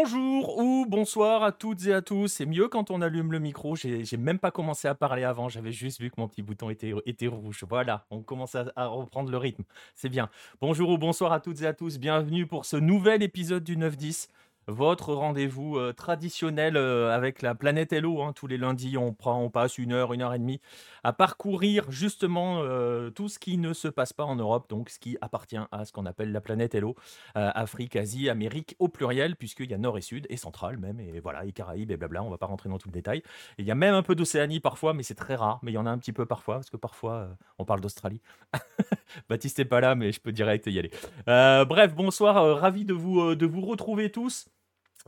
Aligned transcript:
Bonjour 0.00 0.58
ou 0.58 0.86
bonsoir 0.86 1.42
à 1.42 1.50
toutes 1.50 1.84
et 1.86 1.92
à 1.92 2.02
tous. 2.02 2.28
C'est 2.28 2.46
mieux 2.46 2.68
quand 2.68 2.92
on 2.92 3.02
allume 3.02 3.32
le 3.32 3.40
micro. 3.40 3.74
J'ai 3.74 4.16
même 4.16 4.38
pas 4.38 4.52
commencé 4.52 4.86
à 4.86 4.94
parler 4.94 5.24
avant. 5.24 5.48
J'avais 5.48 5.72
juste 5.72 6.00
vu 6.00 6.08
que 6.08 6.20
mon 6.20 6.28
petit 6.28 6.40
bouton 6.40 6.70
était, 6.70 6.94
était 7.04 7.26
rouge. 7.26 7.64
Voilà, 7.68 8.06
on 8.12 8.22
commence 8.22 8.54
à, 8.54 8.66
à 8.76 8.86
reprendre 8.86 9.28
le 9.28 9.36
rythme. 9.36 9.64
C'est 9.96 10.08
bien. 10.08 10.30
Bonjour 10.60 10.90
ou 10.90 10.98
bonsoir 10.98 11.32
à 11.32 11.40
toutes 11.40 11.62
et 11.62 11.66
à 11.66 11.72
tous. 11.72 11.98
Bienvenue 11.98 12.46
pour 12.46 12.64
ce 12.64 12.76
nouvel 12.76 13.24
épisode 13.24 13.64
du 13.64 13.76
9-10 13.76 14.28
votre 14.68 15.14
rendez-vous 15.14 15.78
euh, 15.78 15.92
traditionnel 15.92 16.76
euh, 16.76 17.10
avec 17.10 17.40
la 17.40 17.54
planète 17.54 17.92
Hello. 17.92 18.22
hein. 18.22 18.32
Tous 18.34 18.46
les 18.46 18.58
lundis, 18.58 18.98
on, 18.98 19.14
prend, 19.14 19.42
on 19.42 19.48
passe 19.48 19.78
une 19.78 19.92
heure, 19.92 20.12
une 20.12 20.20
heure 20.20 20.34
et 20.34 20.38
demie 20.38 20.60
à 21.02 21.14
parcourir 21.14 21.90
justement 21.90 22.60
euh, 22.62 23.08
tout 23.08 23.28
ce 23.28 23.38
qui 23.38 23.56
ne 23.56 23.72
se 23.72 23.88
passe 23.88 24.12
pas 24.12 24.24
en 24.24 24.36
Europe, 24.36 24.68
donc 24.68 24.90
ce 24.90 24.98
qui 24.98 25.16
appartient 25.22 25.56
à 25.72 25.84
ce 25.86 25.92
qu'on 25.92 26.04
appelle 26.04 26.32
la 26.32 26.40
planète 26.40 26.74
Hello. 26.74 26.94
Afrique, 27.34 27.96
Asie, 27.96 28.28
Amérique 28.28 28.76
au 28.78 28.88
pluriel, 28.88 29.36
puisqu'il 29.36 29.70
y 29.70 29.74
a 29.74 29.78
Nord 29.78 29.96
et 29.96 30.02
Sud, 30.02 30.26
et 30.28 30.36
Central 30.36 30.76
même, 30.76 31.00
et 31.00 31.20
voilà, 31.20 31.44
et 31.44 31.52
Caraïbes, 31.52 31.90
et 31.90 31.96
blabla, 31.96 32.22
on 32.22 32.30
va 32.30 32.36
pas 32.36 32.46
rentrer 32.46 32.68
dans 32.68 32.78
tout 32.78 32.88
le 32.88 32.92
détail. 32.92 33.22
Il 33.58 33.64
y 33.64 33.70
a 33.70 33.74
même 33.74 33.94
un 33.94 34.02
peu 34.02 34.14
d'Océanie 34.14 34.60
parfois, 34.60 34.92
mais 34.92 35.02
c'est 35.02 35.14
très 35.14 35.34
rare, 35.34 35.60
mais 35.62 35.70
il 35.70 35.74
y 35.74 35.78
en 35.78 35.86
a 35.86 35.90
un 35.90 35.98
petit 35.98 36.12
peu 36.12 36.26
parfois, 36.26 36.56
parce 36.56 36.70
que 36.70 36.76
parfois, 36.76 37.28
on 37.58 37.64
parle 37.64 37.80
d'Australie. 37.80 38.20
Baptiste 39.28 39.58
n'est 39.58 39.64
pas 39.64 39.80
là, 39.80 39.94
mais 39.94 40.12
je 40.12 40.20
peux 40.20 40.32
direct 40.32 40.66
y 40.66 40.78
aller. 40.78 40.90
Bref, 41.26 41.94
bonsoir, 41.94 42.58
ravi 42.58 42.84
de 42.84 42.92
vous, 42.92 43.34
de 43.34 43.46
vous 43.46 43.62
retrouver 43.62 44.10
tous. 44.10 44.46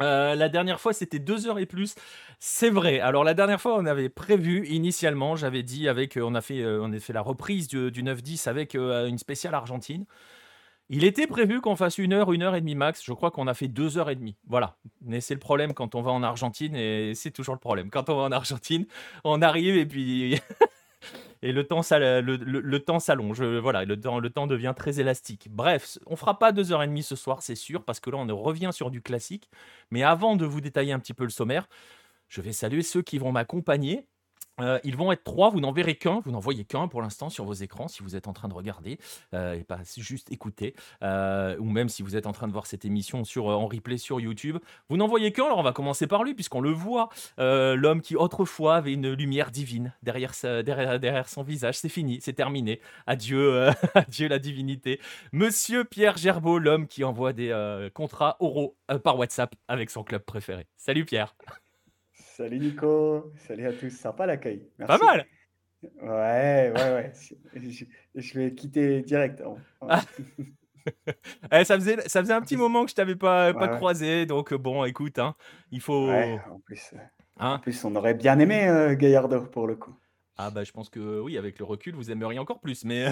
Euh, 0.03 0.35
la 0.35 0.49
dernière 0.49 0.81
fois, 0.81 0.93
c'était 0.93 1.19
deux 1.19 1.47
heures 1.47 1.59
et 1.59 1.67
plus. 1.67 1.95
C'est 2.39 2.71
vrai. 2.71 3.01
Alors 3.01 3.25
la 3.25 3.35
dernière 3.35 3.61
fois, 3.61 3.77
on 3.77 3.87
avait 3.87 4.09
prévu 4.09 4.67
initialement, 4.67 5.37
j'avais 5.37 5.63
dit 5.63 5.89
avec, 5.89 6.17
euh, 6.17 6.23
on 6.23 6.35
a 6.35 6.41
fait, 6.41 6.63
euh, 6.63 6.81
on 6.83 6.93
a 6.93 6.99
fait 6.99 7.13
la 7.13 7.21
reprise 7.21 7.69
du, 7.69 7.91
du 7.91 8.03
9-10 8.03 8.49
avec 8.49 8.75
une 8.75 9.19
spéciale 9.19 9.55
Argentine. 9.55 10.07
Il 10.93 11.05
était 11.05 11.29
prévu 11.29 11.61
qu'on 11.61 11.77
fasse 11.77 11.99
une 11.99 12.13
heure, 12.13 12.33
une 12.33 12.43
heure 12.43 12.57
et 12.57 12.61
demie 12.61 12.75
max. 12.75 13.05
Je 13.05 13.13
crois 13.13 13.31
qu'on 13.31 13.47
a 13.47 13.55
fait 13.55 13.69
deux 13.69 13.97
heures 13.97 14.11
et 14.11 14.17
demie. 14.17 14.37
Voilà. 14.49 14.77
Mais 15.03 15.21
c'est 15.21 15.35
le 15.35 15.41
problème 15.41 15.73
quand 15.73 15.95
on 15.95 16.03
va 16.03 16.11
en 16.11 16.25
Argentine 16.25 16.75
et 16.75 17.15
c'est 17.15 17.31
toujours 17.31 17.55
le 17.55 17.61
problème. 17.61 17.91
Quand 17.91 18.09
on 18.11 18.17
va 18.17 18.23
en 18.23 18.33
Argentine, 18.33 18.87
on 19.23 19.41
arrive 19.41 19.77
et 19.77 19.87
puis 19.87 20.41
et 21.43 21.53
le 21.53 21.67
temps, 21.67 21.81
le, 21.91 22.21
le- 22.21 22.81
temps 22.81 23.01
s'allonge. 23.01 23.43
Voilà, 23.43 23.85
le 23.85 23.99
temps, 24.01 24.19
le 24.21 24.31
temps 24.31 24.47
devient 24.47 24.75
très 24.77 25.01
élastique. 25.01 25.49
Bref, 25.51 25.99
on 26.07 26.17
fera 26.17 26.39
pas 26.39 26.53
deux 26.53 26.73
heures 26.73 26.83
et 26.83 26.87
demie 26.87 27.03
ce 27.03 27.17
soir, 27.17 27.43
c'est 27.43 27.55
sûr, 27.55 27.85
parce 27.85 28.01
que 28.01 28.11
là, 28.11 28.19
on 28.19 28.37
revient 28.37 28.71
sur 28.73 28.91
du 28.91 29.03
classique. 29.03 29.49
Mais 29.91 30.03
avant 30.03 30.37
de 30.37 30.45
vous 30.45 30.61
détailler 30.61 30.93
un 30.93 30.99
petit 31.01 31.15
peu 31.15 31.25
le 31.25 31.31
sommaire, 31.31 31.69
je 32.29 32.41
vais 32.43 32.53
saluer 32.53 32.83
ceux 32.83 33.03
qui 33.03 33.19
vont 33.19 33.33
m'accompagner. 33.33 34.07
Euh, 34.61 34.79
ils 34.85 34.97
vont 34.97 35.13
être 35.13 35.25
trois, 35.25 35.51
vous 35.51 35.61
n'en 35.61 35.73
verrez 35.73 35.95
qu'un, 35.97 36.21
vous 36.21 36.31
n'en 36.31 36.41
voyez 36.41 36.65
qu'un 36.65 36.89
pour 36.89 37.03
l'instant 37.03 37.29
sur 37.31 37.45
vos 37.45 37.53
écrans 37.55 37.89
si 37.89 38.03
vous 38.03 38.17
êtes 38.17 38.29
en 38.29 38.33
train 38.33 38.49
de 38.49 38.55
regarder 38.55 38.99
euh, 39.35 39.55
et 39.55 39.65
pas 39.65 39.79
juste 39.97 40.31
écouter, 40.33 40.75
euh, 41.03 41.57
ou 41.59 41.65
même 41.65 41.89
si 41.89 42.03
vous 42.03 42.17
êtes 42.17 42.27
en 42.27 42.33
train 42.33 42.47
de 42.47 42.53
voir 42.53 42.67
cette 42.67 42.85
émission 42.85 43.25
sur, 43.25 43.47
en 43.47 43.67
replay 43.67 43.97
sur 43.99 44.21
YouTube. 44.21 44.59
Vous 44.89 44.97
n'en 44.97 45.07
voyez 45.09 45.33
qu'un, 45.33 45.47
alors 45.47 45.59
on 45.59 45.63
va 45.63 45.73
commencer 45.73 46.07
par 46.07 46.25
lui 46.25 46.35
puisqu'on 46.35 46.61
le 46.61 46.71
voit, 46.73 47.09
l'homme 47.39 48.01
qui 48.01 48.17
autrefois 48.17 48.77
avait 48.77 48.93
une 48.93 49.13
lumière 49.13 49.51
divine 49.51 49.93
derrière, 50.03 50.35
sa- 50.35 50.63
derrière, 50.63 51.29
son 51.29 51.43
visage. 51.43 51.77
C'est 51.79 51.89
fini, 51.89 52.21
c'est 52.21 52.33
terminé. 52.35 52.81
Adieu, 53.07 53.69
adieu 53.95 54.29
la 54.29 54.39
divinité. 54.39 55.01
Monsieur 55.33 55.85
Pierre 55.85 56.17
Gerbeau, 56.17 56.59
l'homme 56.59 56.87
qui 56.87 57.05
envoie 57.05 57.33
des 57.33 57.89
contrats 57.95 58.37
oraux 58.41 58.77
par 59.05 59.19
WhatsApp 59.19 59.55
avec 59.69 59.91
son 59.91 60.05
club 60.05 60.23
préféré. 60.23 60.67
Salut 60.77 61.05
Pierre. 61.05 61.35
Salut 62.41 62.59
Nico, 62.59 63.35
salut 63.37 63.67
à 63.67 63.73
tous, 63.75 63.91
sympa 63.91 64.25
l'accueil, 64.25 64.67
Pas 64.79 64.97
mal. 64.97 65.27
Ouais, 65.83 66.73
ouais, 66.75 66.75
ouais, 66.75 67.13
je, 67.55 67.85
je 68.15 68.39
vais 68.39 68.55
quitter 68.55 69.03
direct. 69.03 69.43
Ah. 69.83 70.01
Eh, 71.53 71.65
ça, 71.65 71.75
faisait, 71.75 72.01
ça 72.09 72.23
faisait 72.23 72.33
un 72.33 72.41
petit 72.41 72.57
moment 72.57 72.85
que 72.85 72.91
je 72.91 72.95
t'avais 72.95 73.15
pas, 73.15 73.53
pas 73.53 73.69
Ouais, 73.69 73.77
croisé, 73.77 74.25
donc 74.25 74.55
euh, 74.55 74.57
bon, 74.57 74.83
écoute, 74.87 75.19
hein, 75.19 75.35
il 75.71 75.83
faut... 75.83 76.09
Ouais, 76.09 76.41
en 76.51 76.59
plus, 76.61 76.95
euh, 76.95 76.97
en 77.37 77.47
Hein? 77.47 77.59
plus, 77.59 77.85
on 77.85 77.95
aurait 77.95 78.15
bien 78.15 78.39
aimé 78.39 78.67
euh, 78.67 78.95
Gallardo 78.97 79.43
pour 79.45 79.67
le 79.67 79.77
coup. 79.77 79.95
ah 80.39 80.51
bah 80.51 80.65
je 80.65 80.73
pense 80.73 80.89
que 80.89 81.21
oui, 81.21 81.37
avec 81.37 81.59
le 81.59 81.67
recul, 81.67 81.95
vous 81.95 82.11
aimeriez 82.11 82.39
encore 82.39 82.61
plus, 82.61 82.85
mais... 82.87 83.09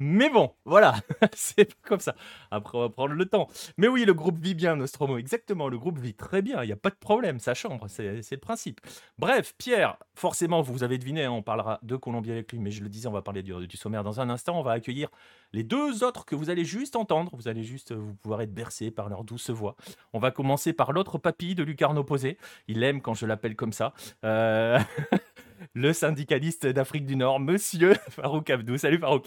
Mais 0.00 0.30
bon, 0.30 0.54
voilà, 0.64 0.94
c'est 1.34 1.74
comme 1.82 1.98
ça. 1.98 2.14
Après, 2.52 2.78
on 2.78 2.82
va 2.82 2.88
prendre 2.88 3.14
le 3.14 3.26
temps. 3.26 3.48
Mais 3.78 3.88
oui, 3.88 4.04
le 4.04 4.14
groupe 4.14 4.38
vit 4.38 4.54
bien, 4.54 4.76
Nostromo, 4.76 5.18
exactement, 5.18 5.68
le 5.68 5.76
groupe 5.76 5.98
vit 5.98 6.14
très 6.14 6.40
bien, 6.40 6.62
il 6.62 6.66
n'y 6.66 6.72
a 6.72 6.76
pas 6.76 6.90
de 6.90 6.94
problème, 6.94 7.40
sa 7.40 7.54
chambre, 7.54 7.88
c'est 7.88 8.30
le 8.30 8.36
principe. 8.36 8.80
Bref, 9.18 9.54
Pierre, 9.58 9.96
forcément, 10.14 10.62
vous 10.62 10.84
avez 10.84 10.98
deviné, 10.98 11.26
on 11.26 11.42
parlera 11.42 11.80
de 11.82 11.96
Colombie 11.96 12.30
avec 12.30 12.52
lui, 12.52 12.60
mais 12.60 12.70
je 12.70 12.84
le 12.84 12.88
disais, 12.88 13.08
on 13.08 13.12
va 13.12 13.22
parler 13.22 13.42
du, 13.42 13.66
du 13.66 13.76
sommaire 13.76 14.04
dans 14.04 14.20
un 14.20 14.30
instant, 14.30 14.58
on 14.58 14.62
va 14.62 14.72
accueillir 14.72 15.08
les 15.52 15.64
deux 15.64 16.04
autres 16.04 16.24
que 16.24 16.36
vous 16.36 16.48
allez 16.48 16.64
juste 16.64 16.94
entendre, 16.94 17.32
vous 17.34 17.48
allez 17.48 17.64
juste, 17.64 17.92
vous 17.92 18.14
pouvoir 18.14 18.42
être 18.42 18.54
bercé 18.54 18.92
par 18.92 19.08
leur 19.08 19.24
douce 19.24 19.50
voix. 19.50 19.74
On 20.12 20.20
va 20.20 20.30
commencer 20.30 20.72
par 20.72 20.92
l'autre 20.92 21.18
papy 21.18 21.56
de 21.56 21.64
Lucarne 21.64 21.98
opposé, 21.98 22.38
il 22.68 22.84
aime 22.84 23.00
quand 23.00 23.14
je 23.14 23.26
l'appelle 23.26 23.56
comme 23.56 23.72
ça. 23.72 23.94
Euh, 24.24 24.78
le 25.74 25.92
syndicaliste 25.92 26.66
d'Afrique 26.66 27.06
du 27.06 27.16
Nord, 27.16 27.40
monsieur 27.40 27.94
Farouk 28.10 28.48
Abdou. 28.48 28.78
Salut 28.78 28.98
Farouk. 28.98 29.26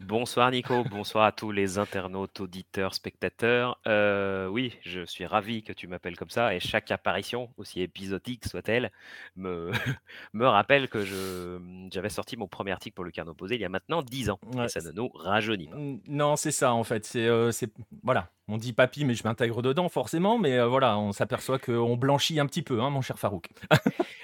Bonsoir 0.00 0.50
Nico, 0.50 0.84
bonsoir 0.84 1.24
à 1.24 1.32
tous 1.32 1.50
les 1.50 1.78
internautes, 1.78 2.40
auditeurs, 2.40 2.94
spectateurs. 2.94 3.80
Euh, 3.86 4.46
oui, 4.46 4.76
je 4.82 5.04
suis 5.04 5.26
ravi 5.26 5.62
que 5.62 5.72
tu 5.72 5.88
m'appelles 5.88 6.16
comme 6.16 6.30
ça 6.30 6.54
et 6.54 6.60
chaque 6.60 6.90
apparition, 6.90 7.50
aussi 7.56 7.80
épisodique 7.80 8.44
soit-elle, 8.46 8.92
me, 9.36 9.72
me 10.32 10.46
rappelle 10.46 10.88
que 10.88 11.04
je, 11.04 11.58
j'avais 11.92 12.10
sorti 12.10 12.36
mon 12.36 12.46
premier 12.46 12.72
article 12.72 12.94
pour 12.94 13.04
le 13.04 13.10
Carnet 13.10 13.30
opposé 13.30 13.56
il 13.56 13.60
y 13.60 13.64
a 13.64 13.68
maintenant 13.68 14.02
10 14.02 14.30
ans 14.30 14.38
Ouais, 14.54 14.66
et 14.66 14.68
ça 14.68 14.80
ne 14.80 14.92
nous 14.92 15.08
rajeunit 15.08 15.68
pas. 15.68 15.76
Non, 16.06 16.36
c'est 16.36 16.52
ça 16.52 16.72
en 16.72 16.84
fait. 16.84 17.04
C'est, 17.04 17.26
euh, 17.26 17.50
c'est, 17.50 17.72
voilà, 18.02 18.30
on 18.46 18.56
dit 18.56 18.72
papy, 18.72 19.04
mais 19.04 19.14
je 19.14 19.24
m'intègre 19.24 19.62
dedans 19.62 19.88
forcément. 19.88 20.38
Mais 20.38 20.58
euh, 20.58 20.66
voilà, 20.66 20.98
on 20.98 21.12
s'aperçoit 21.12 21.58
qu'on 21.58 21.96
blanchit 21.96 22.38
un 22.40 22.46
petit 22.46 22.62
peu, 22.62 22.80
hein, 22.80 22.90
mon 22.90 23.02
cher 23.02 23.18
Farouk. 23.18 23.48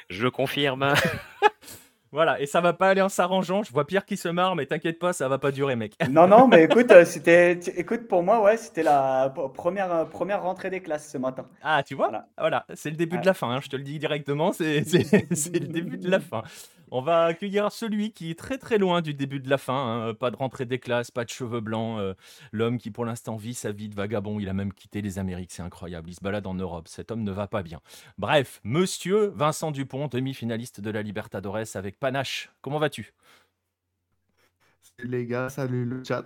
Je 0.09 0.29
confirme. 0.29 0.95
Voilà, 2.15 2.41
et 2.41 2.47
ça 2.47 2.61
va 2.61 2.73
pas 2.73 2.91
aller 2.91 3.01
en 3.01 3.09
s'arrangeant. 3.09 3.65
Je 3.65 3.73
vois 3.73 3.85
Pierre 3.85 4.05
qui 4.05 4.17
se 4.17 4.29
marre, 4.29 4.55
mais 4.55 4.67
t'inquiète 4.67 5.01
pas, 5.01 5.13
ça 5.13 5.29
va 5.29 5.39
pas 5.39 5.51
durer, 5.51 5.75
mec. 5.75 5.95
Non, 6.09 6.29
non, 6.29 6.47
mais 6.47 6.63
écoute, 6.63 6.93
euh, 6.93 7.05
c'était, 7.05 7.59
écoute, 7.77 8.07
pour 8.07 8.23
moi, 8.23 8.41
ouais, 8.41 8.57
c'était 8.57 8.85
la 8.85 9.35
première, 9.53 9.93
euh, 9.93 10.05
première 10.05 10.45
rentrée 10.45 10.71
des 10.71 10.81
classes 10.81 11.11
ce 11.11 11.19
matin. 11.19 11.45
Ah, 11.61 11.83
tu 11.83 11.97
vois? 11.97 12.11
Voilà. 12.11 12.29
Voilà, 12.39 12.67
c'est 12.75 12.91
le 12.91 12.97
début 12.97 13.19
de 13.19 13.27
la 13.27 13.35
fin, 13.35 13.51
hein, 13.51 13.59
je 13.61 13.69
te 13.69 13.75
le 13.75 13.83
dis 13.83 13.99
directement, 13.99 14.53
c'est 14.53 14.85
le 14.93 15.67
début 15.67 15.99
de 15.99 16.09
la 16.09 16.21
fin. 16.21 16.45
On 16.91 17.03
va 17.03 17.25
accueillir 17.25 17.73
celui 17.73 18.13
qui 18.13 18.31
est 18.31 18.39
très 18.39 18.59
très 18.59 18.79
loin 18.79 19.03
du 19.03 19.15
début 19.15 19.41
de 19.41 19.51
la 19.51 19.59
fin, 19.59 20.09
hein, 20.09 20.15
pas 20.15 20.31
de 20.31 20.37
rentrée 20.37 20.67
des 20.67 20.79
classes, 20.79 21.11
pas 21.11 21.25
de 21.25 21.31
cheveux 21.31 21.61
blancs, 21.61 21.99
euh, 22.01 22.15
l'homme 22.53 22.79
qui 22.79 22.91
pour 22.91 23.05
l'instant 23.05 23.37
vit 23.37 23.55
sa 23.55 23.73
vie 23.73 23.89
de 23.89 23.95
vagabond, 23.95 24.39
il 24.41 24.49
a 24.49 24.53
même 24.53 24.73
quitté 24.73 25.03
les 25.03 25.19
Amériques, 25.19 25.53
c'est 25.53 25.63
incroyable, 25.63 26.11
il 26.11 26.15
se 26.15 26.21
balade 26.21 26.47
en 26.47 26.55
Europe, 26.55 26.89
cet 26.89 27.11
homme 27.11 27.23
ne 27.23 27.33
va 27.33 27.47
pas 27.49 27.63
bien. 27.63 27.81
Bref, 28.19 28.61
monsieur 28.65 29.33
Vincent 29.35 29.71
Dupont, 29.71 30.09
demi-finaliste 30.09 30.81
de 30.81 30.91
la 30.91 31.03
Libertadores 31.03 31.75
avec 31.75 31.99
Panache, 31.99 32.51
comment 32.61 32.79
vas-tu? 32.79 33.13
Salut 34.83 35.11
les 35.11 35.27
gars, 35.27 35.49
salut 35.49 35.85
le 35.85 36.05
chat. 36.05 36.25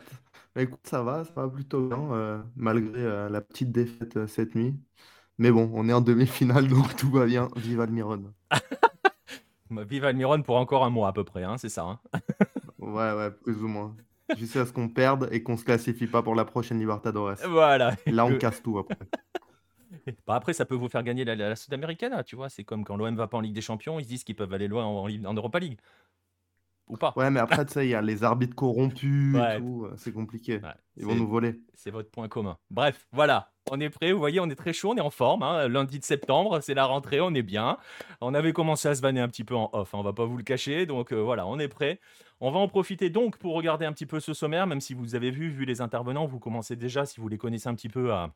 Bah, 0.54 0.62
écoute, 0.62 0.80
ça 0.84 1.02
va, 1.02 1.24
ça 1.24 1.32
va 1.36 1.48
plutôt 1.48 1.88
bien, 1.88 2.12
euh, 2.12 2.42
malgré 2.56 3.00
euh, 3.00 3.28
la 3.28 3.41
petite 3.41 3.70
défaite 3.72 4.16
euh, 4.16 4.26
cette 4.26 4.54
nuit. 4.54 4.74
Mais 5.38 5.50
bon, 5.50 5.70
on 5.74 5.88
est 5.88 5.92
en 5.92 6.00
demi-finale, 6.00 6.68
donc 6.68 6.97
tout 6.97 7.10
va 7.10 7.26
bien. 7.26 7.48
Vive 7.56 7.80
Almiron. 7.80 8.34
Vive 9.70 10.04
Almiron 10.04 10.42
pour 10.42 10.56
encore 10.56 10.84
un 10.84 10.90
mois 10.90 11.08
à 11.08 11.12
peu 11.12 11.24
près, 11.24 11.42
hein, 11.44 11.58
c'est 11.58 11.68
ça. 11.68 11.84
hein 11.84 12.00
Ouais, 12.78 13.12
ouais, 13.12 13.30
plus 13.30 13.62
ou 13.62 13.68
moins. 13.68 13.94
Jusqu'à 14.36 14.64
ce 14.66 14.72
qu'on 14.72 14.88
perde 14.88 15.28
et 15.32 15.42
qu'on 15.42 15.56
se 15.56 15.64
classifie 15.64 16.06
pas 16.06 16.22
pour 16.22 16.34
la 16.34 16.44
prochaine 16.44 16.78
Libertadores. 16.78 17.36
voilà. 17.48 17.94
Et 18.06 18.10
là, 18.10 18.24
on 18.26 18.30
Que- 18.32 18.36
casse 18.36 18.62
tout 18.62 18.78
après. 18.78 18.96
Bah 20.26 20.34
après, 20.36 20.52
ça 20.52 20.64
peut 20.64 20.74
vous 20.74 20.88
faire 20.88 21.02
gagner 21.02 21.24
la, 21.24 21.34
la, 21.34 21.48
la 21.50 21.56
Sud-Américaine, 21.56 22.22
tu 22.26 22.36
vois. 22.36 22.48
C'est 22.48 22.65
comme 22.65 22.84
quand 22.84 22.97
l'OM 22.97 23.15
va 23.16 23.26
pas 23.26 23.36
en 23.38 23.41
Ligue 23.41 23.54
des 23.54 23.60
Champions, 23.60 23.98
ils 23.98 24.04
se 24.04 24.09
disent 24.09 24.24
qu'ils 24.24 24.36
peuvent 24.36 24.53
aller 24.53 24.68
loin 24.68 24.84
en, 24.84 25.06
en, 25.06 25.24
en 25.24 25.34
Europa 25.34 25.59
League. 25.59 25.78
Ou 26.88 26.97
pas. 26.97 27.12
Ouais, 27.16 27.30
mais 27.30 27.41
après, 27.41 27.66
tu 27.66 27.72
sais, 27.74 27.86
il 27.86 27.91
y 27.91 27.94
a 27.94 28.00
les 28.00 28.24
arbitres 28.24 28.54
corrompus 28.56 29.34
Ouais. 29.36 29.56
et 29.56 29.60
tout, 29.60 29.84
euh, 29.86 29.94
c'est 29.98 30.12
compliqué. 30.12 30.54
Ouais, 30.62 30.72
Ils 30.97 31.04
vont 31.04 31.14
nous 31.14 31.28
voler. 31.28 31.60
C'est 31.74 31.91
votre 31.91 32.10
point 32.10 32.28
commun. 32.28 32.56
Bref, 32.71 33.06
voilà. 33.12 33.50
On 33.70 33.80
est 33.80 33.91
prêt, 33.91 34.12
vous 34.12 34.18
voyez, 34.18 34.41
on 34.41 34.48
est 34.48 34.54
très 34.54 34.72
chaud, 34.72 34.92
on 34.92 34.97
est 34.97 35.00
en 35.00 35.10
forme. 35.10 35.42
hein. 35.42 35.68
Lundi 35.68 35.98
de 35.98 36.04
septembre, 36.04 36.60
c'est 36.62 36.74
la 36.74 36.86
rentrée, 36.86 37.20
on 37.20 37.34
est 37.34 37.42
bien. 37.42 37.76
On 38.20 38.32
avait 38.34 38.53
commencé 38.53 38.88
à 38.88 38.94
se 38.94 39.03
vanner 39.03 39.20
un 39.20 39.28
petit 39.28 39.44
peu 39.44 39.54
en 39.56 39.68
off, 39.72 39.94
hein, 39.94 39.98
on 39.98 40.03
va 40.03 40.12
pas 40.12 40.24
vous 40.24 40.36
le 40.36 40.42
cacher. 40.42 40.86
Donc 40.86 41.12
euh, 41.12 41.16
voilà, 41.16 41.47
on 41.47 41.59
est 41.59 41.68
prêt. 41.68 42.00
On 42.41 42.50
va 42.50 42.59
en 42.60 42.68
profiter 42.68 43.10
donc 43.10 43.36
pour 43.38 43.54
regarder 43.54 43.84
un 43.84 43.92
petit 43.92 44.06
peu 44.06 44.20
ce 44.20 44.32
sommaire, 44.32 44.66
même 44.66 44.80
si 44.80 44.94
vous 44.94 45.15
avez 45.15 45.30
vu, 45.30 45.50
vu 45.50 45.65
les 45.65 45.80
intervenants, 45.80 46.26
vous 46.26 46.38
commencez 46.38 46.76
déjà, 46.76 47.04
si 47.04 47.20
vous 47.20 47.28
les 47.28 47.38
connaissez 47.38 47.68
un 47.68 47.74
petit 47.74 47.88
peu, 47.88 48.12
à, 48.12 48.30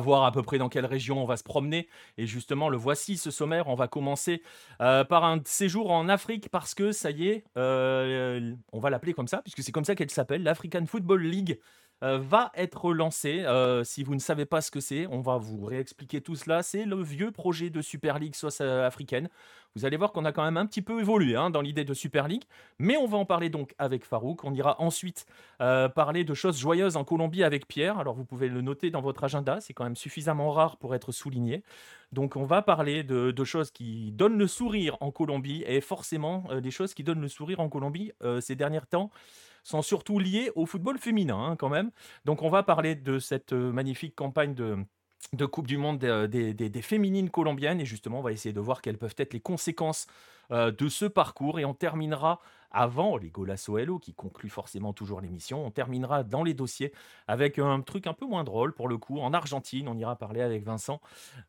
voir 0.00 0.24
à 0.24 0.32
peu 0.32 0.42
près 0.42 0.58
dans 0.58 0.68
quelle 0.68 0.86
région 0.86 1.22
on 1.22 1.26
va 1.26 1.36
se 1.36 1.44
promener. 1.44 1.88
Et 2.18 2.26
justement, 2.26 2.68
le 2.68 2.76
voici, 2.76 3.16
ce 3.16 3.30
sommaire. 3.30 3.68
On 3.68 3.74
va 3.76 3.88
commencer 3.88 4.42
euh, 4.82 5.04
par 5.04 5.24
un 5.24 5.40
séjour 5.44 5.90
en 5.90 6.08
Afrique 6.08 6.50
parce 6.50 6.74
que 6.74 6.92
ça 6.92 7.10
y 7.10 7.28
est, 7.28 7.44
euh, 7.56 8.52
on 8.72 8.80
va 8.80 8.90
l'appeler 8.90 9.14
comme 9.14 9.28
ça, 9.28 9.38
puisque 9.42 9.62
c'est 9.62 9.72
comme 9.72 9.84
ça 9.84 9.94
qu'elle 9.94 10.10
s'appelle, 10.10 10.42
l'African 10.42 10.84
Football 10.86 11.22
League. 11.22 11.58
Euh, 12.02 12.18
va 12.18 12.52
être 12.54 12.92
lancé. 12.92 13.40
Euh, 13.40 13.82
si 13.84 14.04
vous 14.04 14.14
ne 14.14 14.20
savez 14.20 14.46
pas 14.46 14.60
ce 14.60 14.70
que 14.70 14.80
c'est, 14.80 15.06
on 15.08 15.20
va 15.20 15.36
vous 15.36 15.64
réexpliquer 15.64 16.20
tout 16.20 16.36
cela. 16.36 16.62
C'est 16.62 16.84
le 16.84 17.02
vieux 17.02 17.32
projet 17.32 17.70
de 17.70 17.80
Super 17.82 18.18
League 18.18 18.34
soit 18.34 18.60
africaine. 18.60 19.28
Vous 19.74 19.84
allez 19.84 19.96
voir 19.96 20.12
qu'on 20.12 20.24
a 20.24 20.32
quand 20.32 20.44
même 20.44 20.56
un 20.56 20.66
petit 20.66 20.82
peu 20.82 21.00
évolué 21.00 21.36
hein, 21.36 21.50
dans 21.50 21.60
l'idée 21.60 21.84
de 21.84 21.94
Super 21.94 22.26
League, 22.26 22.44
mais 22.78 22.96
on 22.96 23.06
va 23.06 23.18
en 23.18 23.24
parler 23.24 23.48
donc 23.48 23.74
avec 23.78 24.04
Farouk. 24.04 24.42
On 24.44 24.54
ira 24.54 24.80
ensuite 24.80 25.26
euh, 25.60 25.88
parler 25.88 26.24
de 26.24 26.34
choses 26.34 26.58
joyeuses 26.58 26.96
en 26.96 27.04
Colombie 27.04 27.44
avec 27.44 27.68
Pierre. 27.68 27.98
Alors 27.98 28.14
vous 28.14 28.24
pouvez 28.24 28.48
le 28.48 28.60
noter 28.60 28.90
dans 28.90 29.00
votre 29.00 29.24
agenda, 29.24 29.60
c'est 29.60 29.74
quand 29.74 29.84
même 29.84 29.96
suffisamment 29.96 30.50
rare 30.50 30.78
pour 30.78 30.94
être 30.94 31.12
souligné. 31.12 31.62
Donc 32.12 32.36
on 32.36 32.44
va 32.44 32.62
parler 32.62 33.02
de, 33.02 33.44
choses 33.44 33.70
qui 33.70 34.10
donnent 34.12 34.38
le 34.38 34.46
sourire 34.46 34.96
en 35.00 35.10
Colombie 35.10 35.62
et 35.66 35.80
forcément 35.80 36.44
des 36.60 36.70
choses 36.70 36.94
qui 36.94 37.04
donnent 37.04 37.20
le 37.20 37.28
sourire 37.28 37.60
en 37.60 37.68
Colombie 37.68 38.12
ces 38.40 38.56
derniers 38.56 38.80
temps 38.88 39.10
sont 39.68 39.82
surtout 39.82 40.18
liés 40.18 40.50
au 40.54 40.66
football 40.66 40.98
féminin 40.98 41.38
hein, 41.38 41.56
quand 41.56 41.68
même. 41.68 41.90
Donc 42.24 42.42
on 42.42 42.48
va 42.48 42.62
parler 42.62 42.94
de 42.94 43.18
cette 43.18 43.52
euh, 43.52 43.70
magnifique 43.72 44.14
campagne 44.14 44.54
de, 44.54 44.76
Coupe 45.46 45.66
du 45.66 45.76
Monde 45.76 45.98
des, 45.98 46.54
des, 46.54 46.82
féminines 46.82 47.28
colombiennes. 47.28 47.80
Et 47.80 47.84
justement, 47.84 48.20
on 48.20 48.22
va 48.22 48.32
essayer 48.32 48.52
de 48.52 48.60
voir 48.60 48.80
quelles 48.80 48.96
peuvent 48.96 49.14
être 49.18 49.34
les 49.34 49.40
conséquences 49.40 50.06
euh, 50.52 50.70
de 50.70 50.88
ce 50.88 51.04
parcours. 51.04 51.58
Et 51.60 51.66
on 51.66 51.74
terminera 51.74 52.40
avant 52.70 53.18
les 53.18 53.28
Golasso 53.28 53.76
Hello, 53.76 53.98
qui 53.98 54.14
conclut 54.14 54.48
forcément 54.48 54.94
toujours 54.94 55.20
l'émission. 55.20 55.66
On 55.66 55.70
terminera 55.70 56.22
dans 56.22 56.44
les 56.44 56.54
dossiers 56.54 56.92
avec 57.26 57.58
un 57.58 57.82
truc 57.82 58.06
un 58.06 58.14
peu 58.14 58.24
moins 58.24 58.44
drôle 58.44 58.72
pour 58.72 58.88
le 58.88 58.96
coup. 58.96 59.18
En 59.18 59.34
Argentine, 59.34 59.88
on 59.88 59.98
ira 59.98 60.16
parler 60.16 60.40
avec 60.40 60.64
Vincent 60.64 61.00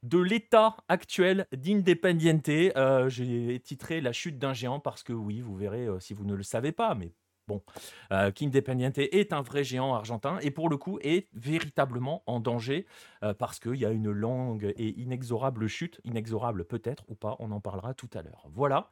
de 0.04 0.18
l'état 0.18 0.76
actuel 0.90 1.48
d'Independiente. 1.56 2.50
Euh, 2.50 3.08
j'ai 3.08 3.62
titré 3.62 4.02
La 4.02 4.12
chute 4.12 4.40
d'un 4.40 4.54
géant 4.54 4.82
parce 4.82 5.04
que 5.04 5.14
oui, 5.14 5.40
vous 5.40 5.56
verrez 5.56 5.88
si 6.00 6.14
vous 6.14 6.26
ne 6.26 6.34
le 6.34 6.44
savez 6.44 6.74
pas, 6.74 6.96
mais 6.96 7.14
Bon, 7.50 7.64
euh, 8.12 8.32
Independiente 8.40 9.00
est 9.00 9.34
un 9.34 9.42
vrai 9.42 9.64
géant 9.64 9.96
argentin 9.96 10.38
et 10.44 10.52
pour 10.52 10.70
le 10.70 10.78
coup 10.78 11.00
est 11.02 11.28
véritablement 11.34 12.22
en 12.28 12.40
danger 12.40 12.86
euh, 13.24 13.34
parce 13.34 13.60
qu'il 13.60 13.74
y 13.74 13.88
a 13.88 13.90
une 13.90 14.12
longue 14.12 14.72
et 14.78 14.90
inexorable 15.02 15.68
chute, 15.68 16.00
inexorable 16.04 16.64
peut-être 16.64 17.06
ou 17.08 17.16
pas, 17.16 17.36
on 17.40 17.50
en 17.50 17.60
parlera 17.60 17.96
tout 17.96 18.10
à 18.14 18.22
l'heure. 18.22 18.46
Voilà, 18.54 18.92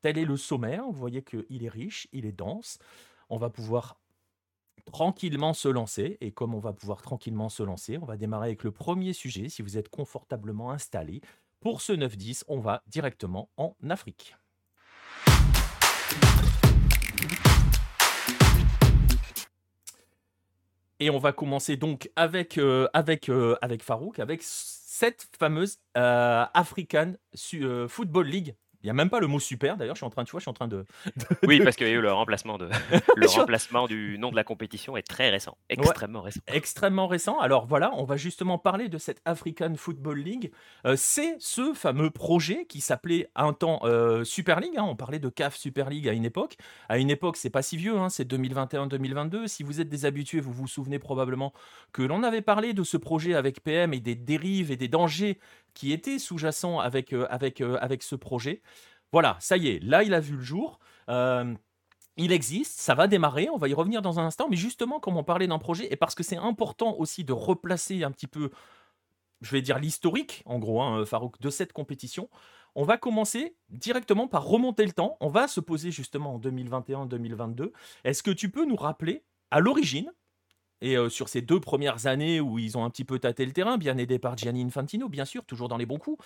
tel 0.00 0.16
est 0.16 0.24
le 0.24 0.38
sommaire, 0.38 0.84
vous 0.86 0.98
voyez 0.98 1.22
qu'il 1.22 1.62
est 1.62 1.68
riche, 1.68 2.08
il 2.12 2.24
est 2.24 2.32
dense, 2.32 2.78
on 3.28 3.36
va 3.36 3.50
pouvoir 3.50 4.00
tranquillement 4.86 5.52
se 5.52 5.68
lancer 5.68 6.16
et 6.22 6.32
comme 6.32 6.54
on 6.54 6.58
va 6.58 6.72
pouvoir 6.72 7.02
tranquillement 7.02 7.50
se 7.50 7.62
lancer, 7.62 7.98
on 7.98 8.06
va 8.06 8.16
démarrer 8.16 8.46
avec 8.46 8.64
le 8.64 8.70
premier 8.70 9.12
sujet, 9.12 9.50
si 9.50 9.60
vous 9.60 9.76
êtes 9.76 9.90
confortablement 9.90 10.70
installé. 10.70 11.20
Pour 11.60 11.82
ce 11.82 11.92
9-10, 11.92 12.44
on 12.48 12.60
va 12.60 12.82
directement 12.86 13.50
en 13.58 13.76
Afrique. 13.90 14.39
Et 21.00 21.08
on 21.08 21.18
va 21.18 21.32
commencer 21.32 21.76
donc 21.78 22.10
avec, 22.14 22.58
euh, 22.58 22.86
euh, 23.30 23.56
Farouk, 23.80 24.18
avec 24.18 24.40
cette 24.42 25.28
fameuse 25.38 25.78
euh, 25.96 26.44
African 26.52 27.14
Football 27.88 28.26
League 28.26 28.54
il 28.82 28.86
n'y 28.86 28.90
a 28.90 28.94
même 28.94 29.10
pas 29.10 29.20
le 29.20 29.26
mot 29.26 29.38
super, 29.38 29.76
d'ailleurs, 29.76 29.94
je 29.94 29.98
suis 30.00 30.06
en 30.06 30.10
train, 30.10 30.24
tu 30.24 30.30
vois, 30.30 30.40
je 30.40 30.44
suis 30.44 30.50
en 30.50 30.54
train 30.54 30.68
de. 30.68 30.86
oui, 31.46 31.60
parce 31.62 31.76
qu'il 31.76 31.86
y 31.86 31.90
a 31.90 31.92
eu 31.92 32.00
le 32.00 32.12
remplacement, 32.12 32.56
de... 32.56 32.68
le 33.16 33.26
remplacement 33.26 33.86
du 33.86 34.18
nom 34.18 34.30
de 34.30 34.36
la 34.36 34.44
compétition 34.44 34.96
est 34.96 35.06
très 35.06 35.28
récent, 35.28 35.58
extrêmement 35.68 36.22
récent. 36.22 36.40
Extrêmement 36.46 37.06
récent. 37.06 37.38
Alors 37.40 37.66
voilà, 37.66 37.92
on 37.94 38.04
va 38.04 38.16
justement 38.16 38.58
parler 38.58 38.88
de 38.88 38.96
cette 38.96 39.20
African 39.24 39.74
Football 39.76 40.18
League. 40.18 40.52
Euh, 40.86 40.94
c'est 40.96 41.36
ce 41.38 41.74
fameux 41.74 42.10
projet 42.10 42.64
qui 42.64 42.80
s'appelait 42.80 43.28
un 43.36 43.52
temps 43.52 43.80
euh, 43.84 44.24
Super 44.24 44.60
League. 44.60 44.76
Hein. 44.76 44.86
on 44.88 44.96
parlait 44.96 45.18
de 45.18 45.28
CAF 45.28 45.56
Super 45.56 45.90
League 45.90 46.08
à 46.08 46.12
une 46.12 46.24
époque. 46.24 46.56
À 46.88 46.98
une 46.98 47.10
époque, 47.10 47.36
c'est 47.36 47.50
pas 47.50 47.62
si 47.62 47.76
vieux, 47.76 47.98
hein, 47.98 48.08
c'est 48.08 48.30
2021-2022. 48.30 49.46
Si 49.46 49.62
vous 49.62 49.80
êtes 49.80 49.88
des 49.88 50.06
habitués, 50.06 50.40
vous 50.40 50.52
vous 50.52 50.68
souvenez 50.68 50.98
probablement 50.98 51.52
que 51.92 52.02
l'on 52.02 52.22
avait 52.22 52.42
parlé 52.42 52.72
de 52.72 52.82
ce 52.82 52.96
projet 52.96 53.34
avec 53.34 53.62
PM 53.62 53.92
et 53.92 54.00
des 54.00 54.14
dérives 54.14 54.70
et 54.70 54.76
des 54.76 54.88
dangers 54.88 55.38
qui 55.74 55.92
était 55.92 56.18
sous-jacent 56.18 56.78
avec, 56.78 57.12
euh, 57.12 57.26
euh, 57.60 57.78
avec 57.80 58.02
ce 58.02 58.14
projet. 58.14 58.62
Voilà, 59.12 59.36
ça 59.40 59.56
y 59.56 59.68
est, 59.68 59.80
là 59.80 60.02
il 60.02 60.14
a 60.14 60.20
vu 60.20 60.36
le 60.36 60.42
jour. 60.42 60.78
Euh, 61.08 61.54
il 62.16 62.32
existe, 62.32 62.80
ça 62.80 62.94
va 62.94 63.06
démarrer, 63.06 63.48
on 63.50 63.56
va 63.56 63.68
y 63.68 63.74
revenir 63.74 64.02
dans 64.02 64.20
un 64.20 64.26
instant, 64.26 64.48
mais 64.50 64.56
justement, 64.56 65.00
comme 65.00 65.16
on 65.16 65.24
parlait 65.24 65.46
d'un 65.46 65.58
projet, 65.58 65.90
et 65.92 65.96
parce 65.96 66.14
que 66.14 66.22
c'est 66.22 66.36
important 66.36 66.94
aussi 66.98 67.24
de 67.24 67.32
replacer 67.32 68.04
un 68.04 68.10
petit 68.10 68.26
peu, 68.26 68.50
je 69.40 69.50
vais 69.52 69.62
dire 69.62 69.78
l'historique, 69.78 70.42
en 70.44 70.58
gros, 70.58 70.82
hein, 70.82 71.04
Farouk, 71.06 71.40
de 71.40 71.50
cette 71.50 71.72
compétition, 71.72 72.28
on 72.74 72.84
va 72.84 72.98
commencer 72.98 73.56
directement 73.70 74.28
par 74.28 74.44
remonter 74.44 74.84
le 74.86 74.92
temps. 74.92 75.16
On 75.20 75.28
va 75.28 75.48
se 75.48 75.60
poser 75.60 75.90
justement 75.90 76.34
en 76.34 76.38
2021-2022. 76.38 77.72
Est-ce 78.04 78.22
que 78.22 78.30
tu 78.30 78.50
peux 78.50 78.64
nous 78.64 78.76
rappeler, 78.76 79.24
à 79.50 79.60
l'origine, 79.60 80.12
et 80.80 80.96
sur 81.08 81.28
ces 81.28 81.42
deux 81.42 81.60
premières 81.60 82.06
années 82.06 82.40
où 82.40 82.58
ils 82.58 82.78
ont 82.78 82.84
un 82.84 82.90
petit 82.90 83.04
peu 83.04 83.18
tâté 83.18 83.44
le 83.44 83.52
terrain, 83.52 83.78
bien 83.78 83.98
aidés 83.98 84.18
par 84.18 84.36
Gianni 84.36 84.64
Infantino, 84.64 85.08
bien 85.08 85.24
sûr, 85.24 85.44
toujours 85.44 85.68
dans 85.68 85.76
les 85.76 85.86
bons 85.86 85.98
coups, 85.98 86.24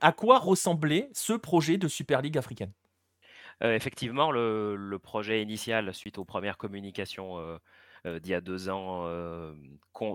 à 0.00 0.12
quoi 0.12 0.38
ressemblait 0.38 1.08
ce 1.12 1.32
projet 1.32 1.76
de 1.78 1.88
Super 1.88 2.22
League 2.22 2.38
africaine? 2.38 2.72
Effectivement, 3.60 4.30
le, 4.30 4.98
projet 5.02 5.42
initial, 5.42 5.94
suite 5.94 6.18
aux 6.18 6.24
premières 6.24 6.58
communications 6.58 7.38
d'il 8.04 8.28
y 8.28 8.34
a 8.34 8.40
deux 8.40 8.68
ans, 8.68 9.08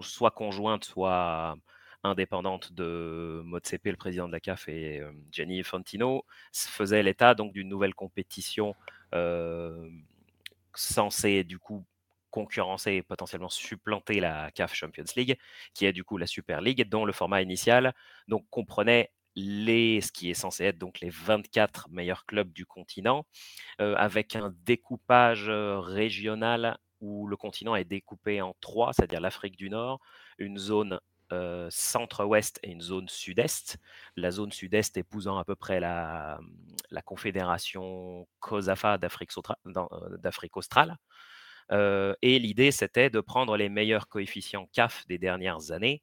soit 0.02 0.32
conjointe, 0.32 0.84
soit 0.84 1.56
indépendante 2.04 2.74
de 2.74 3.42
Motsepe, 3.44 3.86
le 3.86 3.96
président 3.96 4.28
de 4.28 4.32
la 4.34 4.40
CAF, 4.40 4.70
et 4.70 5.02
Gianni 5.32 5.60
Infantino, 5.60 6.26
faisait 6.54 7.04
l'état 7.04 7.34
donc 7.34 7.54
d'une 7.54 7.70
nouvelle 7.70 7.96
compétition 7.96 8.76
censée 10.76 11.44
du 11.44 11.60
coup 11.60 11.86
concurrencer 12.32 12.94
et 12.94 13.02
potentiellement 13.02 13.50
supplanter 13.50 14.20
la 14.20 14.52
CAF 14.52 14.74
Champions 14.74 15.04
League, 15.16 15.38
qui 15.74 15.86
est 15.86 15.94
du 15.94 16.04
coup 16.04 16.18
la 16.18 16.28
Super 16.28 16.62
League, 16.62 16.88
dont 16.90 17.06
le 17.06 17.14
format 17.14 17.42
initial 17.42 17.94
donc, 18.28 18.46
comprenait 18.50 19.12
les, 19.36 20.02
ce 20.02 20.12
qui 20.12 20.30
est 20.30 20.34
censé 20.36 20.66
être 20.66 20.78
donc 20.78 21.00
les 21.00 21.10
24 21.10 21.90
meilleurs 21.92 22.26
clubs 22.26 22.52
du 22.52 22.66
continent, 22.66 23.26
euh, 23.82 23.96
avec 23.96 24.36
un 24.36 24.54
découpage 24.66 25.50
euh, 25.50 25.80
régional 25.80 26.78
où 27.02 27.28
le 27.28 27.38
continent 27.38 27.76
est 27.76 27.86
découpé 27.86 28.42
en 28.42 28.56
trois, 28.60 28.92
c'est-à-dire 28.94 29.22
l'Afrique 29.22 29.56
du 29.56 29.70
Nord, 29.70 30.00
une 30.38 30.58
zone 30.58 31.00
euh, 31.32 31.68
centre-ouest 31.70 32.60
et 32.64 32.72
une 32.72 32.82
zone 32.82 33.08
sud-est. 33.08 33.78
La 34.16 34.32
zone 34.32 34.52
sud-est 34.52 34.98
épousant 34.98 35.38
à 35.38 35.46
peu 35.46 35.56
près 35.56 35.80
la, 35.80 36.40
la 36.90 37.02
confédération 37.02 38.28
COSAFA 38.40 38.98
d'Afrique 38.98 40.58
australe 40.58 40.98
et 41.72 42.40
l'idée, 42.40 42.72
c'était 42.72 43.10
de 43.10 43.20
prendre 43.22 43.58
les 43.58 43.70
meilleurs 43.70 44.08
coefficients 44.08 44.68
CAF 44.74 45.06
des 45.08 45.18
dernières 45.18 45.72
années 45.72 46.02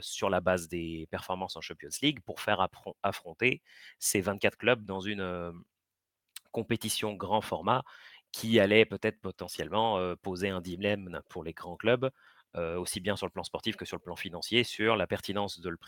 sur 0.00 0.30
la 0.30 0.40
base 0.40 0.68
des 0.68 1.06
performances 1.10 1.56
en 1.56 1.60
Champions 1.60 1.88
League 2.02 2.20
pour 2.24 2.40
faire 2.40 2.66
affronter 3.02 3.62
ces 3.98 4.20
24 4.20 4.56
clubs 4.56 4.84
dans 4.84 5.00
une 5.00 5.52
compétition 6.52 7.14
grand 7.14 7.42
format 7.42 7.82
qui 8.32 8.60
allait 8.60 8.84
peut-être 8.86 9.20
potentiellement 9.20 10.14
poser 10.22 10.48
un 10.48 10.60
dilemme 10.60 11.20
pour 11.28 11.44
les 11.44 11.52
grands 11.52 11.76
clubs, 11.76 12.10
aussi 12.54 13.00
bien 13.00 13.16
sur 13.16 13.26
le 13.26 13.32
plan 13.32 13.44
sportif 13.44 13.76
que 13.76 13.84
sur 13.84 13.96
le 13.98 14.02
plan 14.02 14.16
financier, 14.16 14.64
sur 14.64 14.96
la 14.96 15.06
pertinence 15.06 15.60
de 15.60 15.68
le 15.68 15.78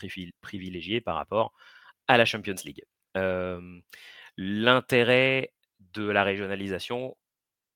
privilégier 0.41 1.01
par 1.01 1.15
rapport 1.15 1.53
à 2.07 2.17
la 2.17 2.25
Champions 2.25 2.55
League. 2.63 2.83
L'intérêt 4.37 5.53
de 5.79 6.03
la 6.03 6.23
régionalisation, 6.23 7.17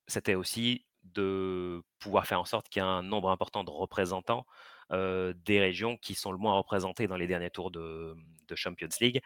c'était 0.08 0.36
aussi 0.36 0.86
de 1.14 1.84
pouvoir 2.00 2.26
faire 2.28 2.40
en 2.40 2.46
sorte 2.46 2.70
qu'il 2.70 2.82
y 2.82 2.86
ait 2.86 2.88
un 2.88 3.04
nombre 3.04 3.30
important 3.30 3.64
de 3.64 3.72
représentants 3.72 4.46
des 4.92 5.60
régions 5.60 5.98
qui 5.98 6.14
sont 6.14 6.32
le 6.32 6.38
moins 6.38 6.54
représentées 6.56 7.08
dans 7.08 7.18
les 7.18 7.28
derniers 7.28 7.50
tours 7.50 7.72
de, 7.72 8.16
Champions 8.54 8.90
League. 9.02 9.22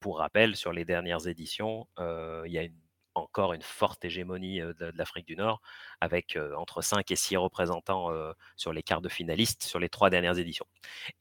pour 0.00 0.18
rappel, 0.18 0.56
sur 0.56 0.72
les 0.72 0.84
dernières 0.84 1.26
éditions, 1.26 1.88
il 1.98 2.52
y 2.52 2.58
a 2.58 2.66
encore 3.14 3.52
une 3.52 3.62
forte 3.62 4.04
hégémonie 4.04 4.58
de, 4.60 4.92
l'Afrique 4.96 5.26
du 5.26 5.36
Nord, 5.36 5.62
avec 6.00 6.38
entre 6.56 6.82
5 6.82 7.10
et 7.10 7.16
6 7.16 7.36
représentants 7.38 8.10
sur 8.56 8.72
les 8.72 8.82
quarts 8.82 9.00
de 9.00 9.08
finalistes 9.08 9.62
sur 9.62 9.78
les 9.78 9.88
trois 9.88 10.10
dernières 10.10 10.38
éditions. 10.38 10.66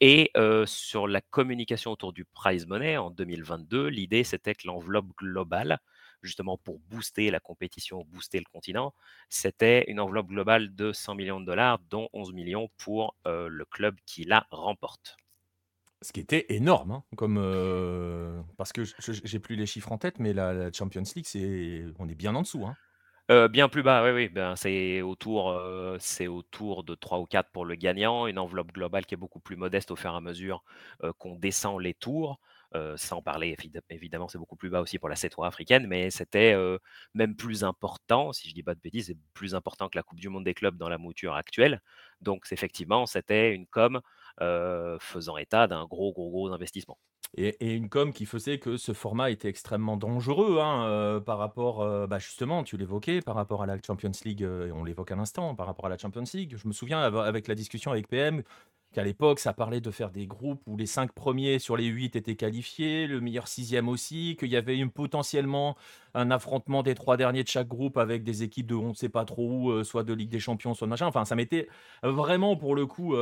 Et 0.02 0.32
sur 0.66 1.08
la 1.08 1.22
communication 1.22 1.92
autour 1.92 2.12
du 2.12 2.26
prize 2.26 2.68
money 2.68 2.98
en 2.98 3.12
2022, 3.12 3.88
l'idée 3.88 4.24
c'était 4.24 4.56
que 4.56 4.68
l'enveloppe 4.68 5.08
globale 5.18 5.80
justement 6.24 6.58
pour 6.58 6.80
booster 6.90 7.32
la 7.32 7.40
compétition, 7.40 8.06
booster 8.10 8.40
le 8.40 8.46
continent, 8.52 8.94
c'était 9.30 9.90
une 9.90 10.00
enveloppe 10.00 10.28
globale 10.28 10.74
de 10.76 10.92
100 10.92 11.16
millions 11.16 11.40
de 11.40 11.46
dollars, 11.46 11.80
dont 11.90 12.10
11 12.14 12.34
millions 12.34 12.70
pour 12.78 13.16
le 13.26 13.66
club 13.66 13.96
qui 14.06 14.24
la 14.24 14.48
remporte. 14.52 15.18
Ce 16.02 16.12
qui 16.12 16.20
était 16.20 16.46
énorme, 16.50 16.92
hein, 16.92 17.04
comme 17.16 17.36
parce 18.58 18.74
que 18.74 18.84
j'ai 18.84 19.40
plus 19.40 19.56
les 19.56 19.66
chiffres 19.66 19.92
en 19.92 19.98
tête, 19.98 20.20
mais 20.20 20.34
la, 20.34 20.72
Champions 20.72 21.04
League, 21.16 21.26
c'est 21.28 21.86
on 22.00 22.10
est 22.10 22.16
bien 22.16 22.36
en 22.36 22.42
dessous. 22.42 22.66
Hein. 22.66 23.48
bien 23.48 23.70
plus 23.70 23.84
bas, 23.84 24.04
oui, 24.04 24.12
oui. 24.12 24.30
Ben, 24.30 24.56
c'est 24.56 25.02
autour, 25.02 25.62
c'est 26.00 26.28
autour 26.28 26.84
de 26.84 26.96
3 26.96 27.20
ou 27.20 27.26
4 27.26 27.50
pour 27.52 27.66
le 27.66 27.76
gagnant, 27.76 28.28
une 28.28 28.40
enveloppe 28.40 28.74
globale 28.74 29.06
qui 29.06 29.14
est 29.14 29.18
beaucoup 29.18 29.40
plus 29.40 29.56
modeste 29.56 29.92
au 29.92 29.96
fur 29.96 30.12
et 30.12 30.18
à 30.18 30.22
mesure 30.22 30.64
qu'on 31.20 31.36
descend 31.36 31.80
les 31.82 31.94
tours. 31.94 32.40
Sans 32.96 33.22
parler 33.22 33.56
évidemment, 33.90 34.28
c'est 34.28 34.38
beaucoup 34.38 34.56
plus 34.56 34.70
bas 34.70 34.82
aussi 34.82 35.00
pour 35.00 35.10
la 35.10 35.16
C3 35.16 35.48
africaine, 35.48 35.88
mais 35.88 36.10
c'était 36.10 36.56
même 37.14 37.36
plus 37.36 37.64
important, 37.64 38.34
si 38.34 38.50
je 38.50 38.54
dis 38.54 38.64
pas 38.64 38.76
de 38.76 38.80
bêtises, 38.80 39.08
c'est 39.08 39.18
plus 39.34 39.56
important 39.56 39.90
que 39.90 39.98
la 39.98 40.04
Coupe 40.04 40.20
du 40.20 40.30
monde 40.30 40.44
des 40.44 40.54
clubs 40.54 40.78
dans 40.78 40.90
la 40.90 40.98
mouture 40.98 41.36
actuelle. 41.36 41.82
Donc 42.22 42.46
effectivement, 42.52 43.06
c'était 43.06 43.54
une 43.54 43.68
com 43.68 44.02
faisant 45.00 45.38
état 45.38 45.68
d'un 45.68 45.86
gros, 45.86 46.14
gros, 46.14 46.30
gros 46.30 46.52
investissement. 46.52 46.98
Et, 47.36 47.74
une 47.74 47.90
com 47.90 48.14
qui 48.14 48.28
faisait 48.28 48.60
que 48.60 48.78
ce 48.78 48.94
format 48.94 49.32
était 49.32 49.50
extrêmement 49.50 49.98
dangereux 49.98 50.60
hein, 50.62 51.20
par 51.26 51.40
rapport, 51.40 52.08
bah, 52.08 52.20
justement, 52.20 52.64
tu 52.64 52.78
l'évoquais, 52.78 53.22
par 53.22 53.36
rapport 53.36 53.64
à 53.64 53.66
la 53.66 53.78
Champions 53.86 54.12
League, 54.24 54.46
on 54.74 54.84
l'évoque 54.84 55.12
un 55.12 55.20
instant, 55.20 55.56
par 55.56 55.66
rapport 55.66 55.88
à 55.88 55.90
la 55.90 55.98
Champions 55.98 56.24
League. 56.34 56.56
Je 56.56 56.68
me 56.68 56.74
souviens 56.74 57.02
avec 57.02 57.48
la 57.48 57.56
discussion 57.56 57.92
avec 57.92 58.08
PM, 58.08 58.44
qu'à 58.94 59.04
l'époque, 59.04 59.40
ça 59.40 59.54
parlait 59.54 59.82
de 59.82 59.92
faire 59.92 60.12
des 60.12 60.28
groupes 60.28 60.62
où 60.68 60.78
les 60.78 60.86
cinq 60.86 61.12
premiers 61.12 61.60
sur 61.60 61.76
les 61.76 61.86
huit 61.86 62.16
étaient 62.16 62.36
qualifiés, 62.36 63.08
le 63.08 63.20
meilleur 63.20 63.48
sixième 63.48 63.90
aussi, 63.90 64.36
qu'il 64.40 64.50
y 64.50 64.56
avait 64.56 64.84
potentiellement 64.86 65.76
un 66.14 66.32
affrontement 66.32 66.84
des 66.84 66.96
trois 66.96 67.18
derniers 67.18 67.44
de 67.44 67.50
chaque 67.50 67.68
groupe 67.68 67.98
avec 67.98 68.24
des 68.24 68.44
équipes 68.44 68.68
de 68.68 68.76
on 68.76 68.90
ne 68.90 68.94
sait 68.94 69.10
pas 69.10 69.26
trop 69.26 69.50
où, 69.50 69.84
soit 69.84 70.04
de 70.04 70.14
Ligue 70.14 70.30
des 70.30 70.40
Champions, 70.40 70.74
soit 70.74 70.88
de 70.88 70.92
machin. 70.92 71.08
Enfin, 71.08 71.26
ça 71.26 71.36
mettait 71.36 71.68
vraiment 72.04 72.56
pour 72.56 72.76
le 72.76 72.86
coup 72.86 73.16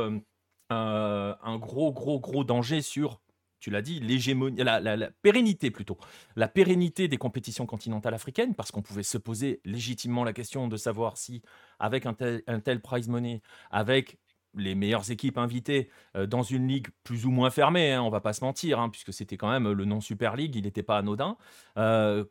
un 0.70 1.58
gros, 1.58 1.92
gros, 1.92 2.20
gros 2.20 2.44
danger 2.44 2.82
sur 2.82 3.20
tu 3.62 3.70
l'as 3.70 3.80
dit, 3.80 4.00
l'hégémonie, 4.00 4.56
la, 4.56 4.96
pérennité 5.22 5.70
plutôt, 5.70 5.96
la 6.34 6.48
pérennité 6.48 7.06
des 7.06 7.16
compétitions 7.16 7.64
continentales 7.64 8.12
africaines, 8.12 8.56
parce 8.56 8.72
qu'on 8.72 8.82
pouvait 8.82 9.04
se 9.04 9.18
poser 9.18 9.60
légitimement 9.64 10.24
la 10.24 10.32
question 10.32 10.66
de 10.66 10.76
savoir 10.76 11.16
si, 11.16 11.42
avec 11.78 12.04
un 12.04 12.12
tel, 12.12 12.42
un 12.48 12.58
tel 12.58 12.80
prize 12.80 13.06
money, 13.08 13.40
avec 13.70 14.18
les 14.54 14.74
meilleures 14.74 15.10
équipes 15.10 15.38
invitées 15.38 15.88
euh, 16.16 16.26
dans 16.26 16.42
une 16.42 16.68
ligue 16.68 16.88
plus 17.04 17.26
ou 17.26 17.30
moins 17.30 17.50
fermée, 17.50 17.92
hein, 17.92 18.02
on 18.02 18.10
va 18.10 18.20
pas 18.20 18.32
se 18.32 18.44
mentir, 18.44 18.80
hein, 18.80 18.88
puisque 18.88 19.12
c'était 19.12 19.36
quand 19.36 19.50
même 19.50 19.70
le 19.70 19.84
nom 19.84 20.00
Super 20.00 20.36
League, 20.36 20.54
il 20.56 20.64
n'était 20.64 20.82
pas 20.82 20.98
anodin. 20.98 21.36
Euh, 21.78 22.24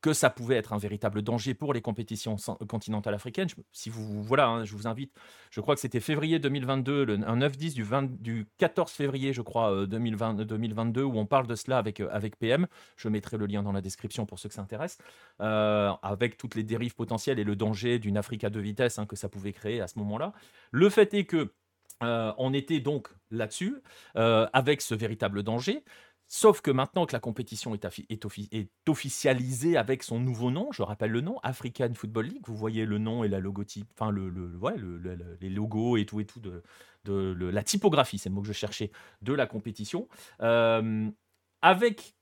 que 0.00 0.12
ça 0.12 0.30
pouvait 0.30 0.56
être 0.56 0.72
un 0.72 0.78
véritable 0.78 1.22
danger 1.22 1.54
pour 1.54 1.74
les 1.74 1.80
compétitions 1.80 2.36
continentales 2.68 3.14
africaines. 3.14 3.48
si 3.72 3.90
vous 3.90 4.22
voilà, 4.22 4.46
hein, 4.46 4.64
je 4.64 4.76
vous 4.76 4.86
invite. 4.86 5.12
Je 5.50 5.60
crois 5.60 5.74
que 5.74 5.80
c'était 5.80 6.00
février 6.00 6.38
2022, 6.38 7.04
le, 7.04 7.14
un 7.14 7.36
9-10 7.36 7.74
du, 7.74 7.84
du 8.20 8.46
14 8.58 8.92
février, 8.92 9.32
je 9.32 9.42
crois 9.42 9.86
2020, 9.86 10.40
euh, 10.40 10.44
2022, 10.44 11.02
où 11.02 11.18
on 11.18 11.26
parle 11.26 11.46
de 11.46 11.56
cela 11.56 11.78
avec 11.78 12.00
avec 12.00 12.38
PM. 12.38 12.66
Je 12.96 13.08
mettrai 13.08 13.38
le 13.38 13.46
lien 13.46 13.62
dans 13.62 13.72
la 13.72 13.80
description 13.80 14.24
pour 14.24 14.38
ceux 14.38 14.48
que 14.48 14.54
ça 14.54 14.62
intéresse, 14.62 14.98
avec 15.40 16.36
toutes 16.36 16.54
les 16.54 16.62
dérives 16.62 16.94
potentielles 16.94 17.38
et 17.38 17.44
le 17.44 17.56
danger 17.56 17.98
d'une 17.98 18.16
Afrique 18.16 18.44
à 18.44 18.50
deux 18.50 18.60
vitesses 18.60 18.98
hein, 18.98 19.06
que 19.06 19.16
ça 19.16 19.28
pouvait 19.28 19.52
créer 19.52 19.80
à 19.80 19.88
ce 19.88 19.98
moment-là. 19.98 20.32
Le 20.70 20.88
fait 20.90 21.12
est 21.14 21.24
que 21.24 21.52
on 22.00 22.52
était 22.52 22.80
donc 22.80 23.08
là-dessus, 23.30 23.82
avec 24.14 24.80
ce 24.80 24.94
véritable 24.94 25.42
danger. 25.42 25.84
Sauf 26.30 26.60
que 26.60 26.70
maintenant 26.70 27.06
que 27.06 27.14
la 27.14 27.20
compétition 27.20 27.74
est, 27.74 28.68
officialisée 28.86 29.78
avec 29.78 30.02
son 30.02 30.20
nouveau 30.20 30.50
nom, 30.50 30.70
je 30.72 30.82
rappelle 30.82 31.10
le 31.10 31.22
nom, 31.22 31.38
African 31.42 31.88
Football 31.94 32.26
League, 32.26 32.44
vous 32.46 32.54
voyez 32.54 32.84
le 32.84 32.98
nom 32.98 33.24
et 33.24 33.28
la 33.28 33.40
logotype, 33.40 33.90
enfin 33.94 34.10
le, 34.10 34.30
les 35.40 35.48
logos 35.48 35.96
et 35.96 36.04
tout 36.04 36.20
et 36.20 36.26
tout 36.26 36.40
de, 36.40 36.62
la 37.06 37.62
typographie, 37.62 38.18
c'est 38.18 38.28
le 38.28 38.34
mot 38.34 38.42
que 38.42 38.46
je 38.46 38.52
cherchais, 38.52 38.92
de 39.22 39.32
la 39.32 39.46
compétition. 39.46 40.06
Euh, 40.42 41.08
avec 41.62 42.14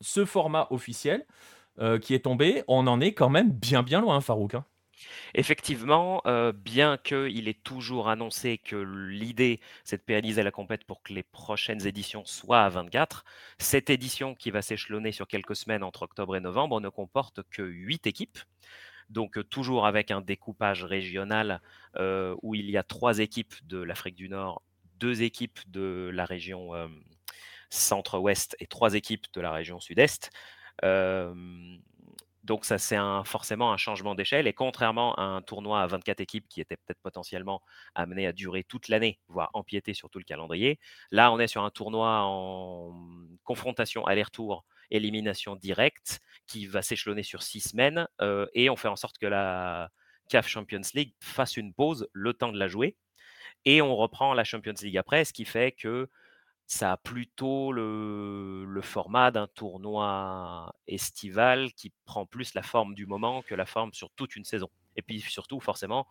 ce 0.00 0.24
format 0.24 0.68
officiel 0.70 1.26
euh, 1.80 1.98
qui 1.98 2.14
est 2.14 2.20
tombé, 2.20 2.62
on 2.68 2.86
en 2.86 3.00
est 3.00 3.14
quand 3.14 3.30
même 3.30 3.50
bien 3.50 3.82
bien 3.82 4.00
loin, 4.00 4.20
Farouk. 4.20 4.54
Hein. 4.54 4.64
Effectivement, 5.34 6.22
bien 6.54 6.98
qu'il 6.98 7.48
est 7.48 7.62
toujours 7.62 8.08
annoncé 8.08 8.58
que 8.58 8.76
l'idée, 8.76 9.60
c'est 9.84 9.98
de 9.98 10.02
pérenniser 10.02 10.42
la 10.42 10.50
compète 10.50 10.84
pour 10.84 11.02
que 11.02 11.12
les 11.12 11.22
prochaines 11.22 11.86
éditions 11.86 12.24
soient 12.24 12.62
à 12.62 12.68
24, 12.68 13.24
cette 13.58 13.90
édition 13.90 14.34
qui 14.34 14.50
va 14.50 14.62
s'échelonner 14.62 15.12
sur 15.12 15.26
quelques 15.28 15.56
semaines 15.56 15.82
entre 15.82 16.02
octobre 16.02 16.36
et 16.36 16.40
novembre 16.40 16.80
ne 16.80 16.88
comporte 16.88 17.42
que 17.50 17.62
8 17.62 18.06
équipes. 18.06 18.38
Donc 19.08 19.48
toujours 19.48 19.86
avec 19.86 20.10
un 20.12 20.20
découpage 20.20 20.84
régional, 20.84 21.60
où 21.98 22.54
il 22.54 22.70
y 22.70 22.76
a 22.76 22.82
3 22.82 23.18
équipes 23.18 23.54
de 23.64 23.78
l'Afrique 23.78 24.14
du 24.14 24.28
Nord, 24.28 24.62
2 25.00 25.22
équipes 25.22 25.58
de 25.68 26.10
la 26.12 26.24
région, 26.24 26.70
centre-ouest 27.70 28.56
et 28.60 28.66
3 28.66 28.94
équipes 28.94 29.26
de 29.32 29.40
la 29.40 29.50
région 29.50 29.80
sud-est. 29.80 30.30
Donc 32.42 32.64
ça, 32.64 32.78
c'est 32.78 32.96
forcément 33.24 33.72
un 33.72 33.76
changement 33.76 34.14
d'échelle. 34.14 34.46
Et 34.46 34.52
contrairement 34.52 35.14
à 35.16 35.22
un 35.22 35.42
tournoi 35.42 35.82
à 35.82 35.86
24 35.86 36.20
équipes 36.20 36.48
qui 36.48 36.60
était 36.60 36.76
peut-être 36.76 37.00
potentiellement 37.02 37.62
amené 37.94 38.26
à 38.26 38.32
durer 38.32 38.64
toute 38.64 38.88
l'année, 38.88 39.20
voire 39.28 39.50
empiéter 39.52 39.92
sur 39.92 40.08
tout 40.08 40.18
le 40.18 40.24
calendrier, 40.24 40.78
là, 41.10 41.32
on 41.32 41.38
est 41.38 41.46
sur 41.46 41.62
un 41.62 41.70
tournoi 41.70 42.22
en 42.22 42.94
confrontation 43.44 44.06
aller-retour, 44.06 44.64
élimination 44.90 45.54
directe, 45.56 46.20
qui 46.46 46.66
va 46.66 46.82
s'échelonner 46.82 47.22
sur 47.22 47.42
six 47.42 47.60
semaines. 47.60 48.06
Euh, 48.22 48.46
et 48.54 48.70
on 48.70 48.76
fait 48.76 48.88
en 48.88 48.96
sorte 48.96 49.18
que 49.18 49.26
la 49.26 49.90
CAF 50.30 50.48
Champions 50.48 50.80
League 50.94 51.14
fasse 51.20 51.56
une 51.56 51.74
pause, 51.74 52.08
le 52.12 52.32
temps 52.32 52.52
de 52.52 52.58
la 52.58 52.68
jouer. 52.68 52.96
Et 53.66 53.82
on 53.82 53.94
reprend 53.96 54.32
la 54.32 54.44
Champions 54.44 54.74
League 54.80 54.96
après, 54.96 55.24
ce 55.26 55.32
qui 55.34 55.44
fait 55.44 55.72
que 55.72 56.08
ça 56.70 56.92
a 56.92 56.96
plutôt 56.96 57.72
le, 57.72 58.80
format 58.80 59.32
d'un 59.32 59.48
tournoi 59.48 60.72
estival 60.86 61.72
qui 61.72 61.92
prend 62.04 62.26
plus 62.26 62.54
la 62.54 62.62
forme 62.62 62.94
du 62.94 63.06
moment 63.06 63.42
que 63.42 63.56
la 63.56 63.66
forme 63.66 63.92
sur 63.92 64.08
toute 64.12 64.36
une 64.36 64.44
saison. 64.44 64.70
Et 64.94 65.02
puis 65.02 65.20
surtout, 65.20 65.58
forcément, 65.58 66.06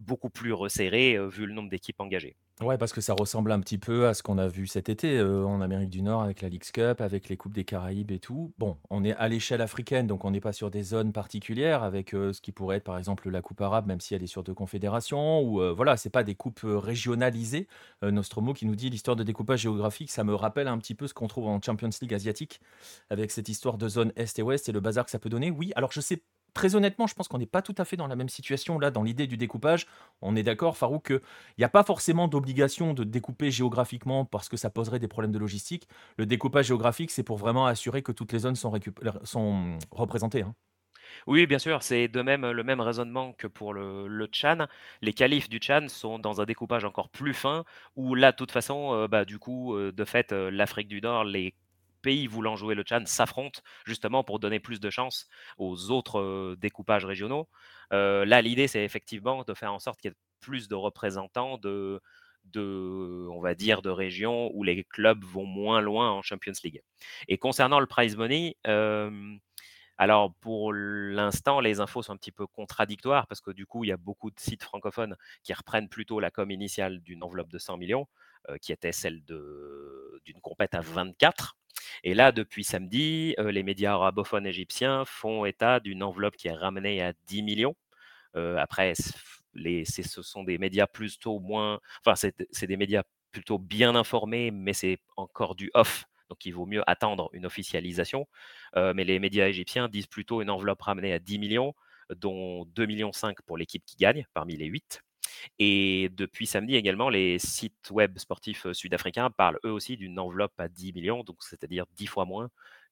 beaucoup 0.00 0.30
plus 0.30 0.52
resserré 0.52 1.18
vu 1.28 1.46
le 1.46 1.52
nombre 1.52 1.70
d'équipes 1.70 2.00
engagées. 2.00 2.36
Ouais, 2.60 2.76
parce 2.76 2.92
que 2.92 3.00
ça 3.00 3.14
ressemble 3.14 3.52
un 3.52 3.60
petit 3.60 3.78
peu 3.78 4.06
à 4.06 4.12
ce 4.12 4.22
qu'on 4.22 4.36
a 4.36 4.46
vu 4.46 4.66
cet 4.66 4.90
été 4.90 5.18
en 5.22 5.62
Amérique 5.62 5.88
du 5.88 6.02
Nord 6.02 6.22
avec 6.22 6.42
la 6.42 6.50
Leagues 6.50 6.70
Cup, 6.72 7.00
avec 7.00 7.30
les 7.30 7.38
Coupes 7.38 7.54
des 7.54 7.64
Caraïbes 7.64 8.10
et 8.10 8.18
tout. 8.18 8.52
Bon, 8.58 8.76
on 8.90 9.02
est 9.02 9.14
à 9.14 9.28
l'échelle 9.28 9.62
africaine, 9.62 10.06
donc 10.06 10.26
on 10.26 10.30
n'est 10.30 10.42
pas 10.42 10.52
sur 10.52 10.70
des 10.70 10.82
zones 10.82 11.12
particulières 11.12 11.82
avec 11.82 12.10
ce 12.10 12.38
qui 12.42 12.52
pourrait 12.52 12.76
être 12.76 12.84
par 12.84 12.98
exemple 12.98 13.30
la 13.30 13.40
Coupe 13.40 13.62
arabe, 13.62 13.86
même 13.86 14.00
si 14.00 14.14
elle 14.14 14.22
est 14.22 14.26
sur 14.26 14.42
deux 14.42 14.52
confédérations, 14.52 15.42
ou 15.42 15.74
voilà, 15.74 15.96
c'est 15.96 16.10
pas 16.10 16.22
des 16.22 16.34
coupes 16.34 16.60
régionalisées. 16.64 17.66
Nostromo 18.02 18.52
qui 18.52 18.66
nous 18.66 18.76
dit 18.76 18.90
l'histoire 18.90 19.16
de 19.16 19.22
découpage 19.22 19.60
géographique, 19.60 20.10
ça 20.10 20.24
me 20.24 20.34
rappelle 20.34 20.68
un 20.68 20.76
petit 20.76 20.94
peu 20.94 21.06
ce 21.06 21.14
qu'on 21.14 21.28
trouve 21.28 21.46
en 21.46 21.62
Champions 21.62 21.88
League 22.02 22.12
asiatique, 22.12 22.60
avec 23.08 23.30
cette 23.30 23.48
histoire 23.48 23.78
de 23.78 23.88
zone 23.88 24.12
Est 24.16 24.38
et 24.38 24.42
Ouest 24.42 24.68
et 24.68 24.72
le 24.72 24.80
bazar 24.80 25.06
que 25.06 25.10
ça 25.10 25.18
peut 25.18 25.30
donner. 25.30 25.50
Oui, 25.50 25.72
alors 25.76 25.92
je 25.92 26.02
sais 26.02 26.22
très 26.54 26.74
honnêtement, 26.74 27.06
je 27.06 27.14
pense 27.14 27.28
qu'on 27.28 27.38
n'est 27.38 27.46
pas 27.46 27.62
tout 27.62 27.74
à 27.78 27.84
fait 27.84 27.96
dans 27.96 28.06
la 28.06 28.16
même 28.16 28.28
situation 28.28 28.78
là, 28.78 28.90
dans 28.90 29.02
l'idée 29.02 29.26
du 29.26 29.36
découpage. 29.36 29.86
On 30.22 30.36
est 30.36 30.42
d'accord, 30.42 30.76
Farouk, 30.76 31.06
qu'il 31.06 31.20
n'y 31.58 31.64
a 31.64 31.68
pas 31.68 31.82
forcément 31.82 32.28
d'obligation 32.28 32.94
de 32.94 33.04
découper 33.04 33.50
géographiquement 33.50 34.24
parce 34.24 34.48
que 34.48 34.56
ça 34.56 34.70
poserait 34.70 34.98
des 34.98 35.08
problèmes 35.08 35.32
de 35.32 35.38
logistique. 35.38 35.88
Le 36.16 36.26
découpage 36.26 36.66
géographique, 36.66 37.10
c'est 37.10 37.22
pour 37.22 37.38
vraiment 37.38 37.66
assurer 37.66 38.02
que 38.02 38.12
toutes 38.12 38.32
les 38.32 38.40
zones 38.40 38.56
sont, 38.56 38.70
représentées. 39.90 40.42
Hein. 40.42 40.54
Oui, 41.26 41.46
bien 41.46 41.58
sûr, 41.58 41.82
c'est 41.82 42.08
de 42.08 42.22
même 42.22 42.48
le 42.50 42.62
même 42.62 42.80
raisonnement 42.80 43.32
que 43.32 43.46
pour 43.46 43.74
le, 43.74 44.06
le 44.06 44.28
Chan. 44.32 44.66
Les 45.02 45.12
qualifs 45.12 45.48
du 45.48 45.58
Chan 45.60 45.86
sont 45.88 46.18
dans 46.18 46.40
un 46.40 46.44
découpage 46.44 46.84
encore 46.84 47.08
plus 47.08 47.34
fin, 47.34 47.64
où 47.96 48.14
là, 48.14 48.32
de 48.32 48.36
toute 48.36 48.52
façon, 48.52 48.94
euh, 48.94 49.08
bah, 49.08 49.24
du 49.24 49.38
coup, 49.38 49.74
euh, 49.74 49.92
de 49.92 50.04
fait, 50.04 50.32
euh, 50.32 50.50
l'Afrique 50.50 50.88
du 50.88 51.00
Nord, 51.00 51.24
les 51.24 51.54
pays 52.02 52.26
voulant 52.26 52.56
jouer 52.56 52.74
le 52.74 52.84
Chan 52.86 53.02
s'affrontent 53.06 53.60
justement 53.86 54.24
pour 54.24 54.40
donner 54.40 54.60
plus 54.60 54.80
de 54.80 54.90
chance 54.90 55.28
aux 55.58 55.90
autres 55.90 56.56
découpages 56.58 57.04
régionaux. 57.04 57.48
là, 57.90 58.42
l'idée, 58.42 58.68
c'est 58.68 58.84
effectivement 58.84 59.44
de 59.44 59.54
faire 59.54 59.72
en 59.72 59.78
sorte 59.78 60.00
qu'il 60.00 60.10
y 60.10 60.12
ait 60.12 60.16
plus 60.40 60.68
de 60.68 60.74
représentants 60.74 61.58
de, 61.58 62.00
on 62.56 63.40
va 63.40 63.54
dire, 63.54 63.82
de 63.82 63.90
régions 63.90 64.50
où 64.54 64.62
les 64.62 64.84
clubs 64.84 65.24
vont 65.24 65.46
moins 65.46 65.80
loin 65.80 66.10
en 66.10 66.22
Champions 66.22 66.52
League. 66.64 66.82
Et 67.28 67.38
concernant 67.38 67.80
le 67.80 67.86
prize 67.86 68.16
money, 68.16 68.56
alors 69.98 70.34
pour 70.40 70.72
l'instant, 70.72 71.60
les 71.60 71.80
infos 71.80 72.02
sont 72.02 72.14
un 72.14 72.16
petit 72.16 72.32
peu 72.32 72.46
contradictoires 72.46 73.26
parce 73.26 73.42
que 73.42 73.50
du 73.50 73.66
coup, 73.66 73.84
il 73.84 73.88
y 73.88 73.92
a 73.92 73.98
beaucoup 73.98 74.30
de 74.30 74.40
sites 74.40 74.62
francophones 74.64 75.14
qui 75.42 75.52
reprennent 75.52 75.90
plutôt 75.90 76.20
la 76.20 76.30
com 76.30 76.50
initiale 76.50 77.00
d'une 77.00 77.22
enveloppe 77.22 77.50
de 77.50 77.58
100 77.58 77.76
millions, 77.76 78.06
qui 78.60 78.72
était 78.72 78.92
celle 78.92 79.22
d'une 79.24 80.40
compète 80.42 80.74
à 80.74 80.80
24. 80.80 81.56
Et 82.04 82.14
là, 82.14 82.32
depuis 82.32 82.64
samedi, 82.64 83.34
les 83.38 83.62
médias 83.62 83.94
arabophones 83.94 84.46
égyptiens 84.46 85.04
font 85.04 85.44
état 85.44 85.80
d'une 85.80 86.02
enveloppe 86.02 86.36
qui 86.36 86.48
est 86.48 86.52
ramenée 86.52 87.02
à 87.02 87.12
10 87.26 87.42
millions. 87.42 87.76
après, 88.34 88.94
les, 89.54 89.84
ce 89.84 90.22
sont 90.22 90.44
des 90.44 90.58
médias 90.58 90.86
plutôt 90.86 91.40
moins. 91.40 91.80
Enfin, 92.04 92.14
c'est 92.14 92.66
des 92.66 92.76
médias 92.76 93.02
plutôt 93.32 93.58
bien 93.58 93.94
informés, 93.94 94.50
mais 94.50 94.72
c'est 94.72 94.98
encore 95.16 95.54
du 95.54 95.70
off. 95.74 96.06
Donc, 96.28 96.46
il 96.46 96.52
vaut 96.52 96.66
mieux 96.66 96.88
attendre 96.88 97.28
une 97.32 97.46
officialisation. 97.46 98.26
mais 98.76 99.04
les 99.04 99.18
médias 99.18 99.48
égyptiens 99.48 99.88
disent 99.88 100.06
plutôt 100.06 100.42
une 100.42 100.50
enveloppe 100.50 100.82
ramenée 100.82 101.12
à 101.12 101.18
10 101.18 101.38
millions, 101.38 101.74
dont 102.16 102.64
2,5 102.64 102.86
millions 102.86 103.10
pour 103.46 103.56
l'équipe 103.56 103.84
qui 103.84 103.96
gagne 103.96 104.26
parmi 104.32 104.56
les 104.56 104.66
8. 104.66 105.02
Et 105.58 106.10
depuis 106.12 106.46
samedi 106.46 106.76
également, 106.76 107.08
les 107.08 107.38
sites 107.38 107.90
web 107.90 108.18
sportifs 108.18 108.70
sud-africains 108.72 109.30
parlent 109.30 109.58
eux 109.64 109.72
aussi 109.72 109.96
d'une 109.96 110.18
enveloppe 110.18 110.58
à 110.58 110.68
10 110.68 110.92
millions, 110.92 111.22
donc 111.24 111.36
c'est-à-dire 111.40 111.84
10 111.96 112.06
fois 112.06 112.24
moins 112.24 112.50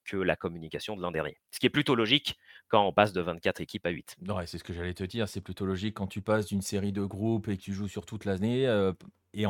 que 0.08 0.16
la 0.16 0.36
communication 0.36 0.96
de 0.96 1.02
l'an 1.02 1.10
dernier. 1.10 1.36
Ce 1.50 1.60
qui 1.60 1.66
est 1.66 1.70
plutôt 1.70 1.94
logique 1.94 2.38
quand 2.68 2.86
on 2.86 2.92
passe 2.92 3.12
de 3.12 3.20
24 3.20 3.60
équipes 3.60 3.86
à 3.86 3.90
8. 3.90 4.16
Ouais, 4.28 4.46
c'est 4.46 4.58
ce 4.58 4.64
que 4.64 4.72
j'allais 4.72 4.94
te 4.94 5.04
dire. 5.04 5.28
C'est 5.28 5.40
plutôt 5.40 5.66
logique 5.66 5.94
quand 5.94 6.06
tu 6.06 6.22
passes 6.22 6.46
d'une 6.46 6.62
série 6.62 6.92
de 6.92 7.04
groupes 7.04 7.48
et 7.48 7.56
que 7.56 7.62
tu 7.62 7.72
joues 7.72 7.88
sur 7.88 8.06
toute 8.06 8.24
l'année 8.24 8.66
euh, 8.66 8.92
et, 9.34 9.44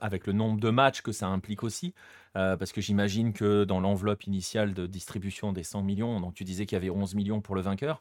avec 0.00 0.26
le 0.26 0.32
nombre 0.32 0.60
de 0.60 0.70
matchs 0.70 1.02
que 1.02 1.12
ça 1.12 1.28
implique 1.28 1.62
aussi. 1.62 1.94
Euh, 2.36 2.56
parce 2.56 2.72
que 2.72 2.80
j'imagine 2.80 3.32
que 3.32 3.64
dans 3.64 3.80
l'enveloppe 3.80 4.24
initiale 4.24 4.74
de 4.74 4.86
distribution 4.86 5.52
des 5.52 5.62
100 5.62 5.82
millions, 5.82 6.20
donc 6.20 6.34
tu 6.34 6.44
disais 6.44 6.66
qu'il 6.66 6.76
y 6.76 6.80
avait 6.80 6.90
11 6.90 7.14
millions 7.14 7.40
pour 7.40 7.54
le 7.54 7.60
vainqueur. 7.60 8.00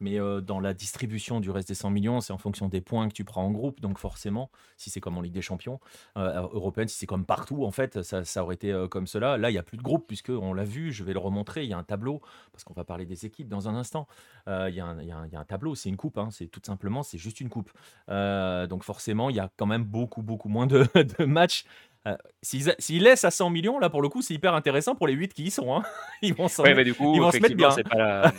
Mais 0.00 0.18
euh, 0.18 0.40
dans 0.40 0.60
la 0.60 0.74
distribution 0.74 1.40
du 1.40 1.50
reste 1.50 1.68
des 1.68 1.74
100 1.74 1.90
millions, 1.90 2.20
c'est 2.20 2.32
en 2.32 2.38
fonction 2.38 2.68
des 2.68 2.80
points 2.80 3.08
que 3.08 3.12
tu 3.14 3.24
prends 3.24 3.44
en 3.44 3.50
groupe. 3.50 3.80
Donc 3.80 3.98
forcément, 3.98 4.50
si 4.76 4.90
c'est 4.90 5.00
comme 5.00 5.18
en 5.18 5.20
Ligue 5.20 5.34
des 5.34 5.42
Champions 5.42 5.78
euh, 6.16 6.40
européenne, 6.52 6.88
si 6.88 6.96
c'est 6.98 7.06
comme 7.06 7.24
partout, 7.26 7.64
en 7.64 7.70
fait, 7.70 8.02
ça, 8.02 8.42
aurait 8.42 8.54
été 8.54 8.72
euh, 8.72 8.88
comme 8.88 9.06
cela. 9.06 9.36
Là, 9.36 9.50
il 9.50 9.52
n'y 9.54 9.58
a 9.58 9.62
plus 9.62 9.76
de 9.76 9.82
groupe, 9.82 10.06
puisque 10.06 10.30
on 10.30 10.52
l'a 10.54 10.64
vu, 10.64 10.92
je 10.92 11.04
vais 11.04 11.12
le 11.12 11.18
remontrer, 11.18 11.64
il 11.64 11.70
y 11.70 11.72
a 11.72 11.78
un 11.78 11.84
tableau, 11.84 12.20
parce 12.52 12.64
qu'on 12.64 12.74
va 12.74 12.84
parler 12.84 13.06
des 13.06 13.26
équipes 13.26 13.48
dans 13.48 13.68
un 13.68 13.74
instant. 13.74 14.06
Euh, 14.48 14.68
Il 14.70 14.74
y, 14.76 14.80
a 14.80 14.86
un- 14.86 15.44
tableau, 15.44 15.74
c'est 15.74 15.88
une 15.88 15.96
coupe, 15.96 16.18
hein, 16.18 16.28
c'est 16.30 16.46
tout 16.46 16.60
simplement, 16.64 17.02
c'est 17.02 17.18
juste 17.18 17.40
une 17.40 17.48
coupe. 17.48 17.70
Euh, 18.08 18.66
donc 18.66 18.84
forcément, 18.84 19.30
il 19.30 19.36
y 19.36 19.40
a 19.40 19.50
quand 19.56 19.66
même 19.66 19.84
beaucoup, 19.84 20.22
beaucoup 20.22 20.48
moins 20.48 20.66
de 20.66 20.84
matchs. 21.24 21.64
Euh, 22.08 22.16
S'ils 22.42 23.02
laissent 23.02 23.24
à 23.24 23.30
100 23.30 23.50
millions, 23.50 23.78
là, 23.78 23.90
pour 23.90 24.00
le 24.00 24.08
coup, 24.08 24.22
c'est 24.22 24.32
hyper 24.34 24.54
intéressant 24.54 24.94
pour 24.94 25.06
les 25.06 25.12
8 25.12 25.34
qui 25.34 25.44
y 25.44 25.50
sont. 25.50 25.74
hein. 25.74 25.82
Ils 26.22 26.34
vont 26.34 26.48
mais 26.74 26.84
du 26.84 26.94
coup, 26.94 27.14
ils 27.14 27.20
vont 27.20 27.30
se 27.30 27.38
mettre 27.38 27.54
bien. 27.54 27.70
pas 27.70 28.32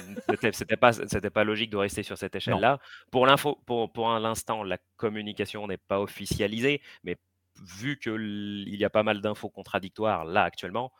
pas, 0.77 0.93
c'était 0.93 1.29
pas 1.29 1.43
logique 1.43 1.69
de 1.69 1.77
rester 1.77 2.03
sur 2.03 2.17
cette 2.17 2.35
échelle-là. 2.35 2.79
Pour 3.11 3.25
l'info, 3.25 3.59
pour, 3.65 3.91
pour 3.91 4.09
l'instant, 4.19 4.63
la 4.63 4.77
communication 4.97 5.67
n'est 5.67 5.77
pas 5.77 5.99
officialisée, 5.99 6.81
mais 7.03 7.17
vu 7.63 7.99
qu'il 7.99 8.75
y 8.75 8.85
a 8.85 8.89
pas 8.89 9.03
mal 9.03 9.21
d'infos 9.21 9.49
contradictoires 9.49 10.25
là 10.25 10.43
actuellement, 10.43 10.91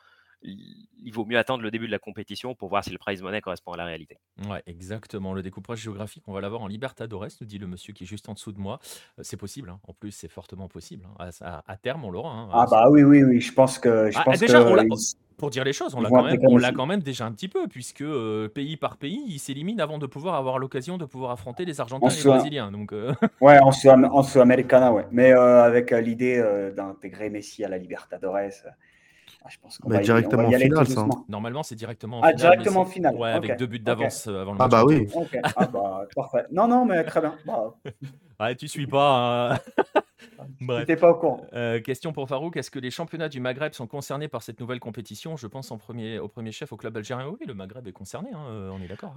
il 0.44 0.88
il 1.04 1.12
vaut 1.14 1.26
mieux 1.26 1.40
attendre 1.40 1.64
le 1.64 1.72
début 1.72 1.88
de 1.88 1.92
la 1.92 1.98
compétition 1.98 2.54
pour 2.54 2.70
voir 2.70 2.84
si 2.84 2.92
le 2.92 3.00
prize 3.00 3.24
money 3.24 3.42
correspond 3.42 3.72
à 3.74 3.78
la 3.78 3.86
réalité. 3.86 4.20
Ouais, 4.48 4.62
exactement. 4.68 5.34
Le 5.34 5.42
découpage 5.42 5.80
géographique, 5.80 6.24
on 6.28 6.34
va 6.34 6.42
l'avoir 6.42 6.62
en 6.62 6.68
Libertadores, 6.68 7.26
nous 7.42 7.48
dit 7.48 7.58
le 7.58 7.66
monsieur 7.66 7.92
qui 7.94 8.04
est 8.04 8.08
juste 8.08 8.30
en 8.30 8.34
dessous 8.34 8.52
de 8.52 8.60
moi. 8.60 8.80
Euh, 9.18 9.24
c'est 9.24 9.36
possible, 9.38 9.72
hein. 9.72 9.80
en 9.88 9.94
plus, 9.94 10.12
c'est 10.12 10.28
fortement 10.28 10.68
possible. 10.68 11.08
hein. 11.20 11.30
À, 11.42 11.58
à- 11.58 11.64
à 11.72 11.78
terme, 11.78 12.06
on 12.06 12.12
l'aura. 12.12 12.32
hein. 12.32 12.50
Ah 12.54 12.66
bah 12.70 12.88
oui, 12.92 13.02
oui, 13.04 13.24
oui, 13.24 13.42
je 13.42 13.52
pense 13.52 13.80
que... 13.80 14.12
Je 14.12 14.18
Ah, 14.20 14.24
pense 14.26 14.40
déjà, 14.40 14.60
que 14.64 14.68
on 14.70 14.76
l'a- 14.76 14.84
Pour 15.38 15.50
dire 15.50 15.64
les 15.64 15.74
choses, 15.74 15.96
on 15.96 16.02
l'a 16.02 16.10
quand, 16.10 16.24
même, 16.24 16.40
on 16.44 16.58
l'a 16.58 16.72
quand 16.72 16.86
même 16.86 17.02
déjà 17.02 17.26
un 17.26 17.32
petit 17.32 17.48
peu, 17.48 17.68
puisque 17.68 18.02
euh, 18.02 18.48
pays 18.48 18.78
par 18.78 18.98
pays, 18.98 19.24
ils 19.28 19.40
s'éliminent 19.40 19.82
avant 19.82 19.98
de 19.98 20.06
pouvoir 20.06 20.36
avoir 20.36 20.60
l'occasion 20.60 21.00
de 21.00 21.06
pouvoir 21.06 21.32
affronter 21.32 21.66
les 21.66 21.82
Argentins 21.82 22.06
En 22.06 22.10
et 22.12 22.16
les 22.16 22.24
Brésiliens. 22.24 22.72
Donc, 22.72 22.94
euh, 22.94 23.12
Ouais, 23.42 23.58
en 23.58 23.72
Sud- 23.72 23.90
en 24.12 24.22
Sudamericana, 24.22 24.94
ouais. 24.94 25.08
Mais 25.12 25.32
euh, 25.34 25.64
avec 25.64 25.92
euh, 25.94 26.00
l'idée 26.00 26.38
euh, 26.38 26.72
d'intégrer 26.72 27.32
Messi 27.32 27.64
à 27.66 27.70
la 27.70 27.80
Libertadores, 27.80 28.36
euh, 28.36 28.70
ah, 29.44 29.48
je 29.50 29.58
pense 29.60 29.78
qu'on 29.80 29.90
Bah, 29.90 29.96
va, 29.96 30.02
y- 30.02 30.06
directement 30.06 30.44
on 30.44 30.46
va 30.46 30.52
y 30.52 30.54
en 30.54 30.56
aller 30.56 30.66
finale, 30.66 30.88
ça, 30.88 31.02
hein. 31.02 31.10
normalement, 31.28 31.64
c'est 31.64 31.76
directement 31.76 32.20
en 32.20 32.22
Ah, 32.22 32.28
finale. 32.32 32.36
mais 32.38 32.42
directement 32.58 32.82
en 32.82 32.86
finale. 32.86 33.16
Ouais, 33.16 33.32
avec 33.32 33.58
deux 33.58 33.66
buts 33.66 33.80
d'avance 33.80 34.28
euh, 34.28 34.42
avant 34.42 34.54
le 34.54 34.58
Ah 34.62 34.64
match 34.64 34.72
bah 34.72 34.82
retour. 34.82 35.28
oui. 35.34 35.40
Ah 35.56 35.66
bah, 35.68 36.06
parfait. 36.16 36.46
Non, 36.52 36.68
non, 36.68 36.86
mais 36.86 37.04
très 37.04 37.22
bien. 37.22 37.36
Bah, 37.46 37.74
Ouais, 38.40 38.56
tu 38.56 38.68
suis 38.68 38.88
pas. 38.88 39.54
hein. 39.54 39.60
Bref. 40.62 41.00
Pas 41.00 41.10
au 41.12 41.16
courant. 41.16 41.46
Euh, 41.54 41.80
question 41.82 42.14
pour 42.14 42.28
Farouk, 42.28 42.56
est-ce 42.58 42.72
que 42.72 42.80
les 42.80 42.92
championnats 42.92 43.30
du 43.30 43.40
Maghreb 43.40 43.74
sont 43.74 43.88
concernés 43.88 44.28
par 44.28 44.42
cette 44.44 44.60
nouvelle 44.60 44.80
compétition? 44.80 45.38
Je 45.38 45.48
pense 45.48 45.72
en 45.72 45.78
premier, 45.78 46.20
au 46.20 46.28
premier 46.28 46.52
chef 46.52 46.72
au 46.72 46.78
club 46.78 46.96
algérien. 46.98 47.28
Oui, 47.28 47.40
le 47.46 47.54
Maghreb 47.54 47.88
est 47.88 47.92
concerné, 47.92 48.30
hein, 48.34 48.46
euh, 48.50 48.70
on 48.72 48.82
est 48.82 48.88
d'accord. 48.88 49.16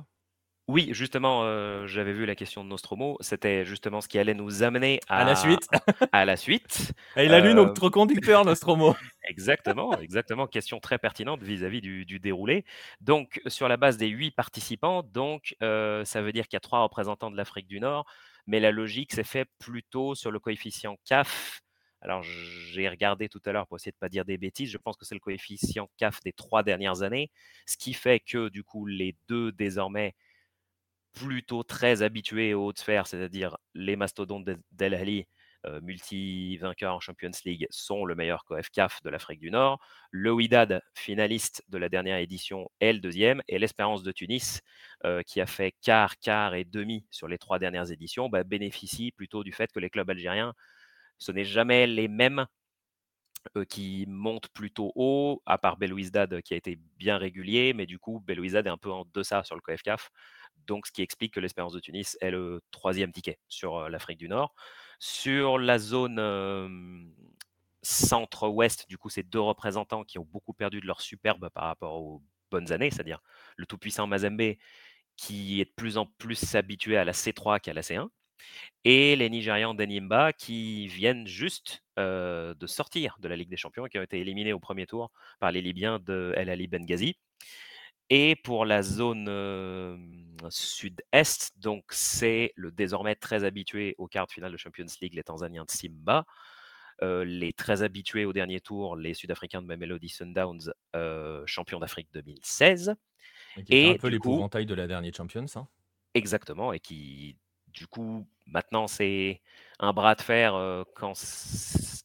Oui, 0.67 0.89
justement, 0.93 1.43
euh, 1.45 1.87
j'avais 1.87 2.15
vu 2.15 2.25
la 2.25 2.35
question 2.35 2.65
de 2.65 2.71
Nostromo. 2.71 3.19
C'était 3.21 3.67
justement 3.67 4.01
ce 4.01 4.09
qui 4.09 4.19
allait 4.19 4.33
nous 4.33 4.63
amener 4.63 4.99
à, 5.09 5.19
À 5.19 5.25
la 5.25 5.37
suite. 5.37 5.69
à 6.11 6.25
la 6.25 6.37
suite. 6.39 6.93
Et 7.19 7.27
il 7.27 7.35
a 7.35 7.41
lu 7.41 7.51
Euh, 7.51 7.55
notre 7.55 7.91
conducteur, 7.91 8.47
Nostromo. 8.47 8.97
Exactement, 9.29 9.99
exactement. 10.01 10.47
Question 10.47 10.81
très 10.81 10.99
pertinente 10.99 11.43
vis-à-vis 11.43 11.81
du, 11.83 12.05
du 12.07 12.19
déroulé. 12.19 12.65
Donc, 13.01 13.41
sur 13.47 13.69
la 13.69 13.77
base 13.79 13.97
des 13.99 14.09
huit 14.09 14.31
participants, 14.33 15.03
donc 15.03 15.55
euh, 15.63 16.05
ça 16.05 16.21
veut 16.23 16.33
dire 16.33 16.47
qu'il 16.47 16.57
y 16.57 16.59
a 16.59 16.61
trois 16.61 16.83
représentants 16.83 17.31
de 17.31 17.37
l'Afrique 17.37 17.67
du 17.67 17.81
Nord, 17.81 18.07
mais 18.47 18.61
la 18.61 18.71
logique 18.71 19.13
s'est 19.13 19.25
fait 19.25 19.47
plutôt 19.59 20.15
sur 20.15 20.31
le 20.31 20.39
coefficient 20.41 20.97
CAF. 21.07 21.63
Alors, 22.03 22.23
j'ai 22.23 22.87
regardé 22.89 23.31
tout 23.31 23.41
à 23.47 23.53
l'heure 23.53 23.67
pour 23.67 23.79
essayer 23.79 23.93
de 23.93 23.97
ne 23.97 24.01
pas 24.01 24.11
dire 24.11 24.27
des 24.27 24.37
bêtises. 24.37 24.71
Je 24.71 24.77
pense 24.77 24.97
que 24.99 25.07
c'est 25.07 25.15
le 25.15 25.21
coefficient 25.21 25.89
CAF 25.97 26.21
des 26.23 26.35
trois 26.35 26.63
dernières 26.63 27.01
années, 27.01 27.31
ce 27.67 27.79
qui 27.79 27.95
fait 27.95 28.21
que 28.21 28.51
du 28.51 28.63
coup, 28.63 28.85
les 28.85 29.17
deux 29.29 29.53
désormais 29.53 30.15
plutôt 31.15 31.63
très 31.63 32.03
habitués 32.03 32.55
aux 32.55 32.67
hautes 32.67 32.79
sphères, 32.81 33.07
c'est-à-dire 33.07 33.57
les 33.75 33.97
mastodontes 33.97 34.45
de- 34.45 34.59
d'El 34.73 34.95
Ahly, 34.95 35.27
euh, 35.67 35.81
multi-vainqueurs 35.81 36.95
en 36.95 37.01
Champions 37.01 37.31
League, 37.45 37.67
sont 37.71 38.05
le 38.05 38.15
meilleur 38.15 38.45
coef 38.45 38.69
CAF 38.71 39.03
de 39.03 39.11
l'Afrique 39.11 39.41
du 39.41 39.51
Nord. 39.51 39.81
Le 40.11 40.31
Wydad, 40.33 40.83
finaliste 40.95 41.63
de 41.69 41.79
la 41.79 41.89
dernière 41.89 42.19
édition, 42.19 42.69
est 42.81 42.93
le 42.93 42.99
deuxième. 43.01 43.43
Et 43.49 43.59
l'Espérance 43.59 44.03
de 44.03 44.13
Tunis, 44.13 44.61
euh, 45.05 45.23
qui 45.23 45.41
a 45.41 45.47
fait 45.47 45.73
quart, 45.83 46.19
quart 46.19 46.55
et 46.55 46.65
demi 46.65 47.07
sur 47.11 47.29
les 47.29 47.39
trois 47.39 47.59
dernières 47.59 47.91
éditions, 47.91 48.29
bah, 48.29 48.45
bénéficie 48.45 49.13
plutôt 49.13 49.43
du 49.45 49.53
fait 49.53 49.71
que 49.73 49.81
les 49.81 49.91
clubs 49.91 50.11
algériens, 50.11 50.53
ce 51.19 51.33
n'est 51.33 51.45
jamais 51.45 51.87
les 51.87 52.09
mêmes 52.09 52.47
euh, 53.57 53.65
qui 53.65 54.07
montent 54.09 54.49
plutôt 54.49 54.93
haut, 54.95 55.43
à 55.47 55.59
part 55.59 55.77
Belouizdad 55.77 56.41
qui 56.43 56.55
a 56.55 56.57
été 56.57 56.79
bien 56.97 57.19
régulier, 57.19 57.73
mais 57.75 57.87
du 57.87 57.99
coup, 57.99 58.21
Belouizdad 58.21 58.67
est 58.67 58.71
un 58.71 58.79
peu 58.79 58.91
en 58.91 59.05
deçà 59.13 59.45
sur 59.45 59.55
le 59.55 59.61
COFCAF. 59.61 60.11
Donc, 60.67 60.87
ce 60.87 60.93
qui 60.93 61.03
explique 61.03 61.35
que 61.35 61.41
l'Espérance 61.41 61.73
de 61.73 61.81
Tunis 61.81 62.17
est 62.21 62.31
le 62.31 62.63
troisième 62.71 63.13
ticket 63.13 63.39
sur 63.49 63.77
euh, 63.77 63.89
l'Afrique 63.89 64.19
du 64.19 64.29
Nord. 64.29 64.55
Sur 64.99 65.59
la 65.59 65.79
zone 65.79 66.19
euh, 66.19 66.69
centre-ouest, 67.83 68.89
du 68.89 68.99
coup, 68.99 69.11
c'est 69.11 69.23
deux 69.23 69.41
représentants 69.41 70.05
qui 70.05 70.19
ont 70.19 70.27
beaucoup 70.31 70.55
perdu 70.55 70.81
de 70.81 70.87
leur 70.87 71.01
superbe 71.01 71.51
par 71.51 71.65
rapport 71.65 72.01
aux 72.01 72.23
bonnes 72.51 72.73
années, 72.73 72.91
c'est-à-dire 72.91 73.21
le 73.57 73.67
tout-puissant 73.67 74.07
Mazembe 74.07 74.55
qui 75.17 75.61
est 75.61 75.67
de 75.67 75.73
plus 75.77 75.99
en 75.99 76.07
plus 76.07 76.55
habitué 76.55 76.97
à 76.97 77.05
la 77.05 77.13
C3 77.13 77.61
qu'à 77.61 77.73
la 77.73 77.83
C1 77.83 78.09
et 78.85 79.17
les 79.17 79.31
Nigérians 79.31 79.75
d'Enimba 79.75 80.33
qui 80.33 80.87
viennent 80.89 81.27
juste 81.27 81.83
euh, 81.99 82.55
de 82.55 82.67
sortir 82.67 83.17
de 83.21 83.29
la 83.29 83.37
Ligue 83.37 83.49
des 83.49 83.57
Champions 83.57 83.87
et 83.87 83.89
qui 83.89 83.99
ont 83.99 84.03
été 84.03 84.19
éliminés 84.19 84.53
au 84.53 84.61
premier 84.61 84.87
tour 84.87 85.11
par 85.41 85.53
les 85.53 85.63
Libyens 85.63 85.99
de 85.99 86.33
El 86.37 86.51
Ali 86.51 86.67
Benghazi. 86.67 87.17
Et 88.11 88.37
pour 88.37 88.67
la 88.67 88.83
zone 88.83 89.27
euh, 89.29 89.97
sud-est, 90.51 91.59
donc 91.59 91.85
c'est 91.91 92.53
le 92.55 92.71
désormais 92.71 93.15
très 93.15 93.45
habitué 93.45 93.95
au 93.97 94.07
quart 94.07 94.27
de 94.27 94.33
finale 94.33 94.53
de 94.53 94.59
Champions 94.59 94.85
League, 95.01 95.15
les 95.15 95.23
Tanzaniens 95.23 95.65
de 95.65 95.71
Simba. 95.71 96.27
Euh, 97.03 97.25
les 97.25 97.53
très 97.53 97.83
habitués 97.83 98.25
au 98.25 98.33
dernier 98.33 98.61
tour, 98.61 98.95
les 98.95 99.15
Sud-Africains 99.15 99.61
de 99.61 99.67
Mamelody 99.67 100.09
Sundowns, 100.09 100.73
euh, 100.95 101.43
champions 101.45 101.81
d'Afrique 101.81 102.09
2016. 102.13 102.95
Et 103.69 103.91
un 103.91 103.97
peu 103.97 104.09
l'épouvantail 104.09 104.65
de 104.65 104.75
la 104.75 104.87
dernière 104.87 105.13
Champions. 105.13 105.47
hein. 105.57 105.67
Exactement, 106.15 106.73
et 106.73 106.79
qui, 106.79 107.37
du 107.75 107.87
coup, 107.87 108.27
maintenant, 108.47 108.87
c'est 108.87 109.41
un 109.79 109.93
bras 109.93 110.15
de 110.15 110.23
fer 110.23 110.55
euh, 110.55 110.85
quand 110.95 111.15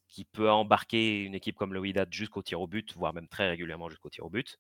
qui 0.08 0.26
peut 0.26 0.50
embarquer 0.52 1.24
une 1.24 1.36
équipe 1.36 1.56
comme 1.56 1.74
le 1.74 1.80
Wydad 1.80 2.12
jusqu'au 2.12 2.42
tir 2.42 2.60
au 2.60 2.68
but, 2.68 2.94
voire 2.96 3.14
même 3.14 3.28
très 3.28 3.48
régulièrement 3.50 3.90
jusqu'au 3.90 4.10
tir 4.10 4.26
au 4.26 4.30
but. 4.30 4.60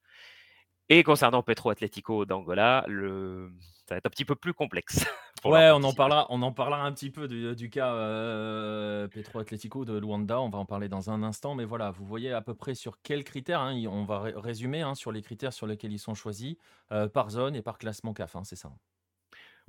Et 0.87 1.03
concernant 1.03 1.43
Petro 1.43 1.69
Atlético 1.69 2.25
d'Angola, 2.25 2.83
le... 2.87 3.51
ça 3.87 3.95
va 3.95 3.97
être 3.97 4.05
un 4.07 4.09
petit 4.09 4.25
peu 4.25 4.35
plus 4.35 4.53
complexe. 4.53 5.05
Ouais, 5.45 5.71
on 5.73 5.81
en, 5.83 5.93
parlera, 5.93 6.27
on 6.31 6.41
en 6.41 6.51
parlera 6.51 6.83
un 6.83 6.91
petit 6.91 7.09
peu 7.09 7.29
du, 7.29 7.55
du 7.55 7.69
cas 7.69 7.93
euh, 7.93 9.07
Petro 9.07 9.39
Atlético 9.39 9.85
de 9.85 9.97
Luanda. 9.97 10.41
On 10.41 10.49
va 10.49 10.57
en 10.57 10.65
parler 10.65 10.89
dans 10.89 11.11
un 11.11 11.23
instant. 11.23 11.55
Mais 11.55 11.63
voilà, 11.63 11.91
vous 11.91 12.05
voyez 12.05 12.33
à 12.33 12.41
peu 12.41 12.53
près 12.55 12.75
sur 12.75 13.01
quels 13.03 13.23
critères. 13.23 13.61
hein, 13.61 13.73
on 13.87 14.03
va 14.03 14.19
ré- 14.19 14.33
résumer 14.35 14.81
hein, 14.81 14.95
sur 14.95 15.13
les 15.13 15.21
critères 15.21 15.53
sur 15.53 15.65
lesquels 15.65 15.93
ils 15.93 15.99
sont 15.99 16.13
choisis 16.13 16.57
euh, 16.91 17.07
par 17.07 17.29
zone 17.29 17.55
et 17.55 17.61
par 17.61 17.77
classement 17.77 18.13
CAF. 18.13 18.35
hein, 18.35 18.43
c'est 18.43 18.57
ça. 18.57 18.69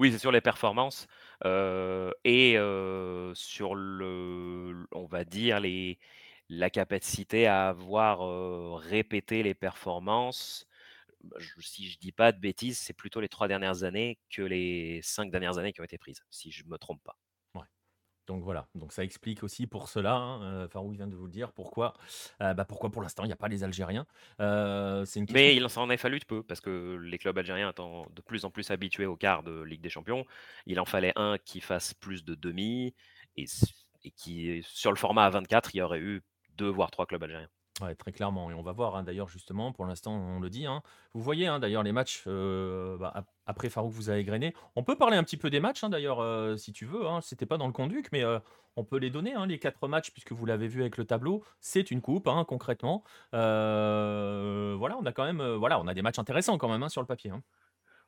Oui, 0.01 0.11
c'est 0.13 0.19
sur 0.19 0.33
les 0.33 0.41
performances 0.41 1.07
et 2.25 2.57
sur 3.35 3.75
le, 3.75 4.87
on 4.93 5.07
va 5.07 5.25
dire, 5.25 5.61
les, 5.61 5.99
la 6.49 6.71
capacité 6.71 7.47
à 7.47 7.69
avoir 7.69 8.21
répété 8.81 9.43
les 9.43 9.55
performances. 9.55 10.67
Bah, 11.25 11.37
je- 11.41 11.61
si 11.63 11.91
je 11.91 11.99
dis 11.99 12.13
pas 12.13 12.33
de 12.33 12.41
bêtises, 12.41 12.79
c'est 12.79 12.95
plutôt 12.95 13.21
les 13.21 13.29
trois 13.31 13.49
dernières 13.49 13.85
années 13.85 14.19
que 14.31 14.43
les 14.43 15.01
cinq 15.03 15.31
dernières 15.33 15.59
années 15.59 15.73
qui 15.75 15.81
ont 15.83 15.85
été 15.85 15.99
prises, 15.99 16.23
si 16.31 16.53
je 16.53 16.65
me 16.67 16.79
trompe 16.79 17.03
pas. 17.05 17.17
Donc 18.31 18.45
voilà, 18.45 18.69
donc 18.77 18.93
ça 18.93 19.03
explique 19.03 19.43
aussi 19.43 19.67
pour 19.67 19.89
cela, 19.89 20.15
hein, 20.15 20.43
euh, 20.45 20.69
Farouk 20.69 20.95
vient 20.95 21.09
de 21.09 21.17
vous 21.17 21.27
le 21.27 21.33
dire, 21.33 21.51
pourquoi, 21.51 21.95
euh, 22.41 22.55
bah, 22.55 22.65
pourquoi 22.65 22.89
pour 22.89 23.03
l'instant 23.03 23.25
il 23.25 23.27
n'y 23.27 23.33
a 23.33 23.37
pas 23.37 23.49
les 23.49 23.65
Algériens. 23.65 24.07
Euh, 24.39 25.05
c'est 25.05 25.19
une 25.19 25.27
question. 25.27 25.43
Mais 25.43 25.57
il 25.57 25.69
s'en 25.69 25.91
est 25.91 25.97
fallu 25.97 26.21
de 26.21 26.25
peu, 26.25 26.45
parce 26.45 26.61
que 26.61 26.97
les 27.03 27.19
clubs 27.19 27.37
algériens 27.37 27.71
étant 27.71 28.07
de 28.15 28.23
plus 28.23 28.45
en 28.45 28.53
plus 28.53 28.71
habitués 28.71 29.07
au 29.07 29.17
quart 29.17 29.43
de 29.43 29.63
Ligue 29.63 29.81
des 29.81 29.89
Champions, 29.89 30.25
il 30.67 30.79
en 30.79 30.85
fallait 30.85 31.13
un 31.17 31.39
qui 31.39 31.61
fasse 31.61 31.93
plus 31.93 32.25
de 32.25 32.37
demi, 32.37 32.95
et, 33.37 33.47
et 34.05 34.13
qui, 34.13 34.63
sur 34.65 34.93
le 34.93 34.97
format 34.97 35.25
à 35.25 35.31
24, 35.31 35.75
il 35.75 35.79
y 35.79 35.83
aurait 35.83 35.99
eu 35.99 36.23
deux 36.51 36.71
voire 36.71 36.93
trois 36.93 37.07
clubs 37.07 37.25
algériens. 37.25 37.51
Ouais, 37.81 37.95
très 37.95 38.13
clairement 38.13 38.51
et 38.51 38.55
on 38.55 38.63
va 38.63 38.73
voir, 38.73 38.97
hein, 38.97 39.03
d'ailleurs 39.05 39.29
justement 39.29 39.73
pour 39.73 39.87
l'instant 39.87 40.13
on 40.13 40.41
le 40.41 40.51
dit, 40.51 40.67
hein. 40.67 40.83
Vous 41.15 41.23
voyez, 41.23 41.47
hein, 41.47 41.59
d'ailleurs 41.61 41.83
les 41.83 41.93
matchs, 41.93 42.25
heu, 42.27 42.97
bah, 42.99 43.11
ap 43.15 43.27
après 43.47 43.69
Farouk 43.71 43.91
vous 43.93 44.11
a 44.11 44.17
égrené. 44.19 44.55
On 44.77 44.83
peut 44.85 44.97
parler 44.97 45.17
un 45.17 45.25
petit 45.25 45.37
peu 45.37 45.51
des 45.51 45.61
matchs, 45.61 45.83
d'ailleurs, 45.85 46.21
heu, 46.23 46.57
si 46.57 46.73
tu 46.73 46.85
veux, 46.85 47.07
hein. 47.07 47.21
C'était 47.23 47.47
pas 47.47 47.57
dans 47.59 47.67
le 47.67 47.73
conduc 47.73 48.09
mais, 48.13 48.23
heu, 48.23 48.41
on 48.77 48.85
peut 48.85 48.99
les 48.99 49.11
donner, 49.11 49.35
les 49.47 49.59
4 49.59 49.89
matchs 49.89 50.11
puisque 50.11 50.33
vous 50.33 50.45
l'avez 50.47 50.69
vu 50.69 50.81
avec 50.83 50.97
le 50.99 51.05
tableau. 51.07 51.43
C'est 51.61 51.91
une 51.91 52.01
coupe, 52.03 52.29
concrètement. 52.47 53.03
Voilà, 53.33 54.97
on 55.01 55.07
a 55.07 55.13
quand 55.13 55.25
même, 55.25 55.43
voilà, 55.55 55.81
on 55.81 55.87
a 55.87 55.95
des 55.95 56.03
matchs 56.03 56.19
intéressants 56.19 56.59
quand 56.59 56.69
même, 56.69 56.89
sur 56.89 57.01
le 57.01 57.07
papier. 57.07 57.33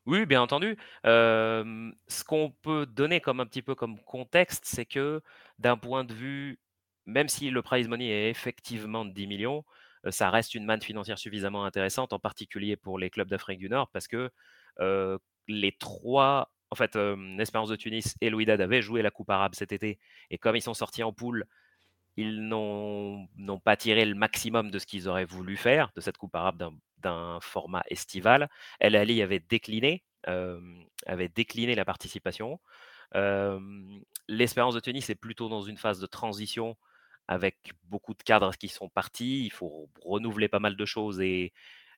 Oui, 0.06 0.26
bien 0.26 0.42
entendu. 0.42 0.76
Ce 1.04 2.24
qu'on 2.24 2.50
peut 2.62 2.86
donner 2.86 3.20
comme 3.20 3.40
un 3.40 3.46
petit 3.46 3.62
peu 3.62 3.74
comme 3.76 4.00
contexte, 4.04 4.64
c'est 4.66 4.86
que 4.86 5.22
d'un 5.58 5.76
point 5.78 6.04
de 6.04 6.14
vue 6.14 6.60
même 7.06 7.28
si 7.28 7.50
le 7.50 7.62
prize 7.62 7.88
money 7.88 8.08
est 8.08 8.30
effectivement 8.30 9.04
de 9.04 9.12
10 9.12 9.26
000 9.38 9.40
000, 9.40 9.66
heu, 10.06 10.10
ça 10.10 10.30
reste 10.30 10.54
une 10.54 10.64
manne 10.64 10.82
financière 10.82 11.18
suffisamment 11.18 11.64
intéressante, 11.64 12.12
en 12.12 12.18
particulier 12.18 12.76
pour 12.76 12.98
les 12.98 13.10
clubs 13.10 13.28
d'Afrique 13.28 13.58
du 13.58 13.68
Nord 13.68 13.88
parce 13.92 14.08
que, 14.08 14.30
les 15.48 15.72
3 15.72 16.50
en 16.70 16.74
fait, 16.74 16.96
l'Espérance 16.96 17.68
de 17.68 17.76
Tunis 17.76 18.16
et 18.22 18.30
le 18.30 18.36
Wydad 18.36 18.60
avaient 18.60 18.80
joué 18.80 19.02
la 19.02 19.10
coupe 19.10 19.28
arabe 19.28 19.54
cet 19.54 19.72
été 19.72 19.98
et 20.30 20.38
comme 20.38 20.56
ils 20.56 20.62
sont 20.62 20.72
sortis 20.74 21.02
en 21.02 21.12
poule, 21.12 21.44
ils 22.16 22.48
n'ont 22.48 23.28
pas 23.64 23.76
tiré 23.76 24.04
le 24.06 24.14
maximum 24.14 24.70
de 24.70 24.78
ce 24.78 24.86
qu'ils 24.86 25.08
auraient 25.08 25.24
voulu 25.26 25.56
faire 25.56 25.90
de 25.96 26.00
cette 26.00 26.16
coupe 26.16 26.34
arabe 26.34 26.72
d'un 26.98 27.38
format 27.40 27.82
estival. 27.88 28.48
El 28.80 28.96
Ahly 28.96 29.20
avait 29.22 29.40
décliné, 29.40 30.02
avait 30.24 31.28
décliné 31.28 31.74
la 31.74 31.84
participation. 31.84 32.60
L'Espérance 34.28 34.74
de 34.74 34.80
Tunis 34.80 35.10
est 35.10 35.14
plutôt 35.14 35.48
dans 35.50 35.62
une 35.62 35.76
phase 35.76 36.00
de 36.00 36.06
transition 36.06 36.76
avec 37.32 37.72
beaucoup 37.84 38.14
de 38.14 38.22
cadres 38.22 38.54
qui 38.56 38.68
sont 38.68 38.88
partis. 38.88 39.44
Il 39.46 39.52
faut 39.52 39.90
renouveler 40.04 40.48
pas 40.48 40.60
mal 40.60 40.76
de 40.76 40.84
choses 40.84 41.20
et 41.20 41.52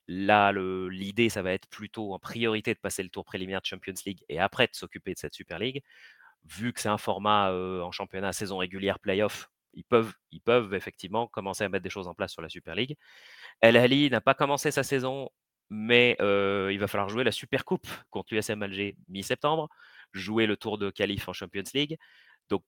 là, 0.08 0.52
l'idée, 0.52 1.30
ça 1.30 1.42
va 1.42 1.52
être 1.52 1.68
plutôt 1.68 2.14
en 2.14 2.18
priorité 2.20 2.74
de 2.74 2.80
passer 2.80 3.02
le 3.02 3.10
tour 3.10 3.24
préliminaire 3.24 3.62
de 3.62 3.66
Champions 3.66 3.94
League 4.06 4.24
et 4.30 4.40
après 4.40 4.66
de 4.68 4.74
s'occuper 4.74 5.14
de 5.14 5.18
cette 5.18 5.34
Super 5.34 5.58
League. 5.58 5.82
Vu 6.44 6.72
que 6.74 6.80
c'est 6.80 6.88
un 6.90 6.98
format, 6.98 7.52
heu, 7.52 7.82
en 7.82 7.90
championnat 7.92 8.32
saison 8.34 8.58
régulière 8.58 8.98
play-off, 9.00 9.50
ils 9.74 9.84
peuvent 9.84 10.12
ils 10.30 10.40
peuvent 10.42 10.74
effectivement 10.74 11.26
commencer 11.26 11.64
à 11.64 11.68
mettre 11.70 11.82
des 11.84 11.90
choses 11.90 12.08
en 12.08 12.14
place 12.14 12.32
sur 12.32 12.42
la 12.42 12.48
Super 12.50 12.74
League. 12.74 12.96
El 13.60 13.76
Ahly 13.76 14.10
n'a 14.10 14.20
pas 14.20 14.34
commencé 14.34 14.70
sa 14.70 14.82
saison, 14.82 15.30
mais 15.70 16.16
heu, 16.20 16.70
il 16.72 16.78
va 16.78 16.86
falloir 16.88 17.08
jouer 17.08 17.24
la 17.24 17.32
Super 17.32 17.64
Coupe 17.64 17.86
contre 18.10 18.34
l'USM 18.34 18.62
Alger 18.62 18.96
mi-septembre, 19.08 19.68
jouer 20.12 20.46
le 20.46 20.56
tour 20.56 20.78
de 20.78 20.90
qualif 20.90 21.28
en 21.28 21.32
Champions 21.32 21.62
League. 21.74 21.98
Donc 22.50 22.64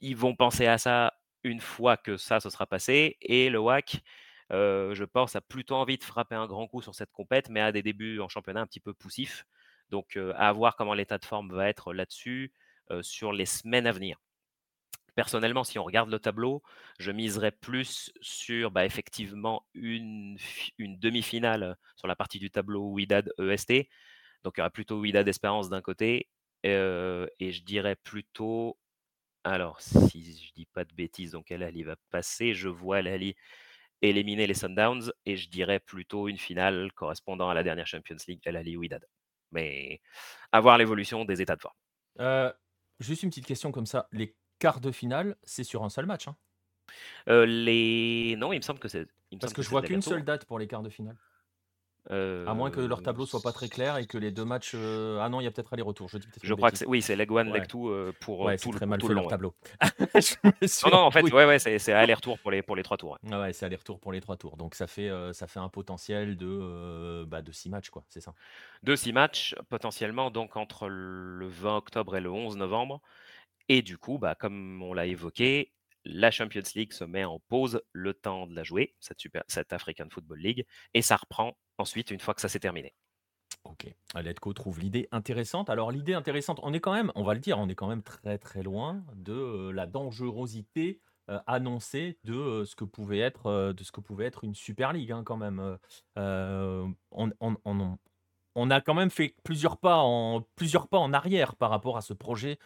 ils 0.00 0.16
vont 0.16 0.34
penser 0.36 0.66
à 0.66 0.78
ça 0.78 1.14
une 1.44 1.60
fois 1.60 1.96
que 1.96 2.16
ça, 2.16 2.40
se 2.40 2.50
sera 2.50 2.66
passé 2.66 3.16
et 3.20 3.50
le 3.50 3.58
WAC, 3.58 4.02
je 4.50 5.04
pense, 5.04 5.36
a 5.36 5.40
plutôt 5.40 5.76
envie 5.76 5.98
de 5.98 6.04
frapper 6.04 6.34
un 6.34 6.46
grand 6.46 6.66
coup 6.68 6.82
sur 6.82 6.94
cette 6.94 7.12
compète, 7.12 7.48
mais 7.48 7.60
a 7.60 7.72
des 7.72 7.82
débuts 7.82 8.20
en 8.20 8.28
championnat 8.28 8.60
un 8.60 8.66
petit 8.66 8.80
peu 8.80 8.94
poussifs. 8.94 9.44
Donc 9.90 10.18
à 10.36 10.52
voir 10.52 10.76
comment 10.76 10.94
l'état 10.94 11.18
de 11.18 11.24
forme 11.24 11.52
va 11.52 11.68
être 11.68 11.92
là-dessus, 11.92 12.52
sur 13.00 13.32
les 13.32 13.46
semaines 13.46 13.86
à 13.86 13.92
venir. 13.92 14.18
Personnellement, 15.14 15.64
si 15.64 15.78
on 15.78 15.84
regarde 15.84 16.10
le 16.10 16.18
tableau, 16.18 16.62
je 16.98 17.10
miserais 17.12 17.52
plus 17.52 18.10
sur, 18.22 18.70
bah, 18.70 18.86
effectivement 18.86 19.66
une 19.74 20.38
une 20.78 20.98
demi-finale 20.98 21.76
sur 21.96 22.08
la 22.08 22.16
partie 22.16 22.38
du 22.38 22.50
tableau 22.50 22.90
Wydad-EST. 22.92 23.90
Donc 24.42 24.54
il 24.56 24.60
y 24.60 24.62
aura 24.62 24.70
plutôt 24.70 25.00
Wydad-Espérance 25.00 25.68
d'un 25.68 25.82
côté, 25.82 26.28
et 26.64 26.72
je 27.40 27.62
dirais 27.62 27.96
plutôt 27.96 28.78
alors 29.44 29.80
si 29.80 30.22
je 30.36 30.52
dis 30.54 30.66
pas 30.66 30.84
de 30.84 30.94
bêtises, 30.94 31.32
donc 31.32 31.50
El 31.50 31.62
Ahly 31.62 31.82
va 31.84 31.96
passer. 32.10 32.54
Je 32.54 32.68
vois 32.68 33.00
El 33.00 33.08
Ahly 33.08 33.34
éliminer 34.02 34.46
les 34.46 34.54
Sundowns 34.54 35.12
et 35.26 35.36
je 35.36 35.48
dirais 35.50 35.80
plutôt 35.80 36.28
une 36.28 36.38
finale 36.38 36.92
correspondant 36.92 37.50
à 37.50 37.54
la 37.54 37.62
dernière 37.62 37.86
Champions 37.86 38.16
League, 38.28 38.42
El 38.44 38.56
Ahly-Wydad. 38.56 39.06
Mais 39.52 40.00
à 40.52 40.60
voir 40.60 40.78
l'évolution 40.78 41.24
des 41.24 41.42
états 41.42 41.56
de 41.56 41.62
forme. 41.62 41.74
Heu, 42.18 42.52
juste 43.00 43.22
une 43.22 43.28
petite 43.30 43.44
question 43.46 43.70
comme 43.72 43.84
ça, 43.86 44.08
les 44.12 44.34
quarts 44.58 44.80
de 44.80 44.90
finale, 44.92 45.36
c'est 45.42 45.64
sur 45.64 45.84
un 45.84 45.90
seul 45.90 46.06
match, 46.06 46.28
hein? 46.28 46.36
Les 47.26 48.34
non, 48.38 48.52
il 48.52 48.56
me 48.58 48.62
semble 48.62 48.80
que 48.80 48.88
c'est 48.88 49.06
Parce 49.40 49.52
que 49.52 49.60
que 49.60 49.60
je 49.62 49.68
vois 49.68 49.82
qu'une 49.82 50.00
seule 50.00 50.24
l'aller-retour. 50.24 50.24
date 50.24 50.46
pour 50.46 50.58
les 50.58 50.66
quarts 50.66 50.82
de 50.82 50.88
finale. 50.88 51.18
À 52.44 52.54
moins 52.54 52.70
que 52.72 52.80
leur 52.80 53.02
Heu, 53.02 53.02
tableau 53.02 53.24
soit 53.26 53.40
pas 53.42 53.52
très 53.52 53.68
clair 53.68 53.96
et 53.98 54.06
que 54.08 54.18
les 54.18 54.32
2 54.32 54.44
matchs, 54.44 54.74
heu 54.74 55.18
ah 55.20 55.28
non, 55.28 55.40
il 55.40 55.44
y 55.44 55.46
a 55.46 55.52
peut-être 55.52 55.72
aller-retour, 55.74 56.08
je 56.08 56.18
dis 56.18 56.26
peut-être 56.28 56.42
Je 56.42 56.52
une 56.52 56.54
crois 56.54 56.72
que 56.72 56.78
bêtise. 56.78 56.78
c'est 56.78 56.86
oui, 56.86 57.02
c'est 57.02 57.14
leg 57.16 57.30
1, 57.30 57.44
leg 57.44 57.66
Ouais. 57.66 57.68
2, 57.68 57.78
heu, 57.90 58.12
pour, 58.12 58.48
heu, 58.48 58.52
Ouais, 58.52 58.58
c'est 58.58 58.68
tout 58.68 58.72
le 58.72 58.80
très 58.80 58.86
pour 58.86 58.96
mal 58.96 58.98
tout 58.98 59.06
fait 59.06 59.14
le 59.14 59.14
leur 59.14 59.26
ouais. 59.26 59.36
tableau. 59.36 59.54
Je 60.14 60.36
me 60.62 60.66
suis 60.68 60.86
Non, 60.86 60.90
non, 60.90 60.98
en 60.98 61.10
fait, 61.10 61.30
embrouillé. 61.30 61.32
ouais, 61.32 61.46
ouais, 61.46 61.58
c'est 61.58 61.78
c'est 61.78 61.92
aller-retour 61.92 62.40
pour 62.40 62.50
les 62.50 62.62
pour 62.62 62.76
les 62.76 62.82
3 62.82 62.96
tours, 62.96 63.12
ouais. 63.12 63.18
Ah 63.30 63.40
ouais, 63.40 63.52
c'est 63.52 63.66
aller-retour 63.66 64.00
pour 64.00 64.12
les 64.12 64.20
3 64.20 64.36
tours. 64.36 64.56
Donc 64.56 64.74
ça 64.74 64.86
fait, 64.88 65.08
ça 65.32 65.46
fait 65.46 65.60
un 65.60 65.68
potentiel 65.68 66.36
de, 66.36 66.46
heu, 66.46 67.24
bah, 67.26 67.40
de 67.42 67.52
6 67.52 67.70
matchs, 67.70 67.90
quoi, 67.90 68.04
c'est 68.08 68.20
ça? 68.20 68.34
De 68.82 68.96
6 68.96 69.12
matchs 69.12 69.54
potentiellement 69.68 70.30
donc 70.30 70.56
entre 70.56 70.88
le 70.88 71.46
20 71.46 71.76
octobre 71.76 72.16
et 72.16 72.20
le 72.20 72.30
11 72.30 72.56
novembre 72.56 73.00
et 73.68 73.82
du 73.82 73.98
coup, 73.98 74.18
bah, 74.18 74.34
comme 74.36 74.82
on 74.82 74.94
l'a 74.94 75.06
évoqué, 75.06 75.74
la 76.04 76.30
Champions 76.30 76.62
League 76.74 76.92
se 76.92 77.04
met 77.04 77.24
en 77.24 77.40
pause 77.40 77.82
le 77.92 78.14
temps 78.14 78.46
de 78.46 78.54
la 78.54 78.64
jouer, 78.64 78.96
cette 79.00 79.72
African 79.72 80.08
Football 80.10 80.38
League 80.40 80.66
et 80.94 81.02
ça 81.02 81.16
reprend 81.16 81.58
ensuite 81.78 82.10
une 82.10 82.20
fois 82.20 82.34
que 82.34 82.40
ça 82.40 82.48
s'est 82.48 82.60
terminé. 82.60 82.94
OK. 83.64 83.94
Letco 84.16 84.52
trouve 84.52 84.80
l'idée 84.80 85.08
intéressante. 85.12 85.70
Alors 85.70 85.92
l'idée 85.92 86.14
intéressante, 86.14 86.58
on 86.62 86.72
est 86.72 86.80
quand 86.80 86.92
même, 86.92 87.12
on 87.14 87.22
va 87.22 87.34
le 87.34 87.40
dire, 87.40 87.58
on 87.58 87.68
est 87.68 87.74
quand 87.74 87.86
même 87.88 88.02
très, 88.02 88.38
très 88.38 88.62
loin 88.62 89.04
de, 89.14 89.32
heu, 89.32 89.70
la 89.70 89.86
dangerosité, 89.86 91.00
heu, 91.30 91.38
annoncée 91.46 92.18
de, 92.24 92.34
heu, 92.34 92.64
ce 92.64 92.74
que 92.74 92.84
pouvait 92.84 93.20
être, 93.20 93.72
de 93.72 93.84
ce 93.84 93.92
que 93.92 94.00
pouvait 94.00 94.24
être 94.26 94.42
une 94.44 94.54
super 94.54 94.92
league, 94.92 95.12
hein, 95.12 95.22
quand 95.24 95.36
même, 95.36 95.78
on 96.16 97.98
on 98.54 98.70
a 98.70 98.80
quand 98.80 98.94
même 98.94 99.10
fait 99.10 99.34
plusieurs 99.44 99.78
pas 99.78 99.98
en 99.98 100.42
plusieurs 100.56 100.88
pas 100.88 100.98
en 100.98 101.12
arrière 101.12 101.56
par 101.56 101.70
rapport 101.70 101.96
à 101.96 102.02
ce 102.02 102.12
projet 102.12 102.58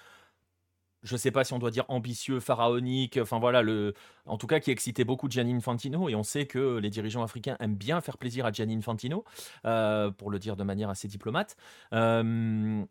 je 1.07 1.16
sais 1.16 1.31
pas 1.31 1.45
si 1.45 1.53
on 1.55 1.59
doit 1.59 1.71
dire 1.71 1.85
ambitieux, 1.88 2.40
pharaonique, 2.40 3.19
enfin 3.23 3.38
voilà, 3.38 3.62
en 4.27 4.38
tout 4.38 4.47
cas 4.47 4.61
qui 4.61 4.71
excitait 4.71 5.05
beaucoup 5.05 5.31
Gianni 5.31 5.55
Infantino 5.55 6.09
et 6.09 6.14
on 6.14 6.23
sait 6.23 6.47
que 6.47 6.79
les 6.79 6.90
dirigeants 6.90 7.23
africains 7.23 7.57
aiment 7.61 7.77
bien 7.77 8.01
faire 8.01 8.19
plaisir 8.19 8.47
à 8.47 8.53
Gianni 8.53 8.77
Infantino, 8.77 9.25
heu, 9.66 10.12
pour 10.19 10.31
le 10.31 10.38
dire 10.38 10.57
de 10.57 10.64
manière 10.64 10.90
assez 10.90 11.09
diplomate. 11.09 11.57
Hem, 11.92 12.87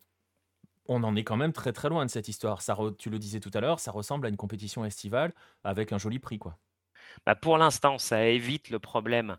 on 0.88 1.02
en 1.04 1.16
est 1.16 1.24
quand 1.24 1.36
même 1.36 1.52
très, 1.52 1.72
très 1.72 1.88
loin 1.88 2.06
de 2.06 2.10
cette 2.10 2.28
histoire. 2.28 2.62
Ça 2.62 2.76
tu 2.98 3.10
le 3.10 3.18
disais 3.18 3.40
tout 3.40 3.50
à 3.54 3.60
l'heure, 3.60 3.80
ça 3.80 3.92
ressemble 3.92 4.26
à 4.26 4.30
une 4.30 4.36
compétition 4.36 4.84
estivale 4.84 5.32
avec 5.64 5.92
un 5.92 5.98
joli 5.98 6.18
prix, 6.18 6.38
quoi. 6.38 6.58
Bah, 7.24 7.34
pour 7.34 7.58
l'instant, 7.58 7.98
ça 7.98 8.26
évite 8.26 8.70
le 8.70 8.78
problème 8.78 9.36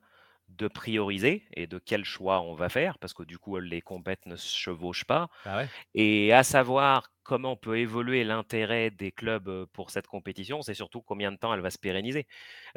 de 0.49 0.67
prioriser 0.67 1.45
et 1.53 1.67
de 1.67 1.77
quel 1.79 2.05
choix 2.05 2.41
on 2.41 2.55
va 2.55 2.69
faire 2.69 2.97
parce 2.99 3.13
que 3.13 3.23
du 3.23 3.37
coup, 3.37 3.57
les 3.59 3.81
compètes 3.81 4.25
ne 4.25 4.35
se 4.37 4.55
chevauchent 4.55 5.05
pas 5.05 5.29
Bah 5.43 5.55
ouais. 5.57 5.71
et 5.93 6.33
à 6.33 6.43
savoir 6.43 7.09
comment 7.23 7.57
peut 7.57 7.77
évoluer 7.79 8.23
l'intérêt 8.23 8.89
des 8.91 9.11
clubs, 9.11 9.47
heu, 9.49 9.67
pour 9.73 9.89
cette 9.91 10.07
compétition, 10.07 10.61
c'est 10.61 10.73
surtout 10.73 11.01
combien 11.01 11.31
de 11.31 11.37
temps 11.37 11.53
elle 11.53 11.61
va 11.61 11.71
se 11.71 11.77
pérenniser. 11.79 12.27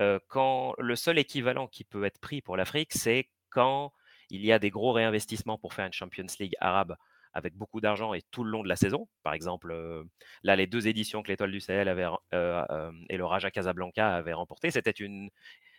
Heu, 0.01 0.21
quand 0.29 0.75
le 0.79 0.97
seul 0.97 1.19
équivalent 1.19 1.69
qui 1.69 1.85
peut 1.85 2.05
être 2.05 2.21
pris 2.21 2.43
pour 2.43 2.57
l'Afrique, 2.57 2.93
c'est 2.93 3.31
quand 3.51 3.93
il 4.31 4.45
y 4.45 4.53
a 4.53 4.59
des 4.59 4.71
gros 4.71 4.93
réinvestissements 4.93 5.59
pour 5.59 5.75
faire 5.75 5.87
une 5.87 5.93
Champions 5.93 6.27
League 6.41 6.55
arabe 6.61 6.97
avec 7.33 7.55
beaucoup 7.55 7.81
d'argent 7.81 8.13
et 8.15 8.23
tout 8.33 8.45
le 8.45 8.51
long 8.51 8.63
de 8.65 8.69
la 8.69 8.77
saison. 8.77 9.09
Par 9.23 9.35
exemple, 9.35 9.73
là, 10.43 10.57
les 10.57 10.67
2 10.67 10.89
éditions 10.89 11.23
que 11.23 11.29
l'Étoile 11.29 11.53
du 11.53 11.61
Sahel 11.61 11.89
avait 11.89 12.07
et 12.33 13.17
le 13.17 13.25
Raja 13.25 13.51
Casablanca 13.51 14.15
avaient 14.17 14.33
remporté, 14.33 14.71
c'était 14.71 14.91
une 14.91 15.31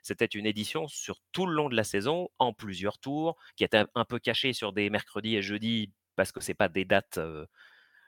c'était 0.01 0.25
une 0.25 0.45
édition 0.45 0.87
sur 0.87 1.19
tout 1.31 1.45
le 1.45 1.53
long 1.53 1.69
de 1.69 1.75
la 1.75 1.83
saison, 1.83 2.29
en 2.39 2.53
plusieurs 2.53 2.97
tours, 2.97 3.35
qui 3.55 3.63
était 3.63 3.83
un 3.95 4.05
peu 4.05 4.19
cachée 4.19 4.53
sur 4.53 4.73
des 4.73 4.89
mercredis 4.89 5.35
et 5.35 5.41
jeudis 5.41 5.91
parce 6.15 6.31
que 6.31 6.41
c'est 6.41 6.53
pas 6.53 6.69
des 6.69 6.85
dates, 6.85 7.19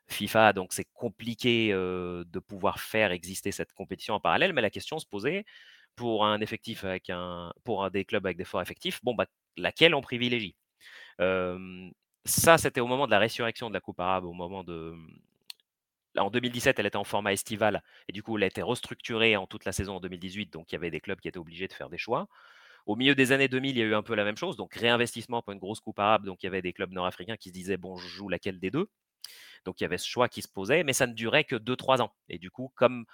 FIFA, 0.08 0.54
donc 0.54 0.74
c'est 0.74 0.88
compliqué, 0.94 1.72
de 1.72 2.40
pouvoir 2.40 2.80
faire 2.80 3.12
exister 3.12 3.52
cette 3.52 3.74
compétition 3.74 4.16
en 4.16 4.20
parallèle. 4.20 4.54
Mais 4.54 4.62
la 4.62 4.70
question 4.70 5.00
se 5.00 5.06
posait 5.06 5.46
pour 5.96 6.26
un 6.26 6.42
effectif 6.42 6.84
avec 6.84 7.10
un 7.10 7.54
pour 7.64 7.84
un 7.86 7.90
des 7.90 8.04
clubs 8.06 8.26
avec 8.26 8.38
des 8.38 8.46
forts 8.46 8.62
effectifs, 8.62 9.00
bon, 9.04 9.16
bah, 9.16 9.28
laquelle 9.58 9.96
on 9.96 10.02
privilégie? 10.02 10.56
Ça, 12.26 12.58
c'était 12.58 12.80
au 12.82 12.88
moment 12.88 13.06
de 13.06 13.12
la 13.12 13.20
résurrection 13.20 13.70
de 13.70 13.74
la 13.74 13.82
coupe 13.82 14.00
arabe, 14.00 14.26
au 14.26 14.34
moment 14.34 14.64
de, 14.64 14.96
en 16.18 16.30
2017, 16.30 16.80
elle 16.80 16.86
était 16.86 16.98
en 16.98 17.04
format 17.04 17.34
estival 17.34 17.84
et 18.08 18.12
du 18.14 18.24
coup, 18.24 18.38
elle 18.38 18.44
a 18.44 18.48
été 18.48 18.62
restructurée 18.62 19.36
en 19.38 19.48
toute 19.48 19.66
la 19.66 19.72
saison 19.72 19.96
en 19.98 20.00
2018, 20.00 20.52
donc 20.54 20.72
il 20.72 20.76
y 20.76 20.78
avait 20.78 20.92
des 20.92 21.02
clubs 21.02 21.20
qui 21.20 21.28
étaient 21.28 21.38
obligés 21.40 21.68
de 21.68 21.74
faire 21.74 21.90
des 21.90 21.98
choix. 21.98 22.28
Au 22.86 22.96
milieu 22.96 23.16
des 23.16 23.32
années 23.32 23.48
2000, 23.48 23.78
il 23.78 23.80
y 23.80 23.84
a 23.84 23.86
eu 23.86 23.96
un 23.96 24.04
peu 24.04 24.16
la 24.16 24.26
même 24.26 24.38
chose, 24.38 24.58
donc 24.58 24.74
réinvestissement 24.76 25.42
pour 25.42 25.54
une 25.54 25.60
grosse 25.60 25.80
coupe 25.82 26.00
arabe, 26.00 26.26
donc 26.26 26.44
il 26.44 26.48
y 26.48 26.50
avait 26.50 26.62
des 26.62 26.74
clubs 26.74 26.92
nord-africains 26.92 27.38
qui 27.38 27.50
se 27.50 27.54
disaient: 27.54 27.78
«Bon, 27.78 27.98
je 27.98 28.08
joue 28.08 28.30
laquelle 28.30 28.60
des 28.60 28.72
2?» 28.72 28.90
donc 29.66 29.82
il 29.82 29.84
y 29.84 29.88
avait 29.88 29.98
ce 29.98 30.08
choix 30.08 30.30
qui 30.30 30.42
se 30.42 30.50
posait, 30.50 30.84
mais 30.84 30.94
ça 30.94 31.08
ne 31.08 31.14
durait 31.14 31.46
que 31.46 31.56
2-3 31.56 32.02
ans 32.02 32.14
et 32.30 32.38
du 32.40 32.52
coup, 32.52 32.72
comme 32.76 33.06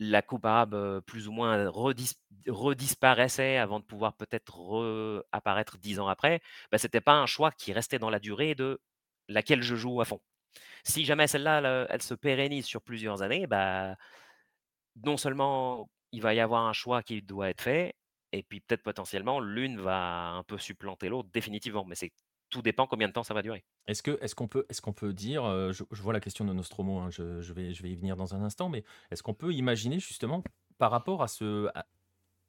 la 0.00 0.22
coupe 0.22 0.44
arabe, 0.46 1.00
plus 1.06 1.28
ou 1.28 1.32
moins 1.32 1.68
redis 1.70 2.14
redisparaissait 2.48 3.56
avant 3.58 3.78
de 3.80 3.84
pouvoir 3.84 4.16
peut-être 4.16 4.58
reapparaître 4.58 5.78
10 5.78 6.00
ans 6.00 6.08
après, 6.08 6.40
bah, 6.72 6.78
c'était 6.78 7.00
pas 7.00 7.14
un 7.14 7.26
choix 7.26 7.52
qui 7.52 7.72
restait 7.72 7.98
dans 8.00 8.10
la 8.10 8.18
durée 8.18 8.54
de 8.54 8.80
laquelle 9.28 9.62
je 9.62 9.76
joue 9.76 10.00
à 10.00 10.04
fond. 10.04 10.20
Si 10.84 11.04
jamais 11.04 11.26
celle-là, 11.26 11.58
elle, 11.58 11.86
elle 11.90 12.02
se 12.02 12.14
pérennise 12.14 12.66
sur 12.66 12.82
plusieurs 12.82 13.22
années, 13.22 13.46
bah, 13.46 13.96
non 15.04 15.16
seulement 15.16 15.88
il 16.12 16.22
va 16.22 16.34
y 16.34 16.40
avoir 16.40 16.66
un 16.66 16.72
choix 16.72 17.02
qui 17.02 17.22
doit 17.22 17.50
être 17.50 17.62
fait, 17.62 17.94
et 18.32 18.42
puis 18.42 18.60
peut-être 18.60 18.82
potentiellement 18.82 19.40
l'une 19.40 19.80
va 19.80 20.30
un 20.30 20.42
peu 20.42 20.58
supplanter 20.58 21.08
l'autre 21.08 21.28
définitivement. 21.32 21.84
Mais 21.84 21.94
c'est 21.94 22.12
tout 22.50 22.62
dépend 22.62 22.86
combien 22.86 23.08
de 23.08 23.12
temps 23.12 23.22
ça 23.22 23.34
va 23.34 23.42
durer. 23.42 23.64
Est-ce 23.86 24.02
que 24.02 24.18
est-ce 24.22 24.34
qu'on 24.34 24.46
peut 24.46 24.66
est-ce 24.68 24.80
qu'on 24.82 24.92
peut 24.92 25.12
dire, 25.12 25.44
euh, 25.44 25.72
je, 25.72 26.02
vois 26.02 26.12
la 26.12 26.20
question 26.20 26.44
de 26.44 26.52
Nostromo, 26.52 26.98
hein, 26.98 27.10
je, 27.10 27.52
vais 27.52 27.72
je 27.72 27.82
vais 27.82 27.90
y 27.90 27.96
venir 27.96 28.14
dans 28.14 28.34
un 28.34 28.42
instant, 28.42 28.68
mais 28.68 28.84
est-ce 29.10 29.22
qu'on 29.22 29.34
peut 29.34 29.52
imaginer 29.52 29.98
justement 29.98 30.42
par 30.78 30.90
rapport 30.90 31.22
à 31.22 31.28
ce 31.28 31.68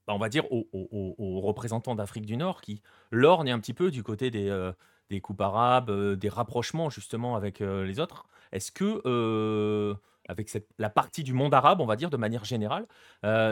bah, 0.06 0.14
on 0.14 0.18
va 0.18 0.28
dire 0.28 0.52
aux- 0.52 0.68
aux 0.74 1.40
représentants 1.40 1.96
d'Afrique 1.96 2.26
du 2.26 2.36
Nord 2.36 2.60
qui 2.60 2.82
lorgnent 3.10 3.52
un 3.52 3.60
petit 3.60 3.74
peu 3.74 3.90
du 3.90 4.04
côté 4.04 4.30
des 4.30 4.50
euh, 4.50 4.74
des 5.10 5.22
coupes 5.22 5.42
arabes, 5.42 5.90
euh, 5.90 6.16
des 6.16 6.30
rapprochements 6.30 6.90
justement 6.90 7.36
avec 7.36 7.62
euh, 7.62 7.86
les 7.86 8.00
autres. 8.00 8.28
Est-ce 8.52 8.72
que 8.72 9.02
euh, 9.06 9.96
avec 10.28 10.50
cette, 10.50 10.70
la 10.78 10.90
partie 10.90 11.24
du 11.24 11.34
monde 11.34 11.54
arabe, 11.54 11.82
on 11.82 11.86
va 11.86 11.96
dire 11.96 12.10
de 12.10 12.18
manière 12.18 12.46
générale, 12.46 12.88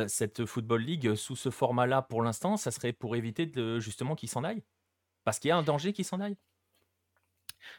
cette 0.08 0.46
Football 0.46 0.82
League 0.82 1.16
sous 1.16 1.36
ce 1.36 1.50
format-là 1.50 2.02
pour 2.02 2.22
l'instant, 2.22 2.58
ça 2.58 2.72
serait 2.72 2.94
pour 2.94 3.16
éviter 3.16 3.46
de, 3.46 3.80
justement 3.80 4.16
qu'ils 4.16 4.30
s'en 4.30 4.44
aillent? 4.44 4.64
Parce 5.24 5.40
qu'il 5.40 5.50
y 5.50 5.52
a 5.52 5.58
un 5.58 5.64
danger 5.64 5.94
qu'ils 5.94 6.06
s'en 6.06 6.20
aillent? 6.22 6.38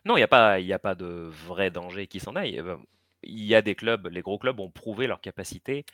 Non, 0.05 0.17
il 0.17 0.21
n'y 0.21 0.25
a 0.25 0.29
pas, 0.29 0.61
il 0.61 0.67
y 0.67 0.73
a 0.73 0.79
pas 0.79 0.95
de 0.95 1.31
vrai 1.47 1.71
danger 1.71 2.07
qui 2.07 2.21
s'en 2.21 2.37
aille. 2.37 2.59
Euh, 2.59 2.77
Il 3.23 3.45
y 3.45 3.55
a 3.55 3.63
des 3.63 3.75
clubs, 3.75 4.09
les 4.09 4.21
gros 4.21 4.39
clubs 4.39 4.61
ont 4.61 4.71
prouvé 4.71 5.07
leur 5.07 5.21
capacité 5.21 5.85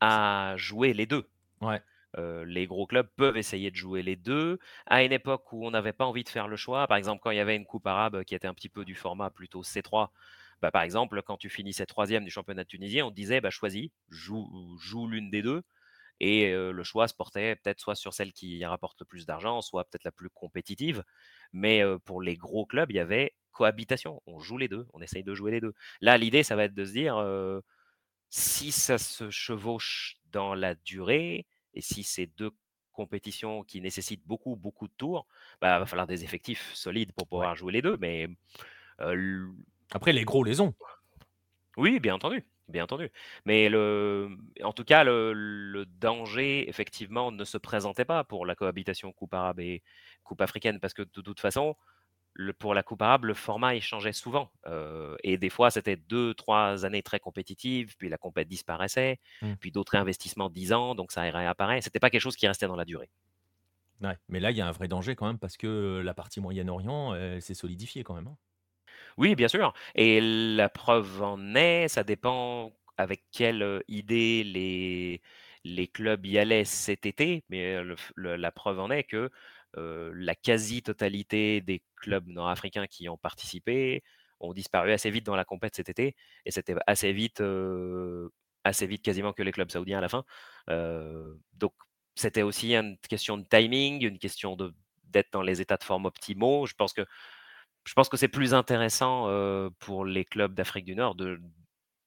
à 0.00 0.54
jouer 0.56 0.92
les 0.92 1.06
deux. 1.06 1.28
Ouais. 1.60 1.82
Euh, 2.16 2.44
les 2.44 2.66
gros 2.66 2.86
clubs 2.86 3.08
peuvent 3.16 3.36
essayer 3.36 3.70
de 3.70 3.76
jouer 3.76 4.02
les 4.02 4.16
deux. 4.16 4.58
À 4.86 5.02
une 5.04 5.12
époque 5.12 5.52
où 5.52 5.66
on 5.66 5.70
n'avait 5.70 5.92
pas 5.92 6.06
envie 6.06 6.24
de 6.24 6.28
faire 6.28 6.48
le 6.48 6.56
choix, 6.56 6.86
par 6.86 6.96
exemple 6.96 7.20
quand 7.22 7.30
il 7.30 7.36
y 7.36 7.40
avait 7.40 7.56
une 7.56 7.66
coupe 7.66 7.86
arabe 7.86 8.24
qui 8.24 8.34
était 8.34 8.48
un 8.48 8.54
petit 8.54 8.68
peu 8.70 8.84
du 8.84 8.94
format 8.94 9.30
plutôt 9.30 9.62
C3, 9.62 10.08
bah, 10.62 10.70
par 10.70 10.82
exemple 10.82 11.22
quand 11.22 11.36
tu 11.36 11.50
finissais 11.50 11.86
troisième 11.86 12.24
du 12.24 12.30
championnat 12.30 12.64
tunisien, 12.64 13.06
on 13.06 13.10
te 13.10 13.16
disait 13.16 13.40
bah, 13.40 13.50
choisis, 13.50 13.90
joue, 14.08 15.06
l'une 15.08 15.30
des 15.30 15.42
deux. 15.42 15.62
Et 16.20 16.52
euh, 16.52 16.72
le 16.72 16.82
choix 16.84 17.08
se 17.08 17.14
portait 17.14 17.56
peut-être 17.56 17.80
soit 17.80 17.94
sur 17.94 18.12
celle 18.14 18.32
qui 18.32 18.64
rapporte 18.64 19.00
le 19.00 19.06
plus 19.06 19.26
d'argent, 19.26 19.60
soit 19.62 19.84
peut-être 19.84 20.04
la 20.04 20.12
plus 20.12 20.30
compétitive. 20.30 21.04
Mais 21.52 21.82
euh, 21.84 21.98
pour 21.98 22.22
les 22.22 22.36
gros 22.36 22.66
clubs, 22.66 22.90
il 22.90 22.96
y 22.96 23.00
avait 23.00 23.34
cohabitation. 23.52 24.22
On 24.26 24.38
joue 24.40 24.58
les 24.58 24.68
deux, 24.68 24.86
on 24.94 25.00
essaye 25.02 25.22
de 25.24 25.34
jouer 25.34 25.52
les 25.52 25.60
deux. 25.60 25.74
Là, 26.00 26.18
l'idée, 26.18 26.42
ça 26.42 26.56
va 26.56 26.64
être 26.64 26.74
de 26.74 26.84
se 26.84 26.92
dire, 26.92 27.16
euh, 27.18 27.60
si 28.30 28.72
ça 28.72 28.98
se 28.98 29.30
chevauche 29.30 30.18
dans 30.32 30.54
la 30.54 30.74
durée, 30.74 31.46
et 31.78 31.82
si 31.82 32.04
c'est 32.04 32.26
deux 32.26 32.52
compétitions 32.92 33.64
qui 33.64 33.80
nécessitent 33.82 34.26
beaucoup, 34.26 34.56
beaucoup 34.56 34.88
de 34.88 34.94
tours, 34.98 35.28
bah, 35.62 35.76
il 35.76 35.80
va 35.80 35.86
falloir 35.86 36.08
des 36.08 36.24
effectifs 36.24 36.74
solides 36.74 37.12
pour 37.14 37.28
Ouais. 37.30 37.48
pouvoir 37.48 37.56
jouer 37.56 37.72
les 37.74 37.82
deux. 37.82 37.96
Mais 37.98 38.28
euh, 39.02 39.48
Après, 39.92 40.12
les 40.14 40.24
gros 40.24 40.44
les 40.44 40.60
ont. 40.62 40.74
oui, 41.76 42.00
bien 42.00 42.14
entendu, 42.14 42.44
bien 42.68 42.84
entendu. 42.84 43.10
Mais 43.44 43.68
le, 43.68 44.36
en 44.62 44.72
tout 44.72 44.84
cas, 44.84 45.04
le, 45.04 45.32
le 45.32 45.86
danger, 45.86 46.68
effectivement, 46.68 47.30
ne 47.30 47.44
se 47.44 47.58
présentait 47.58 48.04
pas 48.04 48.24
pour 48.24 48.46
la 48.46 48.54
cohabitation 48.56 49.12
Coupe 49.12 49.34
arabe 49.34 49.60
et 49.60 49.82
Coupe 50.24 50.40
africaine, 50.40 50.80
parce 50.80 50.94
que 50.94 51.02
de 51.02 51.20
toute 51.20 51.40
façon, 51.40 51.76
le- 52.40 52.52
pour 52.52 52.72
la 52.72 52.84
Coupe 52.84 53.02
arabe, 53.02 53.24
le 53.24 53.34
format 53.34 53.74
il 53.74 53.82
changeait 53.82 54.12
souvent. 54.12 54.50
Euh, 54.66 55.16
et 55.24 55.36
des 55.38 55.50
fois, 55.50 55.70
c'était 55.72 55.96
deux, 55.96 56.34
trois 56.34 56.84
années 56.84 57.02
très 57.02 57.18
compétitives, 57.18 57.96
puis 57.98 58.08
la 58.08 58.16
compète 58.16 58.46
disparaissait, 58.48 59.18
Mm. 59.42 59.54
puis 59.60 59.72
d'autres 59.72 59.96
investissements 59.96 60.48
dix 60.48 60.72
ans, 60.72 60.94
donc 60.94 61.10
ça 61.10 61.22
réapparaît. 61.22 61.80
C'était 61.80 61.98
pas 61.98 62.10
quelque 62.10 62.20
chose 62.22 62.36
qui 62.36 62.46
restait 62.46 62.68
dans 62.68 62.76
la 62.76 62.84
durée. 62.84 63.10
Ouais. 64.00 64.16
Mais 64.28 64.38
là, 64.38 64.52
il 64.52 64.56
y 64.56 64.60
a 64.60 64.68
un 64.68 64.72
vrai 64.72 64.86
danger 64.86 65.16
quand 65.16 65.26
même 65.26 65.38
parce 65.40 65.56
que 65.56 66.00
la 66.04 66.14
partie 66.14 66.40
Moyen-Orient, 66.40 67.14
elle 67.16 67.42
s'est 67.42 67.54
solidifiée 67.54 68.04
quand 68.04 68.14
même. 68.14 68.28
hein. 68.28 68.36
Oui, 69.16 69.34
bien 69.34 69.48
sûr. 69.48 69.72
Et 69.96 70.20
la 70.20 70.68
preuve 70.68 71.22
en 71.22 71.56
est, 71.56 71.88
ça 71.88 72.04
dépend 72.04 72.72
avec 72.96 73.24
quelle 73.32 73.82
idée 73.88 74.44
les, 74.44 75.20
les 75.64 75.88
clubs 75.88 76.24
y 76.24 76.38
allaient 76.38 76.64
cet 76.64 77.04
été, 77.06 77.42
mais 77.48 77.82
le 77.82 77.94
f- 77.96 78.12
le- 78.14 78.36
la 78.36 78.52
preuve 78.52 78.78
en 78.78 78.90
est 78.90 79.02
que 79.04 79.30
la 79.74 80.34
quasi-totalité 80.34 81.60
des 81.60 81.82
clubs 81.96 82.26
nord-africains 82.28 82.86
qui 82.86 83.08
ont 83.08 83.18
participé 83.18 84.02
ont 84.40 84.52
disparu 84.52 84.92
assez 84.92 85.10
vite 85.10 85.26
dans 85.26 85.36
la 85.36 85.44
compète 85.44 85.74
cet 85.74 85.88
été, 85.88 86.14
et 86.44 86.50
c'était 86.50 86.76
assez 86.86 87.12
vite, 87.12 87.42
assez 88.64 88.86
vite 88.86 89.02
quasiment 89.02 89.32
que 89.32 89.42
les 89.42 89.52
clubs 89.52 89.70
saoudiens 89.70 89.98
à 89.98 90.00
la 90.00 90.08
fin. 90.08 90.24
Donc 91.54 91.74
c'était 92.14 92.42
aussi 92.42 92.74
une 92.74 92.96
question 93.08 93.36
de 93.36 93.44
timing, 93.44 94.04
une 94.04 94.18
question 94.18 94.56
de 94.56 94.74
d'être 95.04 95.32
dans 95.32 95.42
les 95.42 95.60
états 95.60 95.76
de 95.78 95.84
forme 95.84 96.04
optimaux. 96.04 96.66
Je 96.66 96.74
pense 96.74 96.92
que 96.92 97.06
je 97.84 97.94
pense 97.94 98.08
que 98.08 98.16
c'est 98.16 98.28
plus 98.28 98.54
intéressant 98.54 99.26
pour 99.78 100.04
les 100.04 100.24
clubs 100.24 100.54
d'Afrique 100.54 100.84
du 100.84 100.94
Nord 100.94 101.14
de 101.14 101.40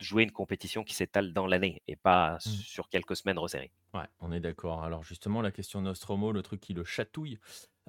jouer 0.01 0.23
une 0.23 0.31
compétition 0.31 0.83
qui 0.83 0.93
s'étale 0.95 1.33
dans 1.33 1.47
l'année 1.47 1.81
et 1.87 1.95
pas 1.95 2.35
Mm. 2.45 2.49
sur 2.49 2.89
quelques 2.89 3.15
semaines 3.15 3.39
resserrées. 3.39 3.71
Ouais, 3.93 4.07
on 4.19 4.31
est 4.31 4.39
d'accord. 4.39 4.83
Alors 4.83 5.03
justement, 5.03 5.41
la 5.41 5.51
question 5.51 5.81
Nostromo, 5.81 6.31
le 6.31 6.41
truc 6.41 6.61
qui 6.61 6.73
le 6.73 6.83
chatouille 6.83 7.39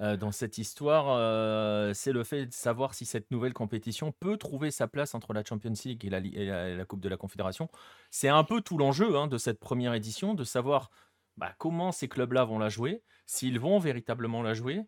euh, 0.01 0.17
dans 0.17 0.31
cette 0.31 0.57
histoire, 0.57 1.05
euh, 1.09 1.93
c'est 1.93 2.11
le 2.11 2.23
fait 2.23 2.47
de 2.47 2.53
savoir 2.53 2.93
si 2.93 3.05
cette 3.05 3.29
nouvelle 3.31 3.53
compétition 3.53 4.11
peut 4.11 4.37
trouver 4.37 4.71
sa 4.71 4.87
place 4.87 5.13
entre 5.15 5.33
la 5.33 5.43
Champions 5.45 5.73
League 5.85 6.03
et 6.05 6.09
la, 6.09 6.19
li- 6.19 6.35
et 6.35 6.45
la- 6.47 6.69
et 6.69 6.75
la 6.75 6.85
Coupe 6.85 6.99
de 7.01 7.09
la 7.09 7.17
Confédération. 7.17 7.69
C'est 8.11 8.27
un 8.27 8.43
peu 8.43 8.61
tout 8.61 8.77
l'enjeu 8.77 9.15
hein, 9.15 9.27
de 9.27 9.37
cette 9.37 9.59
première 9.59 9.93
édition, 9.93 10.33
de 10.33 10.43
savoir 10.43 10.89
bah, 11.37 11.53
comment 11.57 11.91
ces 11.91 12.07
clubs-là 12.07 12.43
vont 12.43 12.59
la 12.59 12.69
jouer, 12.69 13.03
s'ils 13.25 13.59
vont 13.59 13.79
véritablement 13.79 14.41
la 14.41 14.53
jouer, 14.53 14.81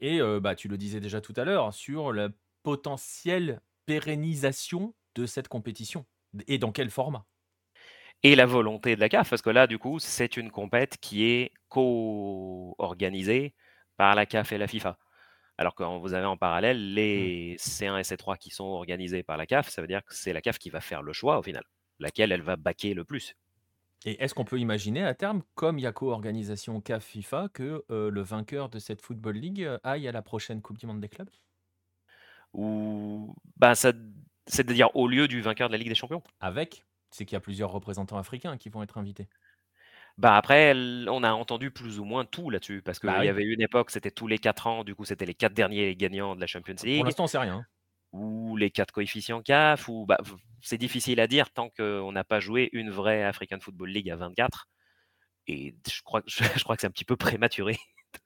et 0.00 0.20
euh, 0.20 0.40
bah, 0.40 0.54
tu 0.54 0.68
le 0.68 0.76
disais 0.78 1.00
déjà 1.00 1.20
tout 1.20 1.34
à 1.36 1.44
l'heure, 1.44 1.74
sur 1.74 2.12
la 2.12 2.28
potentielle 2.62 3.60
pérennisation 3.86 4.94
de 5.14 5.26
cette 5.26 5.48
compétition, 5.48 6.06
et 6.46 6.58
dans 6.58 6.72
quel 6.72 6.90
format? 6.90 7.26
Et 8.22 8.36
la 8.36 8.46
volonté 8.46 8.94
de 8.94 9.00
la 9.00 9.08
CAF, 9.08 9.30
parce 9.30 9.42
que 9.42 9.50
là, 9.50 9.66
du 9.66 9.78
coup, 9.78 9.98
c'est 9.98 10.36
une 10.36 10.50
compète 10.50 10.98
qui 10.98 11.24
est 11.24 11.52
co-organisée 11.68 13.54
par 13.96 14.14
la 14.14 14.26
CAF 14.26 14.52
et 14.52 14.58
la 14.58 14.68
FIFA. 14.68 14.96
Alors 15.58 15.74
que 15.74 15.82
vous 15.82 16.14
avez 16.14 16.26
en 16.26 16.36
parallèle 16.36 16.94
les 16.94 17.56
C1 17.56 17.98
et 17.98 18.02
C3 18.02 18.38
qui 18.38 18.50
sont 18.50 18.64
organisés 18.64 19.22
par 19.22 19.36
la 19.36 19.46
CAF, 19.46 19.68
ça 19.68 19.82
veut 19.82 19.88
dire 19.88 20.04
que 20.04 20.14
c'est 20.14 20.32
la 20.32 20.40
CAF 20.40 20.58
qui 20.58 20.70
va 20.70 20.80
faire 20.80 21.02
le 21.02 21.12
choix 21.12 21.38
au 21.38 21.42
final, 21.42 21.64
laquelle 21.98 22.32
elle 22.32 22.42
va 22.42 22.56
baquer 22.56 22.94
le 22.94 23.04
plus. 23.04 23.34
Et 24.04 24.22
est-ce 24.22 24.34
qu'on 24.34 24.44
peut 24.44 24.58
imaginer 24.58 25.04
à 25.04 25.14
terme, 25.14 25.42
comme 25.54 25.78
il 25.78 25.82
y 25.82 25.86
a 25.86 25.92
co-organisation 25.92 26.80
CAF 26.80 27.04
FIFA, 27.04 27.48
que 27.52 27.84
euh, 27.90 28.10
le 28.10 28.22
vainqueur 28.22 28.68
de 28.68 28.78
cette 28.78 29.00
Football 29.00 29.36
League 29.36 29.62
euh, 29.62 29.78
aille 29.84 30.08
à 30.08 30.12
la 30.12 30.22
prochaine 30.22 30.60
Coupe 30.60 30.78
du 30.78 30.86
Monde 30.86 31.00
des 31.00 31.08
clubs? 31.08 31.30
Ou 32.52 33.34
bah, 33.56 33.74
ça, 33.74 33.92
c'est-à-dire 34.46 34.94
au 34.96 35.06
lieu 35.08 35.28
du 35.28 35.40
vainqueur 35.40 35.68
de 35.68 35.72
la 35.72 35.78
Ligue 35.78 35.88
des 35.88 35.94
Champions. 35.94 36.22
Avec 36.40 36.84
C'est 37.10 37.24
qu'il 37.24 37.34
y 37.34 37.36
a 37.36 37.40
plusieurs 37.40 37.70
représentants 37.70 38.18
africains 38.18 38.56
qui 38.58 38.68
vont 38.68 38.82
être 38.82 38.98
invités. 38.98 39.28
Bah 40.18 40.36
après, 40.36 40.74
on 41.08 41.22
a 41.24 41.32
entendu 41.32 41.70
plus 41.70 41.98
ou 41.98 42.04
moins 42.04 42.24
tout 42.26 42.50
là-dessus, 42.50 42.82
parce 42.82 42.98
qu'il 42.98 43.08
Bah 43.08 43.18
y 43.18 43.20
oui. 43.22 43.28
avait 43.28 43.44
une 43.44 43.62
époque, 43.62 43.90
c'était 43.90 44.10
tous 44.10 44.26
les 44.26 44.38
4 44.38 44.66
ans, 44.66 44.84
du 44.84 44.94
coup 44.94 45.04
c'était 45.06 45.24
les 45.24 45.34
4 45.34 45.54
derniers 45.54 45.96
gagnants 45.96 46.34
de 46.36 46.40
la 46.40 46.46
Champions 46.46 46.74
Pour 46.74 46.84
League, 46.84 47.04
l'instant, 47.06 47.24
on 47.24 47.28
sait 47.28 47.38
rien. 47.38 47.54
hein. 47.54 47.66
ou 48.12 48.56
les 48.58 48.70
4 48.70 48.92
coefficients 48.92 49.40
CAF, 49.40 49.88
ou 49.88 50.04
bah, 50.06 50.18
c'est 50.60 50.76
difficile 50.76 51.18
à 51.18 51.26
dire 51.26 51.50
tant 51.50 51.70
qu'on 51.70 52.12
n'a 52.12 52.24
pas 52.24 52.40
joué 52.40 52.68
une 52.74 52.90
vraie 52.90 53.24
African 53.24 53.58
Football 53.60 53.88
League 53.88 54.10
à 54.10 54.16
24, 54.16 54.68
et 55.46 55.74
je 55.90 56.02
crois, 56.02 56.20
que- 56.20 56.28
je, 56.58 56.62
crois 56.62 56.76
que 56.76 56.82
c'est 56.82 56.86
un 56.88 56.90
petit 56.90 57.06
peu 57.06 57.16
prématuré 57.16 57.78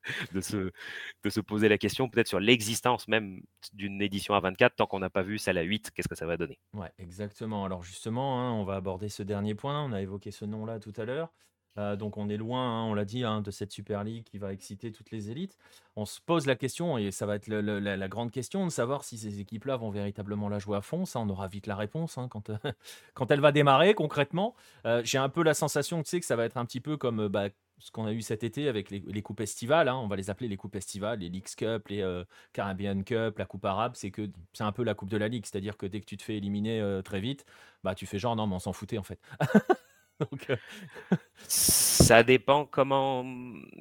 de 0.33 0.40
se, 0.40 1.40
poser 1.40 1.68
la 1.68 1.79
question 1.79 2.09
peut-être 2.09 2.29
sur 2.29 2.40
l'existence 2.40 3.09
même 3.09 3.40
d'une 3.72 4.01
édition 4.03 4.35
à 4.35 4.40
24, 4.40 4.77
tant 4.77 4.87
qu'on 4.87 4.99
n'a 4.99 5.11
pas 5.11 5.22
vu 5.22 5.38
celle 5.38 5.59
à 5.59 5.62
8, 5.62 5.90
qu'est-ce 5.90 6.09
que 6.09 6.14
ça 6.14 6.27
va 6.27 6.37
donner? 6.37 6.59
Ouais, 6.72 6.92
exactement. 6.99 7.64
Alors 7.64 7.83
justement, 7.83 8.40
hein, 8.40 8.53
on 8.53 8.64
va 8.64 8.77
aborder 8.77 9.09
ce 9.09 9.22
dernier 9.22 9.55
point. 9.55 9.85
On 9.85 9.92
a 9.92 10.01
évoqué 10.03 10.31
ce 10.31 10.44
nom-là 10.44 10.79
tout 10.79 10.92
à 10.96 11.05
l'heure. 11.05 11.33
Euh, 11.79 11.97
donc 11.97 12.17
on 12.17 12.29
est 12.29 12.37
loin, 12.37 12.62
hein, 12.62 12.85
on 12.85 12.95
l'a 12.95 13.05
dit, 13.05 13.25
hein, 13.25 13.41
de 13.41 13.51
cette 13.51 13.73
Super 13.73 14.05
League 14.05 14.25
qui 14.25 14.39
va 14.39 14.53
exciter 14.53 14.93
toutes 14.93 15.11
les 15.11 15.31
élites. 15.31 15.59
On 15.97 16.05
se 16.05 16.21
pose 16.21 16.47
la 16.47 16.57
question, 16.57 16.99
et 16.99 17.11
ça 17.11 17.27
va 17.27 17.37
être 17.37 17.49
la, 17.49 18.09
grande 18.09 18.31
question, 18.31 18.65
de 18.65 18.71
savoir 18.71 19.05
si 19.05 19.19
ces 19.19 19.41
équipes-là 19.41 19.77
vont 19.77 19.91
véritablement 19.91 20.49
la 20.49 20.59
jouer 20.59 20.77
à 20.77 20.83
fond. 20.83 21.05
Ça, 21.07 21.21
on 21.21 21.29
aura 21.29 21.49
vite 21.49 21.67
la 21.67 21.77
réponse 21.77 22.19
hein, 22.19 22.29
quand, 22.29 22.51
quand 23.15 23.31
elle 23.31 23.41
va 23.41 23.53
démarrer 23.53 23.95
concrètement. 23.95 24.55
Euh, 24.87 25.03
J'ai 25.05 25.19
un 25.19 25.29
peu 25.29 25.43
la 25.43 25.55
sensation 25.55 26.03
tu 26.03 26.11
sais, 26.11 26.21
que 26.21 26.27
ça 26.27 26.37
va 26.37 26.45
être 26.45 26.57
un 26.57 26.65
petit 26.65 26.81
peu 26.81 26.97
comme 26.97 27.21
euh, 27.21 27.29
bah, 27.29 27.49
ce 27.79 27.91
qu'on 27.91 28.07
a 28.07 28.12
eu 28.12 28.23
cet 28.23 28.43
été 28.43 28.69
avec 28.69 28.91
les, 28.91 29.23
coupes 29.23 29.41
estivales. 29.41 29.89
on 29.89 30.07
va 30.07 30.17
les 30.17 30.31
appeler 30.31 30.49
les 30.49 30.57
coupes 30.57 30.75
estivales, 30.77 31.19
les 31.21 31.29
Leagues 31.29 31.55
Cup, 31.57 31.89
les 31.89 32.01
euh, 32.01 32.25
Caribbean 32.53 33.05
Cup, 33.05 33.39
la 33.39 33.45
Coupe 33.45 33.65
arabe. 33.65 33.93
C'est 33.95 34.11
que 34.11 34.31
c'est 34.53 34.65
un 34.65 34.73
peu 34.73 34.83
la 34.83 34.95
Coupe 34.95 35.11
de 35.11 35.17
la 35.17 35.29
Ligue, 35.29 35.45
c'est-à-dire 35.45 35.77
que 35.77 35.87
dès 35.87 36.01
que 36.01 36.07
tu 36.07 36.17
te 36.17 36.23
fais 36.23 36.37
éliminer 36.37 36.81
euh, 36.81 37.03
très 37.03 37.21
vite, 37.21 37.45
bah 37.85 37.95
tu 37.95 38.07
fais 38.07 38.19
genre 38.19 38.37
non, 38.37 38.47
mais 38.47 38.55
on 38.55 38.61
s'en 38.61 38.73
foutait 38.73 38.99
en 38.99 39.03
fait. 39.03 39.21
Donc, 40.31 40.50
euh, 40.50 40.57
Ça 41.48 42.22
dépend 42.22 42.66
comment. 42.66 43.24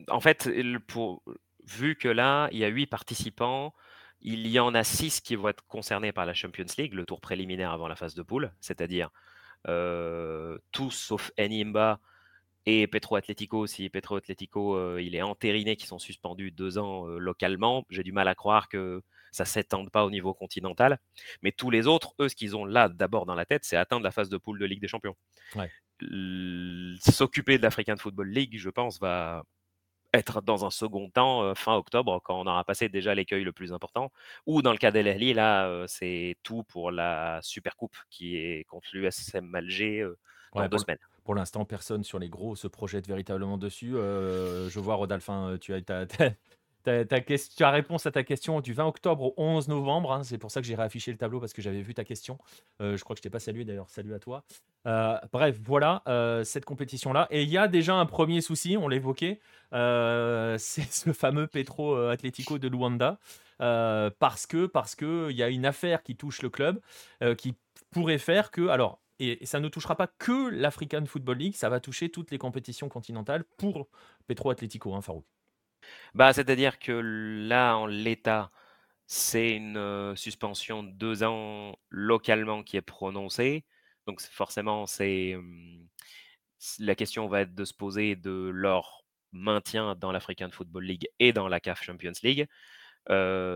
En 0.09 0.19
fait, 0.19 0.49
pour... 0.87 1.23
vu 1.65 1.95
que 1.95 2.07
là, 2.07 2.49
il 2.51 2.59
y 2.59 2.65
a 2.65 2.67
huit 2.67 2.87
participants, 2.87 3.73
il 4.21 4.47
y 4.47 4.59
en 4.59 4.73
a 4.73 4.83
six 4.83 5.21
qui 5.21 5.35
vont 5.35 5.49
être 5.49 5.65
concernés 5.67 6.11
par 6.11 6.25
la 6.25 6.33
Champions 6.33 6.65
League, 6.77 6.93
le 6.93 7.05
tour 7.05 7.21
préliminaire 7.21 7.71
avant 7.71 7.87
la 7.87 7.95
phase 7.95 8.15
de 8.15 8.23
poule, 8.23 8.51
c'est-à-dire 8.59 9.11
euh, 9.67 10.57
tous 10.71 10.91
sauf 10.91 11.31
Enimba 11.39 11.99
et 12.65 12.87
Petro 12.87 13.15
Atlético. 13.15 13.67
Si 13.67 13.89
Petro 13.89 14.15
Atlético 14.15 14.75
euh, 14.75 15.01
il 15.01 15.15
est 15.15 15.21
entériné, 15.21 15.75
qui 15.75 15.85
sont 15.85 15.99
suspendus 15.99 16.51
deux 16.51 16.77
ans 16.77 17.07
euh, 17.07 17.17
localement, 17.19 17.85
j'ai 17.89 18.03
du 18.03 18.11
mal 18.11 18.27
à 18.27 18.35
croire 18.35 18.67
que 18.67 19.01
ça 19.31 19.45
s'étende 19.45 19.91
pas 19.91 20.05
au 20.05 20.09
niveau 20.09 20.33
continental. 20.33 20.97
Mais 21.41 21.51
tous 21.51 21.69
les 21.69 21.87
autres, 21.87 22.15
eux, 22.19 22.29
ce 22.29 22.35
qu'ils 22.35 22.55
ont 22.55 22.65
là 22.65 22.89
d'abord 22.89 23.25
dans 23.25 23.35
la 23.35 23.45
tête, 23.45 23.63
c'est 23.65 23.77
atteindre 23.77 24.03
la 24.03 24.11
phase 24.11 24.29
de 24.29 24.37
poule 24.37 24.59
de 24.59 24.65
Ligue 24.65 24.81
des 24.81 24.87
Champions. 24.87 25.15
Ouais. 25.55 25.69
S'occuper 26.99 27.57
de 27.57 27.63
l'African 27.63 27.95
Football 27.97 28.29
League, 28.29 28.57
je 28.57 28.69
pense, 28.69 28.99
va 28.99 29.43
être 30.13 30.41
dans 30.41 30.65
un 30.65 30.69
second 30.69 31.09
temps 31.09 31.53
fin 31.55 31.75
octobre 31.75 32.21
quand 32.23 32.39
on 32.39 32.47
aura 32.47 32.63
passé 32.63 32.87
déjà 32.89 33.13
l'écueil 33.13 33.43
le 33.43 33.51
plus 33.51 33.73
important. 33.73 34.11
Ou 34.45 34.61
dans 34.61 34.71
le 34.71 34.77
cas 34.77 34.91
d'El 34.91 35.33
là, 35.33 35.85
c'est 35.87 36.37
tout 36.43 36.63
pour 36.63 36.91
la 36.91 37.39
Super 37.41 37.75
Coupe 37.75 37.97
qui 38.09 38.37
est 38.37 38.63
contre 38.65 38.87
l'USM 38.93 39.53
Alger 39.53 40.07
dans 40.53 40.67
deux 40.67 40.77
semaines. 40.77 40.99
Pour 41.23 41.35
l'instant, 41.35 41.65
personne 41.65 42.03
sur 42.03 42.19
les 42.19 42.29
gros 42.29 42.55
se 42.55 42.67
projette 42.67 43.07
véritablement 43.07 43.57
dessus. 43.57 43.91
je 43.93 44.79
vois, 44.79 44.95
Rodalphin, 44.95 45.57
tu 45.59 45.73
as, 45.73 45.81
ta, 45.81 46.05
question, 46.05 46.15
tu 46.15 46.23
as 46.23 46.54
réponse 47.59 48.05
à 48.05 48.11
ta 48.11 48.23
question 48.23 48.61
du 48.61 48.73
20 48.73 48.85
octobre 48.85 49.23
au 49.23 49.33
11 49.37 49.67
novembre. 49.67 50.13
Hein. 50.13 50.23
c'est 50.23 50.37
pour 50.37 50.51
ça 50.51 50.61
que 50.61 50.67
j'ai 50.67 50.75
réaffiché 50.75 51.11
le 51.11 51.17
tableau 51.17 51.39
parce 51.39 51.53
que 51.53 51.61
j'avais 51.61 51.81
vu 51.81 51.93
ta 51.93 52.03
question. 52.03 52.37
je 52.79 53.01
crois 53.03 53.15
que 53.15 53.19
je 53.19 53.23
t'ai 53.23 53.29
pas 53.29 53.39
salué 53.39 53.65
d'ailleurs. 53.65 53.89
Salut 53.89 54.13
à 54.13 54.19
toi. 54.19 54.43
bref, 55.31 55.57
voilà 55.63 56.03
cette 56.43 56.65
compétition-là. 56.65 57.27
Et 57.31 57.43
il 57.43 57.49
y 57.49 57.57
a 57.57 57.67
déjà 57.67 57.95
un 57.95 58.05
premier 58.05 58.41
souci, 58.41 58.77
on 58.77 58.87
l'évoquait. 58.87 59.39
c'est 59.71 60.91
ce 60.91 61.13
fameux 61.13 61.47
Petro 61.47 61.95
Atlético 61.95 62.57
de 62.57 62.67
Luanda. 62.67 63.19
parce 63.57 64.47
que 64.47 64.65
parce 64.65 64.95
que 64.95 65.29
il 65.31 65.37
y 65.37 65.43
a 65.43 65.49
une 65.49 65.65
affaire 65.65 66.03
qui 66.03 66.15
touche 66.15 66.41
le 66.41 66.49
club 66.49 66.79
qui 67.37 67.55
pourrait 67.91 68.17
faire 68.17 68.51
que 68.51 68.67
alors 68.67 68.99
et, 69.19 69.45
ça 69.45 69.59
ne 69.59 69.69
touchera 69.69 69.95
pas 69.95 70.07
que 70.07 70.49
l'African 70.49 71.05
Football 71.05 71.37
League, 71.37 71.55
ça 71.55 71.69
va 71.69 71.79
toucher 71.79 72.09
toutes 72.09 72.31
les 72.31 72.37
compétitions 72.37 72.89
continentales 72.89 73.43
pour 73.57 73.87
Petro 74.27 74.49
Atlético, 74.49 74.93
hein, 74.93 75.01
Farouk. 75.01 75.25
Bah, 76.13 76.33
c'est-à-dire 76.33 76.79
que 76.79 76.91
là, 76.91 77.75
en 77.77 77.87
l'état, 77.87 78.51
c'est 79.07 79.51
une 79.55 80.15
suspension 80.15 80.83
de 80.83 80.91
deux 80.91 81.23
ans 81.23 81.77
localement 81.89 82.63
qui 82.63 82.77
est 82.77 82.81
prononcée. 82.81 83.65
Donc 84.07 84.21
forcément, 84.21 84.85
c'est 84.87 85.35
la 86.79 86.95
question 86.95 87.27
va 87.27 87.41
être 87.41 87.55
de 87.55 87.65
se 87.65 87.73
poser 87.73 88.15
de 88.15 88.49
leur 88.53 89.05
maintien 89.31 89.95
dans 89.95 90.11
l'African 90.11 90.49
Football 90.51 90.85
League 90.85 91.07
et 91.19 91.33
dans 91.33 91.47
la 91.47 91.59
CAF 91.59 91.83
Champions 91.83 92.13
League. 92.23 92.47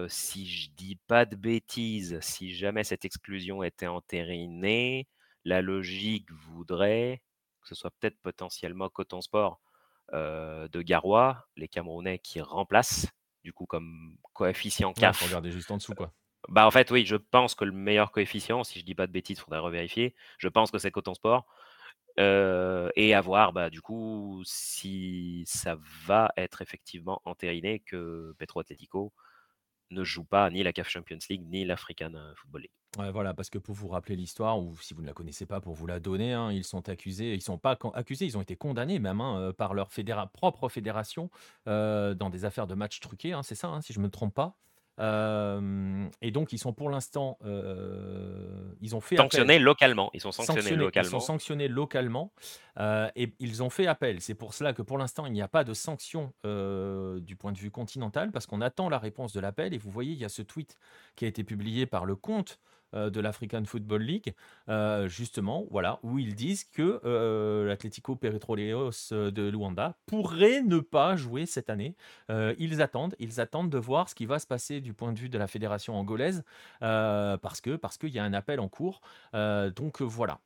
si 0.09 0.47
je 0.47 0.69
dis 0.71 0.97
pas 1.07 1.25
de 1.25 1.35
bêtises, 1.35 2.19
si 2.21 2.53
jamais 2.53 2.83
cette 2.83 3.05
exclusion 3.05 3.63
était 3.63 3.87
entérinée, 3.87 5.07
la 5.45 5.61
logique 5.61 6.31
voudrait 6.31 7.21
que 7.61 7.67
ce 7.67 7.75
soit 7.75 7.91
peut-être 7.99 8.19
potentiellement 8.21 8.89
Coton 8.89 9.21
Sport 9.21 9.59
de 10.13 10.81
Garoua, 10.81 11.47
les 11.55 11.67
Camerounais 11.67 12.19
qui 12.19 12.41
remplacent, 12.41 13.07
du 13.43 13.53
coup, 13.53 13.65
comme 13.65 14.15
coefficient 14.33 14.93
CAF. 14.93 15.21
regarder 15.21 15.51
juste 15.51 15.71
en 15.71 15.77
dessous, 15.77 15.93
quoi. 15.93 16.13
Bah, 16.47 16.65
en 16.65 16.71
fait, 16.71 16.89
oui, 16.91 17.05
je 17.05 17.15
pense 17.15 17.53
que 17.53 17.65
le 17.65 17.71
meilleur 17.71 18.11
coefficient, 18.11 18.63
si 18.63 18.79
je 18.79 18.85
dis 18.85 18.95
pas 18.95 19.07
de 19.07 19.11
bêtises, 19.11 19.37
il 19.37 19.41
faudrait 19.41 19.59
revérifier. 19.59 20.15
Je 20.37 20.47
pense 20.47 20.71
que 20.71 20.77
c'est 20.77 20.91
Coton 20.91 21.13
Sport. 21.13 21.45
et 22.17 23.13
à 23.13 23.21
voir, 23.21 23.53
bah, 23.53 23.69
du 23.69 23.81
coup, 23.81 24.41
si 24.45 25.43
ça 25.45 25.77
va 26.05 26.31
être 26.37 26.61
effectivement 26.61 27.21
entériné 27.25 27.79
que 27.79 28.33
Petro 28.37 28.61
Atletico 28.61 29.13
ne 29.91 30.03
joue 30.03 30.23
pas 30.23 30.49
ni 30.49 30.63
la 30.63 30.73
CAF 30.73 30.89
Champions 30.89 31.17
League 31.29 31.45
ni 31.49 31.65
l'African 31.65 32.11
Football 32.35 32.61
League. 32.61 32.71
Voilà, 32.97 33.33
parce 33.33 33.49
que 33.49 33.59
pour 33.59 33.75
vous 33.75 33.87
rappeler 33.87 34.15
l'histoire, 34.15 34.59
ou 34.59 34.75
si 34.81 34.93
vous 34.93 35.01
ne 35.01 35.07
la 35.07 35.13
connaissez 35.13 35.45
pas, 35.45 35.61
pour 35.61 35.75
vous 35.75 35.85
la 35.85 35.99
donner, 35.99 36.33
hein, 36.33 36.51
ils 36.51 36.63
sont 36.63 36.89
accusés, 36.89 37.33
ils 37.33 37.41
sont 37.41 37.59
pas 37.59 37.77
accusés, 37.93 38.25
ils 38.25 38.37
ont 38.37 38.41
été 38.41 38.55
condamnés 38.55 38.99
même 38.99 39.21
hein, 39.21 39.39
euh, 39.39 39.53
par 39.53 39.73
leur 39.73 39.89
propre 40.31 40.69
fédération 40.69 41.29
euh, 41.67 42.15
dans 42.15 42.29
des 42.29 42.45
affaires 42.45 42.67
de 42.67 42.73
matchs 42.73 42.99
truqués, 42.99 43.33
hein, 43.33 43.43
c'est 43.43 43.55
ça, 43.55 43.79
si 43.81 43.93
je 43.93 43.99
ne 43.99 44.05
me 44.05 44.09
trompe 44.09 44.33
pas? 44.33 44.57
Et 44.99 46.31
donc, 46.31 46.53
ils 46.53 46.57
sont 46.57 46.73
pour 46.73 46.89
l'instant, 46.89 47.37
ils 48.81 48.95
ont 48.95 49.01
fait 49.01 49.17
sanctionnés 49.17 49.59
localement. 49.59 50.09
Ils 50.13 50.21
sont 50.21 50.31
sanctionnés, 50.31 50.75
localement. 50.75 51.07
Ils 51.07 51.11
sont 51.11 51.19
sanctionnés 51.19 51.67
localement 51.67 52.31
et 53.15 53.33
ils 53.39 53.63
ont 53.63 53.69
fait 53.69 53.87
appel. 53.87 54.21
C'est 54.21 54.35
pour 54.35 54.53
cela 54.53 54.73
que 54.73 54.81
pour 54.81 54.97
l'instant, 54.97 55.25
il 55.25 55.33
n'y 55.33 55.41
a 55.41 55.47
pas 55.47 55.63
de 55.63 55.73
sanction 55.73 56.33
du 56.43 57.35
point 57.35 57.51
de 57.51 57.57
vue 57.57 57.71
continental 57.71 58.31
parce 58.31 58.45
qu'on 58.45 58.61
attend 58.61 58.89
la 58.89 58.99
réponse 58.99 59.33
de 59.33 59.39
l'appel. 59.39 59.73
Et 59.73 59.77
vous 59.77 59.91
voyez, 59.91 60.13
il 60.13 60.19
y 60.19 60.25
a 60.25 60.29
ce 60.29 60.41
tweet 60.41 60.77
qui 61.15 61.25
a 61.25 61.27
été 61.27 61.43
publié 61.43 61.85
par 61.85 62.05
le 62.05 62.15
compte 62.15 62.59
euh, 62.59 62.68
de 62.93 63.19
l'African 63.19 63.63
Football 63.65 64.01
League, 64.01 64.33
euh, 64.67 65.07
justement, 65.07 65.65
voilà, 65.69 65.99
où 66.03 66.19
ils 66.19 66.35
disent 66.35 66.63
que 66.63 67.01
euh, 67.05 67.67
l'Atlético 67.67 68.15
Petroleros 68.15 68.91
de 69.11 69.49
Luanda 69.49 69.95
pourrait 70.05 70.61
ne 70.61 70.79
pas 70.79 71.15
jouer 71.15 71.45
cette 71.45 71.69
année. 71.69 71.95
ils 72.29 72.81
attendent, 72.81 73.15
ils 73.19 73.39
attendent 73.39 73.69
de 73.69 73.77
voir 73.77 74.09
ce 74.09 74.15
qui 74.15 74.25
va 74.25 74.39
se 74.39 74.47
passer 74.47 74.81
du 74.81 74.93
point 74.93 75.13
de 75.13 75.19
vue 75.19 75.29
de 75.29 75.37
la 75.37 75.47
fédération 75.47 75.95
angolaise, 75.95 76.43
parce 76.79 77.61
que 77.61 77.75
parce 77.75 77.97
qu'il 77.97 78.09
y 78.09 78.19
a 78.19 78.23
un 78.23 78.33
appel 78.33 78.59
en 78.59 78.67
cours. 78.67 79.01
donc 79.33 80.01
voilà. 80.01 80.39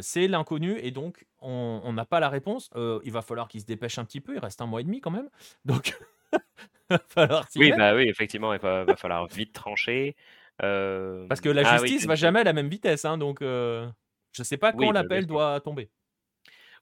c'est 0.00 0.28
l'inconnu 0.28 0.78
et 0.78 0.90
donc 0.90 1.26
on 1.40 1.92
n'a 1.92 2.04
pas 2.04 2.20
la 2.20 2.28
réponse. 2.28 2.70
il 3.04 3.12
va 3.12 3.22
falloir 3.22 3.48
qu'ils 3.48 3.60
se 3.60 3.66
dépêchent 3.66 3.98
un 3.98 4.04
petit 4.04 4.20
peu. 4.20 4.34
Il 4.34 4.38
reste 4.38 4.60
un 4.60 4.66
mois 4.66 4.80
et 4.80 4.84
demi 4.84 5.00
quand 5.00 5.10
même. 5.10 5.28
Donc, 5.64 5.98
va 6.90 6.98
falloir 7.08 7.46
oui, 7.56 7.72
bah 7.76 7.94
oui, 7.94 8.08
effectivement, 8.08 8.52
il 8.52 8.60
va, 8.60 8.84
va 8.84 8.96
falloir 8.96 9.26
vite 9.26 9.52
trancher. 9.52 10.16
Parce 10.58 11.40
que 11.40 11.48
la 11.48 11.62
ah 11.64 11.78
justice 11.78 12.06
va 12.06 12.14
jamais 12.14 12.40
à 12.40 12.44
la 12.44 12.52
même 12.52 12.68
vitesse, 12.68 13.04
hein, 13.04 13.18
donc 13.18 13.38
je 13.40 13.88
ne 14.38 14.44
sais 14.44 14.56
pas 14.56 14.72
quand 14.72 14.86
bah, 14.86 14.92
l'appel 14.92 15.26
doit 15.26 15.60
tomber. 15.60 15.90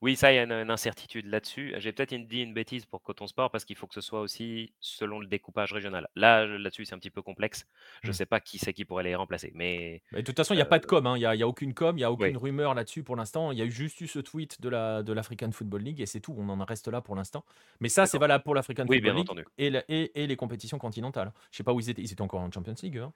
Oui, 0.02 0.16
ça, 0.16 0.32
il 0.32 0.36
y 0.36 0.38
a 0.38 0.44
une, 0.44 0.70
incertitude 0.70 1.26
là-dessus. 1.26 1.74
J'ai 1.76 1.92
peut-être 1.92 2.14
dit 2.26 2.40
une 2.40 2.54
bêtise 2.54 2.86
pour 2.86 3.02
Coton 3.02 3.26
Sport 3.26 3.50
parce 3.50 3.66
qu'il 3.66 3.76
faut 3.76 3.86
que 3.86 3.92
ce 3.92 4.00
soit 4.00 4.20
aussi 4.20 4.72
selon 4.80 5.20
le 5.20 5.26
découpage 5.26 5.74
régional. 5.74 6.08
Là, 6.16 6.46
là-dessus, 6.46 6.86
c'est 6.86 6.94
un 6.94 6.98
petit 6.98 7.10
peu 7.10 7.20
complexe. 7.20 7.66
Je 8.02 8.08
ne 8.08 8.12
mmh. 8.12 8.14
sais 8.14 8.24
pas 8.24 8.40
qui 8.40 8.58
c'est 8.58 8.72
qui 8.72 8.86
pourrait 8.86 9.04
les 9.04 9.14
remplacer. 9.14 9.52
Mais, 9.54 10.02
de 10.12 10.22
toute 10.22 10.36
façon, 10.36 10.54
il 10.54 10.56
n'y 10.56 10.62
a 10.62 10.66
pas 10.66 10.78
de 10.78 10.86
com. 10.86 11.06
Hein. 11.06 11.18
Il 11.18 11.20
n'y 11.20 11.42
a, 11.42 11.46
aucune 11.46 11.74
com, 11.74 11.98
il 11.98 12.00
n'y 12.00 12.04
a 12.04 12.10
aucune 12.10 12.38
rumeur 12.38 12.72
là-dessus 12.72 13.02
pour 13.02 13.14
l'instant. 13.14 13.52
Il 13.52 13.58
y 13.58 13.62
a 13.62 13.68
juste 13.68 14.00
eu 14.00 14.06
ce 14.06 14.20
tweet 14.20 14.62
de 14.62 14.70
la 14.70 15.02
de 15.02 15.12
l'African 15.12 15.52
Football 15.52 15.82
League 15.82 16.00
et 16.00 16.06
c'est 16.06 16.20
tout. 16.20 16.34
On 16.38 16.48
en 16.48 16.64
reste 16.64 16.88
là 16.88 17.02
pour 17.02 17.14
l'instant. 17.14 17.44
Mais 17.80 17.90
ça, 17.90 18.06
c'est 18.06 18.18
valable 18.18 18.42
pour 18.42 18.54
l'African 18.54 18.86
Football 18.86 19.16
League 19.16 19.44
et, 19.58 20.22
et, 20.22 20.26
les 20.26 20.36
compétitions 20.36 20.78
continentales. 20.78 21.32
Je 21.50 21.56
ne 21.56 21.56
sais 21.58 21.64
pas 21.64 21.74
où 21.74 21.80
ils 21.80 21.90
étaient. 21.90 22.00
Ils 22.00 22.10
étaient 22.10 22.22
encore 22.22 22.40
en 22.40 22.50
Champions 22.50 22.74
League. 22.82 22.96
Hein 22.96 23.12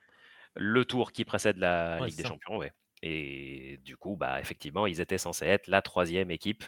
le 0.57 0.85
tour 0.85 1.13
qui 1.13 1.25
précède 1.25 1.57
la 1.59 2.05
Ligue 2.07 2.17
des 2.17 2.25
Champions, 2.25 2.57
ouais. 2.57 2.73
Et 3.03 3.79
du 3.85 3.97
coup, 3.97 4.17
bah, 4.17 4.41
effectivement, 4.41 4.87
ils 4.87 5.01
étaient 5.01 5.19
censés 5.19 5.47
être 5.47 5.67
la 5.67 5.83
troisième 5.83 6.31
équipe 6.31 6.65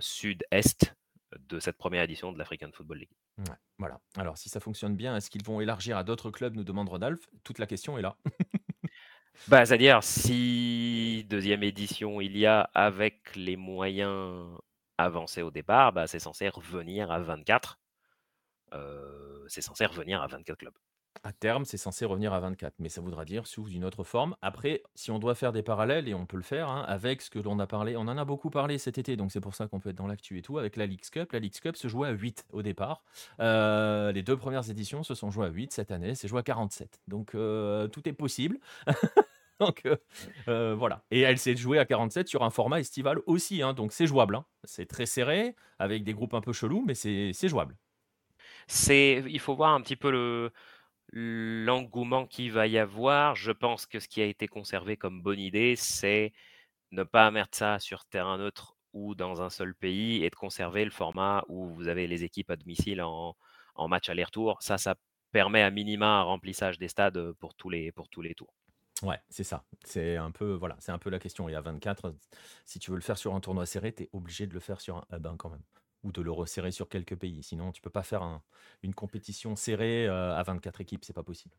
sud-est 0.00 0.94
de 1.38 1.60
cette 1.60 1.76
première 1.76 2.02
édition 2.02 2.32
de 2.32 2.38
l'African 2.38 2.70
Football 2.72 2.98
League. 2.98 3.48
voilà. 3.78 4.00
Alors, 4.16 4.36
si 4.36 4.48
ça 4.48 4.60
fonctionne 4.60 4.96
bien, 4.96 5.16
est-ce 5.16 5.30
qu'ils 5.30 5.44
vont 5.44 5.60
élargir 5.60 5.96
à 5.96 6.04
d'autres 6.04 6.30
clubs 6.30 6.54
nous 6.54 6.64
demande 6.64 6.88
Rodolphe. 6.88 7.28
Toute 7.44 7.58
la 7.58 7.66
question 7.66 7.98
est 7.98 8.02
là. 8.02 8.16
bah, 9.48 9.64
c'est-à-dire, 9.64 10.02
si 10.02 11.26
deuxième 11.28 11.62
édition 11.62 12.20
il 12.20 12.36
y 12.36 12.46
a 12.46 12.62
avec 12.74 13.34
les 13.36 13.56
moyens 13.56 14.46
avancés 14.98 15.42
au 15.42 15.50
départ, 15.50 15.92
bah, 15.92 16.06
c'est 16.06 16.18
censé 16.18 16.48
revenir 16.48 17.10
à 17.10 17.20
24. 17.20 17.80
c'est 19.48 19.62
censé 19.62 19.86
revenir 19.86 20.22
à 20.22 20.26
24 20.26 20.58
clubs. 20.58 20.74
À 21.22 21.32
terme, 21.32 21.66
c'est 21.66 21.76
censé 21.76 22.06
revenir 22.06 22.32
à 22.32 22.40
24, 22.40 22.74
mais 22.78 22.88
ça 22.88 23.02
voudra 23.02 23.26
dire 23.26 23.46
sous 23.46 23.68
une 23.68 23.84
autre 23.84 24.04
forme. 24.04 24.36
Après, 24.40 24.82
si 24.94 25.10
on 25.10 25.18
doit 25.18 25.34
faire 25.34 25.52
des 25.52 25.62
parallèles, 25.62 26.08
et 26.08 26.14
on 26.14 26.24
peut 26.24 26.38
le 26.38 26.42
faire, 26.42 26.70
hein, 26.70 26.82
avec 26.88 27.20
ce 27.20 27.28
que 27.28 27.38
l'on 27.38 27.58
a 27.58 27.66
parlé, 27.66 27.94
on 27.96 28.02
en 28.02 28.16
a 28.16 28.24
beaucoup 28.24 28.48
parlé 28.48 28.78
cet 28.78 28.96
été, 28.96 29.16
donc 29.16 29.30
c'est 29.30 29.40
pour 29.40 29.54
ça 29.54 29.66
qu'on 29.66 29.80
peut 29.80 29.90
être 29.90 29.96
dans 29.96 30.06
l'actu 30.06 30.38
et 30.38 30.42
tout, 30.42 30.56
avec 30.56 30.76
la 30.76 30.86
League 30.86 31.02
Cup. 31.10 31.32
La 31.32 31.38
League 31.38 31.52
Cup 31.60 31.76
se 31.76 31.88
jouait 31.88 32.08
à 32.08 32.12
8 32.12 32.46
au 32.52 32.62
départ. 32.62 33.02
Euh, 33.40 34.12
les 34.12 34.22
deux 34.22 34.36
premières 34.36 34.70
éditions 34.70 35.02
se 35.02 35.14
sont 35.14 35.30
jouées 35.30 35.46
à 35.46 35.50
8 35.50 35.72
cette 35.72 35.90
année, 35.90 36.14
c'est 36.14 36.28
joué 36.28 36.40
à 36.40 36.42
47. 36.42 37.00
Donc 37.06 37.34
euh, 37.34 37.86
tout 37.88 38.08
est 38.08 38.14
possible. 38.14 38.58
donc 39.60 39.86
euh, 40.48 40.74
voilà. 40.74 41.02
Et 41.10 41.20
elle 41.20 41.38
s'est 41.38 41.56
jouée 41.56 41.78
à 41.78 41.84
47 41.84 42.28
sur 42.28 42.44
un 42.44 42.50
format 42.50 42.80
estival 42.80 43.18
aussi, 43.26 43.60
hein, 43.60 43.74
donc 43.74 43.92
c'est 43.92 44.06
jouable. 44.06 44.36
Hein. 44.36 44.46
C'est 44.64 44.86
très 44.86 45.04
serré, 45.04 45.54
avec 45.78 46.02
des 46.02 46.14
groupes 46.14 46.32
un 46.32 46.40
peu 46.40 46.54
chelous, 46.54 46.82
mais 46.86 46.94
c'est 46.94 47.48
jouable. 47.48 47.76
Il 48.88 49.40
faut 49.40 49.54
voir 49.54 49.74
un 49.74 49.80
petit 49.80 49.96
peu 49.96 50.10
le, 50.10 50.52
l'engouement 51.12 52.26
qu'il 52.26 52.52
va 52.52 52.66
y 52.66 52.78
avoir, 52.78 53.34
je 53.34 53.52
pense 53.52 53.86
que 53.86 54.00
ce 54.00 54.08
qui 54.08 54.22
a 54.22 54.26
été 54.26 54.48
conservé 54.48 54.96
comme 54.96 55.22
bonne 55.22 55.40
idée, 55.40 55.76
c'est 55.76 56.32
ne 56.92 57.02
pas 57.02 57.30
mettre 57.30 57.56
ça 57.56 57.78
sur 57.78 58.04
terrain 58.06 58.38
neutre 58.38 58.76
ou 58.92 59.14
dans 59.14 59.42
un 59.42 59.50
seul 59.50 59.74
pays 59.74 60.24
et 60.24 60.30
de 60.30 60.34
conserver 60.34 60.84
le 60.84 60.90
format 60.90 61.44
où 61.48 61.68
vous 61.68 61.88
avez 61.88 62.06
les 62.06 62.24
équipes 62.24 62.50
à 62.50 62.56
domicile 62.56 63.02
en, 63.02 63.36
match 63.88 64.08
aller-retour. 64.08 64.58
Ça, 64.60 64.76
ça 64.76 64.96
permet 65.32 65.62
à 65.62 65.70
minima 65.70 66.18
un 66.18 66.22
remplissage 66.22 66.78
des 66.78 66.88
stades 66.88 67.32
pour 67.32 67.54
tous 67.54 67.70
les, 67.70 67.92
pour 67.92 68.08
tous 68.08 68.20
les 68.20 68.34
tours. 68.34 68.52
Ouais, 69.02 69.18
c'est 69.30 69.44
ça. 69.44 69.64
C'est 69.84 70.16
un 70.16 70.30
peu 70.30 70.52
voilà, 70.52 70.76
c'est 70.80 70.92
un 70.92 70.98
peu 70.98 71.08
la 71.08 71.18
question. 71.18 71.48
Il 71.48 71.52
y 71.52 71.54
a 71.54 71.60
24, 71.62 72.14
si 72.66 72.78
tu 72.78 72.90
veux 72.90 72.96
le 72.96 73.02
faire 73.02 73.16
sur 73.16 73.34
un 73.34 73.40
tournoi 73.40 73.64
serré, 73.64 73.94
tu 73.94 74.02
es 74.02 74.10
obligé 74.12 74.46
de 74.46 74.52
le 74.52 74.60
faire 74.60 74.80
sur 74.80 74.98
un 74.98 75.16
hub 75.16 75.26
hein, 75.26 75.36
quand 75.38 75.48
même 75.48 75.62
ou 76.02 76.12
de 76.12 76.22
le 76.22 76.30
resserrer 76.30 76.70
sur 76.70 76.88
quelques 76.88 77.16
pays. 77.16 77.42
Sinon, 77.42 77.72
tu 77.72 77.80
peux 77.80 77.90
pas 77.90 78.02
faire 78.02 78.40
une 78.82 78.94
compétition 78.94 79.56
serrée 79.56 80.06
euh, 80.06 80.36
à 80.36 80.42
24 80.42 80.80
équipes, 80.80 81.04
c'est 81.04 81.12
pas 81.12 81.22
possible. 81.22 81.54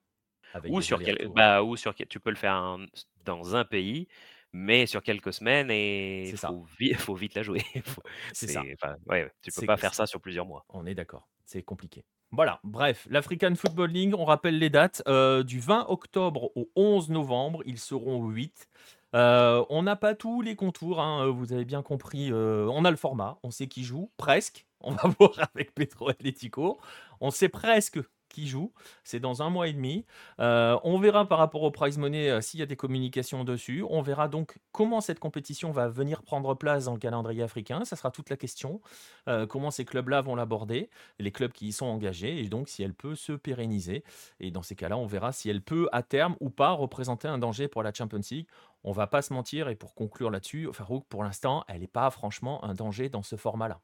Ou 0.67 0.81
sur, 0.81 0.99
quel, 0.99 1.29
bah, 1.29 1.63
ou 1.63 1.77
sur 1.77 1.95
tu 1.95 2.19
peux 2.19 2.29
le 2.29 2.35
faire 2.35 2.77
dans 3.23 3.55
un 3.55 3.63
pays, 3.63 4.07
mais 4.51 4.85
sur 4.85 5.01
quelques 5.01 5.33
semaines 5.33 5.71
et 5.71 6.29
il 6.29 6.37
faut, 6.37 6.65
faut, 6.97 7.15
vite 7.15 7.35
la 7.35 7.43
jouer. 7.43 7.61
c'est 8.33 8.47
ça. 8.47 8.63
Ouais, 9.05 9.31
tu 9.41 9.51
peux 9.51 9.65
pas 9.65 9.77
faire 9.77 9.93
ça 9.93 10.05
sur 10.05 10.19
plusieurs 10.19 10.45
mois. 10.45 10.65
On 10.69 10.85
est 10.85 10.95
d'accord, 10.95 11.29
c'est 11.45 11.63
compliqué. 11.63 12.03
Voilà, 12.33 12.61
bref, 12.63 13.07
l'African 13.09 13.55
Football 13.55 13.91
League, 13.91 14.13
on 14.17 14.23
rappelle 14.23 14.57
les 14.57 14.69
dates. 14.69 15.03
Euh, 15.07 15.43
du 15.43 15.59
20 15.59 15.87
octobre 15.89 16.51
au 16.55 16.69
11 16.77 17.09
novembre, 17.09 17.61
ils 17.65 17.79
seront 17.79 18.25
8. 18.29 18.69
On 19.13 19.83
n'a 19.83 19.95
pas 19.95 20.15
tous 20.15 20.41
les 20.41 20.55
contours, 20.55 21.01
hein, 21.01 21.27
vous 21.27 21.53
avez 21.53 21.65
bien 21.65 21.81
compris. 21.81 22.31
on 22.33 22.85
a 22.85 22.91
le 22.91 22.97
format, 22.97 23.37
on 23.43 23.51
sait 23.51 23.67
qui 23.67 23.83
joue, 23.83 24.11
presque. 24.17 24.65
On 24.81 24.91
va 24.91 25.09
voir 25.19 25.49
avec 25.53 25.73
Petro 25.73 26.09
Atlético. 26.09 26.79
On 27.19 27.31
sait 27.31 27.49
presque 27.49 27.99
qui 28.31 28.47
joue. 28.47 28.73
C'est 29.03 29.19
dans 29.19 29.41
un 29.41 29.49
mois 29.49 29.67
et 29.67 29.73
demi. 29.73 30.05
Euh, 30.39 30.77
on 30.83 30.99
verra 30.99 31.27
par 31.27 31.37
rapport 31.37 31.63
au 31.63 31.71
prize 31.71 31.97
money 31.97 32.29
euh, 32.29 32.41
s'il 32.41 32.59
y 32.59 32.63
a 32.63 32.65
des 32.65 32.75
communications 32.75 33.43
dessus. 33.43 33.83
On 33.89 34.01
verra 34.01 34.27
donc 34.27 34.57
comment 34.71 35.01
cette 35.01 35.19
compétition 35.19 35.71
va 35.71 35.87
venir 35.87 36.23
prendre 36.23 36.55
place 36.55 36.85
dans 36.85 36.93
le 36.93 36.99
calendrier 36.99 37.43
africain. 37.43 37.85
Ça 37.85 37.95
sera 37.95 38.11
toute 38.11 38.29
la 38.29 38.37
question. 38.37 38.81
Euh, 39.27 39.45
comment 39.45 39.71
ces 39.71 39.85
clubs-là 39.85 40.21
vont 40.21 40.35
l'aborder, 40.35 40.89
les 41.19 41.31
clubs 41.31 41.51
qui 41.51 41.67
y 41.67 41.71
sont 41.71 41.85
engagés, 41.85 42.39
et 42.39 42.47
donc 42.47 42.69
si 42.69 42.83
elle 42.83 42.93
peut 42.93 43.15
se 43.15 43.33
pérenniser. 43.33 44.03
Et 44.39 44.51
dans 44.51 44.63
ces 44.63 44.75
cas-là, 44.75 44.97
on 44.97 45.05
verra 45.05 45.31
si 45.31 45.49
elle 45.49 45.61
peut 45.61 45.87
à 45.91 46.03
terme 46.03 46.35
ou 46.39 46.49
pas 46.49 46.71
représenter 46.71 47.27
un 47.27 47.37
danger 47.37 47.67
pour 47.67 47.83
la 47.83 47.93
Champions 47.93 48.21
League. 48.31 48.47
On 48.83 48.91
va 48.91 49.07
pas 49.07 49.21
se 49.21 49.33
mentir, 49.33 49.69
et 49.69 49.75
pour 49.75 49.93
conclure 49.93 50.31
là-dessus, 50.31 50.69
Farouk, 50.73 51.05
pour 51.07 51.23
l'instant, 51.23 51.63
elle 51.67 51.81
n'est 51.81 51.87
pas 51.87 52.09
franchement 52.09 52.63
un 52.63 52.73
danger 52.73 53.09
dans 53.09 53.21
ce 53.21 53.35
format-là. 53.35 53.79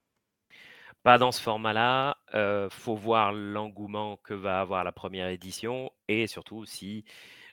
Pas 1.04 1.18
dans 1.18 1.32
ce 1.32 1.42
format-là. 1.42 2.18
Il 2.34 2.70
faut 2.70 2.96
voir 2.96 3.32
l'engouement 3.32 4.18
que 4.18 4.34
va 4.34 4.60
avoir 4.60 4.84
la 4.84 4.92
première 4.92 5.30
édition 5.30 5.92
et 6.08 6.28
surtout 6.28 6.66
si 6.66 7.06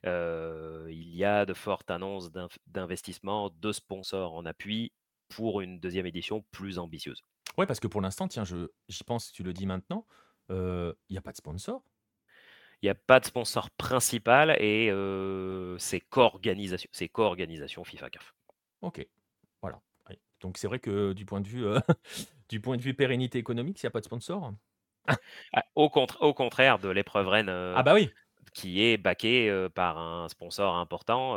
il 0.04 1.14
y 1.14 1.24
a 1.24 1.46
de 1.46 1.54
fortes 1.54 1.90
annonces 1.90 2.30
d'investissement, 2.66 3.50
de 3.50 3.72
sponsors 3.72 4.34
en 4.34 4.44
appui 4.44 4.92
pour 5.28 5.60
une 5.60 5.80
deuxième 5.80 6.06
édition 6.06 6.44
plus 6.50 6.78
ambitieuse. 6.78 7.22
Oui, 7.56 7.66
parce 7.66 7.80
que 7.80 7.86
pour 7.86 8.00
l'instant, 8.00 8.28
tiens, 8.28 8.44
je, 8.44 8.68
j'y 8.88 9.04
pense, 9.04 9.32
tu 9.32 9.42
le 9.42 9.52
dis 9.52 9.66
maintenant, 9.66 10.06
il 10.50 10.94
n'y 11.10 11.18
a 11.18 11.22
pas 11.22 11.32
de 11.32 11.36
sponsor. 11.36 11.82
Il 12.82 12.86
n'y 12.86 12.90
a 12.90 12.94
pas 12.94 13.18
de 13.20 13.24
sponsor 13.24 13.70
principal 13.70 14.56
et 14.60 14.90
c'est 15.78 16.00
co-organisation, 16.00 16.90
c'est 16.92 17.08
co-organisation 17.08 17.84
FIFA 17.84 18.10
CAF. 18.10 18.34
Ok, 18.82 19.06
voilà. 19.62 19.80
Donc 20.44 20.58
c'est 20.58 20.68
vrai 20.68 20.78
que 20.78 21.12
du 21.14 21.24
point 21.24 21.40
de 21.40 21.48
vue 21.48 21.64
Du 22.50 22.60
point 22.60 22.76
de 22.76 22.82
vue 22.82 22.94
pérennité 22.94 23.38
économique, 23.38 23.78
s'il 23.78 23.86
n'y 23.86 23.88
a 23.88 23.92
pas 23.92 24.00
de 24.00 24.04
sponsor? 24.04 24.52
Ah, 25.52 25.64
au, 25.74 25.90
au 26.20 26.34
contraire 26.34 26.78
de 26.78 26.88
l'épreuve 26.88 27.28
Rennes. 27.28 27.48
ah 27.48 27.82
bah 27.82 27.94
oui 27.94 28.10
qui 28.52 28.82
est 28.82 28.98
baqué 28.98 29.68
par 29.74 29.98
un 29.98 30.28
sponsor 30.28 30.76
important 30.76 31.36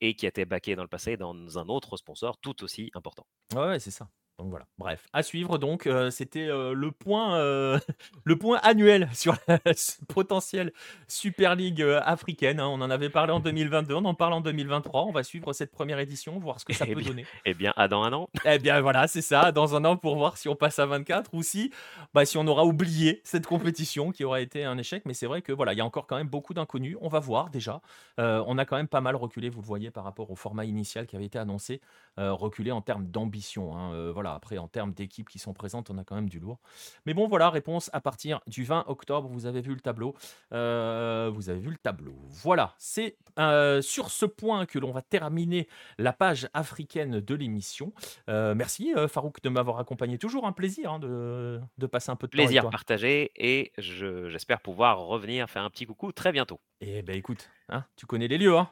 et 0.00 0.16
qui 0.16 0.26
a 0.26 0.30
été 0.30 0.44
baqué 0.44 0.74
dans 0.74 0.82
le 0.82 0.88
passé 0.88 1.16
dans 1.16 1.58
un 1.58 1.68
autre 1.68 1.96
sponsor 1.96 2.38
tout 2.38 2.64
aussi 2.64 2.90
important. 2.94 3.26
Ouais, 3.54 3.78
c'est 3.78 3.90
ça. 3.90 4.08
Donc 4.38 4.50
voilà, 4.50 4.66
bref, 4.76 5.06
à 5.14 5.22
suivre. 5.22 5.56
Donc, 5.56 5.86
euh, 5.86 6.10
c'était 6.10 6.46
euh, 6.46 6.74
le, 6.74 6.92
point, 6.92 7.38
euh, 7.38 7.78
le 8.24 8.36
point 8.36 8.58
annuel 8.62 9.08
sur 9.14 9.34
la 9.48 9.58
potentielle 10.08 10.72
Super 11.08 11.54
League 11.54 11.82
africaine. 12.02 12.60
Hein. 12.60 12.66
On 12.68 12.82
en 12.82 12.90
avait 12.90 13.08
parlé 13.08 13.32
en 13.32 13.40
2022, 13.40 13.94
on 13.94 14.04
en 14.04 14.14
parle 14.14 14.34
en 14.34 14.42
2023. 14.42 15.04
On 15.04 15.10
va 15.10 15.22
suivre 15.22 15.54
cette 15.54 15.72
première 15.72 15.98
édition, 15.98 16.38
voir 16.38 16.60
ce 16.60 16.66
que 16.66 16.74
ça 16.74 16.84
eh 16.86 16.94
peut 16.94 17.00
donner. 17.00 17.24
Eh 17.46 17.54
bien, 17.54 17.72
à 17.76 17.88
dans 17.88 18.02
un 18.02 18.12
an. 18.12 18.28
Eh 18.44 18.58
bien, 18.58 18.80
voilà, 18.82 19.08
c'est 19.08 19.22
ça, 19.22 19.52
dans 19.52 19.74
un 19.74 19.84
an 19.86 19.96
pour 19.96 20.16
voir 20.16 20.36
si 20.36 20.50
on 20.50 20.56
passe 20.56 20.78
à 20.78 20.84
24 20.84 21.32
ou 21.32 21.42
si, 21.42 21.72
bah, 22.12 22.26
si 22.26 22.36
on 22.36 22.46
aura 22.46 22.66
oublié 22.66 23.22
cette 23.24 23.46
compétition 23.46 24.12
qui 24.12 24.22
aura 24.22 24.42
été 24.42 24.64
un 24.64 24.76
échec. 24.76 25.04
Mais 25.06 25.14
c'est 25.14 25.26
vrai 25.26 25.40
que 25.40 25.52
voilà, 25.52 25.72
il 25.72 25.78
y 25.78 25.80
a 25.80 25.84
encore 25.84 26.06
quand 26.06 26.16
même 26.16 26.28
beaucoup 26.28 26.52
d'inconnus. 26.52 26.98
On 27.00 27.08
va 27.08 27.20
voir 27.20 27.48
déjà. 27.48 27.80
on 28.18 28.58
a 28.58 28.66
quand 28.66 28.76
même 28.76 28.88
pas 28.88 29.00
mal 29.00 29.16
reculé, 29.16 29.48
vous 29.48 29.62
le 29.62 29.66
voyez, 29.66 29.90
par 29.90 30.04
rapport 30.04 30.30
au 30.30 30.36
format 30.36 30.66
initial 30.66 31.06
qui 31.06 31.16
avait 31.16 31.24
été 31.24 31.38
annoncé, 31.38 31.80
reculé 32.18 32.70
en 32.70 32.82
termes 32.82 33.06
d'ambition. 33.06 33.74
Hein. 33.74 34.10
voilà 34.12 34.25
après, 34.34 34.58
en 34.58 34.68
termes 34.68 34.92
d'équipes 34.92 35.28
qui 35.28 35.38
sont 35.38 35.52
présentes, 35.52 35.90
on 35.90 35.98
a 35.98 36.04
quand 36.04 36.14
même 36.14 36.28
du 36.28 36.38
lourd. 36.38 36.58
Mais 37.04 37.14
bon, 37.14 37.28
voilà, 37.28 37.50
réponse 37.50 37.90
à 37.92 38.00
partir 38.00 38.40
du 38.46 38.64
20 38.64 38.84
octobre. 38.88 39.28
Vous 39.28 39.46
avez 39.46 39.60
vu 39.60 39.74
le 39.74 39.80
tableau. 39.80 40.14
Euh, 40.52 41.30
vous 41.32 41.50
avez 41.50 41.60
vu 41.60 41.70
le 41.70 41.76
tableau. 41.76 42.16
Voilà, 42.28 42.74
c'est 42.78 43.16
euh, 43.38 43.82
sur 43.82 44.10
ce 44.10 44.26
point 44.26 44.66
que 44.66 44.78
l'on 44.78 44.92
va 44.92 45.02
terminer 45.02 45.68
la 45.98 46.12
page 46.12 46.48
africaine 46.54 47.20
de 47.20 47.34
l'émission. 47.34 47.92
Euh, 48.28 48.54
merci 48.54 48.92
Farouk 49.08 49.42
de 49.42 49.48
m'avoir 49.48 49.78
accompagné. 49.78 50.18
Toujours 50.18 50.46
un 50.46 50.52
plaisir 50.52 50.92
hein, 50.92 50.98
de, 50.98 51.86
passer 51.86 52.10
un 52.10 52.16
peu 52.16 52.26
de 52.26 52.32
temps. 52.32 52.36
Plaisir 52.36 52.68
partagé 52.70 53.32
et 53.36 53.72
j'espère 53.78 54.60
pouvoir 54.60 54.98
revenir 55.00 55.48
faire 55.48 55.62
un 55.62 55.70
petit 55.70 55.86
coucou 55.86 56.12
très 56.12 56.32
bientôt. 56.32 56.60
Eh 56.80 57.02
ben 57.02 57.16
écoute, 57.16 57.48
hein, 57.68 57.84
tu 57.96 58.06
connais 58.06 58.28
les 58.28 58.38
lieux, 58.38 58.56
hein 58.56 58.68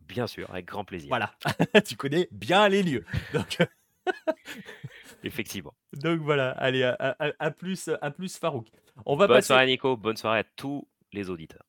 Bien 0.00 0.26
sûr, 0.26 0.50
avec 0.50 0.66
grand 0.66 0.84
plaisir. 0.84 1.08
Voilà, 1.08 1.32
tu 1.86 1.96
connais 1.96 2.28
bien 2.32 2.68
les 2.68 2.82
lieux. 2.82 3.04
Donc, 3.32 3.58
Effectivement. 5.24 5.74
Donc 5.92 6.20
voilà, 6.20 6.50
allez, 6.52 6.82
à, 6.82 7.50
plus, 7.50 7.90
à 8.00 8.10
plus 8.10 8.36
Farouk. 8.38 8.68
On 9.06 9.16
va 9.16 9.26
bonne 9.26 9.42
soirée 9.42 9.66
Nico, 9.66 9.96
bonne 9.96 10.16
soirée 10.16 10.40
à 10.40 10.44
tous 10.44 10.86
les 11.12 11.30
auditeurs. 11.30 11.64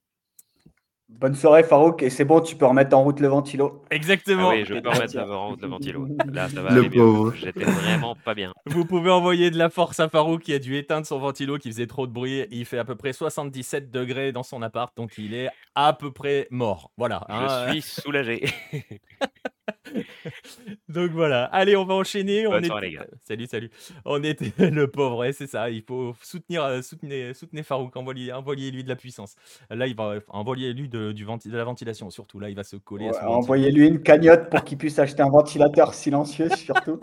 Bonne 1.10 1.36
soirée 1.36 1.64
Farouk, 1.64 2.04
et 2.04 2.10
c'est 2.10 2.24
bon, 2.24 2.40
tu 2.40 2.56
peux 2.56 2.66
remettre 2.66 2.96
en 2.96 3.04
route 3.04 3.20
le 3.20 3.28
ventilo. 3.28 3.84
Exactement. 3.92 4.50
Ah 4.50 4.54
oui, 4.54 4.64
je 4.66 4.76
peux 4.76 4.90
remettre 4.90 5.18
en 5.20 5.50
route 5.50 5.62
le 5.62 5.68
ventilo. 5.68 6.08
Là, 6.32 6.48
ça 6.48 6.62
va 6.62 6.72
le 6.72 6.90
pauvre. 6.90 7.34
J'étais 7.36 7.66
vraiment 7.66 8.16
pas 8.16 8.34
bien. 8.34 8.54
Vous 8.66 8.86
pouvez 8.86 9.12
envoyer 9.12 9.52
de 9.52 9.58
la 9.58 9.70
force 9.70 10.00
à 10.00 10.08
Farouk 10.08 10.42
qui 10.42 10.54
a 10.54 10.60
dû 10.60 10.78
éteindre 10.78 11.06
son 11.06 11.20
ventilo 11.20 11.58
qui 11.58 11.70
faisait 11.70 11.86
trop 11.86 12.08
de 12.08 12.14
bruit. 12.14 12.46
Il 12.50 12.66
fait 12.66 12.78
à 12.78 12.86
peu 12.86 12.96
près 12.96 13.12
77 13.12 13.92
degrés 13.92 14.32
dans 14.32 14.44
son 14.44 14.62
appart, 14.62 14.96
donc 14.96 15.18
il 15.18 15.34
est 15.34 15.50
à 15.76 15.92
peu 15.92 16.12
près 16.12 16.48
mort. 16.50 16.92
Voilà. 16.98 17.26
Je 17.28 17.34
hein. 17.34 17.72
suis 17.72 17.82
soulagé. 17.82 18.46
Donc 20.90 21.12
voilà, 21.12 21.46
allez, 21.46 21.76
on 21.76 21.86
va 21.86 21.96
enchaîner. 21.96 22.48
on 22.48 22.58
est... 22.58 22.82
les 22.82 22.94
gars. 22.94 23.06
Salut, 23.22 23.48
salut. 23.48 23.72
On 24.06 24.24
était 24.24 24.52
le 24.70 24.88
pauvre, 24.88 25.30
c'est 25.32 25.48
ça. 25.48 25.70
Il 25.70 25.84
faut 25.84 26.16
soutenir, 26.22 26.64
euh, 26.64 26.82
soutenir, 26.82 27.36
soutenir 27.36 27.64
Farouk, 27.64 27.96
envoyez-lui 27.96 28.84
de 28.84 28.90
la 28.90 28.96
puissance. 28.96 29.36
Là, 29.70 29.88
il 29.88 29.96
va 29.96 30.16
envoyer-lui 30.28 30.90
de, 30.90 31.12
du 31.12 31.26
de 31.26 31.58
la 31.58 31.64
ventilation, 31.64 32.10
surtout. 32.10 32.40
Là, 32.40 32.50
il 32.50 32.56
va 32.56 32.64
se 32.64 32.76
coller 32.76 33.10
à 33.10 33.30
Envoyez-lui 33.30 33.88
une 33.88 34.02
cagnotte 34.02 34.50
pour 34.50 34.64
qu'il 34.64 34.78
puisse 34.78 35.00
acheter 35.00 35.22
un 35.22 35.30
ventilateur 35.30 35.94
silencieux, 35.94 36.50
surtout. 36.56 37.00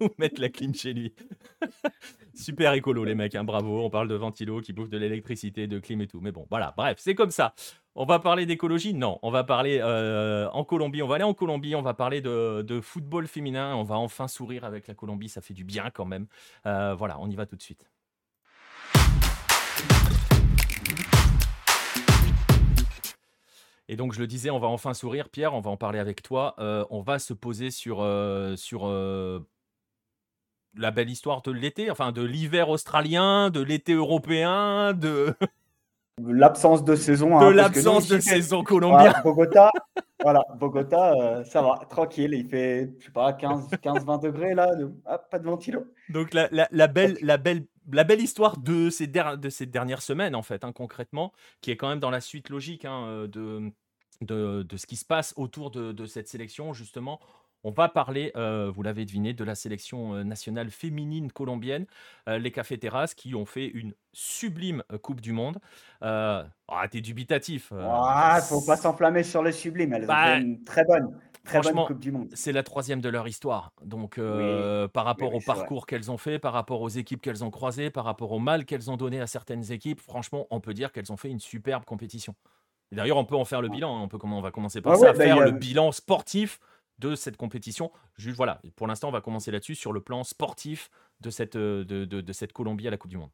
Ou 0.00 0.08
mettre 0.18 0.40
la 0.40 0.48
clim 0.48 0.74
chez 0.74 0.92
lui. 0.92 1.14
Super 2.34 2.74
écolo, 2.74 3.04
les 3.04 3.14
mecs, 3.14 3.34
hein, 3.34 3.44
bravo. 3.44 3.82
On 3.82 3.90
parle 3.90 4.08
de 4.08 4.14
ventilo 4.14 4.60
qui 4.60 4.72
bouffe 4.72 4.90
de 4.90 4.98
l'électricité, 4.98 5.66
de 5.66 5.78
clim 5.78 6.00
et 6.02 6.06
tout. 6.06 6.20
Mais 6.20 6.32
bon, 6.32 6.46
voilà, 6.50 6.74
bref, 6.76 6.96
c'est 7.00 7.14
comme 7.14 7.30
ça. 7.30 7.54
On 7.98 8.04
va 8.04 8.18
parler 8.18 8.44
d'écologie? 8.44 8.92
Non, 8.92 9.18
on 9.22 9.30
va 9.30 9.42
parler 9.42 9.80
euh, 9.82 10.50
en 10.50 10.64
Colombie. 10.64 11.00
On 11.00 11.06
va 11.06 11.14
aller 11.14 11.24
en 11.24 11.32
Colombie, 11.32 11.74
on 11.74 11.80
va 11.80 11.94
parler 11.94 12.20
de, 12.20 12.80
football 12.82 13.26
féminin. 13.26 13.74
On 13.74 13.84
va 13.84 13.96
enfin 13.96 14.28
sourire 14.28 14.64
avec 14.64 14.86
la 14.86 14.92
Colombie, 14.92 15.30
ça 15.30 15.40
fait 15.40 15.54
du 15.54 15.64
bien 15.64 15.88
quand 15.88 16.04
même. 16.04 16.26
Euh, 16.66 16.94
voilà, 16.94 17.18
on 17.20 17.30
y 17.30 17.34
va 17.34 17.46
tout 17.46 17.56
de 17.56 17.62
suite. 17.62 17.88
Et 23.88 23.96
donc, 23.96 24.12
je 24.12 24.20
le 24.20 24.26
disais, 24.26 24.50
on 24.50 24.58
va 24.58 24.66
enfin 24.66 24.92
sourire. 24.92 25.30
Pierre, 25.30 25.54
on 25.54 25.60
va 25.60 25.70
en 25.70 25.78
parler 25.78 25.98
avec 25.98 26.22
toi. 26.22 26.54
Euh, 26.58 26.84
on 26.90 27.00
va 27.00 27.18
se 27.18 27.32
poser 27.32 27.70
sur, 27.70 28.06
sur 28.58 28.92
la 30.74 30.90
belle 30.90 31.08
histoire 31.08 31.40
de 31.40 31.50
l'été, 31.50 31.90
enfin 31.90 32.12
de 32.12 32.22
l'hiver 32.22 32.68
australien, 32.68 33.48
de 33.48 33.62
l'été 33.62 33.94
européen, 33.94 34.92
de. 34.92 35.34
L'absence 36.24 36.82
de 36.82 36.96
saison. 36.96 37.38
De 37.38 37.44
hein, 37.44 37.52
l'absence 37.52 38.08
de 38.08 38.18
saison 38.20 38.64
colombienne. 38.64 39.12
Bogota, 39.22 39.70
voilà, 40.22 40.42
Bogota, 40.58 41.12
euh, 41.12 41.44
ça 41.44 41.60
va, 41.60 41.78
tranquille. 41.90 42.32
Il 42.32 42.48
fait, 42.48 42.90
je 42.98 43.04
sais 43.04 43.10
pas, 43.10 43.32
15-20 43.32 44.22
degrés 44.22 44.54
là, 44.54 44.70
pas 45.30 45.38
de 45.38 45.44
ventilo. 45.44 45.84
Donc 46.08 46.32
la, 46.32 46.48
la, 46.50 46.86
belle, 46.86 47.18
la, 47.20 47.36
belle, 47.36 47.66
la 47.92 48.04
belle 48.04 48.22
histoire 48.22 48.56
de 48.56 48.88
ces, 48.88 49.06
de 49.06 49.48
ces 49.50 49.66
dernières 49.66 50.00
semaines, 50.00 50.34
en 50.34 50.42
fait, 50.42 50.64
hein, 50.64 50.72
concrètement, 50.72 51.32
qui 51.60 51.70
est 51.70 51.76
quand 51.76 51.88
même 51.88 52.00
dans 52.00 52.10
la 52.10 52.22
suite 52.22 52.48
logique 52.48 52.86
hein, 52.86 53.26
de, 53.28 53.70
de, 54.22 54.62
de, 54.62 54.76
ce 54.78 54.86
qui 54.86 54.96
se 54.96 55.04
passe 55.04 55.34
autour 55.36 55.70
de, 55.70 55.92
de 55.92 56.06
cette 56.06 56.28
sélection, 56.28 56.72
justement. 56.72 57.20
On 57.66 57.72
va 57.72 57.88
parler, 57.88 58.30
euh, 58.36 58.70
vous 58.72 58.84
l'avez 58.84 59.04
deviné, 59.04 59.32
de 59.32 59.42
la 59.42 59.56
sélection 59.56 60.14
euh, 60.14 60.22
nationale 60.22 60.70
féminine 60.70 61.32
colombienne, 61.32 61.86
euh, 62.28 62.38
les 62.38 62.52
Cafeteras, 62.52 63.12
qui 63.16 63.34
ont 63.34 63.44
fait 63.44 63.66
une 63.66 63.92
sublime 64.12 64.84
Coupe 65.02 65.20
du 65.20 65.32
Monde. 65.32 65.58
ah, 66.00 66.44
t'es 66.88 67.00
dubitatif. 67.00 67.72
Ah, 67.76 68.38
faut 68.40 68.64
pas 68.64 68.76
s'enflammer 68.76 69.24
sur 69.24 69.42
le 69.42 69.50
sublime. 69.50 69.94
Elles 69.94 70.04
ont 70.04 70.06
bah, 70.06 70.36
fait 70.36 70.42
une 70.42 70.62
très 70.62 70.84
bonne, 70.84 71.18
très 71.42 71.60
bonne 71.60 71.86
Coupe 71.86 71.98
du 71.98 72.12
Monde. 72.12 72.28
C'est 72.34 72.52
la 72.52 72.62
troisième 72.62 73.00
de 73.00 73.08
leur 73.08 73.26
histoire. 73.26 73.72
Donc, 73.82 74.20
par 74.92 75.04
rapport 75.04 75.34
au 75.34 75.40
parcours 75.40 75.86
qu'elles 75.86 76.12
ont 76.12 76.18
fait, 76.18 76.38
par 76.38 76.52
rapport 76.52 76.82
aux 76.82 76.88
équipes 76.88 77.20
qu'elles 77.20 77.42
ont 77.42 77.50
croisées, 77.50 77.90
par 77.90 78.04
rapport 78.04 78.30
au 78.30 78.38
mal 78.38 78.64
qu'elles 78.64 78.92
ont 78.92 78.96
donné 78.96 79.20
à 79.20 79.26
certaines 79.26 79.72
équipes, 79.72 80.00
franchement, 80.00 80.46
on 80.50 80.60
peut 80.60 80.72
dire 80.72 80.92
qu'elles 80.92 81.10
ont 81.10 81.16
fait 81.16 81.30
une 81.30 81.40
superbe 81.40 81.84
compétition. 81.84 82.36
D'ailleurs, 82.92 83.16
on 83.16 83.24
peut 83.24 83.34
en 83.34 83.44
faire 83.44 83.60
le 83.60 83.68
bilan. 83.68 83.96
Hein. 83.96 84.02
On, 84.04 84.08
peut, 84.08 84.18
on 84.22 84.40
va 84.40 84.52
commencer 84.52 84.80
par 84.80 84.96
ça, 84.96 85.12
bah, 85.12 85.24
faire 85.24 85.40
le 85.40 85.50
bilan 85.50 85.90
sportif 85.90 86.60
de 86.98 87.14
cette 87.14 87.36
compétition. 87.36 87.90
Juste, 88.16 88.36
voilà, 88.36 88.60
pour 88.76 88.86
l'instant, 88.86 89.08
on 89.08 89.12
va 89.12 89.20
commencer 89.20 89.50
là-dessus 89.50 89.74
sur 89.74 89.92
le 89.92 90.00
plan 90.00 90.24
sportif 90.24 90.90
de 91.20 91.30
cette, 91.30 91.56
euh, 91.56 91.84
de, 91.84 92.04
de, 92.04 92.32
cette 92.32 92.52
Colombie 92.52 92.88
à 92.88 92.90
la 92.90 92.96
Coupe 92.96 93.10
du 93.10 93.18
Monde. 93.18 93.30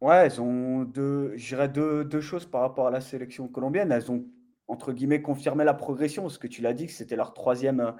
Ouais, 0.00 0.26
elles 0.26 0.40
ont 0.40 0.82
deux, 0.82 1.36
deux, 1.72 2.04
deux, 2.04 2.20
choses 2.20 2.46
par 2.46 2.60
rapport 2.60 2.86
à 2.86 2.90
la 2.90 3.00
sélection 3.00 3.48
colombienne. 3.48 3.90
Elles 3.90 4.10
ont, 4.10 4.26
entre 4.68 4.92
guillemets, 4.92 5.22
confirmé 5.22 5.64
la 5.64 5.74
progression, 5.74 6.28
ce 6.28 6.38
que 6.38 6.46
tu 6.46 6.60
l'as 6.60 6.74
dit, 6.74 6.86
que 6.86 6.92
c'était 6.92 7.16
leur 7.16 7.32
troisième, 7.32 7.80
euh, 7.80 7.92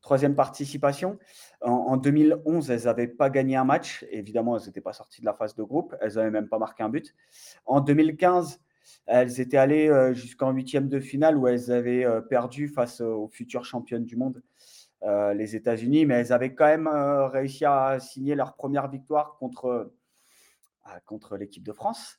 troisième 0.00 0.34
participation. 0.34 1.18
En, 1.60 1.96
2011, 1.96 2.70
elles 2.70 2.84
n'avaient 2.84 3.06
pas 3.06 3.30
gagné 3.30 3.56
un 3.56 3.64
match. 3.64 4.04
Évidemment, 4.10 4.56
elles 4.58 4.66
n'étaient 4.66 4.80
pas 4.80 4.92
sorties 4.92 5.20
de 5.20 5.26
la 5.26 5.34
phase 5.34 5.54
de 5.54 5.62
groupe. 5.62 5.94
Elles 6.00 6.14
n'avaient 6.14 6.30
même 6.30 6.48
pas 6.48 6.58
marqué 6.58 6.82
un 6.82 6.88
but. 6.88 7.14
En 7.64 7.80
2015, 7.80 8.60
elles 9.06 9.40
étaient 9.40 9.56
allées 9.56 9.88
euh, 9.88 10.14
jusqu'en 10.14 10.52
huitième 10.52 10.88
de 10.88 11.00
finale 11.00 11.36
où 11.36 11.46
elles 11.46 11.70
avaient 11.70 12.04
euh, 12.04 12.20
perdu 12.20 12.68
face 12.68 13.00
aux 13.00 13.28
futures 13.28 13.64
championnes 13.64 14.04
du 14.04 14.16
monde, 14.16 14.42
euh, 15.02 15.34
les 15.34 15.56
États-Unis, 15.56 16.06
mais 16.06 16.14
elles 16.14 16.32
avaient 16.32 16.54
quand 16.54 16.66
même 16.66 16.88
réussi 16.88 17.64
à 17.64 17.98
signer 18.00 18.34
leur 18.34 18.54
première 18.54 18.88
victoire 18.88 19.36
contre, 19.38 19.92
contre 21.06 21.36
l'équipe 21.36 21.64
de 21.64 21.72
France. 21.72 22.18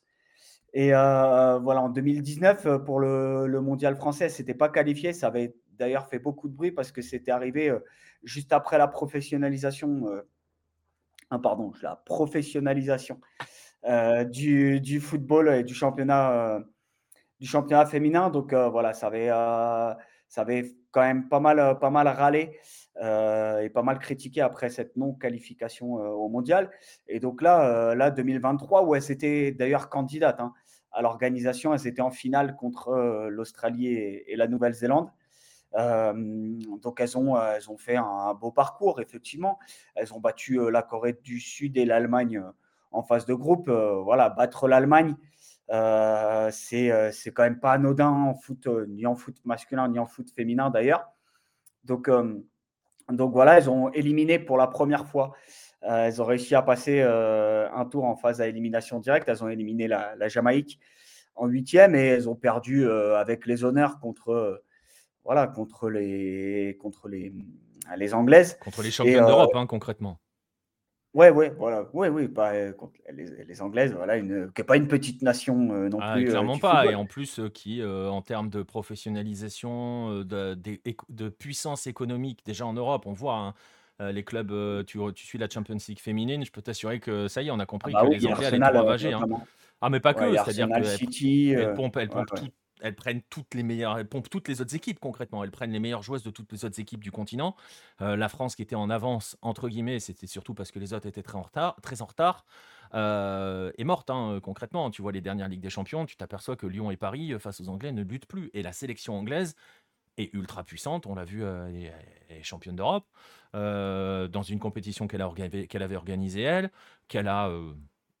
Et 0.76 0.90
voilà, 0.90 1.82
en 1.82 1.88
2019, 1.88 2.84
pour 2.84 2.98
le, 2.98 3.46
le 3.46 3.60
mondial 3.60 3.94
français, 3.96 4.28
c'était 4.28 4.54
pas 4.54 4.68
qualifié. 4.68 5.12
Ça 5.12 5.28
avait 5.28 5.54
d'ailleurs 5.78 6.08
fait 6.08 6.18
beaucoup 6.18 6.48
de 6.48 6.54
bruit 6.54 6.72
parce 6.72 6.90
que 6.90 7.00
c'était 7.00 7.30
arrivé 7.30 7.72
juste 8.24 8.52
après 8.52 8.76
la 8.76 8.88
professionnalisation. 8.88 10.06
Ah, 11.30 11.38
pardon, 11.38 11.72
la 11.80 11.96
professionnalisation 12.04 13.20
du, 14.30 14.80
du, 14.80 15.00
football 15.00 15.48
et 15.48 15.64
du 15.64 15.74
championnat, 15.74 16.60
du 17.40 17.46
championnat 17.46 17.86
féminin. 17.86 18.30
Donc 18.30 18.54
voilà, 18.54 18.94
ça 18.94 19.08
avait, 19.08 19.28
ça 19.28 20.40
avait 20.40 20.74
quand 20.90 21.02
même 21.02 21.28
pas 21.28 21.40
mal, 21.40 21.78
pas 21.78 21.90
mal 21.90 22.08
râlé 22.08 22.58
et 22.96 23.70
pas 23.70 23.82
mal 23.82 23.98
critiqué 23.98 24.40
après 24.40 24.70
cette 24.70 24.96
non-qualification 24.96 25.94
au 25.94 26.28
mondial. 26.28 26.70
Et 27.08 27.20
donc 27.20 27.42
là, 27.42 27.94
là 27.94 28.10
2023, 28.10 28.84
où 28.84 28.94
elles 28.94 29.10
étaient 29.10 29.52
d'ailleurs 29.52 29.88
candidates 29.90 30.40
hein, 30.40 30.52
à 30.94 31.02
l'organisation, 31.02 31.74
elles 31.74 31.86
étaient 31.86 32.02
en 32.02 32.10
finale 32.10 32.56
contre 32.56 33.28
l'Australie 33.28 33.88
et, 33.88 34.36
la 34.36 34.46
Nouvelle-Zélande. 34.46 35.10
donc 35.74 37.00
elles 37.00 37.18
ont, 37.18 37.36
elles 37.36 37.70
ont 37.70 37.76
fait 37.76 37.96
un, 37.96 38.32
beau 38.34 38.52
parcours, 38.52 39.00
effectivement. 39.00 39.58
Elles 39.94 40.14
ont 40.14 40.20
battu 40.20 40.58
la 40.70 40.82
Corée 40.82 41.18
du 41.22 41.40
Sud 41.40 41.76
et 41.76 41.84
l'Allemagne 41.84 42.42
en 42.94 43.02
phase 43.02 43.26
de 43.26 43.34
groupe. 43.34 43.68
voilà, 43.68 44.30
battre 44.30 44.68
l'Allemagne, 44.68 45.14
euh, 45.70 46.50
c'est 46.52 47.32
quand 47.32 47.42
même 47.42 47.60
pas 47.60 47.72
anodin 47.72 48.08
en 48.08 48.34
foot, 48.34 48.66
ni 48.88 49.06
en 49.06 49.14
foot 49.14 49.36
masculin, 49.44 49.88
ni 49.88 49.98
en 49.98 50.06
foot 50.06 50.30
féminin 50.30 50.70
d'ailleurs. 50.70 51.06
Donc, 51.84 52.10
donc 53.10 53.32
voilà, 53.32 53.58
elles 53.58 53.68
ont 53.68 53.90
éliminé 53.90 54.38
pour 54.38 54.56
la 54.56 54.66
première 54.66 55.06
fois. 55.06 55.34
elles 55.82 56.22
ont 56.22 56.24
réussi 56.24 56.54
à 56.54 56.62
passer 56.62 57.02
un 57.02 57.84
tour 57.86 58.04
en 58.04 58.16
phase 58.16 58.40
à 58.40 58.46
élimination 58.46 59.00
directe. 59.00 59.28
Elles 59.28 59.44
ont 59.44 59.48
éliminé 59.48 59.88
la, 59.88 60.28
Jamaïque 60.28 60.78
en 61.34 61.46
huitième 61.46 61.94
et 61.94 62.06
elles 62.06 62.28
ont 62.28 62.36
perdu 62.36 62.88
avec 62.88 63.46
les 63.46 63.64
honneurs 63.64 64.00
contre, 64.00 64.62
voilà, 65.24 65.46
contre, 65.46 65.90
les, 65.90 66.78
contre 66.80 67.08
les, 67.08 67.34
les 67.96 68.14
Anglaises. 68.14 68.58
Contre 68.60 68.82
les 68.82 68.90
championnes 68.90 69.26
d'Europe, 69.26 69.54
hein, 69.54 69.66
concrètement. 69.66 70.18
Ouais, 71.14 71.30
ouais, 71.30 71.54
voilà. 71.56 71.86
Ouais, 71.92 72.08
oui, 72.08 72.26
pas, 72.26 72.52
les, 72.52 73.44
les 73.46 73.62
Anglaises, 73.62 73.94
voilà, 73.94 74.16
une, 74.16 74.50
qui 74.52 74.60
n'est 74.60 74.66
pas 74.66 74.76
une 74.76 74.88
petite 74.88 75.22
nation 75.22 75.56
non 75.56 75.98
ah, 76.00 76.14
plus. 76.14 76.26
clairement 76.26 76.58
pas. 76.58 76.86
Et 76.86 76.94
en 76.94 77.06
plus, 77.06 77.40
qui, 77.54 77.82
en 77.84 78.20
termes 78.20 78.50
de 78.50 78.62
professionnalisation, 78.62 80.24
de, 80.24 80.54
de, 80.54 81.28
puissance 81.28 81.86
économique, 81.86 82.40
déjà 82.44 82.66
en 82.66 82.72
Europe, 82.72 83.06
on 83.06 83.12
voit 83.12 83.54
hein, 84.00 84.12
les 84.12 84.24
clubs, 84.24 84.84
tu, 84.86 84.98
tu, 85.14 85.24
suis 85.24 85.38
la 85.38 85.48
Champions 85.48 85.78
League 85.88 86.00
féminine, 86.00 86.44
je 86.44 86.50
peux 86.50 86.62
t'assurer 86.62 86.98
que 86.98 87.28
ça 87.28 87.42
y 87.42 87.48
est, 87.48 87.50
on 87.52 87.60
a 87.60 87.66
compris 87.66 87.92
ah 87.94 88.02
bah 88.02 88.08
que 88.08 88.14
les 88.14 88.26
Anglais 88.26 88.46
allaient 88.46 88.58
tout 88.58 88.64
ravager. 88.64 89.12
Hein. 89.12 89.24
Ah, 89.80 89.90
mais 89.90 90.00
pas 90.00 90.14
que, 90.14 90.34
c'est-à-dire 90.34 90.68
qu'elles 90.68 91.74
pompent, 91.74 91.96
elles 91.96 92.08
pompent 92.08 92.34
tout, 92.34 92.48
elles 92.84 92.94
prennent 92.94 93.22
toutes 93.30 93.54
les 93.54 93.62
meilleures, 93.62 94.06
pompent 94.06 94.28
toutes 94.28 94.46
les 94.46 94.60
autres 94.60 94.74
équipes 94.74 95.00
concrètement. 95.00 95.42
Elles 95.42 95.50
prennent 95.50 95.72
les 95.72 95.80
meilleures 95.80 96.02
joueuses 96.02 96.22
de 96.22 96.30
toutes 96.30 96.52
les 96.52 96.66
autres 96.66 96.78
équipes 96.78 97.02
du 97.02 97.10
continent. 97.10 97.56
Euh, 98.02 98.14
la 98.14 98.28
France 98.28 98.54
qui 98.54 98.62
était 98.62 98.74
en 98.74 98.90
avance 98.90 99.38
entre 99.40 99.70
guillemets, 99.70 100.00
c'était 100.00 100.26
surtout 100.26 100.52
parce 100.52 100.70
que 100.70 100.78
les 100.78 100.92
autres 100.92 101.06
étaient 101.06 101.22
très 101.22 101.38
en 101.38 101.42
retard, 101.42 101.76
très 101.82 102.02
en 102.02 102.04
retard. 102.04 102.44
Euh, 102.92 103.72
est 103.78 103.84
morte 103.84 104.10
hein, 104.10 104.38
concrètement. 104.42 104.90
Tu 104.90 105.00
vois 105.00 105.12
les 105.12 105.22
dernières 105.22 105.48
Ligues 105.48 105.62
des 105.62 105.70
Champions, 105.70 106.04
tu 106.04 106.16
t'aperçois 106.16 106.56
que 106.56 106.66
Lyon 106.66 106.90
et 106.90 106.98
Paris 106.98 107.32
euh, 107.32 107.38
face 107.38 107.58
aux 107.62 107.70
Anglais 107.70 107.90
ne 107.90 108.02
luttent 108.02 108.26
plus. 108.26 108.50
Et 108.52 108.62
la 108.62 108.72
sélection 108.72 109.16
anglaise 109.16 109.56
est 110.18 110.32
ultra 110.34 110.62
puissante. 110.62 111.06
On 111.06 111.14
l'a 111.14 111.24
vu, 111.24 111.42
elle 111.42 111.90
est 112.28 112.42
championne 112.42 112.76
d'Europe 112.76 113.06
dans 113.54 114.42
une 114.42 114.58
compétition 114.60 115.08
qu'elle 115.08 115.24
qu'elle 115.68 115.82
avait 115.82 115.96
organisée 115.96 116.42
elle, 116.42 116.70
qu'elle 117.08 117.28
a 117.28 117.50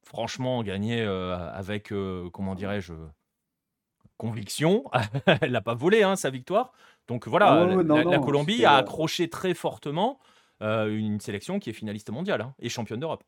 franchement 0.02 0.64
gagné 0.64 1.02
avec 1.02 1.92
comment 2.32 2.56
dirais-je 2.56 2.94
conviction. 4.16 4.84
Elle 5.40 5.52
n'a 5.52 5.60
pas 5.60 5.74
volé 5.74 6.02
hein, 6.02 6.16
sa 6.16 6.30
victoire. 6.30 6.72
Donc 7.06 7.28
voilà, 7.28 7.66
la, 7.66 8.18
Colombie 8.18 8.64
a 8.64 8.76
accroché 8.76 9.28
très 9.28 9.54
fortement 9.54 10.18
euh, 10.62 10.86
une 10.86 11.20
sélection 11.20 11.58
qui 11.58 11.70
est 11.70 11.74
finaliste 11.74 12.10
mondiale 12.10 12.40
hein, 12.40 12.54
et 12.58 12.68
championne 12.68 13.00
d'Europe. 13.00 13.24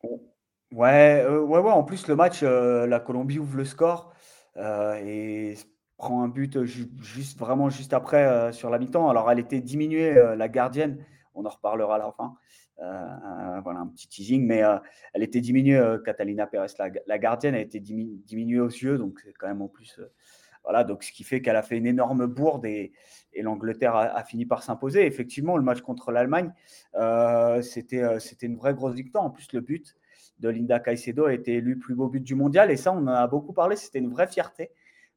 Ouais, 0.71 1.23
euh, 1.23 1.39
ouais, 1.41 1.59
ouais. 1.59 1.71
En 1.71 1.83
plus, 1.83 2.07
le 2.07 2.15
match, 2.15 2.39
euh, 2.41 2.87
la 2.87 2.99
Colombie 2.99 3.39
ouvre 3.39 3.57
le 3.57 3.65
score 3.65 4.13
et 4.59 5.53
prend 5.97 6.23
un 6.23 6.27
but 6.27 6.63
juste 6.63 7.37
vraiment 7.37 7.69
juste 7.69 7.93
après 7.93 8.51
sur 8.53 8.71
la 8.71 8.79
mi-temps. 8.79 9.07
Alors, 9.07 9.29
elle 9.29 9.37
était 9.37 9.61
diminuée, 9.61 10.15
la 10.35 10.47
gardienne. 10.47 11.05
On 11.35 11.45
en 11.45 11.49
reparlera 11.49 11.95
à 11.95 11.99
la 11.99 12.11
fin. 12.11 12.35
voilà 13.61 13.81
un 13.81 13.87
petit 13.87 14.07
teasing, 14.07 14.47
mais 14.47 14.63
elle 15.13 15.21
était 15.21 15.41
diminuée, 15.41 15.97
Catalina 16.03 16.47
Pérez, 16.47 16.73
la, 17.05 17.19
gardienne, 17.19 17.53
a 17.53 17.59
été 17.59 17.79
diminuée 17.79 18.59
aux 18.59 18.67
yeux, 18.67 18.97
donc 18.97 19.19
c'est 19.23 19.33
quand 19.33 19.47
même 19.47 19.61
en 19.61 19.67
plus 19.67 19.99
voilà, 20.67 20.83
donc 20.83 21.01
ce 21.03 21.13
qui 21.13 21.23
fait 21.23 21.41
qu'elle 21.41 21.55
a 21.55 21.61
fait 21.61 21.77
une 21.77 21.87
énorme 21.87 22.27
bourde 22.27 22.65
et, 22.65 22.91
l'Angleterre 23.39 23.95
a, 23.95 24.23
fini 24.23 24.47
par 24.47 24.63
s'imposer. 24.63 25.05
Effectivement, 25.05 25.57
le 25.57 25.63
match 25.63 25.81
contre 25.81 26.11
l'Allemagne, 26.11 26.51
euh, 26.95 27.61
c'était, 27.61 28.01
euh, 28.01 28.17
c'était 28.17 28.47
une 28.47 28.57
vraie 28.57 28.73
grosse 28.73 28.95
victoire. 28.95 29.23
En 29.23 29.29
plus, 29.29 29.53
le 29.53 29.61
but 29.61 29.95
de 30.39 30.49
Linda 30.49 30.79
Caicedo 30.79 31.25
a 31.25 31.33
été 31.33 31.53
élu 31.53 31.77
plus 31.77 31.93
beau 31.93 32.07
but 32.07 32.21
du 32.21 32.33
mondial 32.33 32.71
et 32.71 32.77
ça, 32.77 32.91
on 32.91 32.97
en 32.97 33.07
a 33.07 33.27
beaucoup 33.27 33.53
parlé. 33.53 33.75
C'était 33.75 33.99
une 33.99 34.09
vraie 34.09 34.25
fierté 34.25 34.71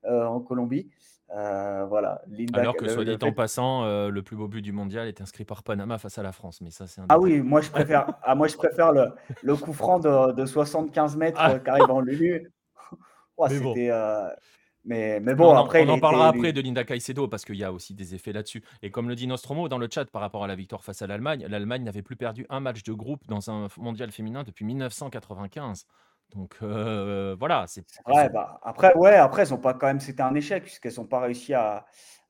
euh, 0.04 0.26
en 0.26 0.40
Colombie. 0.40 0.90
voilà, 1.30 2.22
Alors 2.52 2.76
que, 2.76 2.88
soit 2.88 3.06
dit 3.06 3.16
en 3.20 3.32
passant, 3.32 4.08
le 4.08 4.22
plus 4.22 4.36
beau 4.36 4.48
but 4.48 4.60
du 4.60 4.72
mondial 4.72 5.08
est 5.08 5.22
inscrit 5.22 5.46
par 5.46 5.62
Panama 5.62 5.96
face 5.96 6.18
à 6.18 6.22
la 6.22 6.32
France. 6.32 6.60
Mais 6.60 6.70
ça, 6.70 6.86
c'est 6.86 7.00
Ah 7.08 7.18
oui, 7.18 7.40
moi 7.40 7.62
je 7.62 7.70
préfère, 7.70 8.06
ah, 8.22 8.34
moi, 8.34 8.48
je 8.48 8.56
préfère 8.56 8.92
le, 8.92 9.06
le 9.42 9.56
coup 9.56 9.72
franc 9.72 9.98
de, 9.98 10.44
75 10.44 11.16
mètres 11.16 11.40
ah. 11.42 11.58
qui 11.58 11.70
arrive 11.70 11.90
en 11.90 12.00
Lulu. 12.00 12.52
c'était, 13.48 13.90
mais, 14.84 15.20
mais 15.20 15.34
bon, 15.34 15.52
on 15.52 15.56
après. 15.56 15.84
On 15.86 15.90
en 15.90 16.00
parlera 16.00 16.28
après 16.28 16.52
de 16.52 16.60
Linda 16.60 16.84
Caicedo 16.84 17.28
parce 17.28 17.44
qu'il 17.44 17.56
y 17.56 17.64
a 17.64 17.72
aussi 17.72 17.94
des 17.94 18.14
effets 18.14 18.32
là-dessus. 18.32 18.62
Et 18.82 18.90
comme 18.90 19.08
le 19.08 19.14
dit 19.14 19.26
Nostromo 19.26 19.68
dans 19.68 19.78
le 19.78 19.88
chat 19.92 20.06
par 20.06 20.22
rapport 20.22 20.42
à 20.42 20.46
la 20.46 20.54
victoire 20.54 20.84
face 20.84 21.02
à 21.02 21.06
l'Allemagne, 21.06 21.46
l'Allemagne 21.48 21.84
n'avait 21.84 22.02
plus 22.02 22.16
perdu 22.16 22.46
un 22.48 22.60
match 22.60 22.82
de 22.82 22.92
groupe 22.92 23.26
dans 23.26 23.50
un 23.50 23.68
mondial 23.76 24.10
féminin 24.10 24.42
depuis 24.42 24.64
1995. 24.64 25.86
Donc 26.34 26.56
euh, 26.62 27.36
voilà, 27.38 27.64
c'est. 27.66 27.84
Ouais, 28.06 28.28
bah, 28.30 28.58
après, 28.62 28.94
ouais, 28.94 29.16
après, 29.16 29.42
elles 29.42 29.52
ont 29.52 29.58
pas 29.58 29.74
quand 29.74 29.86
même. 29.86 30.00
C'était 30.00 30.22
un 30.22 30.34
échec 30.34 30.62
puisqu'elles 30.62 30.94
n'ont 30.96 31.06
pas 31.06 31.20
réussi 31.20 31.52
à, 31.52 31.84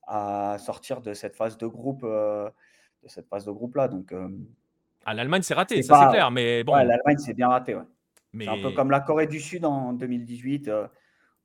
à, 0.06 0.56
sortir 0.58 1.00
de 1.00 1.14
cette 1.14 1.36
phase 1.36 1.56
de 1.56 1.66
groupe, 1.66 2.02
euh, 2.02 2.50
de 3.04 3.08
cette 3.08 3.28
phase 3.28 3.44
de 3.44 3.52
groupe 3.52 3.76
là. 3.76 3.86
Donc. 3.86 4.12
Euh, 4.12 4.28
à 5.04 5.14
l'Allemagne, 5.14 5.42
c'est 5.42 5.54
raté, 5.54 5.82
ça 5.82 5.98
c'est 6.02 6.10
clair, 6.10 6.30
mais 6.30 6.64
bon. 6.64 6.74
Ouais, 6.74 6.84
l'Allemagne, 6.84 7.16
c'est 7.18 7.32
bien 7.32 7.48
raté, 7.48 7.74
ouais. 7.74 7.82
Mais... 8.32 8.44
C'est 8.44 8.50
un 8.50 8.62
peu 8.62 8.72
comme 8.72 8.90
la 8.90 9.00
Corée 9.00 9.26
du 9.26 9.40
Sud 9.40 9.64
en 9.64 9.92
2018. 9.94 10.70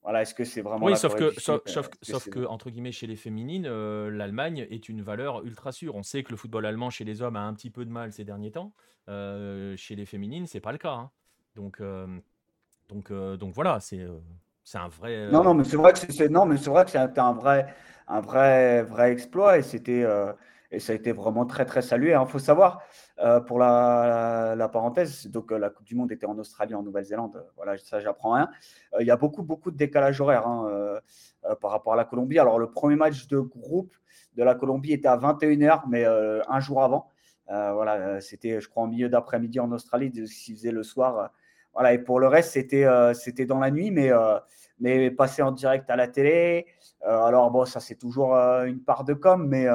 Voilà, 0.06 0.22
est-ce 0.22 0.36
que 0.36 0.44
c'est 0.44 0.62
vraiment. 0.62 0.86
Oui, 0.86 0.96
sauf 0.96 1.16
que, 1.16 1.32
sauf, 1.40 1.62
sauf, 1.66 2.30
que, 2.30 2.46
entre 2.46 2.70
guillemets, 2.70 2.92
chez 2.92 3.08
les 3.08 3.16
féminines, 3.16 3.66
euh, 3.66 4.12
l'Allemagne 4.12 4.68
est 4.70 4.88
une 4.88 5.02
valeur 5.02 5.44
ultra 5.44 5.72
sûre. 5.72 5.96
On 5.96 6.04
sait 6.04 6.22
que 6.22 6.30
le 6.30 6.38
football 6.38 6.68
allemand 6.68 6.92
chez 6.92 7.04
les 7.04 7.24
hommes 7.24 7.36
a 7.36 7.42
un 7.42 7.56
petit 7.56 7.72
peu 7.72 7.86
de 7.86 7.90
mal 7.90 8.14
ces 8.14 8.24
derniers 8.24 8.52
temps. 8.52 8.72
Euh, 9.10 9.76
chez 9.78 9.96
les 9.96 10.06
féminines, 10.06 10.46
c'est 10.46 10.60
pas 10.60 10.72
le 10.72 10.78
cas. 10.78 10.92
Hein. 10.92 11.10
Donc, 11.56 11.82
euh, 11.82 12.06
donc, 12.88 13.12
donc 13.12 13.56
voilà, 13.56 13.80
c'est 13.80 14.08
c'est 14.64 14.78
un 14.78 14.90
vrai. 14.90 15.32
Non, 15.32 15.44
non, 15.44 15.56
mais 15.56 15.64
c'est 15.64 15.78
vrai 15.78 15.92
que 15.92 15.98
c'est 15.98 16.30
non, 16.30 16.46
mais 16.46 16.58
c'est 16.58 16.70
vrai 16.70 16.86
que 16.86 16.92
c'était 16.92 17.20
un 17.20 17.34
vrai, 17.34 17.74
un 18.08 18.22
vrai, 18.22 18.84
vrai 18.84 19.12
exploit 19.12 19.58
et 19.58 19.64
c'était 19.64 20.06
et 20.76 20.80
ça 20.80 20.92
a 20.92 20.96
été 20.96 21.14
vraiment 21.14 21.46
très 21.46 21.66
très 21.66 21.82
salué. 21.82 22.10
Il 22.10 22.14
hein. 22.14 22.26
faut 22.26 22.40
savoir 22.40 22.84
euh, 23.20 23.40
pour 23.40 23.60
la, 23.60 24.70
parenthèse, 24.72 25.28
donc 25.28 25.52
euh, 25.52 25.58
la 25.58 25.70
Coupe 25.70 25.86
du 25.86 25.96
Monde 25.96 26.12
était 26.12 26.26
en 26.26 26.38
Australie, 26.38 26.76
en 26.76 26.84
Nouvelle-Zélande. 26.84 27.46
Voilà, 27.56 27.78
ça 27.78 28.02
j'apprends 28.02 28.34
rien. 28.34 28.50
Euh, 28.94 28.98
il 29.00 29.08
y 29.08 29.12
a 29.12 29.16
beaucoup 29.16 29.42
beaucoup 29.42 29.72
de 29.72 29.78
décalage 29.78 30.20
horaire 30.20 30.46
hein, 30.46 31.00
par 31.62 31.72
rapport 31.72 31.94
à 31.94 31.96
la 31.96 32.04
Colombie. 32.04 32.40
Alors 32.40 32.60
le 32.60 32.70
premier 32.70 32.98
match 32.98 33.28
de 33.28 33.40
groupe 33.40 33.96
de 34.36 34.44
la 34.44 34.54
Colombie 34.54 34.92
était 34.92 35.08
à 35.08 35.18
21h, 35.18 35.84
mais 35.88 36.06
un 36.06 36.60
jour 36.60 36.84
avant. 36.84 37.10
voilà, 37.48 38.20
c'était 38.20 38.60
je 38.60 38.68
crois 38.68 38.84
en 38.84 38.88
milieu 38.88 39.08
d'après-midi 39.08 39.60
en 39.62 39.72
Australie, 39.72 40.12
s'il 40.28 40.56
faisait 40.56 40.72
le 40.72 40.84
soir. 40.84 41.32
voilà, 41.74 41.94
et 41.94 42.00
pour 42.00 42.20
le 42.20 42.28
reste, 42.28 42.52
c'était 42.52 42.86
c'était 43.14 43.46
dans 43.46 43.60
la 43.60 43.72
nuit, 43.72 43.92
mais 43.92 44.12
mais 44.80 45.10
passé 45.10 45.42
en 45.42 45.54
direct 45.54 45.90
à 45.90 45.96
la 45.96 46.10
télé. 46.10 46.66
alors 47.02 47.50
bon, 47.50 47.64
ça 47.64 47.80
c'est 47.80 47.96
toujours 47.96 48.34
une 48.34 48.82
part 48.82 49.06
de 49.06 49.14
com, 49.14 49.48
mais 49.48 49.68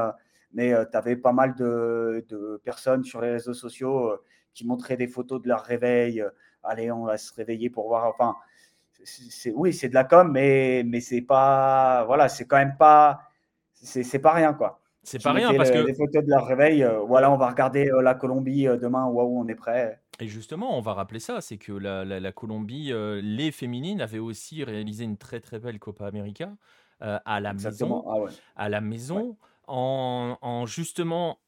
mais 0.52 0.72
euh, 0.72 0.84
tu 0.90 0.96
avais 0.96 1.16
pas 1.16 1.32
mal 1.32 1.54
de, 1.54 2.60
personnes 2.64 3.04
sur 3.04 3.20
les 3.20 3.30
réseaux 3.30 3.54
sociaux 3.54 4.10
euh, 4.10 4.22
qui 4.54 4.66
montraient 4.66 4.96
des 4.96 5.08
photos 5.08 5.40
de 5.42 5.48
leur 5.48 5.62
réveil. 5.62 6.20
Euh, 6.20 6.30
allez, 6.62 6.90
on 6.90 7.04
va 7.04 7.16
se 7.16 7.32
réveiller 7.34 7.70
pour 7.70 7.88
voir. 7.88 8.06
Enfin, 8.08 8.36
c'est, 9.04 9.52
oui, 9.52 9.72
c'est 9.72 9.88
de 9.88 9.94
la 9.94 10.04
com, 10.04 10.30
mais, 10.30 10.82
mais 10.84 11.00
c'est 11.00 11.22
pas. 11.22 12.04
Voilà, 12.04 12.28
c'est 12.28 12.46
quand 12.46 12.58
même 12.58 12.76
pas. 12.76 13.20
C'est, 13.74 14.18
pas 14.18 14.32
rien, 14.32 14.52
quoi. 14.52 14.80
C'est 15.02 15.22
pas 15.22 15.32
rien 15.32 15.54
parce 15.54 15.70
que. 15.70 15.78
Les 15.78 15.94
photos 15.94 16.24
de 16.24 16.28
leur 16.28 16.46
réveil, 16.46 16.86
voilà, 17.06 17.30
on 17.30 17.38
va 17.38 17.48
regarder 17.48 17.90
la 18.02 18.14
Colombie 18.14 18.64
demain, 18.64 19.06
waouh, 19.06 19.40
on 19.40 19.48
est 19.48 19.54
prêt. 19.54 20.00
Et 20.18 20.28
justement, 20.28 20.76
on 20.76 20.82
va 20.82 20.92
rappeler 20.92 21.18
ça, 21.18 21.40
c'est 21.40 21.56
que 21.56 21.72
la, 21.72 22.32
Colombie, 22.32 22.92
les 23.22 23.52
féminines 23.52 24.02
avaient 24.02 24.18
aussi 24.18 24.64
réalisé 24.64 25.04
une 25.04 25.16
très 25.16 25.40
très 25.40 25.58
belle 25.58 25.78
Copa 25.78 26.06
América 26.06 26.52
à 27.00 27.40
la 27.40 27.54
maison. 27.54 28.04
Ah 28.06 28.30
à 28.56 28.68
la 28.68 28.82
maison 28.82 29.38
en, 29.70 30.66
justement, 30.66 31.40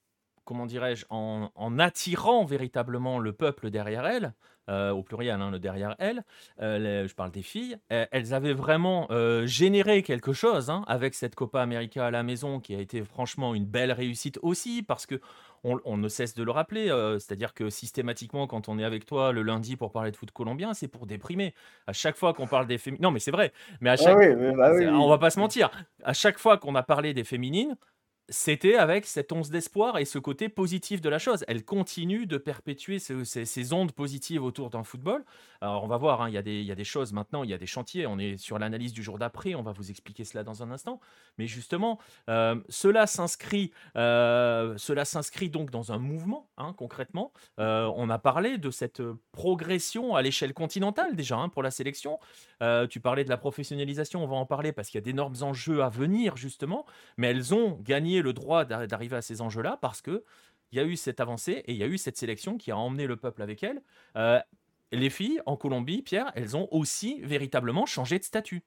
comment 0.45 0.67
dirais-je, 0.67 1.07
en, 1.11 1.79
attirant 1.79 2.45
véritablement 2.45 3.19
le 3.19 3.33
peuple 3.33 3.71
derrière 3.71 4.07
elle, 4.07 4.33
au 4.69 5.03
pluriel, 5.03 5.41
hein, 5.41 5.51
le 5.51 5.59
derrière 5.59 5.97
elles, 5.99 6.25
je 6.59 7.15
parle 7.15 7.31
des 7.31 7.43
filles, 7.43 7.77
elles 7.89 8.33
avaient 8.33 8.55
vraiment 8.55 9.09
généré 9.45 10.03
quelque 10.03 10.33
chose 10.33 10.71
hein, 10.71 10.85
avec 10.87 11.15
cette 11.15 11.35
Copa 11.35 11.61
América 11.61 12.07
à 12.07 12.11
la 12.11 12.23
maison 12.23 12.61
qui 12.61 12.75
a 12.75 12.79
été 12.79 13.03
franchement 13.05 13.55
une 13.55 13.67
belle 13.67 13.93
réussite 13.93 14.39
aussi 14.43 14.83
parce 14.83 15.05
que 15.05 15.21
on, 15.65 15.97
ne 15.97 16.09
cesse 16.09 16.35
de 16.35 16.43
le 16.43 16.51
rappeler, 16.51 16.89
c'est-à-dire 17.21 17.55
que 17.55 17.71
systématiquement, 17.71 18.47
quand 18.47 18.69
on 18.69 18.79
est 18.79 18.85
avec 18.85 19.07
toi 19.07 19.33
le 19.33 19.43
lundi 19.43 19.77
pour 19.77 19.93
parler 19.93 20.11
de 20.11 20.17
foot 20.17 20.31
colombien, 20.33 20.75
c'est 20.75 20.89
pour 20.89 21.07
déprimer. 21.07 21.55
À 21.87 21.93
chaque 21.93 22.17
fois 22.17 22.35
qu'on 22.35 22.47
parle 22.47 22.67
des 22.67 22.79
féminines, 22.79 23.03
non 23.03 23.11
mais 23.11 23.21
c'est 23.21 23.31
vrai, 23.31 23.53
mais 23.81 23.91
à 23.91 23.97
chaque, 23.97 24.19
bah 24.57 24.73
on 24.93 25.09
va 25.09 25.19
pas 25.19 25.31
se 25.31 25.39
mentir, 25.39 25.71
à 26.03 26.13
chaque 26.13 26.39
fois 26.39 26.59
qu'on 26.59 26.75
a 26.75 26.83
parlé 26.83 27.15
des 27.15 27.25
féminines, 27.25 27.77
c'était 28.33 28.77
avec 28.77 29.05
cette 29.05 29.31
once 29.31 29.51
d'espoir 29.51 29.99
et 29.99 30.07
ce 30.07 30.19
côté 30.19 30.49
positif 30.49 31.03
de 31.03 31.11
la 31.11 31.19
chose. 31.19 31.45
Elle 31.49 31.65
continue 31.65 32.27
de 32.27 32.39
perpétuer 32.39 32.99
ces, 32.99 33.73
ondes 33.75 33.93
positives 33.93 34.43
autour 34.43 34.71
d'un 34.71 34.85
football. 34.85 35.23
Alors 35.61 35.85
on 35.85 35.87
va 35.87 35.99
voir, 35.99 36.23
hein, 36.23 36.31
il, 36.31 36.35
y 36.35 36.39
a 36.39 36.75
des, 36.75 36.85
choses 36.85 37.13
maintenant, 37.13 37.45
il 37.45 37.51
y 37.51 37.55
a 37.55 37.59
des 37.59 37.67
chantiers, 37.67 38.07
on 38.07 38.19
est 38.19 38.39
sur 38.39 38.59
l'analyse 38.59 38.95
du 38.95 39.03
jour 39.03 39.19
d'après, 39.19 39.55
on 39.55 39.63
va 39.63 39.73
vous 39.73 39.91
expliquer 39.91 40.25
cela 40.25 40.45
dans 40.45 40.63
un 40.63 40.71
instant. 40.71 40.99
Mais 41.37 41.47
justement, 41.47 41.99
euh, 42.31 42.57
cela 42.71 43.07
s'inscrit 43.07 43.71
euh, 43.97 44.75
cela 44.79 45.05
s'inscrit 45.05 45.51
donc 45.51 45.71
dans 45.71 45.93
un 45.93 45.99
mouvement, 45.99 46.49
hein, 46.57 46.75
concrètement. 46.77 47.33
Euh, 47.59 47.91
on 47.97 48.09
a 48.09 48.19
parlé 48.19 48.57
de 48.57 48.71
cette 48.71 49.03
progression 49.33 50.17
à 50.17 50.23
l'échelle 50.23 50.55
continentale 50.55 51.17
déjà 51.17 51.37
hein, 51.37 51.51
pour 51.51 51.63
la 51.63 51.71
sélection. 51.71 52.19
tu 52.89 53.01
parlais 53.01 53.25
de 53.25 53.29
la 53.29 53.37
professionnalisation, 53.37 54.25
on 54.25 54.27
va 54.27 54.37
en 54.37 54.47
parler 54.47 54.73
parce 54.73 54.89
qu'il 54.89 54.99
y 54.99 55.03
a 55.03 55.05
d'énormes 55.05 55.37
enjeux 55.43 55.83
à 55.83 55.91
venir 55.91 56.37
justement, 56.37 56.87
mais 57.19 57.29
elles 57.29 57.53
ont 57.53 57.79
gagné 57.83 58.22
le 58.23 58.33
droit 58.33 58.65
d'arriver 58.65 59.17
à 59.17 59.23
ces 59.23 59.41
enjeux-là 59.41 59.79
parce 59.81 60.01
que 60.01 60.25
il 60.73 60.79
y 60.79 60.81
a 60.81 60.85
eu 60.85 60.97
cette 60.97 61.21
avancée 61.21 61.63
et 61.67 61.73
il 61.73 61.77
y 61.77 61.83
a 61.83 61.87
eu 61.87 61.99
cette 61.99 62.17
sélection 62.17 62.57
qui 62.57 62.71
a 62.71 62.77
emmené 62.77 63.07
le 63.07 63.17
peuple 63.17 63.43
avec 63.43 63.63
elle. 63.63 63.83
Euh, 64.17 64.41
les 64.91 65.11
filles 65.11 65.41
en 65.47 65.57
Colombie, 65.57 66.03
Pierre, 66.03 66.33
elles 66.35 66.57
ont 66.57 66.67
aussi 66.71 67.21
véritablement 67.23 67.87
changé 67.87 68.19
de 68.19 68.25
statut. 68.25 68.63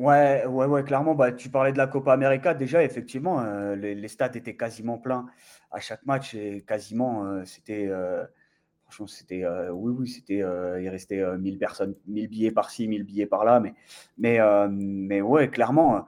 Ouais, 0.00 0.46
ouais, 0.46 0.66
ouais, 0.66 0.84
clairement. 0.84 1.14
Bah, 1.14 1.32
tu 1.32 1.50
parlais 1.50 1.72
de 1.72 1.78
la 1.78 1.86
Copa 1.86 2.12
América. 2.12 2.54
Déjà, 2.54 2.82
effectivement, 2.82 3.40
euh, 3.40 3.76
les, 3.76 4.08
stades 4.08 4.36
étaient 4.36 4.56
quasiment 4.56 4.96
pleins 4.96 5.26
à 5.70 5.80
chaque 5.80 6.04
match 6.06 6.34
et 6.34 6.62
quasiment, 6.66 7.26
euh, 7.26 7.44
c'était, 7.44 7.90
franchement, 8.84 9.06
c'était, 9.06 9.44
oui, 9.70 9.92
oui, 9.98 10.08
c'était, 10.08 10.38
il 10.38 10.88
restait 10.88 11.22
1000 11.36 11.58
personnes, 11.58 11.94
1000 12.06 12.28
billets 12.28 12.52
par-ci, 12.52 12.88
1000 12.88 13.02
billets 13.02 13.26
par-là, 13.26 13.60
mais, 13.60 13.74
mais, 14.16 14.38
mais 14.70 15.20
ouais, 15.20 15.48
clairement, 15.48 16.06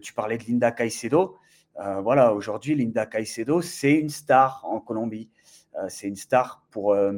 tu 0.00 0.14
parlais 0.14 0.38
de 0.38 0.44
Linda 0.44 0.70
Caicedo. 0.70 1.38
Euh, 1.78 2.00
voilà, 2.00 2.34
aujourd'hui, 2.34 2.74
Linda 2.74 3.06
Caicedo, 3.06 3.62
c'est 3.62 3.94
une 3.94 4.10
star 4.10 4.64
en 4.64 4.80
Colombie. 4.80 5.30
Euh, 5.76 5.86
c'est 5.88 6.08
une 6.08 6.16
star 6.16 6.62
pour, 6.70 6.92
euh, 6.92 7.12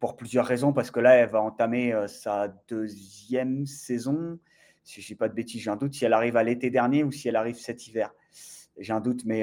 pour 0.00 0.16
plusieurs 0.16 0.46
raisons, 0.46 0.72
parce 0.72 0.90
que 0.90 1.00
là, 1.00 1.14
elle 1.16 1.28
va 1.28 1.42
entamer 1.42 1.94
sa 2.06 2.48
deuxième 2.68 3.66
saison. 3.66 4.38
Si 4.82 5.00
je 5.00 5.06
ne 5.06 5.08
dis 5.08 5.14
pas 5.16 5.28
de 5.28 5.34
bêtises, 5.34 5.62
j'ai 5.62 5.70
un 5.70 5.76
doute 5.76 5.94
si 5.94 6.04
elle 6.04 6.12
arrive 6.12 6.36
à 6.36 6.42
l'été 6.42 6.70
dernier 6.70 7.04
ou 7.04 7.10
si 7.10 7.28
elle 7.28 7.36
arrive 7.36 7.56
cet 7.56 7.86
hiver. 7.86 8.14
J'ai 8.78 8.92
un 8.92 9.00
doute, 9.00 9.24
mais 9.24 9.42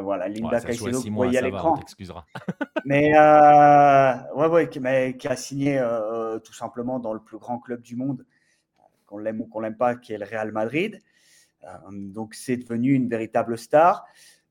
voilà, 0.00 0.28
Linda 0.28 0.60
Caicedo, 0.60 1.00
vous 1.00 1.14
voyez 1.14 1.38
à 1.38 1.42
l'écran. 1.42 1.78
mais 2.84 3.12
ouais, 3.14 4.46
ouais, 4.48 4.70
mais, 4.80 5.16
qui 5.16 5.28
a 5.28 5.36
signé 5.36 5.82
tout 6.44 6.54
simplement 6.54 6.98
dans 6.98 7.12
le 7.12 7.20
plus 7.20 7.38
grand 7.38 7.58
club 7.58 7.80
du 7.82 7.96
monde, 7.96 8.26
qu'on 9.06 9.18
l'aime 9.18 9.40
ou 9.40 9.46
qu'on 9.46 9.60
l'aime 9.60 9.76
pas, 9.76 9.94
qui 9.94 10.12
est 10.14 10.18
le 10.18 10.24
Real 10.24 10.52
Madrid. 10.52 11.00
Euh, 11.64 11.68
donc 11.90 12.34
c'est 12.34 12.56
devenu 12.56 12.92
une 12.92 13.08
véritable 13.08 13.58
star. 13.58 14.04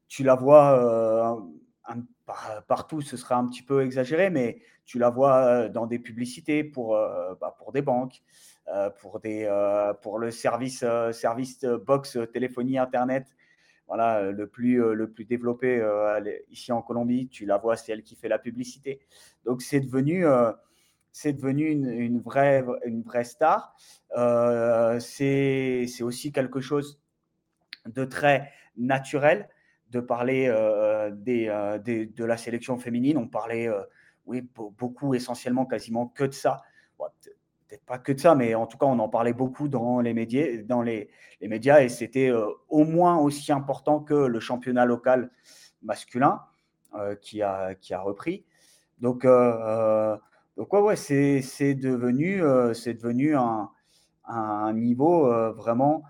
Tu 0.08 0.24
la 0.24 0.36
vois 0.36 1.40
euh, 1.88 1.94
partout, 2.68 3.02
ce 3.02 3.18
sera 3.18 3.36
un 3.36 3.48
petit 3.48 3.64
peu 3.64 3.84
exagéré, 3.84 4.30
mais 4.30 4.62
tu 4.86 5.00
la 5.00 5.10
vois 5.10 5.36
euh, 5.38 5.70
dans 5.70 5.88
des 5.88 6.00
publicités 6.00 6.64
pour, 6.64 6.92
bah, 7.40 7.56
pour 7.58 7.72
des 7.72 7.82
banques, 7.82 8.22
pour, 9.00 9.20
des, 9.20 9.50
pour 10.02 10.20
le 10.20 10.32
service, 10.32 10.86
service 11.12 11.64
box 11.64 12.18
téléphonie 12.34 12.78
Internet. 12.78 13.28
Voilà, 13.88 14.32
le 14.32 14.48
plus, 14.48 14.78
le 14.78 15.12
plus 15.12 15.26
développé 15.26 15.86
ici 16.50 16.72
en 16.72 16.82
Colombie, 16.82 17.28
tu 17.28 17.46
la 17.46 17.58
vois, 17.58 17.76
c'est 17.76 17.92
elle 17.92 18.04
qui 18.04 18.16
fait 18.16 18.30
la 18.30 18.40
publicité. 18.40 19.02
Donc 19.44 19.62
c'est 19.62 19.82
devenu, 19.82 20.26
c'est 21.12 21.34
devenu 21.34 21.70
une, 21.70 22.20
vraie, 22.20 22.64
une 22.86 23.02
vraie 23.02 23.24
star. 23.24 23.76
c'est 25.00 26.02
aussi 26.02 26.32
quelque 26.32 26.62
chose 26.62 27.02
de 27.86 28.06
très 28.06 28.52
naturel 28.78 29.50
de 29.92 30.00
parler 30.00 30.48
euh, 30.48 31.12
euh, 31.12 31.78
des, 31.78 32.06
de 32.06 32.26
la 32.26 32.38
sélection 32.38 32.78
féminine. 32.78 33.18
On 33.18 33.28
parlait, 33.28 33.68
euh, 33.68 33.82
oui, 34.26 34.42
beaucoup, 34.56 35.14
essentiellement, 35.14 35.66
quasiment 35.66 36.08
que 36.08 36.24
de 36.24 36.34
ça. 36.34 36.62
Peut-être 36.98 37.86
pas 37.86 38.00
que 38.00 38.12
de 38.12 38.20
ça, 38.20 38.36
mais 38.36 38.56
en 38.56 38.68
tout 38.68 38.78
cas, 38.78 38.86
on 38.86 39.00
en 39.00 39.10
parlait 39.10 39.34
beaucoup 39.34 39.68
dans 39.68 40.02
les 40.02 40.14
médias, 40.14 40.62
dans 40.64 40.82
les, 40.82 41.10
médias 41.42 41.82
et 41.82 41.90
c'était 41.90 42.32
au 42.70 42.84
moins 42.84 43.18
aussi 43.18 43.52
important 43.52 44.02
que 44.02 44.14
le 44.14 44.40
championnat 44.40 44.86
local 44.86 45.32
masculin 45.82 46.42
qui, 47.22 47.42
a, 47.42 47.74
qui 47.76 47.94
a 47.94 48.02
repris. 48.02 48.46
Donc, 49.00 49.26
donc 50.58 50.74
ouais, 50.74 50.82
ouais 50.82 50.96
c'est 50.96 51.74
devenu, 51.76 52.42
c'est 52.74 52.94
devenu 52.94 53.36
un, 53.36 53.70
un 54.26 54.74
niveau 54.74 55.54
vraiment 55.54 56.04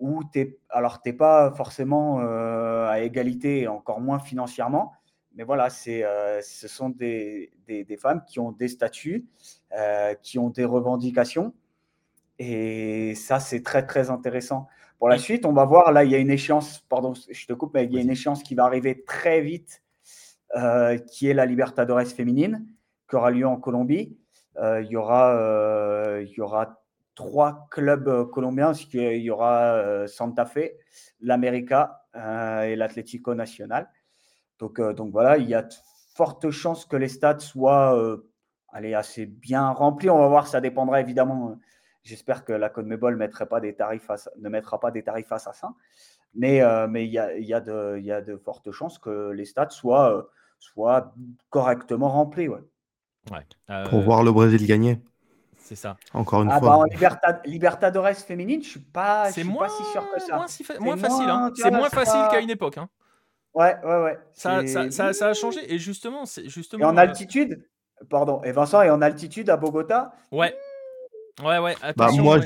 où 0.00 0.24
tu 0.32 0.58
alors 0.70 1.02
t'es 1.02 1.12
pas 1.12 1.52
forcément 1.52 2.20
euh, 2.20 2.88
à 2.88 3.00
égalité, 3.00 3.68
encore 3.68 4.00
moins 4.00 4.18
financièrement, 4.18 4.92
mais 5.34 5.44
voilà, 5.44 5.70
c'est, 5.70 6.02
euh, 6.04 6.40
ce 6.42 6.66
sont 6.66 6.88
des, 6.88 7.52
des, 7.68 7.96
femmes 7.96 8.24
qui 8.26 8.40
ont 8.40 8.50
des 8.50 8.68
statuts, 8.68 9.26
euh, 9.78 10.14
qui 10.14 10.38
ont 10.38 10.50
des 10.50 10.64
revendications, 10.64 11.54
et 12.38 13.14
ça 13.14 13.38
c'est 13.38 13.62
très 13.62 13.86
très 13.86 14.10
intéressant. 14.10 14.66
Pour 14.98 15.08
la 15.08 15.18
suite, 15.18 15.46
on 15.46 15.52
va 15.52 15.64
voir, 15.66 15.92
là 15.92 16.04
il 16.04 16.10
y 16.10 16.14
a 16.14 16.18
une 16.18 16.30
échéance, 16.30 16.80
pardon, 16.88 17.12
je 17.14 17.46
te 17.46 17.52
coupe, 17.52 17.74
mais 17.74 17.84
il 17.84 17.92
y 17.92 17.98
a 17.98 18.00
une 18.00 18.10
échéance 18.10 18.42
qui 18.42 18.54
va 18.54 18.64
arriver 18.64 19.04
très 19.04 19.42
vite, 19.42 19.82
qui 21.12 21.28
est 21.28 21.34
la 21.34 21.46
Libertadores 21.46 22.06
féminine, 22.06 22.66
qui 23.10 23.16
aura 23.16 23.30
lieu 23.30 23.46
en 23.46 23.56
Colombie. 23.56 24.16
il 24.56 24.86
y 24.88 24.96
aura, 24.96 26.20
il 26.20 26.30
y 26.30 26.40
aura 26.40 26.80
trois 27.20 27.66
clubs 27.70 28.08
euh, 28.08 28.24
colombiens, 28.24 28.66
parce 28.66 28.86
qu'il 28.86 29.18
y 29.18 29.30
aura 29.30 29.74
euh, 29.74 30.06
Santa 30.06 30.46
Fe, 30.46 30.72
l'América 31.20 32.06
euh, 32.16 32.62
et 32.62 32.76
l'Atlético 32.76 33.34
Nacional. 33.34 33.90
Donc, 34.58 34.80
donc 34.80 35.12
voilà, 35.12 35.36
il 35.36 35.48
y 35.48 35.54
a 35.54 35.62
de 35.62 35.74
fortes 36.14 36.50
chances 36.50 36.86
que 36.86 36.96
les 36.96 37.08
stades 37.08 37.40
soient 37.40 37.98
allez, 38.68 38.92
assez 38.92 39.24
bien 39.24 39.70
remplis. 39.70 40.10
On 40.10 40.18
va 40.18 40.28
voir, 40.28 40.46
ça 40.46 40.60
dépendra 40.60 41.00
évidemment. 41.00 41.58
J'espère 42.02 42.44
que 42.44 42.52
la 42.52 42.68
CONMEBOL 42.68 43.14
ne 43.14 43.18
mettra 43.18 43.46
pas 43.46 43.60
des 43.60 43.74
tarifs 43.74 45.32
assassins. 45.32 45.74
Mais, 46.34 46.60
mais 46.90 47.06
il, 47.06 47.10
y 47.10 47.18
a, 47.18 47.38
y 47.38 47.54
a 47.54 47.60
de, 47.60 47.98
y 48.00 48.12
a 48.12 48.20
de 48.20 48.36
fortes 48.36 48.70
chances 48.70 48.98
que 48.98 49.30
les 49.30 49.46
stades 49.46 49.70
soient, 49.70 50.28
soient 50.58 51.14
correctement 51.48 52.10
remplis. 52.10 52.48
Ouais. 53.30 53.84
Pour 53.88 54.00
voir 54.00 54.22
le 54.22 54.32
Brésil 54.32 54.66
gagner. 54.66 55.00
C'est 55.70 55.76
ça. 55.76 55.96
Encore 56.14 56.42
une 56.42 56.50
ah 56.50 56.58
fois. 56.58 56.68
Bah 56.68 56.76
en 56.78 57.40
Libertadores 57.44 58.08
féminine, 58.16 58.60
je 58.60 58.70
suis 58.70 58.80
pas, 58.80 59.30
c'est 59.30 59.44
moins, 59.44 59.68
pas 59.68 59.72
si 59.72 59.84
sûr 59.92 60.04
que 60.12 60.20
ça. 60.20 60.34
Moins, 60.34 60.80
moins 60.80 60.96
facile. 60.96 61.28
Hein. 61.30 61.52
C'est 61.54 61.70
moins 61.70 61.90
facile 61.90 62.20
qu'à 62.30 62.40
une 62.40 62.50
époque. 62.50 62.78
Hein. 62.78 62.88
Ouais, 63.54 63.76
ouais, 63.84 64.02
ouais. 64.02 64.18
Ça, 64.32 64.66
ça, 64.66 65.12
ça, 65.12 65.28
a 65.28 65.34
changé. 65.34 65.72
Et 65.72 65.78
justement, 65.78 66.26
c'est 66.26 66.48
justement. 66.48 66.84
Et 66.84 66.86
en 66.86 66.96
euh, 66.96 67.00
altitude, 67.00 67.64
pardon. 68.08 68.42
Et 68.42 68.50
Vincent, 68.50 68.82
et 68.82 68.90
en 68.90 69.00
altitude 69.00 69.48
à 69.48 69.56
Bogota? 69.56 70.12
Ouais. 70.32 70.56
Ouais, 71.40 71.58
ouais. 71.58 71.76
bah, 71.96 72.10
moi, 72.18 72.40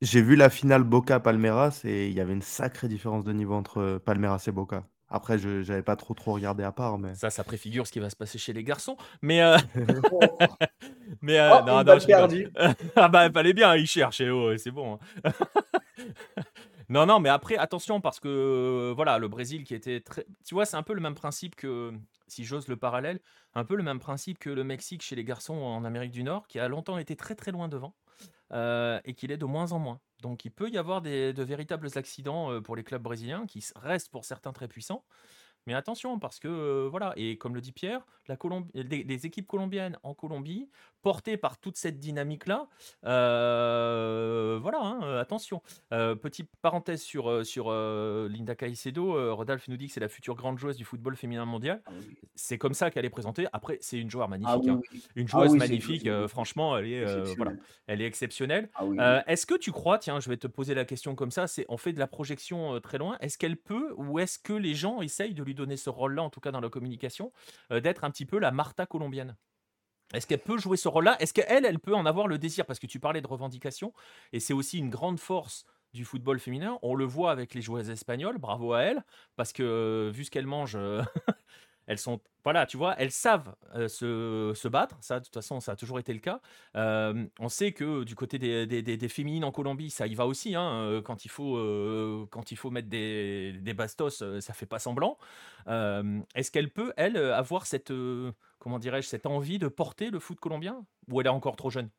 j'ai 0.00 0.22
vu 0.22 0.34
la 0.34 0.48
finale 0.48 0.84
Boca 0.84 1.20
Palmeiras 1.20 1.82
et 1.84 2.08
il 2.08 2.14
y 2.14 2.20
avait 2.20 2.32
une 2.32 2.42
sacrée 2.42 2.88
différence 2.88 3.24
de 3.24 3.32
niveau 3.32 3.54
entre 3.54 4.00
Palmeiras 4.04 4.42
et 4.46 4.52
Boca. 4.52 4.84
Après, 5.10 5.38
je 5.38 5.66
n'avais 5.66 5.82
pas 5.82 5.96
trop 5.96 6.14
trop 6.14 6.34
regardé 6.34 6.62
à 6.62 6.72
part, 6.72 6.98
mais 6.98 7.14
Ça, 7.14 7.30
ça 7.30 7.42
préfigure 7.44 7.86
ce 7.86 7.92
qui 7.92 7.98
va 7.98 8.10
se 8.10 8.16
passer 8.16 8.38
chez 8.38 8.52
les 8.52 8.62
garçons. 8.62 8.96
Mais, 9.22 9.42
euh, 9.42 9.56
mais 11.22 11.38
euh, 11.38 11.50
Oh, 11.60 11.64
non, 11.66 11.82
non, 11.82 11.98
je 11.98 12.48
Ah 12.96 13.08
bah, 13.08 13.30
fallait 13.30 13.54
bien, 13.54 13.74
il 13.74 13.86
cherche, 13.86 14.20
eh 14.20 14.30
oh, 14.30 14.56
c'est 14.56 14.70
bon. 14.70 14.98
Hein. 15.24 15.32
Non, 16.90 17.04
non, 17.04 17.20
mais 17.20 17.28
après, 17.28 17.58
attention, 17.58 18.00
parce 18.00 18.18
que 18.18 18.28
euh, 18.28 18.94
voilà, 18.96 19.18
le 19.18 19.28
Brésil 19.28 19.62
qui 19.62 19.74
était 19.74 20.00
très. 20.00 20.24
Tu 20.46 20.54
vois, 20.54 20.64
c'est 20.64 20.78
un 20.78 20.82
peu 20.82 20.94
le 20.94 21.02
même 21.02 21.14
principe 21.14 21.54
que, 21.54 21.92
si 22.28 22.44
j'ose 22.44 22.66
le 22.66 22.78
parallèle, 22.78 23.20
un 23.54 23.66
peu 23.66 23.76
le 23.76 23.82
même 23.82 23.98
principe 23.98 24.38
que 24.38 24.48
le 24.48 24.64
Mexique 24.64 25.02
chez 25.02 25.14
les 25.14 25.22
garçons 25.22 25.52
en 25.52 25.84
Amérique 25.84 26.12
du 26.12 26.22
Nord, 26.22 26.46
qui 26.46 26.58
a 26.58 26.66
longtemps 26.66 26.96
été 26.96 27.14
très 27.14 27.34
très 27.34 27.52
loin 27.52 27.68
devant 27.68 27.92
et 28.50 29.12
qu'il 29.14 29.30
est 29.30 29.36
de 29.36 29.44
moins 29.44 29.72
en 29.72 29.78
moins. 29.78 30.00
Donc 30.20 30.44
il 30.44 30.50
peut 30.50 30.68
y 30.68 30.78
avoir 30.78 31.00
de 31.02 31.42
véritables 31.42 31.88
accidents 31.94 32.60
pour 32.62 32.74
les 32.76 32.82
clubs 32.82 33.02
brésiliens 33.02 33.46
qui 33.46 33.64
restent 33.76 34.10
pour 34.10 34.24
certains 34.24 34.52
très 34.52 34.68
puissants. 34.68 35.04
Mais 35.68 35.74
attention, 35.74 36.18
parce 36.18 36.38
que 36.38 36.48
euh, 36.48 36.88
voilà, 36.88 37.12
et 37.16 37.36
comme 37.36 37.54
le 37.54 37.60
dit 37.60 37.72
Pierre, 37.72 38.06
les, 38.26 39.26
équipes 39.26 39.46
colombiennes 39.46 39.98
en 40.02 40.14
Colombie, 40.14 40.70
portées 41.02 41.36
par 41.36 41.58
toute 41.58 41.76
cette 41.76 41.98
dynamique-là, 41.98 42.68
euh, 43.04 44.58
voilà, 44.60 44.80
hein, 44.80 45.18
attention. 45.18 45.62
petite 45.90 46.50
parenthèse 46.62 47.02
sur, 47.02 47.44
sur 47.46 47.70
Linda 47.70 48.54
Caicedo, 48.54 49.34
Rodolphe 49.34 49.68
nous 49.68 49.76
dit 49.76 49.86
que 49.86 49.92
c'est 49.92 50.00
la 50.00 50.08
future 50.08 50.34
grande 50.34 50.58
joueuse 50.58 50.76
du 50.76 50.84
football 50.84 51.16
féminin 51.16 51.44
mondial. 51.44 51.82
Ah 51.86 51.90
c'est 52.34 52.58
comme 52.58 52.74
ça 52.74 52.90
qu'elle 52.90 53.04
est 53.04 53.10
présentée. 53.10 53.46
Après, 53.52 53.78
c'est 53.80 53.98
une 53.98 54.10
joueur 54.10 54.28
magnifique. 54.28 54.64
Ah 54.68 54.72
hein. 54.72 54.80
Une 55.16 55.28
joueuse 55.28 55.54
magnifique, 55.54 56.08
franchement, 56.26 56.76
elle 56.76 56.86
est, 56.86 57.34
voilà, 57.36 57.52
elle 57.86 58.00
est 58.02 58.06
exceptionnelle. 58.06 58.70
Est-ce 59.26 59.46
que 59.46 59.56
tu 59.56 59.72
crois, 59.72 59.98
tiens, 59.98 60.20
je 60.20 60.28
vais 60.28 60.36
te 60.36 60.46
poser 60.46 60.74
la 60.74 60.84
question 60.84 61.14
comme 61.14 61.30
ça, 61.30 61.46
c'est 61.46 61.64
on 61.68 61.76
fait 61.76 61.92
de 61.92 61.98
la 61.98 62.06
projection 62.06 62.80
très 62.80 62.98
loin, 62.98 63.16
est-ce 63.20 63.38
qu'elle 63.38 63.56
peut 63.56 63.94
ou 63.96 64.18
est-ce 64.18 64.38
que 64.38 64.52
les 64.52 64.74
gens 64.74 65.00
essayent 65.00 65.34
de 65.34 65.42
lui 65.42 65.54
donner 65.54 65.76
ce 65.76 65.90
rôle-là, 65.90 66.22
en 66.22 66.30
tout 66.30 66.40
cas 66.40 66.50
dans 66.50 66.60
la 66.60 66.68
communication, 66.68 67.32
d'être 67.70 68.04
un 68.04 68.10
petit 68.10 68.26
peu 68.26 68.38
la 68.38 68.50
Martha 68.50 68.86
colombienne? 68.86 69.36
Est-ce 70.14 70.26
qu'elle 70.26 70.40
peut 70.40 70.58
jouer 70.58 70.76
ce 70.76 70.88
rôle-là? 70.88 71.16
Est-ce 71.20 71.34
qu'elle, 71.34 71.64
elle 71.64 71.78
peut 71.78 71.94
en 71.94 72.06
avoir 72.06 72.28
le 72.28 72.38
désir? 72.38 72.64
Parce 72.64 72.78
que 72.78 72.86
tu 72.86 72.98
parlais 72.98 73.20
de 73.20 73.26
revendication, 73.26 73.92
et 74.32 74.40
c'est 74.40 74.54
aussi 74.54 74.78
une 74.78 74.90
grande 74.90 75.20
force 75.20 75.64
du 75.92 76.04
football 76.04 76.38
féminin. 76.38 76.78
On 76.82 76.94
le 76.94 77.04
voit 77.04 77.30
avec 77.30 77.54
les 77.54 77.62
joueuses 77.62 77.90
espagnoles, 77.90 78.38
bravo 78.38 78.72
à 78.72 78.82
elle, 78.82 79.04
parce 79.36 79.52
que 79.52 80.10
vu 80.14 80.24
ce 80.24 80.30
qu'elles 80.30 80.46
mangent, 80.46 80.78
elles 81.86 81.98
sont, 81.98 82.20
voilà, 82.42 82.64
tu 82.64 82.78
vois, 82.78 82.94
elles 82.98 83.10
savent 83.10 83.54
se, 83.74 84.52
se, 84.54 84.68
battre. 84.68 84.96
Ça, 85.00 85.20
de 85.20 85.24
toute 85.24 85.34
façon, 85.34 85.60
ça 85.60 85.72
a 85.72 85.76
toujours 85.76 85.98
été 85.98 86.14
le 86.14 86.20
cas. 86.20 86.40
on 86.74 87.48
sait 87.48 87.72
que 87.72 88.04
du 88.04 88.14
côté 88.14 88.38
des, 88.38 88.66
des, 88.66 89.08
féminines 89.08 89.44
en 89.44 89.52
Colombie, 89.52 89.90
ça 89.90 90.06
y 90.06 90.14
va 90.14 90.26
aussi. 90.26 90.54
Hein, 90.54 91.02
quand, 91.04 91.26
il 91.26 91.30
faut, 91.30 92.26
quand 92.30 92.50
il 92.50 92.56
faut 92.56 92.70
mettre 92.70 92.88
des, 92.88 93.52
des 93.60 93.74
bastos, 93.74 94.24
ça 94.40 94.54
fait 94.54 94.66
pas 94.66 94.78
semblant. 94.78 95.18
Est-ce 95.66 96.50
qu'elle 96.50 96.70
peut, 96.70 96.94
elle, 96.96 97.18
avoir 97.18 97.66
cette, 97.66 97.92
comment 98.58 98.78
dirais-je, 98.78 99.08
cette 99.08 99.26
envie 99.26 99.58
de 99.58 99.68
porter 99.68 100.10
le 100.10 100.18
foot 100.18 100.38
colombien? 100.40 100.84
Ou 101.10 101.20
elle 101.20 101.26
est 101.26 101.30
encore 101.30 101.56
trop 101.56 101.70
jeune? 101.70 101.90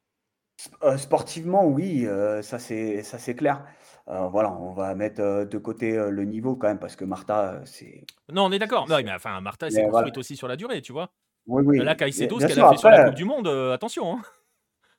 Sportivement, 0.98 1.66
oui, 1.66 2.06
ça 2.42 2.60
c'est 2.60 3.02
ça 3.02 3.18
c'est 3.18 3.34
clair. 3.34 3.66
voilà, 4.08 4.52
on 4.52 4.74
va 4.74 4.94
mettre, 4.94 5.46
de 5.46 5.58
côté, 5.58 5.94
le 5.94 6.24
niveau 6.26 6.58
quand 6.58 6.68
même 6.68 6.80
parce 6.80 6.98
que 6.98 7.06
Martha, 7.06 7.62
c'est 7.64 8.04
Non, 8.30 8.46
on 8.46 8.52
est 8.52 8.60
d'accord. 8.60 8.88
Non, 8.90 8.98
mais 9.02 9.14
enfin, 9.14 9.40
Martha, 9.40 9.70
s'est 9.70 9.88
construite 9.88 10.18
aussi 10.18 10.36
sur 10.36 10.50
la 10.50 10.58
durée, 10.58 10.82
tu 10.82 10.92
vois? 10.92 11.12
Oui, 11.48 11.64
oui, 11.66 11.78
Là, 11.80 11.96
Caicedo, 11.96 12.40
ce 12.40 12.48
qu'elle 12.48 12.60
a 12.60 12.70
fait 12.70 12.78
sur 12.78 12.90
la 12.90 13.06
coupe 13.06 13.16
du 13.16 13.24
monde, 13.24 13.48
attention, 13.48 14.16
hein. 14.16 14.22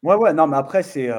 ouais, 0.02 0.14
ouais, 0.14 0.32
non, 0.32 0.46
mais 0.46 0.56
après 0.56 0.82
c'est, 0.82 1.11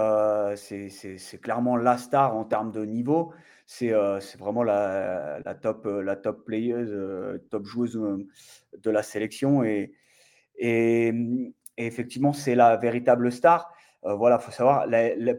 clairement 1.42 1.78
la 1.78 1.98
star 1.98 2.36
en 2.36 2.44
termes 2.44 2.72
de 2.72 2.84
niveau. 2.84 3.34
C'est, 3.68 3.94
c'est 4.20 4.40
vraiment 4.40 4.64
la 4.64 5.40
la 5.46 5.54
top, 5.54 5.86
la 5.86 6.16
top 6.16 6.46
playeuse, 6.46 7.40
top 7.52 7.66
joueuse, 7.66 8.02
de 8.76 8.90
la 8.90 9.04
sélection 9.04 9.64
et 9.64 9.94
et 10.58 11.14
effectivement, 11.78 12.34
c'est 12.34 12.56
la 12.56 12.78
véritable 12.78 13.32
star. 13.32 13.74
Euh, 14.06 14.16
voilà, 14.16 14.40
il 14.42 14.44
faut 14.44 14.52
savoir, 14.52 14.88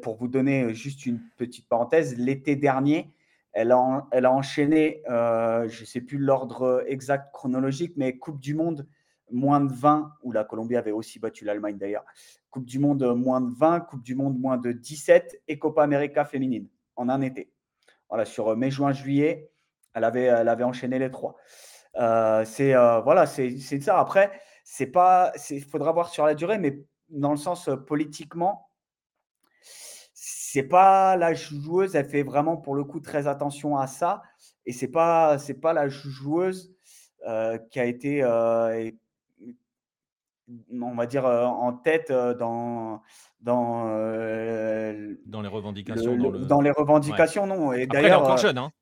pour 0.03 0.17
vous 0.17 0.29
donner 0.29 0.73
juste 0.75 1.07
une 1.07 1.21
petite 1.37 1.69
parenthèse, 1.69 2.17
l'été 2.17 2.57
dernier, 2.57 3.13
elle 3.53 3.73
a, 3.73 4.33
enchaîné, 4.33 5.03
euh, 5.11 5.69
je 5.69 5.83
ne 5.83 5.87
sais 5.87 6.01
plus 6.01 6.19
l'ordre 6.19 6.85
exact 6.87 7.33
chronologique, 7.33 7.95
mais 7.97 8.17
Coupe 8.17 8.41
du 8.41 8.55
Monde 8.55 8.87
moins 9.31 9.61
de 9.61 9.73
20, 9.73 10.13
où 10.23 10.33
la 10.33 10.45
Colombie 10.45 10.77
avait 10.77 10.93
aussi 10.93 11.19
battu 11.19 11.45
l'Allemagne 11.45 11.77
d'ailleurs. 11.77 12.05
Coupe 12.51 12.65
du 12.65 12.79
Monde 12.79 13.03
moins 13.17 13.41
de 13.41 13.51
20, 13.55 13.81
Coupe 13.81 14.03
du 14.03 14.15
Monde 14.15 14.39
moins 14.39 14.59
de 14.59 14.73
17 14.73 15.43
et 15.49 15.59
Copa 15.59 15.83
América 15.83 16.25
féminine 16.25 16.69
en 16.97 17.09
un 17.09 17.21
été. 17.21 17.51
Voilà, 18.09 18.25
sur 18.25 18.55
mai, 18.57 18.71
juin, 18.71 18.93
juillet, 18.93 19.51
elle 19.95 20.05
avait, 20.05 20.65
enchaîné 20.65 20.99
les 20.99 21.11
trois. 21.11 21.37
Euh, 21.97 22.45
c'est 22.45 22.73
voilà, 22.73 23.27
c'est 23.27 23.59
ça. 23.81 23.99
Après, 23.99 24.31
c'est 24.75 24.87
pas, 24.87 25.33
il 25.51 25.63
faudra 25.63 25.93
voir 25.93 26.09
sur 26.09 26.25
la 26.25 26.35
durée, 26.35 26.57
mais 26.57 26.83
dans 27.11 27.33
le 27.33 27.37
sens 27.37 27.69
politiquement, 27.87 28.71
c'est 30.15 30.63
pas 30.63 31.15
la 31.15 31.35
joueuse, 31.35 31.95
elle 31.95 32.09
fait 32.09 32.23
vraiment 32.23 32.57
pour 32.57 32.75
le 32.75 32.83
coup 32.83 32.99
très 32.99 33.27
attention 33.27 33.77
à 33.77 33.87
ça. 33.87 34.23
Et 34.65 34.73
c'est 34.73 34.89
pas, 34.89 35.37
c'est 35.39 35.61
pas 35.61 35.75
la 35.75 35.91
joueuse 35.91 36.75
qui 37.71 37.81
a 37.81 37.85
été, 37.85 38.25
on 38.25 38.95
va 40.95 41.05
dire, 41.07 41.27
en 41.27 41.75
tête 41.75 42.11
dans, 42.11 43.03
dans, 43.43 43.89
dans 45.27 45.43
les 45.43 45.49
revendications. 45.49 46.17
dans, 46.17 46.63
les 46.63 46.71
revendications, 46.71 47.47
non. 47.47 47.75
Et 47.75 47.87
d'ailleurs, 47.87 48.07
elle 48.07 48.13
est 48.13 48.15
encore 48.15 48.39
jeune, 48.39 48.57
hein 48.57 48.73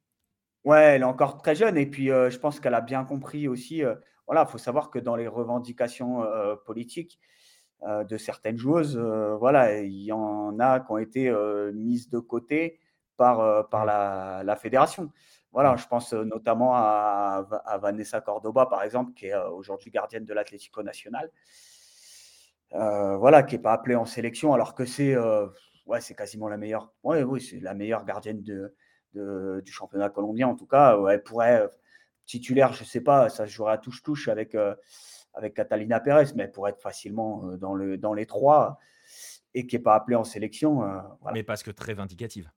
Ouais, 0.63 0.83
elle 0.83 1.03
est 1.03 1.05
encore 1.05 1.39
très 1.39 1.57
jeune. 1.57 1.77
Et 1.77 1.87
puis, 1.87 2.07
je 2.07 2.39
pense 2.39 2.61
qu'elle 2.61 2.75
a 2.75 2.81
bien 2.81 3.05
compris 3.05 3.49
aussi. 3.49 3.83
Voilà, 4.31 4.47
il 4.49 4.51
faut 4.51 4.59
savoir 4.59 4.91
que 4.91 5.01
dans 5.01 5.17
les 5.17 5.27
revendications 5.27 6.25
politiques, 6.65 7.19
euh, 7.83 8.05
de 8.05 8.19
certaines 8.19 8.59
joueuses, 8.59 8.99
euh, 8.99 9.37
voilà, 9.37 9.81
il 9.81 10.03
y 10.03 10.13
en 10.13 10.59
a 10.61 10.81
qui 10.81 10.93
ont 10.93 10.99
été 10.99 11.31
euh, 11.31 11.73
mises 11.73 12.11
de 12.11 12.19
côté 12.19 12.79
par, 13.17 13.71
par 13.71 13.87
la, 13.87 14.43
la, 14.45 14.57
fédération. 14.57 15.11
Voilà, 15.51 15.77
je 15.77 15.87
pense 15.87 16.13
notamment 16.13 16.75
à, 16.75 17.47
à, 17.65 17.79
Vanessa 17.79 18.21
Cordoba, 18.21 18.67
par 18.67 18.83
exemple, 18.83 19.15
qui 19.15 19.27
est 19.29 19.35
aujourd'hui 19.35 19.91
gardienne 19.91 20.27
de 20.27 20.35
l'Atlético 20.35 20.83
Nacional. 20.83 21.31
voilà, 22.73 23.43
qui 23.43 23.57
n'est 23.57 23.63
pas 23.63 23.73
appelée 23.73 23.97
en 23.97 24.05
sélection, 24.05 24.53
alors 24.53 24.75
que 24.75 24.85
c'est 24.85 25.17
ouais, 25.87 26.01
c'est 26.01 26.15
quasiment 26.15 26.49
la 26.49 26.59
meilleure. 26.59 26.93
Ouais, 27.03 27.23
oui, 27.23 27.41
c'est 27.41 27.61
la 27.61 27.75
meilleure 27.75 28.05
gardienne 28.05 28.43
de, 28.43 28.75
de, 29.15 29.63
du 29.65 29.73
championnat 29.73 30.11
colombien, 30.11 30.49
en 30.49 30.55
tout 30.55 30.67
cas. 30.67 30.99
elle 31.09 31.23
pourrait 31.23 31.69
titulaire, 32.31 32.73
je 32.73 32.83
ne 32.83 32.89
sais 32.89 33.01
pas, 33.01 33.29
ça 33.29 33.47
se 33.47 33.53
jouerait 33.53 33.73
à 33.73 33.79
touche-touche 33.79 34.29
avec 34.29 34.55
avec 35.35 35.55
Catalina 35.55 36.01
Pérez, 36.01 36.33
mais 36.35 36.49
pour 36.49 36.69
être 36.69 36.81
facilement 36.81 37.45
euh, 37.45 37.57
dans, 37.57 37.75
le, 37.75 37.99
dans 37.99 38.13
les 38.13 38.27
trois 38.27 38.79
et 39.55 39.67
qui 39.67 39.77
n'est 39.77 39.83
pas 39.83 39.95
appelée 39.95 40.17
en 40.17 40.25
sélection. 40.25 40.85
Euh, 40.85 41.01
mais 41.33 41.43
parce 41.43 41.63
que 41.63 41.71
très 41.71 41.95
vindicative. 41.95 42.51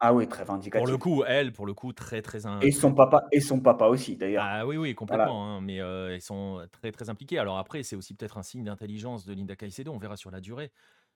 Ah 0.00 0.14
oui, 0.14 0.28
très 0.28 0.44
vindicative. 0.44 0.78
Pour 0.78 0.86
le 0.86 0.96
coup, 0.96 1.24
elle, 1.26 1.52
pour 1.52 1.66
le 1.66 1.74
coup, 1.74 1.92
très 1.92 2.22
très. 2.22 2.42
Et 2.62 2.70
son 2.70 2.94
papa 2.94 3.24
et 3.32 3.40
son 3.40 3.58
papa 3.58 3.86
aussi, 3.86 4.16
d'ailleurs. 4.16 4.44
Ah 4.46 4.64
oui, 4.64 4.76
oui, 4.76 4.94
complètement. 4.94 5.44
Hein, 5.44 5.60
mais 5.60 5.80
euh, 5.80 6.14
ils 6.14 6.22
sont 6.22 6.64
très 6.70 6.92
très 6.92 7.10
impliqués. 7.10 7.40
Alors 7.40 7.58
après, 7.58 7.82
c'est 7.82 7.96
aussi 7.96 8.14
peut-être 8.14 8.38
un 8.38 8.44
signe 8.44 8.62
d'intelligence 8.62 9.26
de 9.26 9.34
Linda 9.34 9.56
Caicedo. 9.56 9.92
On 9.92 9.98
verra 9.98 10.16
sur 10.16 10.30
la 10.30 10.40
durée. 10.40 10.70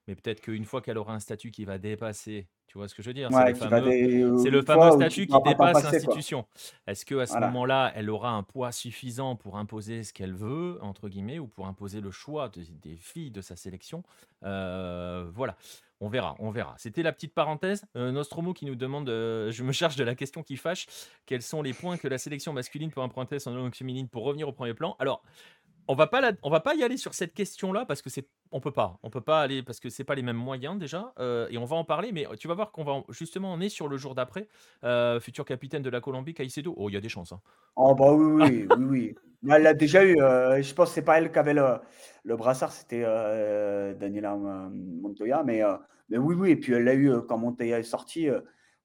Mais 0.07 0.15
peut-être 0.15 0.41
qu'une 0.41 0.65
fois 0.65 0.81
qu'elle 0.81 0.97
aura 0.97 1.13
un 1.13 1.19
statut 1.19 1.51
qui 1.51 1.65
va 1.65 1.77
dépasser, 1.77 2.47
tu 2.67 2.77
vois 2.77 2.87
ce 2.87 2.95
que 2.95 3.01
je 3.01 3.09
veux 3.09 3.13
dire? 3.13 3.29
C'est 3.31 4.49
le 4.49 4.61
fameux, 4.61 4.91
statut 4.91 5.27
qui 5.27 5.41
dépasse 5.45 5.83
l'institution. 5.83 6.45
Est-ce 6.87 7.05
qu'à 7.05 7.25
ce, 7.25 7.37
moment-là, 7.37 7.91
elle 7.95 8.09
aura 8.09 8.31
un 8.31 8.43
poids 8.43 8.71
suffisant 8.71 9.35
pour 9.35 9.57
imposer 9.57 10.03
ce 10.03 10.11
qu'elle 10.11 10.33
veut, 10.33 10.77
entre 10.81 11.07
guillemets, 11.07 11.39
ou 11.39 11.47
pour 11.47 11.67
imposer 11.67 12.01
le 12.01 12.11
choix 12.11 12.51
des 12.81 12.97
filles 12.97 13.31
de 13.31 13.41
sa 13.41 13.55
sélection? 13.55 14.03
Euh, 14.43 15.29
Voilà. 15.33 15.55
On 16.03 16.09
verra, 16.09 16.35
on 16.39 16.51
verra. 16.51 16.75
C'était 16.77 17.01
la 17.01 17.13
petite 17.13 17.33
parenthèse. 17.33 17.85
Euh, 17.95 18.11
Nostromo 18.11 18.51
qui 18.51 18.65
nous 18.65 18.75
demande, 18.75 19.07
euh, 19.07 19.51
je 19.51 19.63
me 19.63 19.71
charge 19.71 19.95
de 19.95 20.03
la 20.03 20.15
question 20.15 20.43
qui 20.43 20.57
fâche, 20.57 20.85
quels 21.25 21.41
sont 21.41 21.61
les 21.61 21.71
points 21.71 21.95
que 21.95 22.09
la 22.09 22.17
sélection 22.17 22.51
masculine 22.51 22.91
peut 22.91 22.99
emprunter 22.99 23.39
son 23.39 23.55
langue 23.55 23.73
féminine 23.73 24.09
pour 24.09 24.25
revenir 24.25 24.49
au 24.49 24.51
premier 24.51 24.73
plan? 24.73 24.97
Alors, 24.99 25.23
on 25.87 25.95
va 25.95 26.07
pas 26.07 26.21
on 26.43 26.49
va 26.49 26.59
pas 26.59 26.75
y 26.75 26.83
aller 26.83 26.97
sur 26.97 27.13
cette 27.13 27.33
question-là 27.33 27.85
parce 27.85 28.01
que 28.01 28.09
c'est 28.09 28.27
on 28.51 28.59
peut 28.59 28.71
pas, 28.71 28.99
on 29.03 29.09
peut 29.09 29.21
pas 29.21 29.41
aller 29.41 29.63
parce 29.63 29.79
que 29.79 29.89
c'est 29.89 30.03
pas 30.03 30.15
les 30.15 30.21
mêmes 30.21 30.37
moyens 30.37 30.77
déjà 30.77 31.13
euh, 31.19 31.47
et 31.49 31.57
on 31.57 31.65
va 31.65 31.75
en 31.75 31.83
parler 31.83 32.11
mais 32.11 32.25
tu 32.39 32.47
vas 32.47 32.53
voir 32.53 32.71
qu'on 32.71 32.83
va 32.83 33.03
justement 33.09 33.53
on 33.53 33.59
est 33.59 33.69
sur 33.69 33.87
le 33.87 33.97
jour 33.97 34.15
d'après 34.15 34.47
euh, 34.83 35.19
futur 35.19 35.45
capitaine 35.45 35.81
de 35.81 35.89
la 35.89 36.01
Colombie 36.01 36.33
Caicedo. 36.33 36.73
Oh, 36.77 36.89
il 36.89 36.93
y 36.93 36.97
a 36.97 37.01
des 37.01 37.09
chances 37.09 37.31
hein. 37.31 37.41
Oh 37.75 37.95
bah 37.95 38.13
oui 38.13 38.43
oui 38.43 38.67
oui 38.77 39.15
oui. 39.43 39.51
elle 39.51 39.63
l'a 39.63 39.73
déjà 39.73 40.03
eu 40.03 40.19
euh, 40.21 40.61
je 40.61 40.73
pense 40.73 40.89
que 40.89 40.95
c'est 40.95 41.01
pas 41.01 41.17
elle 41.17 41.31
qui 41.31 41.39
avait 41.39 41.53
le, 41.53 41.79
le 42.23 42.35
brassard, 42.37 42.71
c'était 42.71 43.03
Daniela 43.99 44.35
Montoya 44.35 45.43
mais 45.43 45.61
mais 46.09 46.17
oui 46.17 46.35
oui 46.35 46.51
et 46.51 46.55
puis 46.55 46.73
elle 46.73 46.83
l'a 46.83 46.95
eu 46.95 47.11
quand 47.27 47.37
Montoya 47.37 47.79
est 47.79 47.83
sorti 47.83 48.29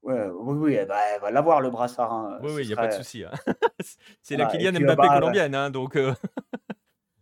Ouais, 0.01 0.29
oui, 0.33 0.57
oui, 0.57 0.75
elle 0.75 0.87
va, 0.87 1.31
l'avoir 1.33 1.61
le 1.61 1.71
brassard. 1.71 2.13
Hein, 2.13 2.39
oui, 2.41 2.53
oui, 2.55 2.63
il 2.63 2.69
n'y 2.69 2.73
a 2.73 2.77
pas 2.77 2.87
de 2.87 2.93
souci. 2.93 3.25
Hein. 3.25 3.33
c'est 4.23 4.37
la 4.37 4.47
Kylian 4.47 4.71
Mbappé 4.81 4.95
bah, 4.95 5.19
colombienne, 5.19 5.57
hein, 5.57 5.71
donc. 5.71 5.99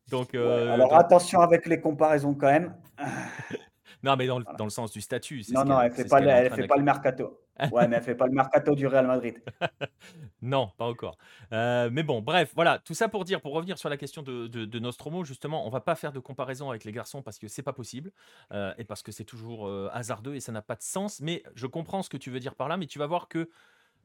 Donc, 0.08 0.34
euh, 0.34 0.72
alors 0.72 0.94
attention 0.94 1.40
avec 1.40 1.66
les 1.66 1.80
comparaisons 1.80 2.34
quand 2.34 2.46
même. 2.46 2.74
non, 4.04 4.16
mais 4.16 4.26
dans 4.26 4.38
le, 4.38 4.44
dans 4.56 4.64
le, 4.64 4.70
sens 4.70 4.92
du 4.92 5.00
statut. 5.00 5.42
Non, 5.52 5.64
non, 5.64 5.80
elle 5.80 5.90
ne 5.90 5.94
fait, 5.94 6.04
pas, 6.04 6.20
elle 6.20 6.52
fait 6.54 6.66
pas 6.68 6.76
le 6.76 6.84
mercato. 6.84 7.40
ouais, 7.72 7.88
mais 7.88 7.96
elle 7.96 8.02
fait 8.02 8.14
pas 8.14 8.26
le 8.26 8.32
mercato 8.32 8.74
du 8.74 8.86
Real 8.86 9.06
Madrid. 9.06 9.42
non, 10.42 10.70
pas 10.76 10.84
encore. 10.84 11.16
Euh, 11.52 11.88
mais 11.90 12.04
bon, 12.04 12.20
bref, 12.20 12.52
voilà, 12.54 12.78
tout 12.78 12.94
ça 12.94 13.08
pour 13.08 13.24
dire, 13.24 13.40
pour 13.40 13.52
revenir 13.52 13.78
sur 13.78 13.88
la 13.88 13.96
question 13.96 14.22
de, 14.22 14.46
de, 14.46 14.78
Nostromo, 14.78 15.24
justement, 15.24 15.66
on 15.66 15.70
va 15.70 15.80
pas 15.80 15.96
faire 15.96 16.12
de 16.12 16.20
comparaison 16.20 16.70
avec 16.70 16.84
les 16.84 16.92
garçons 16.92 17.22
parce 17.22 17.38
que 17.38 17.48
c'est 17.48 17.62
pas 17.62 17.72
possible 17.72 18.12
euh, 18.52 18.74
et 18.78 18.84
parce 18.84 19.02
que 19.02 19.10
c'est 19.10 19.24
toujours 19.24 19.68
hasardeux 19.92 20.34
et 20.36 20.40
ça 20.40 20.52
n'a 20.52 20.62
pas 20.62 20.76
de 20.76 20.82
sens. 20.82 21.20
Mais 21.20 21.42
je 21.54 21.66
comprends 21.66 22.02
ce 22.02 22.10
que 22.10 22.18
tu 22.18 22.30
veux 22.30 22.40
dire 22.40 22.54
par 22.54 22.68
là, 22.68 22.76
mais 22.76 22.86
tu 22.86 22.98
vas 22.98 23.06
voir 23.06 23.26
que 23.26 23.48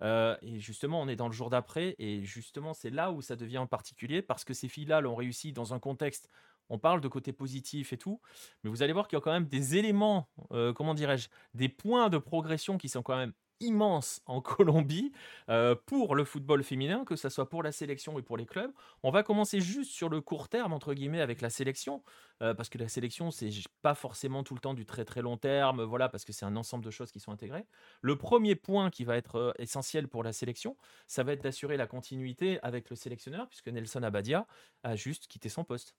euh, 0.02 0.36
et 0.42 0.60
justement, 0.60 1.02
on 1.02 1.08
est 1.08 1.16
dans 1.16 1.28
le 1.28 1.34
jour 1.34 1.50
d'après, 1.50 1.96
et 2.00 2.24
justement, 2.24 2.74
c'est 2.74 2.90
là 2.90 3.12
où 3.12 3.22
ça 3.22 3.36
devient 3.36 3.60
en 3.60 3.68
particulier, 3.68 4.22
parce 4.22 4.44
que 4.44 4.54
ces 4.54 4.68
filles-là 4.68 5.02
l'ont 5.02 5.16
réussi 5.16 5.54
dans 5.54 5.74
un 5.74 5.80
contexte, 5.80 6.30
on 6.70 6.80
parle 6.80 7.02
de 7.02 7.08
côté 7.08 7.34
positif 7.34 7.94
et 7.94 7.98
tout, 7.98 8.22
mais 8.64 8.70
vous 8.70 8.82
allez 8.82 8.94
voir 8.94 9.08
qu'il 9.08 9.18
y 9.18 9.22
a 9.22 9.22
quand 9.22 9.32
même 9.32 9.48
des 9.48 9.76
éléments, 9.76 10.30
euh, 10.52 10.74
comment 10.74 10.94
dirais-je, 10.94 11.28
des 11.54 11.70
points 11.70 12.10
de 12.10 12.18
progression 12.18 12.78
qui 12.78 12.90
sont 12.90 13.04
quand 13.04 13.18
même 13.18 13.34
immense 13.62 14.22
en 14.26 14.42
Colombie 14.42 15.12
euh, 15.50 15.76
pour 15.86 16.16
le 16.16 16.26
football 16.26 16.64
féminin, 16.64 17.06
que 17.06 17.16
ce 17.16 17.30
soit 17.30 17.50
pour 17.50 17.64
la 17.64 17.72
sélection 17.72 18.20
et 18.20 18.22
pour 18.22 18.38
les 18.38 18.46
clubs. 18.46 18.72
On 19.04 19.12
va 19.12 19.24
commencer 19.24 19.62
juste 19.62 19.92
sur 19.92 20.10
le 20.10 20.22
court 20.22 20.50
terme, 20.50 20.74
entre 20.74 20.94
guillemets, 20.94 21.22
avec 21.22 21.42
la 21.42 21.50
sélection, 21.50 22.04
euh, 22.42 22.54
parce 22.54 22.70
que 22.70 22.78
la 22.78 22.88
sélection, 22.88 23.32
c'est 23.32 23.50
pas 23.82 23.96
forcément 23.96 24.44
tout 24.44 24.54
le 24.56 24.60
temps 24.60 24.74
du 24.74 24.86
très 24.86 25.06
très 25.06 25.22
long 25.22 25.38
terme, 25.38 25.84
voilà, 25.84 26.10
parce 26.10 26.26
que 26.26 26.34
c'est 26.34 26.46
un 26.46 26.56
ensemble 26.56 26.84
de 26.84 26.92
choses 26.92 27.12
qui 27.12 27.20
sont 27.20 27.32
intégrées. 27.32 27.66
Le 28.02 28.18
premier 28.18 28.56
point 28.56 28.90
qui 28.90 29.04
va 29.04 29.16
être 29.16 29.36
euh, 29.36 29.52
essentiel 29.60 30.08
pour 30.08 30.24
la 30.24 30.34
sélection, 30.34 30.76
ça 31.08 31.24
va 31.24 31.34
être 31.34 31.44
d'assurer 31.44 31.78
la 31.78 31.88
continuité 31.88 32.60
avec 32.64 32.90
le 32.90 32.96
sélectionneur, 32.96 33.48
puisque 33.48 33.68
Nelson 33.68 34.04
Abadia 34.04 34.48
a 34.84 34.96
juste 34.96 35.28
quitté 35.28 35.50
son 35.50 35.64
poste. 35.64 35.96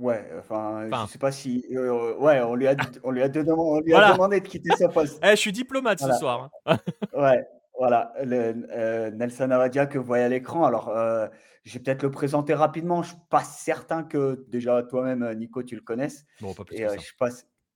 Ouais, 0.00 0.26
enfin, 0.38 0.88
je 0.90 1.12
sais 1.12 1.18
pas 1.18 1.30
si. 1.30 1.62
Euh, 1.72 2.14
ouais, 2.16 2.40
on 2.40 2.54
lui 2.54 2.66
a, 2.66 2.74
on 3.04 3.10
lui 3.10 3.22
a, 3.22 3.28
demandé 3.28 4.40
de 4.40 4.48
quitter 4.48 4.74
sa 4.74 4.88
poste. 4.88 5.20
Eh, 5.22 5.32
je 5.32 5.36
suis 5.36 5.52
diplomate 5.52 6.00
ce 6.00 6.10
soir. 6.14 6.48
Hein. 6.64 6.78
ouais, 7.14 7.46
voilà. 7.78 8.10
Euh, 8.18 9.10
Nelson 9.10 9.50
Avadia 9.50 9.84
que 9.84 9.98
vous 9.98 10.04
voyez 10.04 10.24
à 10.24 10.30
l'écran. 10.30 10.64
Alors, 10.64 10.88
euh, 10.88 11.28
je 11.64 11.74
vais 11.74 11.80
peut-être 11.80 12.02
le 12.02 12.10
présenter 12.10 12.54
rapidement. 12.54 13.02
Je 13.02 13.08
suis 13.08 13.18
pas 13.28 13.44
certain 13.44 14.02
que 14.02 14.46
déjà 14.48 14.82
toi-même, 14.84 15.34
Nico, 15.34 15.62
tu 15.62 15.74
le 15.74 15.82
connaisses. 15.82 16.24
Bon, 16.40 16.54
pas 16.54 16.64
plus 16.64 16.76
Et, 16.76 16.88
je 16.88 16.98
suis 16.98 17.16
pas. 17.18 17.28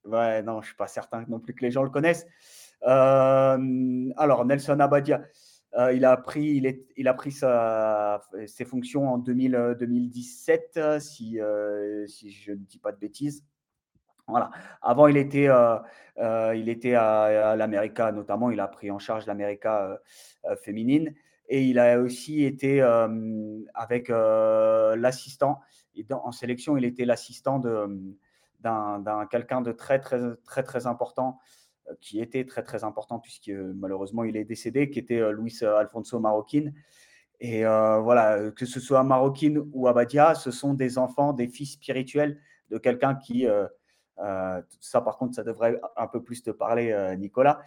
Ouais, 0.07 0.43
non, 0.43 0.63
je 0.63 0.69
suis 0.69 0.77
pas 0.77 0.87
certain 0.87 1.27
non 1.29 1.41
plus 1.41 1.55
que 1.55 1.63
les 1.63 1.71
gens 1.71 1.83
le 1.83 1.91
connaissent. 1.91 2.27
alors, 2.81 4.47
Nelson 4.47 4.81
Abadia. 4.81 5.21
Euh, 5.77 5.93
il 5.93 6.05
a 6.05 6.17
pris, 6.17 6.63
il, 6.97 7.09
a 7.09 7.15
pris 7.15 7.33
ses 7.33 8.65
fonctions 8.65 9.09
en 9.13 9.19
2000, 9.19 9.77
2017, 9.79 10.75
euh, 10.77 11.01
si, 11.01 11.41
euh, 11.41 12.07
si 12.07 12.31
je 12.31 12.53
ne 12.53 12.57
dis 12.59 12.79
pas 12.79 12.93
de 12.93 12.99
bêtises. 12.99 13.45
Voilà. 14.29 14.51
Avant, 14.81 15.09
il 15.09 15.17
était, 15.17 15.49
il 16.19 16.69
était 16.69 16.95
à, 16.95 17.57
l'América, 17.57 18.11
notamment, 18.11 18.51
il 18.51 18.61
a 18.61 18.69
pris 18.69 18.91
en 18.91 18.99
charge 18.99 19.27
l'América 19.27 20.01
féminine. 20.63 21.15
Et 21.51 21.65
il 21.65 21.79
a 21.79 22.01
aussi 22.01 22.43
été 22.43 22.81
avec 23.75 24.09
l'assistant. 24.09 25.61
En 26.11 26.33
sélection, 26.33 26.79
il 26.79 26.87
était 26.87 27.05
l'assistant 27.05 27.59
d'un 27.59 29.27
quelqu'un 29.27 29.61
de 29.61 29.73
très, 29.73 29.99
très, 29.99 30.19
très, 30.47 30.63
très 30.63 30.87
important 30.87 31.39
qui 32.01 32.21
était 32.21 32.45
très 32.45 32.63
très 32.63 32.85
important 32.85 33.19
puisque 33.19 33.51
malheureusement 33.51 34.25
il 34.25 34.37
est 34.37 34.45
décédé, 34.45 34.91
qui 34.91 34.99
était 34.99 35.33
Luis 35.33 35.63
Alfonso 35.63 36.19
Maroquin. 36.21 36.73
Et 37.41 37.65
voilà, 37.65 38.51
que 38.53 38.65
ce 38.65 38.81
soit 38.81 39.03
Maroquin 39.03 39.65
ou 39.73 39.89
Abadia, 39.89 40.35
ce 40.35 40.51
sont 40.51 40.73
des 40.75 40.99
enfants, 40.99 41.33
des 41.33 41.49
fils 41.49 41.73
spirituels 41.73 42.41
de 42.71 42.79
quelqu'un 42.79 43.17
qui, 43.17 43.47
ça 44.17 45.01
par 45.03 45.19
contre, 45.19 45.35
ça 45.35 45.43
devrait 45.43 45.79
un 45.97 46.07
peu 46.07 46.23
plus 46.23 46.43
te 46.43 46.51
parler, 46.51 47.15
Nicolas, 47.19 47.61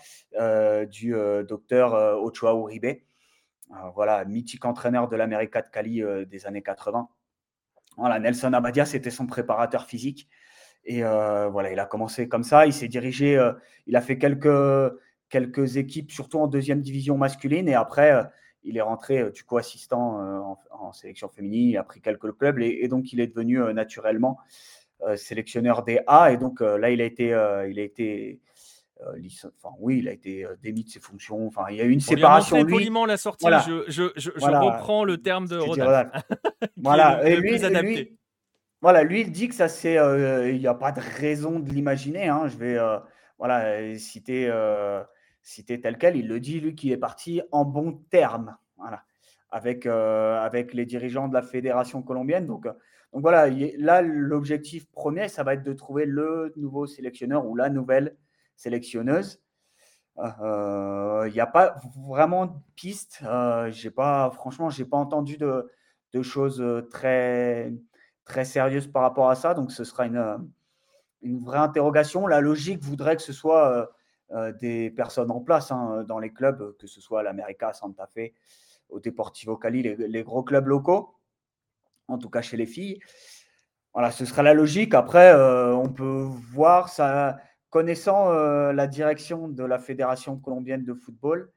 du 0.89 1.13
docteur 1.47 1.93
Ochoa 2.23 2.53
Uribe. 2.53 3.01
voilà, 3.93 4.25
mythique 4.25 4.65
entraîneur 4.65 5.07
de 5.07 5.15
l'América 5.15 5.61
de 5.61 5.69
Cali 5.69 6.01
des 6.25 6.45
années 6.45 6.63
80. 6.63 7.07
Voilà, 7.97 8.19
Nelson 8.19 8.53
Abadia, 8.53 8.85
c'était 8.85 9.11
son 9.11 9.27
préparateur 9.27 9.85
physique. 9.85 10.29
Et 10.87 11.03
euh, 11.03 11.49
voilà, 11.49 11.71
il 11.71 11.79
a 11.79 11.85
commencé 11.85 12.29
comme 12.29 12.43
ça. 12.43 12.65
Il 12.65 12.73
s'est 12.73 12.87
dirigé, 12.87 13.37
euh, 13.37 13.51
il 13.87 13.95
a 13.97 14.01
fait 14.01 14.17
quelques, 14.17 14.93
quelques 15.29 15.75
équipes, 15.75 16.11
surtout 16.11 16.39
en 16.39 16.47
deuxième 16.47 16.81
division 16.81 17.17
masculine. 17.17 17.67
Et 17.67 17.75
après, 17.75 18.13
euh, 18.13 18.23
il 18.63 18.77
est 18.77 18.81
rentré 18.81 19.29
du 19.31 19.43
coup 19.43 19.57
assistant 19.57 20.57
en, 20.71 20.93
sélection 20.93 21.27
féminine. 21.29 21.69
Il 21.69 21.77
a 21.77 21.83
pris 21.83 22.01
quelques 22.01 22.31
clubs 22.37 22.59
et, 22.59 22.87
donc 22.87 23.13
il 23.13 23.19
est 23.19 23.27
devenu 23.27 23.59
naturellement 23.73 24.39
sélectionneur 25.15 25.83
des 25.83 25.99
A. 26.07 26.31
Et 26.31 26.37
donc 26.37 26.59
là, 26.59 26.89
il 26.89 26.99
a 26.99 27.05
été, 27.05 27.27
il 27.27 27.79
a 27.79 27.83
été 27.83 28.41
enfin, 28.99 29.73
oui, 29.79 29.99
il 29.99 30.09
a 30.09 30.11
été 30.11 30.45
démis 30.61 30.83
de 30.83 30.89
ses 30.89 30.99
fonctions. 30.99 31.47
Enfin, 31.47 31.65
il 31.69 31.77
y 31.77 31.81
a 31.81 31.85
eu 31.85 31.91
une 31.91 32.01
séparation. 32.01 32.61
Lui, 32.63 32.73
poliment 32.73 33.05
la 33.05 33.15
sortie. 33.15 33.45
Je, 33.67 33.85
je, 33.87 34.11
je, 34.17 34.31
reprends 34.31 35.05
le 35.05 35.17
terme 35.17 35.47
de 35.47 35.57
Rodin. 35.57 36.09
voilà. 36.75 37.25
et 37.29 37.37
lui, 37.37 37.57
Lui, 37.57 38.17
voilà, 38.81 39.03
lui, 39.03 39.21
il 39.21 39.31
dit 39.31 39.47
que 39.47 39.55
ça, 39.55 39.67
c'est, 39.69 39.97
euh, 39.97 40.51
il 40.51 40.59
n'y 40.59 40.67
a 40.67 40.75
pas 40.75 40.91
de 40.91 41.01
raison 41.01 41.59
de 41.59 41.69
l'imaginer. 41.69 42.27
Hein. 42.27 42.47
Je 42.47 42.57
vais 42.57 42.77
euh, 42.77 42.99
euh, 43.41 45.03
citer 45.41 45.81
tel 45.81 45.97
quel. 45.97 46.15
Il 46.15 46.27
le 46.27 46.39
dit, 46.39 46.59
lui, 46.59 46.75
qui 46.75 46.91
est 46.91 46.97
parti 46.97 47.41
en 47.51 47.65
bon 47.65 47.93
terme 48.11 48.55
voilà, 48.77 49.03
avec, 49.49 49.85
les 50.73 50.85
dirigeants 50.85 51.27
de 51.27 51.33
la 51.33 51.41
fédération 51.41 52.03
colombienne. 52.03 52.45
Donc, 52.45 52.67
voilà, 53.13 53.49
là, 53.77 54.01
l'objectif 54.03 54.87
premier, 54.91 55.27
ça 55.27 55.43
va 55.43 55.55
être 55.55 55.63
de 55.63 55.73
trouver 55.73 56.05
le 56.05 56.53
nouveau 56.55 56.85
sélectionneur 56.85 57.47
ou 57.47 57.55
la 57.55 57.69
nouvelle 57.69 58.15
sélectionneuse. 58.55 59.41
Il 60.19 61.31
n'y 61.33 61.39
a 61.39 61.47
pas 61.51 61.77
vraiment 61.97 62.45
de 62.45 62.53
piste. 62.75 63.23
j'ai 63.69 63.89
pas, 63.89 64.29
franchement, 64.29 64.69
je 64.69 64.83
n'ai 64.83 64.89
pas 64.89 64.97
entendu 64.97 65.37
de 65.37 66.21
choses 66.21 66.63
très 66.91 67.73
très 68.27 68.45
sérieuse 68.45 68.87
par 68.87 69.01
rapport 69.01 69.29
à 69.29 69.35
ça. 69.35 69.53
Donc, 69.53 69.71
ce 69.71 69.83
sera 69.83 70.05
une, 70.05 70.17
euh, 70.17 70.37
une 71.21 71.39
vraie 71.39 71.59
interrogation. 71.59 72.27
La 72.27 72.41
logique 72.41 72.83
voudrait 72.83 73.15
que 73.15 73.21
ce 73.21 73.33
soit 73.33 73.71
euh, 73.71 73.85
euh, 74.31 74.51
des 74.53 74.91
personnes 74.91 75.31
en 75.31 75.39
place 75.39 75.71
hein, 75.71 76.03
dans 76.07 76.19
les 76.19 76.31
clubs, 76.31 76.75
que 76.77 76.87
ce 76.87 77.01
soit 77.01 77.23
l'América, 77.23 77.73
Santa 77.73 78.07
Fe, 78.07 78.33
au 78.89 78.99
Deportivo 78.99 79.57
Cali, 79.57 79.81
les, 79.83 80.23
gros 80.23 80.43
clubs 80.43 80.67
locaux, 80.67 81.15
en 82.07 82.17
tout 82.17 82.29
cas 82.29 82.41
chez 82.41 82.57
les 82.57 82.65
filles. 82.65 82.99
Voilà, 83.93 84.11
ce 84.11 84.25
sera 84.25 84.43
la 84.43 84.53
logique. 84.53 84.93
Après, 84.93 85.33
on 85.33 85.89
peut 85.89 86.27
voir 86.53 86.87
ça, 86.87 87.37
connaissant 87.69 88.31
la 88.31 88.87
direction 88.87 89.49
de 89.49 89.63
la 89.65 89.77
Fédération 89.77 90.37
colombienne 90.37 90.85
de 90.85 90.93
football. 90.93 91.51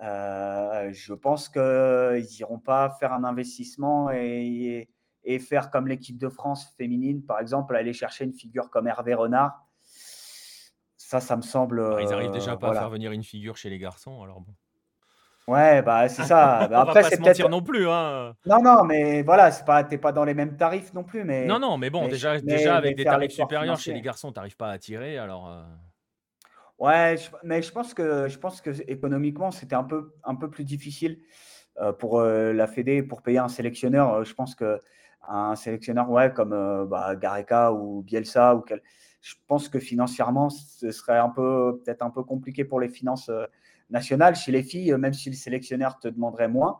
je 0.00 1.12
pense 1.12 1.50
qu'ils 1.50 2.36
n'iront 2.38 2.58
pas 2.58 2.96
faire 3.00 3.12
un 3.12 3.24
investissement 3.24 4.10
et 4.10 4.88
faire 5.38 5.70
comme 5.70 5.86
l'équipe 5.86 6.18
de 6.18 6.28
France 6.28 6.74
féminine, 6.76 7.22
par 7.22 7.40
exemple, 7.40 7.76
aller 7.76 7.92
chercher 7.92 8.24
une 8.24 8.32
figure 8.32 8.70
comme 8.70 8.86
Hervé 8.86 9.14
Renard. 9.14 9.66
Ça, 10.96 11.20
ça 11.20 11.36
me 11.36 11.42
semble. 11.42 11.96
Ils 12.00 12.12
arrivent 12.12 12.30
déjà 12.30 12.56
pas 12.56 12.70
à 12.70 12.74
faire 12.74 12.90
venir 12.90 13.12
une 13.12 13.24
figure 13.24 13.56
chez 13.56 13.70
les 13.70 13.78
garçons, 13.78 14.22
alors 14.22 14.40
bon. 14.40 14.54
Ouais, 15.50 15.82
bah 15.82 16.08
c'est 16.08 16.22
ça. 16.22 16.66
Bah, 16.70 16.82
après, 16.82 17.02
c'est 17.02 17.20
peut-être 17.20 17.48
non 17.48 17.62
plus. 17.62 17.88
Hein. 17.88 18.34
Non, 18.46 18.62
non, 18.62 18.84
mais 18.84 19.22
voilà, 19.22 19.50
c'est 19.50 19.64
pas, 19.64 19.82
t'es 19.82 19.98
pas 19.98 20.12
dans 20.12 20.24
les 20.24 20.34
mêmes 20.34 20.56
tarifs 20.56 20.94
non 20.94 21.02
plus, 21.02 21.24
mais. 21.24 21.44
Non, 21.46 21.58
non, 21.58 21.76
mais 21.76 21.90
bon, 21.90 22.06
déjà, 22.06 22.38
déjà 22.40 22.76
avec 22.76 22.96
des 22.96 23.04
tarifs 23.04 23.32
supérieurs 23.32 23.78
chez 23.78 23.92
les 23.92 24.00
garçons, 24.00 24.30
t'arrives 24.30 24.56
pas 24.56 24.70
à 24.70 24.78
tirer, 24.78 25.18
alors. 25.18 25.48
Euh. 25.48 25.62
Ouais, 26.78 27.16
mais 27.42 27.60
je 27.60 27.72
pense 27.72 27.92
que 27.92 28.28
je 28.28 28.38
pense 28.38 28.60
que 28.60 28.70
économiquement, 28.90 29.50
c'était 29.50 29.74
un 29.74 29.84
peu 29.84 30.14
un 30.24 30.34
peu 30.34 30.48
plus 30.48 30.64
difficile 30.64 31.18
euh, 31.78 31.92
pour 31.92 32.20
euh, 32.20 32.52
la 32.52 32.66
Fédé 32.66 33.02
pour 33.02 33.20
payer 33.20 33.38
un 33.38 33.48
sélectionneur. 33.48 34.24
Je 34.24 34.32
pense 34.32 34.54
que 34.54 34.80
un 35.28 35.54
sélectionneur 35.56 36.10
ouais, 36.10 36.32
comme 36.32 36.52
euh, 36.52 36.84
bah, 36.86 37.14
Gareca 37.16 37.72
ou 37.72 38.02
Bielsa. 38.02 38.54
Ou 38.56 38.60
quel... 38.60 38.82
Je 39.20 39.34
pense 39.46 39.68
que 39.68 39.78
financièrement, 39.78 40.50
ce 40.50 40.90
serait 40.90 41.18
un 41.18 41.28
peu 41.28 41.80
peut-être 41.84 42.02
un 42.02 42.10
peu 42.10 42.22
compliqué 42.22 42.64
pour 42.64 42.80
les 42.80 42.88
finances 42.88 43.28
euh, 43.28 43.44
nationales. 43.90 44.34
Chez 44.34 44.52
les 44.52 44.62
filles, 44.62 44.92
même 44.96 45.12
si 45.12 45.30
le 45.30 45.36
sélectionneur 45.36 45.98
te 45.98 46.08
demanderait 46.08 46.48
moins, 46.48 46.78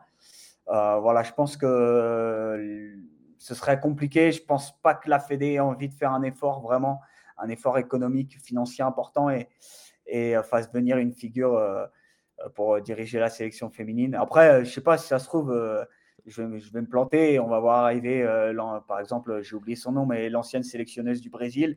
euh, 0.68 0.99
voilà, 0.99 1.22
je 1.22 1.32
pense 1.32 1.57
que 1.57 2.95
ce 3.38 3.55
serait 3.55 3.80
compliqué. 3.80 4.32
Je 4.32 4.43
pense 4.43 4.80
pas 4.80 4.95
que 4.95 5.11
la 5.11 5.18
Fédé 5.18 5.53
ait 5.53 5.61
envie 5.61 5.88
de 5.88 5.95
faire 5.95 6.12
un 6.12 6.22
effort 6.22 6.61
vraiment, 6.62 7.01
un 7.38 7.49
effort 7.49 7.78
économique, 7.78 8.38
financier 8.41 8.84
important 8.84 9.30
et, 9.30 9.49
et 10.07 10.34
fasse 10.45 10.72
venir 10.72 10.99
une 10.99 11.12
figure 11.12 11.61
pour 12.55 12.80
diriger 12.80 13.18
la 13.18 13.30
sélection 13.30 13.70
féminine. 13.70 14.14
Après, 14.14 14.64
je 14.64 14.70
sais 14.70 14.80
pas 14.80 14.97
si 14.97 15.09
ça 15.09 15.18
se 15.18 15.26
trouve 15.26 15.53
je 16.27 16.43
vais, 16.43 16.81
me 16.81 16.87
planter 16.87 17.39
on 17.39 17.49
va 17.49 17.61
voir 17.61 17.85
arriver, 17.85 18.23
euh, 18.23 18.53
par 18.87 19.01
exemple, 19.01 19.43
j'ai 19.43 19.57
oublié 19.57 19.77
son 19.77 19.93
nom, 19.93 20.07
mais 20.07 20.29
l'ancienne 20.29 20.62
sélectionneuse 20.62 21.21
du 21.21 21.31
Brésil. 21.31 21.77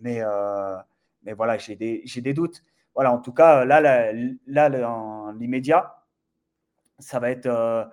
Mais, 0.00 0.20
euh, 0.22 0.76
mais 1.22 1.32
voilà, 1.32 1.58
j'ai 1.58 1.76
des, 1.76 2.04
des, 2.16 2.34
doutes. 2.34 2.62
Voilà, 2.94 3.12
en 3.12 3.18
tout 3.18 3.32
cas, 3.32 3.64
là, 3.64 3.80
là, 3.80 4.12
là 4.46 5.32
l'immédiat, 5.38 5.96
ça 6.98 7.18
va 7.18 7.30
être. 7.30 7.90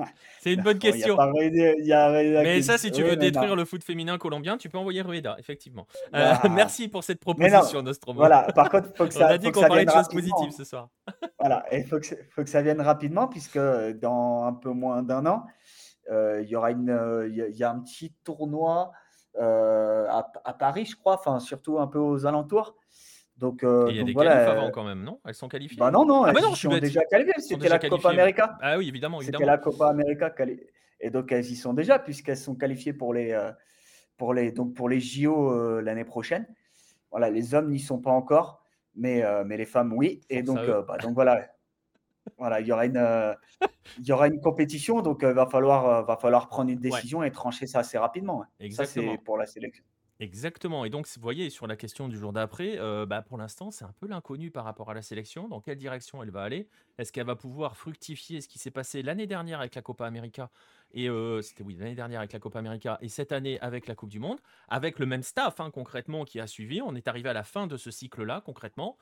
Euh, 0.00 0.04
c'est 0.40 0.52
une 0.54 0.62
bonne 0.62 0.78
question. 0.78 1.16
mais 1.34 2.62
ça, 2.62 2.78
si 2.78 2.90
tu 2.90 3.02
veux 3.02 3.16
détruire 3.16 3.56
le 3.56 3.64
foot 3.64 3.82
féminin 3.82 4.18
colombien, 4.18 4.56
tu 4.56 4.68
peux 4.68 4.78
envoyer 4.78 5.02
Rueda, 5.02 5.36
effectivement. 5.38 5.86
Euh, 6.14 6.32
merci 6.50 6.88
pour 6.88 7.04
cette 7.04 7.20
proposition, 7.20 7.82
Nostromo. 7.82 8.18
Voilà, 8.18 8.44
par 8.54 8.70
contre, 8.70 8.94
faut 8.96 9.06
que 9.06 9.14
ça. 9.14 9.26
On 9.26 9.30
a 9.30 9.38
dit 9.38 9.50
qu'on 9.50 9.60
parlait 9.60 9.84
de 9.84 9.90
choses 9.90 10.08
positives 10.08 10.52
ce 10.56 10.64
soir. 10.64 10.88
voilà, 11.38 11.64
il 11.72 11.84
faut 11.84 11.98
que, 11.98 12.06
faut 12.30 12.42
que 12.42 12.50
ça 12.50 12.62
vienne 12.62 12.80
rapidement, 12.80 13.28
puisque 13.28 13.58
dans 13.58 14.44
un 14.44 14.52
peu 14.52 14.70
moins 14.70 15.02
d'un 15.02 15.26
an, 15.26 15.46
euh, 16.10 16.40
il 16.42 16.48
y 16.48 16.56
aura 16.56 16.70
une, 16.70 16.90
euh, 16.90 17.28
il 17.28 17.56
y, 17.56 17.64
a 17.64 17.70
un 17.70 17.80
petit 17.80 18.12
tournoi 18.24 18.92
à, 19.38 20.30
à, 20.44 20.52
Paris, 20.52 20.84
je 20.84 20.96
crois, 20.96 21.14
enfin 21.14 21.40
surtout 21.40 21.78
un 21.78 21.86
peu 21.86 21.98
aux 21.98 22.26
alentours. 22.26 22.76
Donc, 23.42 23.64
euh, 23.64 23.88
il 23.90 23.96
y 23.96 24.00
a 24.00 24.04
des 24.04 24.12
voilà, 24.12 24.52
avant 24.52 24.70
quand 24.70 24.84
même, 24.84 25.02
non? 25.02 25.18
Elles 25.26 25.34
sont 25.34 25.48
qualifiées? 25.48 25.76
Bah 25.76 25.90
non, 25.90 26.06
non, 26.06 26.22
ah 26.22 26.32
bah 26.32 26.38
elles 26.48 26.54
sont 26.54 26.78
déjà 26.78 27.04
qualifiées. 27.06 27.42
C'était 27.42 27.68
la 27.68 27.80
Copa 27.80 28.10
América. 28.10 28.56
Ah 28.60 28.78
oui, 28.78 28.86
évidemment. 28.86 29.20
C'était 29.20 29.44
la 29.44 29.58
Copa 29.58 29.88
América. 29.88 30.32
Et 31.00 31.10
donc, 31.10 31.32
elles 31.32 31.50
y 31.50 31.56
sont 31.56 31.74
déjà, 31.74 31.98
puisqu'elles 31.98 32.36
sont 32.36 32.54
qualifiées 32.54 32.92
pour 32.92 33.12
les, 33.12 33.32
euh, 33.32 33.50
pour 34.16 34.32
les, 34.32 34.52
donc 34.52 34.74
pour 34.74 34.88
les 34.88 35.00
JO 35.00 35.50
euh, 35.50 35.82
l'année 35.82 36.04
prochaine. 36.04 36.46
Voilà, 37.10 37.30
les 37.30 37.52
hommes 37.52 37.70
n'y 37.70 37.80
sont 37.80 37.98
pas 37.98 38.12
encore. 38.12 38.62
mais, 38.94 39.24
mais 39.44 39.56
les 39.56 39.66
femmes, 39.66 39.92
oui. 39.92 40.20
Et 40.30 40.44
donc, 40.44 40.60
bah, 40.86 40.98
donc 41.02 41.14
voilà. 41.14 41.44
Voilà, 42.38 42.60
il 42.60 42.68
y 42.68 42.72
aura 42.72 42.86
une, 42.86 43.36
il 43.98 44.06
y 44.06 44.12
aura 44.12 44.28
une 44.28 44.40
compétition, 44.40 45.02
donc 45.02 45.22
il 45.24 45.30
va, 45.30 45.46
falloir, 45.46 46.04
va 46.04 46.16
falloir 46.16 46.46
prendre 46.46 46.70
une 46.70 46.78
décision 46.78 47.24
et 47.24 47.32
trancher 47.32 47.66
ça 47.66 47.80
assez 47.80 47.98
rapidement. 47.98 48.44
Ça, 48.70 48.86
c'est 48.86 49.18
pour 49.24 49.36
la 49.36 49.46
sélection. 49.46 49.82
Exactement. 50.22 50.84
Et 50.84 50.90
donc, 50.90 51.08
vous 51.08 51.20
voyez, 51.20 51.50
sur 51.50 51.66
la 51.66 51.74
question 51.74 52.06
du 52.06 52.16
jour 52.16 52.32
d'après, 52.32 52.78
bah, 53.06 53.22
pour 53.22 53.38
l'instant, 53.38 53.72
c'est 53.72 53.84
un 53.84 53.92
peu 53.98 54.06
l'inconnu 54.06 54.52
par 54.52 54.62
rapport 54.64 54.88
à 54.88 54.94
la 54.94 55.02
sélection. 55.02 55.48
Dans 55.48 55.60
quelle 55.60 55.78
direction 55.78 56.22
elle 56.22 56.30
va 56.30 56.44
aller 56.44 56.68
Est-ce 56.98 57.12
qu'elle 57.12 57.26
va 57.26 57.36
pouvoir 57.36 57.76
fructifier 57.76 58.40
ce 58.40 58.48
qui 58.48 58.58
s'est 58.58 58.70
passé 58.70 59.02
l'année 59.02 59.26
dernière 59.26 59.60
avec 59.60 59.74
la 59.74 59.82
Copa 59.82 60.06
América 60.06 60.50
et 60.94 61.08
c'était 61.42 61.62
oui 61.62 61.76
l'année 61.76 61.94
dernière 61.94 62.20
avec 62.20 62.32
la 62.32 62.38
Copa 62.38 62.58
América 62.58 62.98
et 63.00 63.08
cette 63.08 63.32
année 63.32 63.58
avec 63.60 63.86
la 63.86 63.94
Coupe 63.94 64.10
du 64.10 64.18
Monde, 64.18 64.38
avec 64.68 64.98
le 64.98 65.06
même 65.06 65.22
staff 65.22 65.58
hein, 65.60 65.70
concrètement 65.70 66.24
qui 66.24 66.38
a 66.38 66.46
suivi. 66.46 66.82
On 66.82 66.94
est 66.94 67.08
arrivé 67.08 67.28
à 67.28 67.32
la 67.32 67.44
fin 67.44 67.66
de 67.66 67.76
ce 67.76 67.90
cycle-là 67.90 68.42
concrètement. 68.44 68.98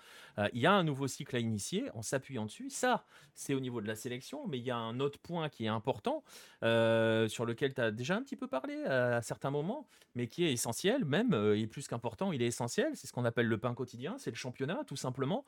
il 0.53 0.61
y 0.61 0.66
a 0.66 0.72
un 0.72 0.84
nouveau 0.84 1.09
cycle 1.09 1.34
à 1.36 1.41
initier 1.41 1.91
en 1.95 2.03
s'appuyant 2.03 2.45
dessus. 2.45 2.70
Ça, 2.70 3.05
c'est 3.34 3.55
au 3.55 3.61
niveau 3.61 3.80
de 3.80 3.88
la 3.88 3.97
sélection, 3.97 4.47
mais 4.47 4.59
il 4.59 4.64
y 4.64 4.70
a 4.70 4.76
un 4.76 5.01
autre 5.01 5.18
point 5.18 5.49
qui 5.49 5.64
est 5.64 5.68
important 5.68 6.22
sur 6.61 7.45
lequel 7.45 7.74
tu 7.74 7.80
as 7.80 7.91
déjà 7.91 8.16
un 8.16 8.22
petit 8.22 8.36
peu 8.36 8.47
parlé 8.47 8.84
à 8.84 9.22
certains 9.22 9.51
moments, 9.51 9.88
mais 10.14 10.26
qui 10.26 10.45
est 10.45 10.53
essentiel 10.53 11.05
même 11.05 11.34
et 11.57 11.66
plus 11.66 11.88
qu'important, 11.88 12.32
il 12.32 12.43
est 12.43 12.47
essentiel. 12.47 12.93
C'est 12.95 13.07
ce 13.07 13.12
qu'on 13.12 13.24
appelle 13.24 13.47
le 13.47 13.59
pain 13.59 13.74
quotidien, 13.74 14.16
c'est 14.18 14.30
le 14.30 14.36
championnat 14.36 14.84
tout 14.86 14.97
simplement. 14.97 15.45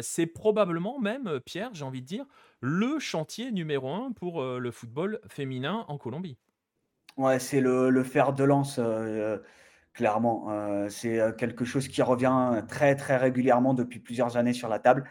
c'est 0.00 0.26
probablement 0.26 0.98
même 0.98 1.40
Pierre, 1.40 1.73
j'ai 1.76 1.84
envie 1.84 2.02
de 2.02 2.06
dire, 2.06 2.24
le 2.60 2.98
chantier 2.98 3.52
numéro 3.52 3.92
un 3.92 4.12
pour 4.12 4.42
le 4.42 4.70
football 4.70 5.20
féminin 5.28 5.84
en 5.88 5.98
Colombie. 5.98 6.38
Ouais, 7.16 7.38
c'est 7.38 7.60
le, 7.60 8.02
fer 8.02 8.32
de 8.32 8.44
lance, 8.44 8.80
clairement. 9.92 10.88
c'est 10.88 11.20
quelque 11.38 11.64
chose 11.64 11.88
qui 11.88 12.02
revient 12.02 12.62
très 12.68 12.96
très 12.96 13.16
régulièrement 13.16 13.74
depuis 13.74 14.00
plusieurs 14.00 14.36
années 14.36 14.52
sur 14.52 14.68
la 14.68 14.78
table. 14.78 15.04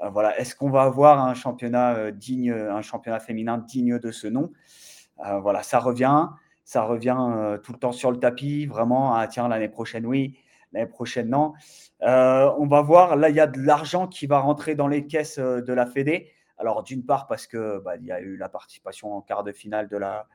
voilà, 0.00 0.38
est-ce 0.38 0.54
qu'on 0.54 0.70
va 0.70 0.82
avoir 0.82 1.24
un 1.24 1.34
championnat 1.34 2.10
digne, 2.12 2.52
un 2.52 2.82
championnat 2.82 3.20
féminin 3.20 3.58
digne 3.58 3.98
de 3.98 4.10
ce 4.10 4.26
nom? 4.26 4.52
Voilà, 5.18 5.62
ça 5.62 5.78
revient, 5.78 6.28
ça 6.64 6.82
revient 6.82 7.58
tout 7.62 7.72
le 7.72 7.78
temps 7.78 7.92
sur 7.92 8.10
le 8.10 8.18
tapis. 8.18 8.66
Vraiment, 8.66 9.14
ah, 9.14 9.26
tiens, 9.26 9.48
l'année 9.48 9.68
prochaine, 9.68 10.06
oui, 10.06 10.38
l'année 10.74 10.86
prochaine, 10.86 11.30
non. 11.30 11.54
on 12.00 12.66
va 12.66 12.82
voir. 12.82 13.16
Là, 13.16 13.30
il 13.30 13.36
y 13.36 13.40
a 13.40 13.46
de 13.46 13.60
l'argent 13.60 14.06
qui 14.06 14.26
va 14.26 14.38
rentrer 14.38 14.74
dans 14.74 14.88
les 14.88 15.06
caisses 15.06 15.38
de 15.38 15.72
la 15.72 15.86
Fédé. 15.86 16.30
Alors, 16.58 16.82
d'une 16.82 17.04
part, 17.04 17.26
parce 17.26 17.46
que 17.46 17.78
bah, 17.80 17.96
il 17.96 18.04
y 18.04 18.12
a 18.12 18.20
eu 18.20 18.36
la 18.36 18.48
participation 18.48 19.12
en 19.12 19.20
quart 19.20 19.42
de 19.42 19.52
finale 19.52 19.88
de 19.88 19.96
la, 19.96 20.26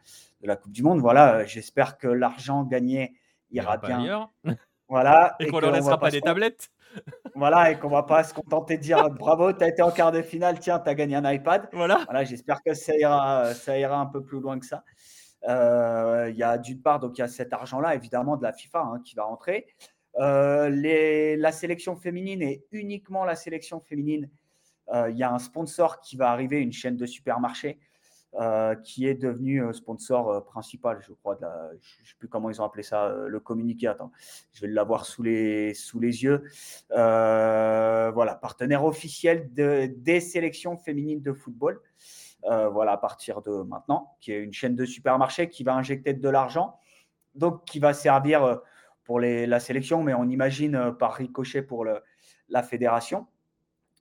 de 0.42 0.48
la 0.48 0.56
Coupe 0.56 0.72
du 0.72 0.84
Monde. 0.84 1.00
Voilà, 1.00 1.36
euh, 1.36 1.46
j'espère 1.46 1.98
que 1.98 2.08
l'argent 2.08 2.64
gagné 2.64 3.16
ira 3.52 3.78
bien. 3.78 4.30
Voilà. 4.90 5.36
et, 5.40 5.48
qu'on 5.48 5.62
ne 5.62 5.72
laissera 5.72 5.98
pas 5.98 6.12
des 6.12 6.22
tablettes. 6.22 6.70
Voilà, 7.36 7.70
et 7.70 7.78
qu'on 7.78 7.88
va 7.88 8.02
pas 8.02 8.24
se 8.24 8.34
contenter 8.34 8.78
de 8.78 8.82
dire 8.82 9.10
bravo, 9.12 9.54
tu 9.54 9.64
as 9.64 9.68
été 9.68 9.84
en 9.84 9.92
quart 9.92 10.12
de 10.12 10.24
finale, 10.24 10.60
tiens, 10.60 10.80
tu 10.80 10.90
as 10.90 10.96
gagné 10.96 11.16
un 11.16 11.32
iPad. 11.32 11.70
Voilà. 11.72 12.00
voilà 12.06 12.24
j'espère 12.24 12.64
que 12.64 12.74
ça 12.74 12.98
ira, 12.98 13.54
ça 13.54 13.78
ira 13.78 14.00
un 14.00 14.08
peu 14.08 14.24
plus 14.24 14.40
loin 14.40 14.60
que 14.60 14.66
ça. 14.66 14.84
Euh, 15.48 16.30
il 16.32 16.36
y 16.36 16.42
a 16.42 16.58
d'une 16.58 16.82
part, 16.82 17.00
donc 17.00 17.16
il 17.20 17.22
y 17.22 17.24
a 17.24 17.28
cet 17.28 17.54
argent-là, 17.54 17.94
évidemment, 17.94 18.38
de 18.38 18.44
la 18.44 18.52
FIFA 18.54 18.80
hein, 18.80 19.02
qui 19.06 19.14
va 19.16 19.26
rentrer. 19.26 19.68
Euh, 20.20 21.38
la 21.38 21.51
sélection 21.51 21.95
féminine 21.95 22.41
et 22.41 22.63
uniquement 22.72 23.24
la 23.24 23.36
sélection 23.36 23.80
féminine 23.80 24.30
euh, 24.93 25.09
il 25.09 25.17
y 25.17 25.24
a 25.24 25.32
un 25.32 25.39
sponsor 25.39 26.01
qui 26.01 26.15
va 26.17 26.32
arriver, 26.32 26.59
une 26.59 26.74
chaîne 26.74 26.97
de 26.97 27.05
supermarchés, 27.05 27.80
euh, 28.36 28.76
qui 28.76 29.07
est 29.07 29.15
devenu 29.15 29.63
euh, 29.63 29.74
sponsor 29.74 30.45
principal, 30.45 30.99
je 31.01 31.13
crois. 31.13 31.38
Je 31.41 32.01
ne 32.01 32.05
sais 32.05 32.15
plus 32.17 32.28
comment 32.28 32.49
ils 32.49 32.61
ont 32.61 32.65
appelé 32.65 32.84
ça, 32.84 33.13
le 33.28 33.39
communiqué. 33.39 33.88
Attends, 33.88 34.11
je 34.53 34.61
vais 34.61 34.67
l'avoir 34.67 35.05
sous 35.05 35.24
les, 35.24 35.74
yeux. 35.93 36.43
voilà, 36.89 38.36
partenaire 38.41 38.84
officiel 38.86 39.53
de, 39.53 39.91
des 39.97 40.20
sélections 40.20 40.78
féminines 40.78 41.22
de 41.22 41.34
football. 41.34 41.82
voilà, 42.43 42.93
à 42.93 42.97
partir 42.97 43.41
de 43.41 43.61
maintenant, 43.63 44.15
qui 44.20 44.32
est 44.32 44.39
une 44.39 44.53
chaîne 44.53 44.76
de 44.76 44.86
supermarchés 44.86 45.49
qui 45.49 45.63
va 45.63 45.76
injecter 45.76 46.13
de 46.13 46.30
l'argent, 46.30 46.80
donc 47.36 47.63
qui 47.65 47.80
va 47.80 47.93
servir 47.93 48.61
pour 49.10 49.20
les, 49.20 49.47
la 49.47 49.60
sélection, 49.60 50.03
mais 50.03 50.14
on 50.14 50.30
imagine 50.30 50.93
par 50.99 51.16
ricochet 51.16 51.64
pour 51.64 51.84
le, 51.84 52.03
la 52.47 52.62
fédération. 52.62 53.26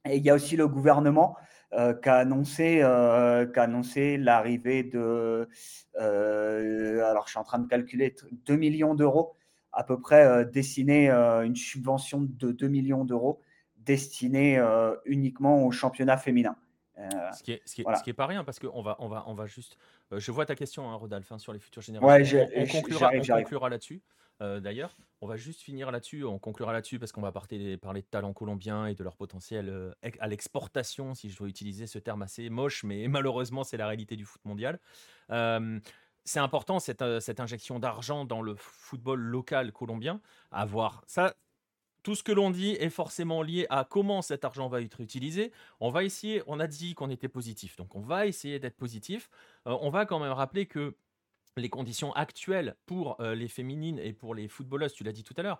Et 0.04 0.18
il 0.18 0.22
y 0.22 0.28
a 0.28 0.34
aussi 0.34 0.54
le 0.54 0.68
gouvernement 0.68 1.34
euh, 1.72 1.94
qui 1.94 2.10
a 2.10 2.16
annoncé, 2.16 2.80
euh, 2.82 3.46
annoncé 3.56 4.18
l'arrivée 4.18 4.82
de, 4.82 5.48
euh, 5.98 7.10
alors 7.10 7.24
je 7.24 7.30
suis 7.30 7.38
en 7.38 7.42
train 7.42 7.58
de 7.58 7.66
calculer, 7.66 8.14
2 8.44 8.56
millions 8.56 8.94
d'euros 8.94 9.34
à 9.72 9.82
peu 9.82 9.98
près 9.98 10.44
destinés, 10.44 11.08
une 11.08 11.56
subvention 11.56 12.20
de 12.20 12.52
2 12.52 12.68
millions 12.68 13.06
d'euros 13.06 13.40
destinée 13.78 14.62
uniquement 15.06 15.64
au 15.64 15.70
championnat 15.70 16.18
féminin. 16.18 16.54
ce, 17.32 17.42
qui 17.42 17.52
est, 17.52 17.62
ce, 17.64 17.74
qui 17.74 17.80
est, 17.80 17.96
ce, 17.96 18.02
qui 18.02 18.10
est, 18.10 18.12
pas 18.12 18.26
rien 18.26 18.44
parce 18.44 18.58
qu'on 18.58 18.82
va, 18.82 18.96
on 18.98 19.08
va, 19.08 19.24
on 19.26 19.32
va 19.32 19.46
juste. 19.46 19.78
je 20.12 20.30
vois 20.32 20.44
ta 20.44 20.54
question, 20.54 20.90
hein, 20.90 20.96
Rodolphe, 20.96 21.32
hein, 21.32 21.38
sur 21.38 21.54
les 21.54 21.60
futures 21.60 21.80
générations. 21.80 22.38
Ouais, 22.38 22.50
on, 22.56 22.66
conclura, 22.66 23.10
on 23.14 23.42
conclura 23.42 23.70
là-dessus. 23.70 24.02
Euh, 24.40 24.60
d'ailleurs. 24.60 24.96
On 25.20 25.26
va 25.26 25.36
juste 25.36 25.62
finir 25.62 25.90
là-dessus, 25.90 26.24
on 26.24 26.38
conclura 26.38 26.72
là-dessus 26.72 27.00
parce 27.00 27.10
qu'on 27.10 27.20
va 27.20 27.32
parler, 27.32 27.76
parler 27.76 28.02
de 28.02 28.06
talents 28.06 28.32
colombiens 28.32 28.86
et 28.86 28.94
de 28.94 29.02
leur 29.02 29.16
potentiel 29.16 29.68
euh, 29.68 29.90
à 30.20 30.28
l'exportation, 30.28 31.12
si 31.14 31.28
je 31.28 31.36
dois 31.36 31.48
utiliser 31.48 31.88
ce 31.88 31.98
terme 31.98 32.22
assez 32.22 32.48
moche, 32.50 32.84
mais 32.84 33.08
malheureusement 33.08 33.64
c'est 33.64 33.76
la 33.76 33.88
réalité 33.88 34.14
du 34.14 34.24
foot 34.24 34.44
mondial. 34.44 34.78
Euh, 35.30 35.80
c'est 36.24 36.38
important 36.38 36.78
cette, 36.78 37.02
cette 37.18 37.40
injection 37.40 37.80
d'argent 37.80 38.24
dans 38.24 38.40
le 38.40 38.54
football 38.54 39.18
local 39.18 39.72
colombien, 39.72 40.20
à 40.52 40.66
voir. 40.66 41.02
Ça, 41.08 41.34
tout 42.04 42.14
ce 42.14 42.22
que 42.22 42.30
l'on 42.30 42.50
dit 42.50 42.72
est 42.78 42.90
forcément 42.90 43.42
lié 43.42 43.66
à 43.70 43.84
comment 43.84 44.22
cet 44.22 44.44
argent 44.44 44.68
va 44.68 44.82
être 44.82 45.00
utilisé. 45.00 45.50
On 45.80 45.90
va 45.90 46.04
essayer, 46.04 46.42
on 46.46 46.60
a 46.60 46.68
dit 46.68 46.94
qu'on 46.94 47.10
était 47.10 47.28
positif, 47.28 47.76
donc 47.76 47.96
on 47.96 48.02
va 48.02 48.26
essayer 48.26 48.60
d'être 48.60 48.76
positif. 48.76 49.30
on 49.64 49.90
va 49.90 50.06
quand 50.06 50.20
même 50.20 50.32
rappeler 50.32 50.66
que 50.66 50.94
les 51.58 51.68
conditions 51.68 52.12
actuelles 52.12 52.76
pour 52.86 53.16
les 53.20 53.48
féminines 53.48 53.98
et 53.98 54.12
pour 54.12 54.34
les 54.34 54.48
footballeuses, 54.48 54.92
tu 54.92 55.04
l'as 55.04 55.12
dit 55.12 55.24
tout 55.24 55.34
à 55.36 55.42
l'heure, 55.42 55.58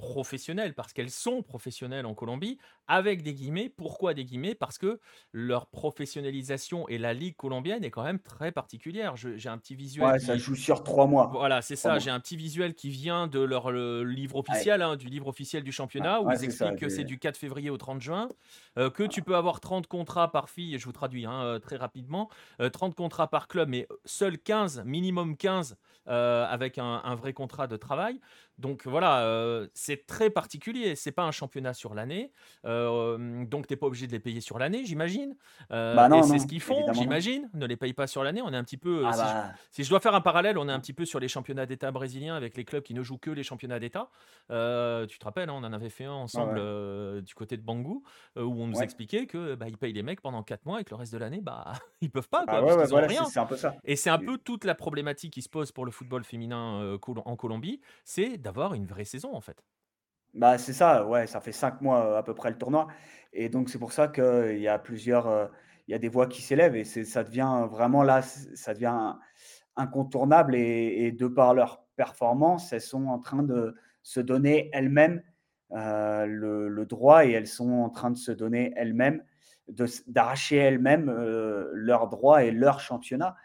professionnelles, 0.00 0.74
parce 0.74 0.92
qu'elles 0.92 1.10
sont 1.10 1.42
professionnelles 1.42 2.06
en 2.06 2.14
Colombie, 2.14 2.58
avec 2.88 3.22
des 3.22 3.34
guillemets. 3.34 3.68
Pourquoi 3.68 4.14
des 4.14 4.24
guillemets? 4.24 4.54
Parce 4.54 4.78
que 4.78 4.98
leur 5.32 5.66
professionnalisation 5.66 6.88
et 6.88 6.98
la 6.98 7.14
ligue 7.14 7.36
colombienne 7.36 7.84
est 7.84 7.90
quand 7.90 8.02
même 8.02 8.18
très 8.18 8.50
particulière. 8.50 9.14
J'ai 9.16 9.48
un 9.48 9.58
petit 9.58 9.76
visuel. 9.76 10.06
Ouais, 10.06 10.18
ça 10.18 10.36
joue 10.36 10.56
sur 10.56 10.82
trois 10.82 11.06
mois. 11.06 11.30
Voilà, 11.32 11.62
c'est 11.62 11.76
ça. 11.76 11.98
J'ai 11.98 12.10
un 12.10 12.18
petit 12.18 12.36
visuel 12.36 12.74
qui 12.74 12.90
vient 12.90 13.26
de 13.26 13.40
leur 13.40 13.70
livre 13.70 14.36
officiel, 14.36 14.82
hein, 14.82 14.96
du 14.96 15.06
livre 15.06 15.28
officiel 15.28 15.62
du 15.62 15.72
championnat, 15.72 16.22
où 16.22 16.30
ils 16.30 16.44
expliquent 16.44 16.76
que 16.76 16.88
c'est 16.88 17.04
du 17.04 17.18
4 17.18 17.36
février 17.36 17.70
au 17.70 17.76
30 17.76 18.00
juin, 18.00 18.28
euh, 18.78 18.90
que 18.90 19.02
tu 19.02 19.22
peux 19.22 19.36
avoir 19.36 19.60
30 19.60 19.86
contrats 19.86 20.30
par 20.32 20.50
fille, 20.50 20.78
je 20.78 20.84
vous 20.84 20.92
traduis 20.92 21.26
hein, 21.26 21.42
euh, 21.42 21.58
très 21.58 21.76
rapidement, 21.76 22.28
30 22.58 22.92
euh, 22.92 22.94
contrats 22.94 23.28
par 23.28 23.48
club, 23.48 23.68
mais 23.68 23.86
seuls 24.04 24.38
15, 24.38 24.82
minimum 24.84 25.36
15 25.36 25.76
avec 26.10 26.78
un, 26.78 27.00
un, 27.04 27.14
vrai 27.14 27.32
contrat 27.32 27.66
de 27.66 27.76
travail. 27.76 28.20
Donc 28.58 28.86
voilà, 28.86 29.66
c'est 29.74 30.06
très 30.06 30.30
particulier. 30.30 30.94
C'est 30.94 31.12
pas 31.12 31.22
un 31.22 31.30
championnat 31.30 31.72
sur 31.72 31.94
l'année, 31.94 32.32
donc 32.64 33.66
t'es 33.66 33.76
pas 33.76 33.86
obligé 33.86 34.06
de 34.06 34.12
les 34.12 34.20
payer 34.20 34.40
sur 34.40 34.58
l'année, 34.58 34.84
j'imagine. 34.84 35.36
Bah 35.70 36.08
et 36.14 36.22
c'est 36.22 36.38
ce 36.38 36.46
qu'ils 36.46 36.60
font, 36.60 36.92
j'imagine. 36.92 37.48
Ne 37.54 37.66
les 37.66 37.76
paye 37.76 37.92
pas 37.92 38.06
sur 38.06 38.22
l'année. 38.22 38.42
On 38.42 38.52
est 38.52 38.56
un 38.56 38.64
petit 38.64 38.76
peu. 38.76 39.02
Ah 39.06 39.16
bah. 39.16 39.52
si, 39.70 39.84
je, 39.84 39.90
dois 39.90 40.00
faire 40.00 40.14
un 40.14 40.20
parallèle, 40.20 40.58
on 40.58 40.68
est 40.68 40.72
un 40.72 40.80
petit 40.80 40.92
peu 40.92 41.04
sur 41.04 41.20
les 41.20 41.28
championnats 41.28 41.66
d'État 41.66 41.90
brésiliens 41.90 42.34
avec 42.34 42.56
les 42.56 42.64
clubs 42.64 42.82
qui 42.82 42.94
ne 42.94 43.02
jouent 43.02 43.18
que 43.18 43.30
les 43.30 43.42
championnats 43.42 43.78
d'État. 43.78 44.10
tu 44.48 45.18
te 45.18 45.24
rappelles, 45.24 45.48
hein, 45.48 45.54
on 45.56 45.64
en 45.64 45.72
avait 45.72 45.90
fait 45.90 46.04
un 46.04 46.12
ensemble 46.12 47.22
du 47.22 47.34
côté 47.34 47.56
de 47.56 47.62
Bangou 47.62 48.02
où 48.36 48.40
on 48.40 48.66
nous 48.66 48.82
expliquait 48.82 49.26
que 49.26 49.54
bah, 49.54 49.66
ils 49.68 49.78
payent 49.78 49.92
les 49.92 50.02
mecs 50.02 50.20
pendant 50.20 50.42
4 50.42 50.66
mois 50.66 50.80
et 50.80 50.84
que 50.84 50.90
le 50.90 50.96
reste 50.96 51.12
de 51.12 51.18
l'année, 51.18 51.40
bah 51.40 51.72
ils 52.00 52.10
peuvent 52.10 52.28
pas. 52.28 52.44
Quoi, 52.44 52.60
rien. 53.06 53.24
Un 53.34 53.46
peu 53.46 53.56
ça. 53.56 53.76
Et 53.84 53.96
c'est 53.96 54.10
un 54.10 54.18
peu 54.18 54.38
toute 54.38 54.64
la 54.64 54.74
problématique 54.74 55.32
qui 55.32 55.42
se 55.42 55.48
pose 55.48 55.72
pour 55.72 55.84
le 55.84 55.90
football 56.00 56.24
féminin 56.24 56.96
en 57.04 57.36
Colombie, 57.36 57.80
c'est 58.04 58.38
d'avoir 58.38 58.72
une 58.72 58.86
vraie 58.86 59.04
saison 59.04 59.34
en 59.34 59.42
fait. 59.42 59.62
Bah, 60.32 60.58
c'est 60.58 60.72
ça, 60.72 61.06
ouais, 61.06 61.26
ça 61.26 61.40
fait 61.40 61.52
cinq 61.52 61.80
mois 61.80 62.16
à 62.16 62.22
peu 62.22 62.34
près 62.34 62.50
le 62.50 62.56
tournoi. 62.56 62.88
Et 63.32 63.48
donc, 63.48 63.68
c'est 63.68 63.78
pour 63.78 63.92
ça 63.92 64.08
qu'il 64.08 64.58
y 64.58 64.68
a 64.68 64.78
plusieurs, 64.78 65.50
il 65.88 65.92
y 65.92 65.94
a 65.94 65.98
des 65.98 66.08
voix 66.08 66.26
qui 66.26 66.40
s'élèvent 66.40 66.76
et 66.76 66.84
ça 66.84 67.24
devient 67.24 67.66
vraiment 67.70 68.02
là, 68.02 68.22
ça 68.22 68.72
devient 68.72 69.14
incontournable. 69.76 70.54
Et, 70.54 71.12
de 71.12 71.26
par 71.26 71.52
leur 71.52 71.84
performance, 71.96 72.72
elles 72.72 72.80
sont 72.80 73.06
en 73.08 73.18
train 73.18 73.42
de 73.42 73.74
se 74.02 74.20
donner 74.20 74.70
elles-mêmes 74.72 75.22
le, 75.70 76.84
droit 76.84 77.26
et 77.26 77.32
elles 77.32 77.46
sont 77.46 77.72
en 77.72 77.90
train 77.90 78.10
de 78.10 78.16
se 78.16 78.32
donner 78.32 78.72
elles-mêmes, 78.76 79.22
d'arracher 80.06 80.56
elles-mêmes 80.56 81.10
leurs 81.72 82.08
droits 82.08 82.44
et 82.44 82.50
leur 82.50 82.80
championnat, 82.80 83.36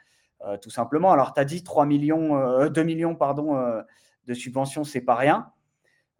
tout 0.61 0.69
simplement. 0.69 1.11
Alors, 1.11 1.33
tu 1.33 1.39
as 1.39 1.45
dit 1.45 1.63
3 1.63 1.85
millions, 1.85 2.69
2 2.69 2.83
millions 2.83 3.15
pardon, 3.15 3.55
de 4.27 4.33
subventions, 4.33 4.83
c'est 4.83 5.01
pas 5.01 5.15
rien. 5.15 5.51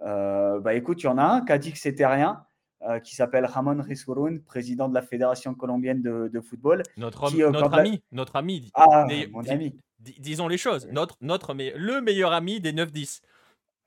Euh, 0.01 0.59
bah 0.59 0.73
écoute, 0.73 1.01
il 1.01 1.05
y 1.05 1.09
en 1.09 1.17
a 1.17 1.23
un 1.23 1.45
qui 1.45 1.51
a 1.51 1.57
dit 1.57 1.71
que 1.71 1.79
c'était 1.79 2.05
rien, 2.05 2.45
euh, 2.83 2.99
qui 2.99 3.15
s'appelle 3.15 3.45
Ramon 3.45 3.81
Rizurun, 3.81 4.39
président 4.45 4.89
de 4.89 4.93
la 4.93 5.01
Fédération 5.01 5.55
colombienne 5.55 6.01
de, 6.01 6.41
football. 6.41 6.83
Notre, 6.97 7.33
euh, 7.33 7.51
notre 7.51 7.73
ami, 7.73 8.03
notre 8.11 8.35
ami. 8.35 8.69
Ah, 8.73 9.07
mon 9.31 9.47
ami. 9.47 9.75
disons 9.99 10.47
les 10.47 10.57
choses. 10.57 10.87
Notre, 10.91 11.17
notre, 11.21 11.53
mais 11.53 11.73
le 11.75 12.01
meilleur 12.01 12.33
ami 12.33 12.59
des 12.59 12.73
9-10. 12.73 13.21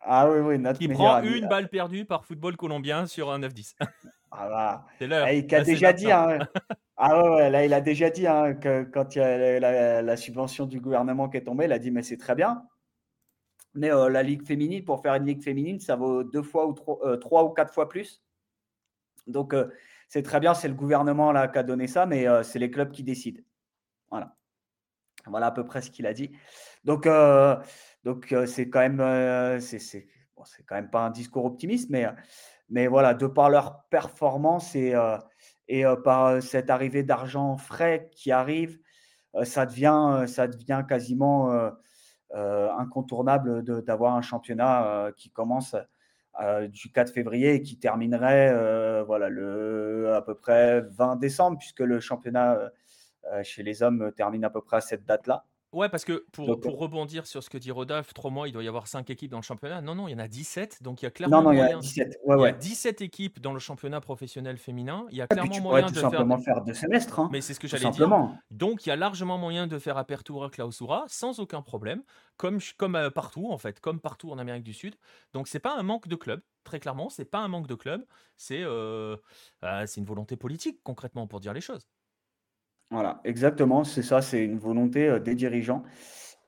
Ah 0.00 0.30
oui, 0.30 0.38
oui, 0.38 0.72
Qui 0.74 0.88
prend 0.88 1.22
une 1.22 1.48
balle 1.48 1.68
perdue 1.68 2.04
par 2.04 2.24
football 2.24 2.56
colombien 2.56 3.06
sur 3.06 3.30
un 3.30 3.40
9-10. 3.40 3.74
Ah 4.30 4.48
bah, 4.48 4.86
C'est 4.98 5.06
l'heure. 5.06 5.26
eh, 5.26 5.38
il 5.38 5.54
a 5.54 5.62
déjà 5.62 5.92
dit, 5.92 6.10
hein. 6.10 6.38
Ah 7.00 7.22
ouais, 7.22 7.48
là, 7.48 7.64
il 7.64 7.72
a 7.72 7.80
déjà 7.80 8.10
dit 8.10 8.26
hein, 8.26 8.54
que 8.54 8.82
quand 8.82 9.14
il 9.14 9.20
y 9.20 9.22
a 9.22 10.02
la, 10.02 10.16
subvention 10.16 10.66
du 10.66 10.80
gouvernement 10.80 11.28
qui 11.28 11.36
est 11.36 11.44
tombée, 11.44 11.66
il 11.66 11.72
a 11.72 11.78
dit 11.78 11.92
mais 11.92 12.02
c'est 12.02 12.16
très 12.16 12.34
bien. 12.34 12.66
Mais 13.74 13.92
euh, 13.92 14.08
la 14.08 14.24
ligue 14.24 14.44
féminine, 14.44 14.84
pour 14.84 15.00
faire 15.00 15.14
une 15.14 15.24
ligue 15.24 15.42
féminine, 15.42 15.78
ça 15.78 15.94
vaut 15.94 16.24
deux 16.24 16.42
fois 16.42 16.66
ou 16.66 16.72
trois, 16.72 16.98
euh, 17.04 17.42
ou 17.44 17.50
quatre 17.50 17.72
fois 17.72 17.88
plus. 17.88 18.24
Donc 19.28 19.54
euh, 19.54 19.68
c'est 20.08 20.24
très 20.24 20.40
bien, 20.40 20.54
c'est 20.54 20.66
le 20.66 20.74
gouvernement 20.74 21.32
qui 21.48 21.58
a 21.58 21.62
donné 21.62 21.86
ça, 21.86 22.04
mais 22.04 22.26
c'est 22.42 22.58
les 22.58 22.70
clubs 22.70 22.90
qui 22.90 23.04
décident. 23.04 23.42
Voilà. 24.10 24.36
Voilà 25.26 25.46
à 25.46 25.52
peu 25.52 25.64
près 25.64 25.82
ce 25.82 25.90
qu'il 25.92 26.06
a 26.06 26.14
dit. 26.14 26.32
Donc 26.82 27.06
donc 28.04 28.34
c'est 28.46 28.70
quand 28.70 28.80
même 28.80 28.96
pas 30.90 31.00
un 31.06 31.10
discours 31.10 31.44
optimiste, 31.44 31.90
mais 31.90 32.06
mais 32.70 32.86
voilà, 32.86 33.14
de 33.14 33.26
par 33.26 33.50
leur 33.50 33.84
performance 33.84 34.74
et 34.74 34.94
et 35.68 35.84
par 36.04 36.42
cette 36.42 36.70
arrivée 36.70 37.02
d'argent 37.02 37.56
frais 37.56 38.10
qui 38.12 38.32
arrive, 38.32 38.78
ça 39.44 39.66
devient 39.66 40.24
ça 40.26 40.48
devient 40.48 40.84
quasiment 40.88 41.72
incontournable 42.34 43.62
d'avoir 43.84 44.14
un 44.14 44.22
championnat 44.22 45.10
qui 45.16 45.30
commence 45.30 45.76
du 46.68 46.90
4 46.92 47.12
février 47.12 47.54
et 47.54 47.62
qui 47.62 47.78
terminerait 47.78 49.02
voilà, 49.04 49.28
le, 49.28 50.14
à 50.14 50.22
peu 50.22 50.34
près 50.34 50.80
20 50.80 51.16
décembre, 51.16 51.58
puisque 51.58 51.80
le 51.80 52.00
championnat 52.00 52.58
chez 53.42 53.62
les 53.62 53.82
hommes 53.82 54.12
termine 54.16 54.44
à 54.44 54.50
peu 54.50 54.62
près 54.62 54.78
à 54.78 54.80
cette 54.80 55.04
date-là. 55.04 55.44
Ouais, 55.72 55.90
parce 55.90 56.04
que 56.06 56.24
pour, 56.32 56.46
Donc, 56.46 56.58
euh, 56.58 56.60
pour 56.62 56.78
rebondir 56.78 57.26
sur 57.26 57.42
ce 57.42 57.50
que 57.50 57.58
dit 57.58 57.70
Rodolphe, 57.70 58.14
trois 58.14 58.30
mois, 58.30 58.48
il 58.48 58.52
doit 58.52 58.62
y 58.64 58.68
avoir 58.68 58.86
cinq 58.86 59.10
équipes 59.10 59.30
dans 59.30 59.36
le 59.38 59.42
championnat. 59.42 59.82
Non, 59.82 59.94
non, 59.94 60.08
il 60.08 60.12
y 60.12 60.14
en 60.14 60.18
a 60.18 60.26
17, 60.28 60.82
donc 60.82 61.02
il 61.02 61.04
y 61.04 61.06
a 61.06 61.10
non, 61.10 61.12
clairement 61.12 61.42
non, 61.42 61.52
il 61.52 61.58
y 61.58 61.60
a 61.60 61.64
moyen. 61.64 61.78
17. 61.80 62.08
Ouais, 62.08 62.14
Il 62.24 62.30
y 62.30 62.32
a 62.32 62.36
ouais. 62.38 62.52
17 62.58 63.00
équipes 63.02 63.38
dans 63.40 63.52
le 63.52 63.58
championnat 63.58 64.00
professionnel 64.00 64.56
féminin. 64.56 65.06
Il 65.10 65.18
y 65.18 65.20
a 65.20 65.26
puis 65.26 65.36
clairement 65.36 65.54
tu 65.54 65.60
moyen 65.60 65.86
tout 65.88 65.92
de 65.94 66.00
faire. 66.00 66.10
simplement 66.10 66.38
des- 66.38 66.42
faire 66.44 66.62
deux 66.64 66.72
semestres, 66.72 67.18
hein, 67.20 67.28
Mais 67.32 67.42
c'est 67.42 67.52
ce 67.52 67.60
que 67.60 67.68
j'allais 67.68 67.90
dire. 67.90 68.08
Donc, 68.50 68.86
il 68.86 68.88
y 68.88 68.92
a 68.92 68.96
largement 68.96 69.36
moyen 69.36 69.66
de 69.66 69.78
faire 69.78 69.98
Apertura 69.98 70.48
Clausura 70.48 71.04
sans 71.08 71.38
aucun 71.38 71.60
problème, 71.60 72.02
comme, 72.38 72.60
comme 72.78 72.94
euh, 72.96 73.10
partout 73.10 73.48
en 73.50 73.58
fait, 73.58 73.78
comme 73.80 74.00
partout 74.00 74.30
en 74.30 74.38
Amérique 74.38 74.64
du 74.64 74.72
Sud. 74.72 74.94
Donc, 75.34 75.48
c'est 75.48 75.60
pas 75.60 75.76
un 75.76 75.82
manque 75.82 76.08
de 76.08 76.16
clubs, 76.16 76.40
très 76.64 76.80
clairement, 76.80 77.10
c'est 77.10 77.26
pas 77.26 77.40
un 77.40 77.48
manque 77.48 77.66
de 77.66 77.74
clubs, 77.74 78.04
c'est 78.38 78.62
euh, 78.62 79.16
euh, 79.64 79.84
c'est 79.86 80.00
une 80.00 80.06
volonté 80.06 80.36
politique 80.36 80.80
concrètement 80.82 81.26
pour 81.26 81.40
dire 81.40 81.52
les 81.52 81.60
choses. 81.60 81.86
Voilà, 82.90 83.20
exactement, 83.24 83.84
c'est 83.84 84.02
ça, 84.02 84.22
c'est 84.22 84.42
une 84.44 84.58
volonté 84.58 85.08
euh, 85.08 85.18
des 85.20 85.34
dirigeants. 85.34 85.82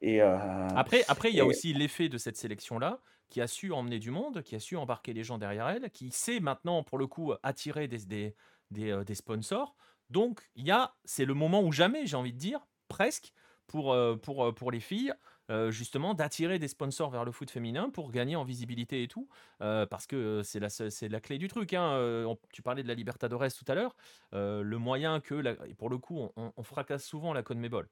Et, 0.01 0.23
euh, 0.23 0.37
Après, 0.75 1.05
après, 1.09 1.31
il 1.31 1.37
y 1.37 1.41
a 1.41 1.47
et- 1.47 1.47
aussi 1.47 1.73
l'effet 1.73 2.09
de 2.09 2.19
cette 2.19 2.37
sélection-là, 2.37 3.01
qui 3.29 3.41
a 3.41 3.47
su 3.47 3.73
emmener 3.73 3.99
du 3.99 4.11
monde, 4.11 4.43
qui 4.43 4.55
a 4.57 4.61
su 4.61 4.77
embarquer 4.77 5.13
les 5.13 5.25
gens 5.25 5.39
derrière 5.39 5.69
elle, 5.69 5.91
qui 5.91 6.11
sait 6.11 6.41
maintenant, 6.41 6.83
pour 6.83 6.99
le 6.99 7.07
coup, 7.07 7.33
attirer 7.43 7.89
des, 7.89 8.05
des, 8.07 8.37
des, 8.71 8.91
euh, 8.91 9.05
des 9.05 9.15
sponsors. 9.15 9.77
Donc, 10.11 10.51
il 10.55 10.67
y 10.67 10.71
a, 10.71 10.95
c'est 11.05 11.25
le 11.25 11.35
moment 11.35 11.63
ou 11.63 11.73
jamais, 11.73 12.07
j'ai 12.07 12.17
envie 12.17 12.33
de 12.33 12.39
dire, 12.39 12.67
presque, 12.89 13.33
pour, 13.67 13.93
euh, 13.93 14.17
pour, 14.17 14.45
euh, 14.45 14.53
pour 14.53 14.71
les 14.73 14.81
filles, 14.81 15.15
euh, 15.51 15.71
justement, 15.71 16.15
d'attirer 16.15 16.59
des 16.59 16.69
sponsors 16.69 17.11
vers 17.11 17.25
le 17.25 17.33
foot 17.33 17.51
féminin 17.51 17.91
pour 17.91 18.11
gagner 18.11 18.37
en 18.37 18.45
visibilité 18.45 19.03
et 19.03 19.09
tout, 19.09 19.29
euh, 19.61 19.87
parce 19.87 20.07
que 20.07 20.17
euh, 20.17 20.43
c'est 20.43 20.61
la, 20.61 20.71
c'est 20.71 21.09
la 21.09 21.21
clé 21.21 21.39
du 21.39 21.49
truc. 21.49 21.75
hein. 21.75 22.35
Tu 22.53 22.63
parlais 22.63 22.83
de 22.83 22.89
la 22.89 22.95
Libertadores 22.95 23.53
tout 23.53 23.65
à 23.69 23.75
l'heure, 23.75 23.97
le 24.33 24.77
moyen 24.77 25.21
que, 25.21 25.73
pour 25.75 25.91
le 25.91 25.99
coup, 25.99 26.19
on, 26.19 26.33
on- 26.37 26.53
on 26.57 26.63
fracasse 26.63 27.05
souvent 27.05 27.33
la 27.33 27.43
CONMEBOL 27.43 27.89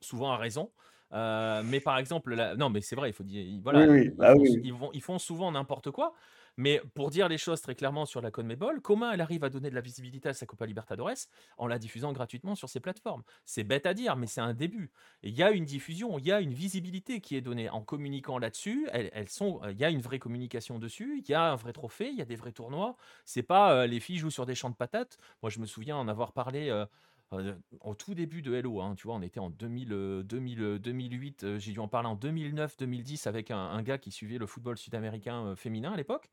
souvent 0.00 0.32
à 0.32 0.36
raison. 0.36 0.72
Euh, 1.12 1.62
mais 1.64 1.80
par 1.80 1.98
exemple, 1.98 2.34
la- 2.34 2.56
non, 2.56 2.70
mais 2.70 2.80
c'est 2.80 2.96
vrai, 2.96 3.10
il 3.10 3.12
faut 3.12 3.24
dire, 3.24 3.42
ils- 3.42 3.60
voilà, 3.62 3.86
Oui, 3.86 3.86
oui, 3.88 4.10
ils, 4.18 4.18
bah 4.18 4.34
font, 4.34 4.38
oui, 4.38 4.46
sou- 4.46 4.58
oui. 4.58 4.62
ils 4.62 4.72
vont, 4.74 4.90
ils 4.92 5.02
font 5.02 5.18
souvent 5.18 5.50
n'importe 5.52 5.90
quoi. 5.90 6.14
Mais 6.56 6.80
pour 6.94 7.10
dire 7.10 7.28
les 7.28 7.38
choses 7.38 7.60
très 7.62 7.74
clairement 7.74 8.06
sur 8.06 8.20
la 8.20 8.30
CONMEBOL, 8.30 8.80
comment 8.82 9.10
elle 9.12 9.20
arrive 9.20 9.44
à 9.44 9.50
donner 9.50 9.70
de 9.70 9.74
la 9.74 9.80
visibilité 9.80 10.28
à 10.28 10.34
sa 10.34 10.46
Copa 10.46 10.66
Libertadores 10.66 11.10
en 11.58 11.66
la 11.66 11.78
diffusant 11.78 12.12
gratuitement 12.12 12.54
sur 12.54 12.68
ses 12.68 12.80
plateformes? 12.80 13.22
C'est 13.44 13.64
bête 13.64 13.86
à 13.86 13.94
dire, 13.94 14.16
mais 14.16 14.26
c'est 14.26 14.40
un 14.40 14.52
début. 14.54 14.92
Il 15.22 15.32
y 15.34 15.42
a 15.42 15.50
une 15.52 15.64
diffusion, 15.64 16.18
il 16.18 16.26
y 16.26 16.32
a 16.32 16.40
une 16.40 16.52
visibilité 16.52 17.20
qui 17.20 17.36
est 17.36 17.40
donnée 17.40 17.70
en 17.70 17.82
communiquant 17.82 18.38
là-dessus. 18.38 18.88
Elles, 18.92 19.10
elles 19.12 19.28
sont, 19.28 19.60
il 19.70 19.78
y 19.78 19.84
a 19.84 19.90
une 19.90 20.00
vraie 20.00 20.18
communication 20.18 20.78
dessus. 20.78 21.22
Il 21.24 21.30
y 21.30 21.34
a 21.34 21.52
un 21.52 21.56
vrai 21.56 21.72
trophée, 21.72 22.08
il 22.10 22.16
y 22.18 22.22
a 22.22 22.24
des 22.26 22.36
vrais 22.36 22.52
tournois. 22.52 22.96
C'est 23.24 23.42
pas 23.42 23.72
euh, 23.74 23.86
les 23.86 24.00
filles 24.00 24.18
jouent 24.18 24.30
sur 24.30 24.46
des 24.46 24.54
champs 24.54 24.70
de 24.70 24.76
patates. 24.76 25.18
Moi, 25.42 25.50
je 25.50 25.60
me 25.60 25.66
souviens 25.66 25.96
en 25.96 26.08
avoir 26.08 26.32
parlé. 26.32 26.68
euh, 26.68 26.86
euh, 27.32 27.54
au 27.82 27.94
tout 27.94 28.14
début 28.14 28.42
de 28.42 28.54
Hello, 28.54 28.80
hein, 28.80 28.94
tu 28.96 29.06
vois, 29.06 29.14
on 29.14 29.22
était 29.22 29.38
en 29.38 29.50
2000, 29.50 29.92
euh, 29.92 30.22
2000, 30.24 30.62
euh, 30.62 30.78
2008, 30.80 31.58
j'ai 31.58 31.72
dû 31.72 31.78
en 31.78 31.86
parler 31.86 32.08
en 32.08 32.16
2009-2010 32.16 33.28
avec 33.28 33.52
un, 33.52 33.80
gars 33.82 33.98
qui 33.98 34.10
suivait 34.10 34.38
le 34.38 34.46
football 34.46 34.76
sud-américain 34.76 35.54
féminin 35.54 35.92
à 35.92 35.96
l'époque. 35.96 36.28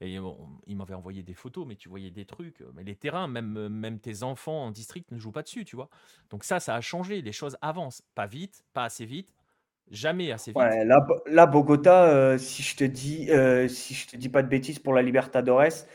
Et 0.00 0.18
bon, 0.18 0.36
il 0.66 0.76
m'avait 0.76 0.94
envoyé 0.94 1.22
des 1.22 1.32
photos, 1.32 1.66
mais 1.66 1.76
tu 1.76 1.88
voyais 1.88 2.10
des 2.10 2.26
trucs. 2.26 2.62
Mais 2.74 2.84
les 2.84 2.96
terrains, 2.96 3.28
même, 3.28 3.98
tes 4.00 4.24
enfants 4.24 4.64
en 4.64 4.70
district 4.70 5.10
ne 5.10 5.18
jouent 5.18 5.32
pas 5.32 5.42
dessus, 5.42 5.64
tu 5.64 5.76
vois. 5.76 5.88
Donc 6.30 6.44
ça, 6.44 6.60
ça 6.60 6.74
a 6.74 6.80
changé. 6.80 7.22
Les 7.22 7.32
choses 7.32 7.56
avancent. 7.62 8.02
Pas 8.14 8.26
vite, 8.26 8.64
pas 8.74 8.84
assez 8.84 9.06
vite, 9.06 9.32
jamais 9.90 10.32
assez 10.32 10.52
vite. 10.52 10.60
Là, 10.60 11.00
Bo- 11.00 11.22
là, 11.26 11.46
Bogota, 11.46 12.36
si 12.36 12.62
je 12.62 12.76
te 12.76 12.84
dis, 12.84 13.28
si 13.68 13.94
je 13.94 14.08
te 14.08 14.16
dis 14.16 14.28
pas 14.28 14.42
de 14.42 14.48
bêtises 14.48 14.80
pour 14.80 14.92
la 14.92 15.02
Libertadores, 15.02 15.86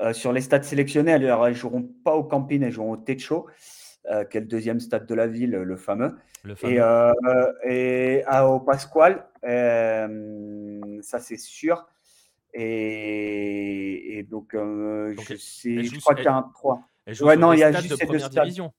euh, 0.00 0.12
sur 0.12 0.32
les 0.32 0.40
stades 0.40 0.64
sélectionnés, 0.64 1.12
alors, 1.12 1.46
elles 1.46 1.54
joueront 1.54 1.88
pas 2.04 2.14
au 2.14 2.24
Campín, 2.24 2.62
elles 2.62 2.72
joueront 2.72 2.92
au 2.92 2.96
Techo, 2.96 3.46
euh, 4.10 4.24
qui 4.24 4.36
est 4.36 4.40
le 4.40 4.46
deuxième 4.46 4.80
stade 4.80 5.06
de 5.06 5.14
la 5.14 5.26
ville, 5.26 5.50
le 5.52 5.76
fameux. 5.76 6.16
Le 6.42 6.52
Et, 6.54 6.56
fameux. 6.56 6.82
euh, 6.82 7.52
et 7.64 8.22
à- 8.26 8.46
au 8.48 8.60
Pascual, 8.60 9.26
euh, 9.44 10.98
ça 11.02 11.18
c'est 11.18 11.38
sûr. 11.38 11.86
Et, 12.52 14.18
et 14.18 14.22
donc, 14.22 14.54
euh, 14.54 15.14
Donc, 15.14 15.26
je 15.28 15.32
elle- 15.34 15.38
sais, 15.38 15.74
elle 15.74 15.84
je 15.86 16.00
crois 16.00 16.14
qu'il 16.14 16.24
y 16.24 16.28
a 16.28 16.34
un 16.36 16.42
3. 16.42 16.88
Elles 17.06 17.14
jouent 17.14 17.26
Ouais, 17.26 17.34
sur 17.34 17.40
non, 17.40 17.50
des 17.52 17.56
il 17.56 17.60
y 17.60 17.64
a 17.64 17.70
stades 17.72 17.82
juste 17.82 17.92
de 17.92 17.96
ces 17.96 18.04
deux 18.04 18.12
première 18.12 18.30
stades. 18.30 18.44
division. 18.44 18.72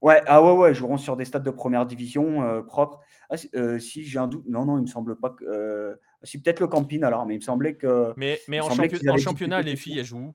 Ouais, 0.00 0.20
ah 0.26 0.42
ouais, 0.42 0.52
ouais, 0.52 0.70
ils 0.72 0.74
joueront 0.74 0.96
sur 0.96 1.16
des 1.16 1.24
stades 1.24 1.44
de 1.44 1.50
première 1.50 1.86
division 1.86 2.42
euh, 2.42 2.62
propres. 2.62 3.00
Ah, 3.30 3.36
si, 3.36 3.48
euh, 3.54 3.78
si 3.78 4.04
j'ai 4.04 4.18
un 4.18 4.26
doute, 4.26 4.44
non, 4.48 4.64
non, 4.64 4.78
il 4.78 4.82
me 4.82 4.86
semble 4.86 5.16
pas 5.16 5.30
que. 5.30 5.44
euh, 5.44 5.94
si 6.24 6.40
peut-être 6.40 6.60
le 6.60 6.66
Campine 6.66 7.04
alors, 7.04 7.24
mais 7.26 7.34
il 7.34 7.38
me 7.38 7.42
semblait 7.42 7.76
que 7.76 8.12
Mais, 8.16 8.40
mais 8.48 8.60
en, 8.60 8.68
champion- 8.70 9.16
championnat, 9.16 9.62
les 9.62 9.76
filles, 9.76 9.98
elles 10.00 10.04
jouent 10.04 10.34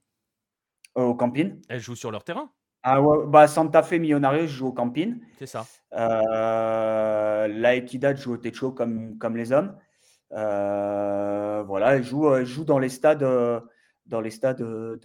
où? 0.96 1.02
Au 1.02 1.16
Campine. 1.16 1.62
Elles 1.70 1.80
jouent 1.82 1.96
sur 1.96 2.12
leur 2.12 2.24
terrain. 2.24 2.50
Ah 2.84 3.02
ouais, 3.02 3.26
bah 3.28 3.48
Santa 3.48 3.84
Fe 3.84 3.94
Millonarios 3.94 4.48
joue 4.48 4.68
au 4.68 4.72
Campine. 4.72 5.20
C'est 5.40 5.46
ça. 5.48 5.66
Euh, 5.94 7.48
la 7.48 7.76
Equidad 7.76 8.18
joue 8.18 8.34
au 8.34 8.38
Techo 8.38 8.72
comme, 8.72 9.18
comme 9.18 9.36
les 9.36 9.52
hommes. 9.52 9.76
Euh, 10.34 11.64
voilà, 11.66 11.96
elle 11.96 12.04
joue, 12.04 12.34
elle 12.34 12.46
joue 12.46 12.66
dans 12.66 12.80
les 12.80 12.90
stades, 12.90 13.24
euh, 13.24 13.60
dans 14.06 14.22
les 14.22 14.30
stades 14.32 14.60
de, 14.62 15.00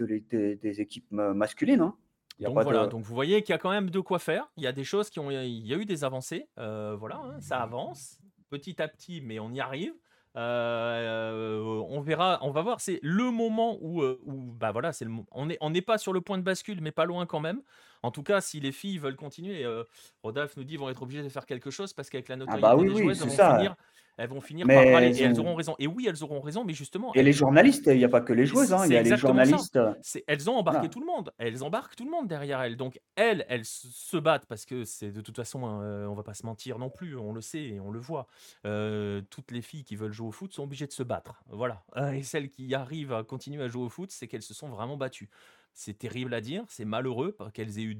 des, 0.60 0.80
équipes 0.80 1.06
ma- 1.10 1.32
masculines. 1.34 1.80
hein. 1.80 1.96
Il 2.38 2.42
y 2.42 2.46
a 2.46 2.48
Donc 2.48 2.56
pas 2.56 2.62
voilà, 2.64 2.86
donc 2.86 3.02
vous 3.04 3.14
voyez 3.14 3.42
qu'il 3.42 3.52
y 3.52 3.54
a 3.54 3.58
quand 3.58 3.70
même 3.70 3.90
de 3.90 4.00
quoi 4.00 4.18
faire. 4.18 4.48
Il 4.56 4.64
y 4.64 4.66
a 4.66 4.72
des 4.72 4.84
choses 4.84 5.10
qui 5.10 5.20
ont, 5.20 5.30
il 5.30 5.66
y 5.66 5.74
a 5.74 5.76
eu 5.76 5.84
des 5.84 6.02
avancées. 6.02 6.48
euh, 6.58 6.96
voilà, 6.98 7.16
hein, 7.16 7.40
ça 7.40 7.58
avance 7.58 8.18
petit 8.50 8.80
à 8.82 8.88
petit, 8.88 9.20
mais 9.20 9.38
on 9.38 9.52
y 9.52 9.60
arrive. 9.60 9.92
Euh, 10.36 11.60
on 11.90 12.00
verra, 12.00 12.38
on 12.42 12.50
va 12.50 12.62
voir. 12.62 12.80
C'est 12.80 12.98
le 13.02 13.30
moment 13.30 13.78
où, 13.82 14.02
euh, 14.02 14.18
bah 14.26 14.72
voilà, 14.72 14.92
c'est 14.92 15.04
le, 15.04 15.12
on 15.32 15.50
est, 15.50 15.58
on 15.60 15.70
n'est 15.70 15.82
pas 15.82 15.98
sur 15.98 16.12
le 16.12 16.20
point 16.20 16.38
de 16.38 16.42
bascule, 16.42 16.80
mais 16.80 16.92
pas 16.92 17.04
loin 17.04 17.26
quand 17.26 17.40
même. 17.40 17.62
En 18.02 18.10
tout 18.10 18.22
cas, 18.22 18.40
si 18.40 18.58
les 18.60 18.72
filles 18.72 18.98
veulent 18.98 19.16
continuer, 19.16 19.64
euh, 19.64 19.84
Rodolphe 20.22 20.56
nous 20.56 20.64
dit, 20.64 20.76
vont 20.76 20.88
être 20.90 21.02
obligées 21.02 21.22
de 21.22 21.28
faire 21.28 21.46
quelque 21.46 21.70
chose 21.70 21.92
parce 21.92 22.10
qu'avec 22.10 22.28
la 22.28 22.36
notoriété 22.36 22.62
bah 22.62 22.76
oui, 22.76 22.88
des 22.88 22.94
oui, 22.94 23.02
joueuses, 23.02 23.22
elles 23.22 23.28
vont 23.28 23.34
ça. 23.34 23.56
finir, 23.56 23.76
elles 24.18 24.28
vont 24.28 24.40
finir 24.40 24.66
Mais 24.66 24.74
par 24.74 24.84
râler 24.92 25.06
elles 25.06 25.20
et 25.20 25.22
elles 25.24 25.40
ont- 25.40 25.44
auront 25.46 25.54
raison. 25.54 25.74
Et 25.78 25.86
oui, 25.86 26.06
elles 26.08 26.22
auront 26.22 26.40
raison, 26.40 26.64
mais 26.64 26.74
justement, 26.74 27.14
Et 27.14 27.20
elles- 27.20 27.24
les 27.26 27.32
journalistes, 27.32 27.86
il 27.86 27.96
n'y 27.96 28.04
a 28.04 28.08
pas 28.08 28.20
que 28.20 28.32
les 28.32 28.44
joueuses, 28.44 28.72
hein, 28.72 28.82
il 28.86 28.92
y 28.92 28.96
a 28.96 29.02
les 29.02 29.16
journalistes. 29.16 29.78
Elles 30.26 30.50
ont 30.50 30.56
embarqué 30.56 30.78
Voilà. 30.78 30.88
tout 30.90 31.00
le 31.00 31.06
monde. 31.06 31.32
Elles 31.38 31.62
embarquent 31.62 31.94
tout 31.96 32.04
le 32.04 32.10
monde 32.10 32.26
derrière 32.28 32.60
elles. 32.60 32.76
Donc 32.76 33.00
elles, 33.16 33.46
elles 33.48 33.64
se 33.64 34.16
battent 34.16 34.46
parce 34.46 34.66
que 34.66 34.84
c'est 34.84 35.12
de 35.12 35.20
toute 35.20 35.36
façon, 35.36 35.80
euh, 35.82 36.06
on 36.06 36.14
va 36.14 36.22
pas 36.24 36.34
se 36.34 36.44
mentir 36.44 36.78
non 36.78 36.90
plus. 36.90 37.16
On 37.16 37.32
le 37.32 37.40
sait 37.40 37.62
et 37.62 37.80
on 37.80 37.90
le 37.90 38.00
voit. 38.00 38.26
Euh, 38.66 39.22
toutes 39.30 39.50
les 39.52 39.62
filles 39.62 39.84
qui 39.84 39.96
veulent 39.96 40.12
jouer 40.12 40.28
au 40.28 40.32
foot 40.32 40.52
sont 40.52 40.64
obligées 40.64 40.86
de 40.86 40.92
se 40.92 41.02
battre. 41.04 41.42
Voilà. 41.48 41.82
Euh, 41.96 42.10
Et 42.12 42.22
celles 42.22 42.50
qui 42.50 42.74
arrivent 42.74 43.12
à 43.12 43.22
continuer 43.22 43.62
à 43.62 43.68
jouer 43.68 43.84
au 43.84 43.88
foot, 43.88 44.10
c'est 44.10 44.26
qu'elles 44.26 44.42
se 44.42 44.54
sont 44.54 44.68
vraiment 44.68 44.96
battues. 44.96 45.30
C'est 45.74 45.98
terrible 45.98 46.34
à 46.34 46.40
dire. 46.40 46.64
C'est 46.68 46.84
malheureux 46.84 47.36
qu'elles 47.54 47.78
aient 47.78 47.82
eu 47.84 47.98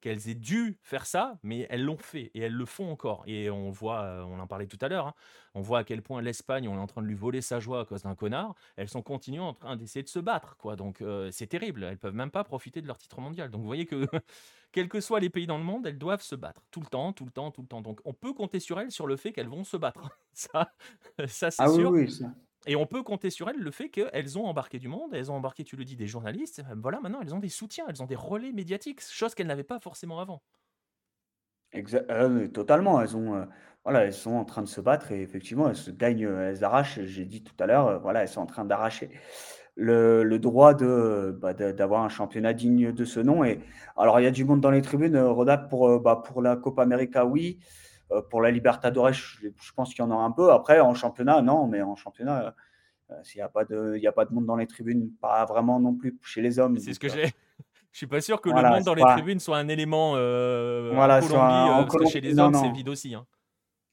qu'elles 0.00 0.28
aient 0.28 0.34
dû 0.34 0.78
faire 0.82 1.06
ça, 1.06 1.38
mais 1.42 1.66
elles 1.70 1.82
l'ont 1.84 1.96
fait 1.98 2.30
et 2.34 2.40
elles 2.40 2.52
le 2.52 2.66
font 2.66 2.90
encore. 2.90 3.24
Et 3.26 3.50
on 3.50 3.70
voit, 3.70 4.02
euh, 4.02 4.22
on 4.22 4.38
en 4.38 4.46
parlait 4.46 4.68
tout 4.68 4.78
à 4.80 4.88
l'heure, 4.88 5.08
hein, 5.08 5.14
on 5.54 5.60
voit 5.60 5.80
à 5.80 5.84
quel 5.84 6.02
point 6.02 6.22
l'Espagne, 6.22 6.68
on 6.68 6.76
est 6.76 6.78
en 6.80 6.86
train 6.86 7.02
de 7.02 7.06
lui 7.08 7.16
voler 7.16 7.40
sa 7.40 7.58
joie 7.58 7.80
à 7.80 7.84
cause 7.84 8.02
d'un 8.02 8.14
connard. 8.14 8.54
Elles 8.76 8.88
sont 8.88 9.02
continuant 9.02 9.48
en 9.48 9.54
train 9.54 9.76
d'essayer 9.76 10.02
de 10.04 10.08
se 10.08 10.20
battre, 10.20 10.56
quoi. 10.56 10.76
Donc 10.76 11.00
euh, 11.02 11.30
c'est 11.32 11.48
terrible. 11.48 11.82
Elles 11.82 11.98
peuvent 11.98 12.14
même 12.14 12.30
pas 12.30 12.44
profiter 12.44 12.80
de 12.80 12.86
leur 12.86 12.98
titre 12.98 13.20
mondial. 13.20 13.50
Donc 13.50 13.60
vous 13.62 13.66
voyez 13.66 13.86
que 13.86 14.06
quels 14.72 14.88
que 14.88 15.00
soient 15.00 15.20
les 15.20 15.30
pays 15.30 15.46
dans 15.48 15.58
le 15.58 15.64
monde, 15.64 15.84
elles 15.86 15.98
doivent 15.98 16.22
se 16.22 16.36
battre 16.36 16.62
tout 16.70 16.80
le 16.80 16.86
temps, 16.86 17.12
tout 17.12 17.24
le 17.24 17.32
temps, 17.32 17.50
tout 17.50 17.62
le 17.62 17.68
temps. 17.68 17.82
Donc 17.82 18.00
on 18.04 18.14
peut 18.14 18.32
compter 18.34 18.60
sur 18.60 18.78
elles 18.80 18.92
sur 18.92 19.06
le 19.08 19.16
fait 19.16 19.32
qu'elles 19.32 19.48
vont 19.48 19.64
se 19.64 19.76
battre. 19.76 20.10
ça, 20.32 20.70
ça 21.26 21.50
c'est 21.50 21.64
Ah 21.64 21.70
oui, 21.72 21.84
sûr. 21.84 21.90
oui, 21.90 22.10
ça. 22.10 22.34
Et 22.66 22.76
on 22.76 22.86
peut 22.86 23.02
compter 23.02 23.30
sur 23.30 23.48
elles 23.48 23.58
le 23.58 23.70
fait 23.70 23.88
qu'elles 23.88 24.38
ont 24.38 24.46
embarqué 24.46 24.78
du 24.78 24.88
monde, 24.88 25.14
elles 25.14 25.30
ont 25.30 25.34
embarqué, 25.36 25.64
tu 25.64 25.76
le 25.76 25.84
dis, 25.84 25.96
des 25.96 26.06
journalistes. 26.06 26.60
Euh, 26.70 26.74
Voilà, 26.76 27.00
maintenant 27.00 27.20
elles 27.22 27.34
ont 27.34 27.38
des 27.40 27.48
soutiens, 27.48 27.86
elles 27.88 28.02
ont 28.02 28.06
des 28.06 28.16
relais 28.16 28.52
médiatiques, 28.52 29.00
chose 29.02 29.34
qu'elles 29.34 29.46
n'avaient 29.46 29.64
pas 29.64 29.80
forcément 29.80 30.20
avant. 30.20 30.42
Exa 31.72 32.00
ah 32.08 32.28
totalement, 32.52 33.00
elles 33.02 33.14
ont, 33.16 33.34
heu, 33.36 33.46
voilà, 33.84 34.04
elles 34.06 34.14
sont 34.14 34.32
en 34.32 34.44
train 34.46 34.62
de 34.62 34.66
se 34.68 34.80
battre 34.80 35.12
et 35.12 35.20
effectivement, 35.20 35.68
elles 35.68 35.76
se 35.76 35.90
gagnent, 35.90 36.24
heu, 36.24 36.40
elles 36.40 36.64
arrachent, 36.64 37.00
j'ai 37.02 37.26
dit 37.26 37.42
tout 37.44 37.52
à 37.58 37.66
l'heure, 37.66 37.88
heu, 37.88 37.98
voilà, 37.98 38.22
elles 38.22 38.28
sont 38.28 38.40
en 38.40 38.46
train 38.46 38.64
d'arracher 38.64 39.10
le 39.76 40.38
droit 40.38 40.74
bah, 40.74 41.54
de 41.54 41.72
d'avoir 41.72 42.02
un 42.04 42.08
championnat 42.08 42.52
digne 42.54 42.92
de 42.92 43.04
ce 43.04 43.20
nom 43.20 43.44
et 43.44 43.60
alors 43.96 44.20
il 44.20 44.24
y 44.24 44.26
a 44.26 44.30
du 44.32 44.44
monde 44.44 44.60
dans 44.60 44.70
les 44.72 44.82
tribunes, 44.82 45.16
heu, 45.16 45.28
Rodak 45.30 45.68
pour, 45.70 46.00
bah, 46.00 46.22
pour 46.26 46.42
la 46.42 46.56
Copa 46.56 46.82
América, 46.82 47.26
oui, 47.26 47.60
pour 48.30 48.42
la 48.42 48.50
Libertadores, 48.50 49.12
je 49.12 49.48
je 49.60 49.72
pense 49.74 49.94
qu'il 49.94 50.04
y 50.04 50.08
en 50.08 50.10
aura 50.10 50.24
un 50.24 50.32
peu. 50.32 50.52
Après 50.52 50.80
en 50.80 50.94
championnat, 50.94 51.42
non, 51.42 51.66
mais 51.68 51.82
en 51.82 51.96
championnat, 51.96 52.54
heu, 53.12 53.14
s'il 53.24 53.38
y 53.40 53.42
a 53.42 53.48
pas 53.50 53.64
de 53.66 53.94
il 53.96 54.02
y 54.02 54.06
a 54.08 54.12
pas 54.12 54.24
de 54.26 54.34
monde 54.34 54.46
dans 54.46 54.56
les 54.56 54.66
tribunes, 54.68 55.10
pas 55.20 55.44
vraiment 55.46 55.80
non 55.80 55.94
plus 55.96 56.18
chez 56.24 56.42
les 56.42 56.58
hommes 56.60 56.78
C'est 56.78 56.94
ce 56.94 57.00
que 57.00 57.08
heu, 57.08 57.10
j'ai 57.10 57.24
je 57.92 57.98
suis 57.98 58.06
pas 58.06 58.20
sûr 58.20 58.40
que 58.40 58.50
le 58.50 58.64
monde 58.64 58.84
dans 58.84 58.94
les 58.94 59.06
pas 59.06 59.06
tribunes 59.06 59.40
soit 59.40 59.58
un 59.58 59.68
élément, 59.68 60.14
en 60.16 60.18
voilà, 60.88 61.22
soit 61.22 61.48
Colombie, 61.50 61.70
en 61.70 61.84
heu, 61.84 61.84
parce 61.84 61.96
que 61.96 62.04
chez 62.04 62.20
les 62.20 62.38
non, 62.38 62.52
hommes, 62.52 62.54
c'est 62.54 62.68
vide 62.70 62.88
aussi, 62.88 63.14
hein. 63.14 63.26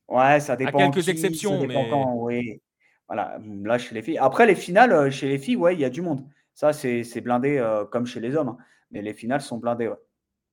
Ouais, 0.07 0.39
ça 0.39 0.55
À 0.61 0.73
dépend 0.75 0.93
quelques 0.93 1.07
qui, 1.07 1.39
ça 1.39 1.57
exceptions, 1.57 1.63
mais 1.63 1.87
quand, 1.87 2.15
oui. 2.15 2.61
Voilà, 3.07 3.39
là, 3.63 3.77
chez 3.77 3.93
les 3.95 4.01
filles 4.01 4.17
après 4.17 4.45
les 4.47 4.55
finales, 4.55 5.11
chez 5.11 5.27
les 5.29 5.37
filles, 5.39 5.55
ouais, 5.57 5.73
il 5.75 5.79
y 5.79 5.85
a 5.85 5.89
du 5.89 6.01
monde. 6.01 6.27
Ça, 6.53 6.73
c'est 6.73 7.21
blindé, 7.21 7.63
comme 7.91 8.05
chez 8.05 8.19
les 8.19 8.35
hommes, 8.35 8.49
hein, 8.49 8.57
mais 8.91 9.01
les 9.01 9.13
finales 9.13 9.41
sont 9.41 9.57
blindées, 9.57 9.87
ouais. 9.87 9.95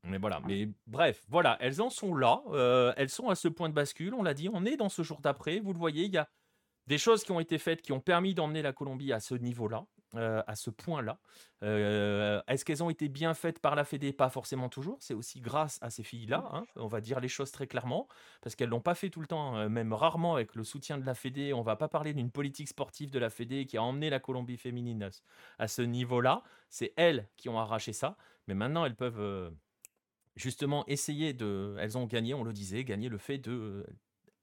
Mais 0.05 0.19
voilà, 0.19 0.41
mais 0.41 0.69
bref, 0.87 1.25
voilà, 1.29 1.57
elles 1.61 1.81
en 1.81 1.91
sont 1.91 2.15
là, 2.15 2.43
heu, 2.51 2.93
elles 2.97 3.09
sont 3.11 3.29
à 3.29 3.35
ce 3.37 3.49
point 3.49 3.69
de 3.69 3.75
bascule, 3.75 4.15
on 4.15 4.23
l'a 4.23 4.35
dit, 4.35 4.49
on 4.53 4.65
est 4.65 4.77
dans 4.77 4.89
ce 4.89 5.03
jour 5.03 5.21
d'après. 5.21 5.61
Vous 5.61 5.73
le 5.73 5.79
voyez, 5.79 6.05
il 6.07 6.13
y 6.13 6.19
a 6.19 6.29
des 6.89 6.99
choses 6.99 7.25
qui 7.25 7.33
ont 7.33 7.41
été 7.41 7.59
faites, 7.59 7.83
qui 7.83 7.93
ont 7.93 8.01
permis 8.01 8.35
d'emmener 8.35 8.63
la 8.63 8.73
Colombie 8.73 9.13
à 9.13 9.21
ce 9.21 9.35
niveau-là, 9.35 9.87
heu, 10.17 10.43
à 10.47 10.57
ce 10.57 10.71
point-là. 10.71 11.21
Heu, 11.63 12.43
est-ce 12.49 12.65
qu'elles 12.65 12.83
ont 12.85 12.91
été 12.91 13.09
bien 13.09 13.35
faites 13.35 13.61
par 13.61 13.77
la 13.77 13.85
fédé? 13.85 14.13
Pas 14.13 14.31
forcément 14.31 14.69
toujours. 14.69 14.99
C'est 15.01 15.15
aussi 15.15 15.41
grâce 15.41 15.79
à 15.83 15.91
ces 15.91 16.03
filles-là, 16.03 16.49
hein, 16.53 16.67
on 16.77 16.89
va 16.89 17.01
dire 17.01 17.21
les 17.21 17.29
choses 17.29 17.53
très 17.53 17.67
clairement, 17.69 18.09
parce 18.43 18.57
qu'elles 18.57 18.71
l'ont 18.71 18.81
pas 18.81 18.95
fait 18.97 19.11
tout 19.11 19.21
le 19.21 19.29
temps, 19.29 19.57
heu, 19.59 19.69
même 19.69 19.93
rarement 19.93 20.35
avec 20.35 20.55
le 20.57 20.65
soutien 20.65 20.99
de 20.99 21.07
la 21.07 21.15
fédé. 21.15 21.53
On 21.55 21.63
va 21.63 21.77
pas 21.77 21.89
parler 21.89 22.15
d'une 22.15 22.31
politique 22.33 22.69
sportive 22.69 23.11
de 23.11 23.19
la 23.21 23.31
fédé 23.31 23.67
qui 23.67 23.77
a 23.79 23.83
emmené 23.83 24.11
la 24.11 24.21
Colombie 24.21 24.57
féminine 24.59 25.11
à 25.59 25.69
ce 25.69 25.83
niveau-là. 25.83 26.43
C'est 26.71 26.93
elles 26.97 27.29
qui 27.37 27.49
ont 27.49 27.59
arraché 27.59 27.93
ça, 27.93 28.17
mais 28.49 28.55
maintenant 28.55 28.85
elles 28.85 28.97
peuvent, 28.97 29.55
justement 30.37 30.85
essayer 30.87 31.33
de 31.33 31.77
elles 31.79 31.99
ont 31.99 32.07
gagné, 32.07 32.35
on 32.35 32.45
le 32.45 32.53
disait, 32.53 32.85
gagné 32.85 33.09
le 33.09 33.19
fait 33.19 33.39
de, 33.39 33.53
heu, 33.53 33.87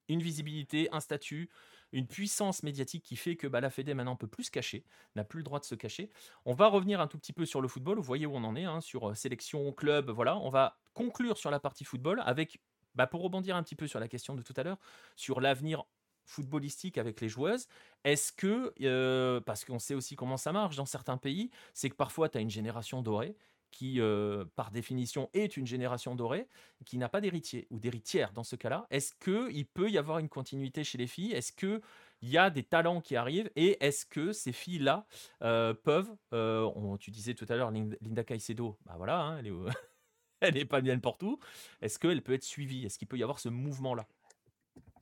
une 0.09 0.21
visibilité, 0.21 0.89
un 0.91 0.99
statut, 0.99 1.49
une 1.91 2.07
puissance 2.07 2.63
médiatique 2.63 3.03
qui 3.03 3.15
fait 3.15 3.35
que 3.35 3.47
bah, 3.47 3.61
la 3.61 3.69
Fédé 3.69 3.93
maintenant 3.93 4.15
peut 4.15 4.27
plus 4.27 4.45
se 4.45 4.51
cacher, 4.51 4.85
n'a 5.15 5.23
plus 5.23 5.39
le 5.39 5.43
droit 5.43 5.59
de 5.59 5.65
se 5.65 5.75
cacher. 5.75 6.11
On 6.45 6.53
va 6.53 6.67
revenir 6.67 6.99
un 7.01 7.07
tout 7.07 7.17
petit 7.17 7.33
peu 7.33 7.45
sur 7.45 7.61
le 7.61 7.67
football, 7.67 7.97
vous 7.97 8.03
voyez 8.03 8.25
où 8.25 8.35
on 8.35 8.43
en 8.43 8.55
est, 8.55 8.65
hein, 8.65 8.81
sur 8.81 9.09
euh, 9.09 9.15
sélection, 9.15 9.71
club, 9.71 10.09
voilà. 10.09 10.37
On 10.37 10.49
va 10.49 10.77
conclure 10.93 11.37
sur 11.37 11.51
la 11.51 11.59
partie 11.59 11.85
football 11.85 12.21
avec, 12.25 12.59
bah, 12.95 13.07
pour 13.07 13.21
rebondir 13.21 13.55
un 13.55 13.63
petit 13.63 13.75
peu 13.75 13.87
sur 13.87 13.99
la 13.99 14.07
question 14.07 14.35
de 14.35 14.41
tout 14.41 14.53
à 14.57 14.63
l'heure, 14.63 14.79
sur 15.15 15.41
l'avenir 15.41 15.85
footballistique 16.25 16.99
avec 16.99 17.21
les 17.21 17.29
joueuses, 17.29 17.67
est-ce 18.03 18.31
que, 18.31 18.73
euh, 18.81 19.41
parce 19.41 19.65
qu'on 19.65 19.79
sait 19.79 19.95
aussi 19.95 20.15
comment 20.15 20.37
ça 20.37 20.51
marche 20.51 20.75
dans 20.75 20.85
certains 20.85 21.17
pays, 21.17 21.49
c'est 21.73 21.89
que 21.89 21.95
parfois 21.95 22.29
tu 22.29 22.37
as 22.37 22.41
une 22.41 22.51
génération 22.51 23.01
dorée 23.01 23.35
qui, 23.71 23.99
euh, 24.01 24.45
par 24.55 24.71
définition, 24.71 25.29
est 25.33 25.57
une 25.57 25.65
génération 25.67 26.15
dorée, 26.15 26.47
qui 26.85 26.97
n'a 26.97 27.09
pas 27.09 27.21
d'héritier 27.21 27.67
ou 27.69 27.79
d'héritière 27.79 28.31
dans 28.33 28.43
ce 28.43 28.55
cas-là, 28.55 28.87
est-ce 28.89 29.13
qu'il 29.13 29.65
peut 29.67 29.89
y 29.89 29.97
avoir 29.97 30.19
une 30.19 30.29
continuité 30.29 30.83
chez 30.83 30.97
les 30.97 31.07
filles? 31.07 31.33
Est-ce 31.33 31.51
qu'il 31.53 31.81
y 32.23 32.37
a 32.37 32.49
des 32.49 32.63
talents 32.63 33.01
qui 33.01 33.15
arrivent? 33.15 33.49
Et 33.55 33.83
est-ce 33.85 34.05
que 34.05 34.31
ces 34.33 34.51
filles-là 34.51 35.05
euh, 35.43 35.73
peuvent, 35.73 36.11
euh, 36.33 36.97
tu 36.99 37.11
disais 37.11 37.33
tout 37.33 37.45
à 37.49 37.55
l'heure, 37.55 37.71
Lin- 37.71 37.95
Linda 38.01 38.23
Caicedo, 38.23 38.77
bah 38.85 38.93
voilà, 38.97 39.19
hein, 39.21 39.41
elle 40.41 40.57
est, 40.57 40.65
pas 40.65 40.81
bien 40.81 40.99
partout. 40.99 41.39
Est-ce 41.81 41.99
qu'elle 41.99 42.21
peut 42.23 42.33
être 42.33 42.43
suivie? 42.43 42.85
Est-ce 42.85 42.97
qu'il 42.99 43.07
peut 43.07 43.17
y 43.17 43.23
avoir 43.23 43.39
ce 43.39 43.49
mouvement-là? 43.49 44.07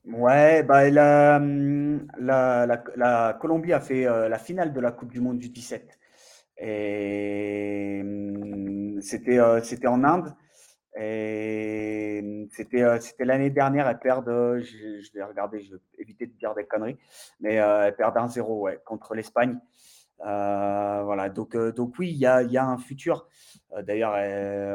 Ouais, 0.04 0.62
bah, 0.62 0.88
la, 0.90 1.38
mmh, 1.38 2.06
la 2.20 2.66
la 2.96 3.34
Colombie 3.40 3.72
a 3.74 3.80
fait, 3.80 4.04
la 4.04 4.38
finale 4.38 4.72
de 4.72 4.80
la 4.80 4.90
coupe 4.90 5.12
du 5.12 5.20
monde 5.20 5.38
du 5.38 5.50
17 5.50 5.97
et 6.60 8.02
mmh, 8.04 9.00
c'était, 9.02 9.38
heu, 9.38 9.60
c'était 9.62 9.86
en 9.88 10.04
Inde 10.04 10.34
et 11.00 12.48
c'était, 12.52 12.82
heu, 12.82 13.00
c'était 13.00 13.24
l'année 13.26 13.50
dernière. 13.50 13.88
Elles 13.88 13.98
perdent, 14.00 14.28
heu, 14.28 14.60
je 14.60 15.12
vais 15.14 15.22
regarder, 15.24 15.60
je 15.62 15.74
vais 15.76 15.80
éviter 15.98 16.26
de 16.26 16.32
dire 16.34 16.54
des 16.54 16.66
conneries, 16.66 16.98
mais, 17.40 17.58
heu, 17.60 17.64
elles 17.84 17.96
perdent 17.96 18.16
1-0, 18.18 18.60
ouais, 18.62 18.80
contre 18.86 19.14
l'Espagne. 19.14 19.58
Voilà, 20.20 21.28
donc, 21.30 21.56
donc 21.56 21.94
oui, 21.98 22.10
il 22.10 22.18
y 22.18 22.26
a 22.26 22.42
y 22.42 22.56
a 22.58 22.64
un 22.66 22.78
futur. 22.78 23.28
D'ailleurs, 23.84 24.14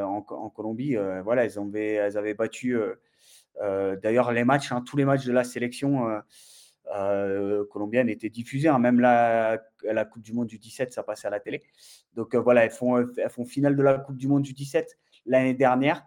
en 0.08 0.22
Co 0.22 0.36
en 0.36 0.50
Colombie, 0.50 0.96
voilà, 1.24 1.44
elles 1.44 1.60
ont 1.60 1.70
elles 1.74 2.18
avaient 2.18 2.34
battu, 2.34 2.78
d'ailleurs 3.60 4.32
les 4.32 4.44
matchs, 4.44 4.72
hein, 4.72 4.82
tous 4.86 4.96
les 4.96 5.04
matchs 5.04 5.26
de 5.26 5.32
la 5.32 5.44
sélection, 5.44 6.08
heu, 6.94 7.64
colombienne 7.70 8.08
étaient 8.08 8.30
diffusés, 8.30 8.68
hein. 8.68 8.78
Même 8.78 9.00
la 9.00 9.62
la 9.84 10.04
coupe 10.04 10.22
du 10.22 10.32
monde 10.32 10.46
du 10.48 10.58
17, 10.58 10.92
ça 10.92 11.02
passait 11.02 11.26
à 11.26 11.30
la 11.30 11.40
télé. 11.40 11.62
Donc, 12.14 12.34
heu, 12.34 12.38
voilà, 12.38 12.64
elles 12.64 12.70
font, 12.70 12.98
elles 13.16 13.30
font 13.30 13.44
finale 13.44 13.76
de 13.76 13.82
la 13.82 13.98
coupe 13.98 14.16
du 14.16 14.28
monde 14.28 14.42
du 14.42 14.52
17 14.54 14.98
l'année 15.26 15.54
dernière. 15.54 16.06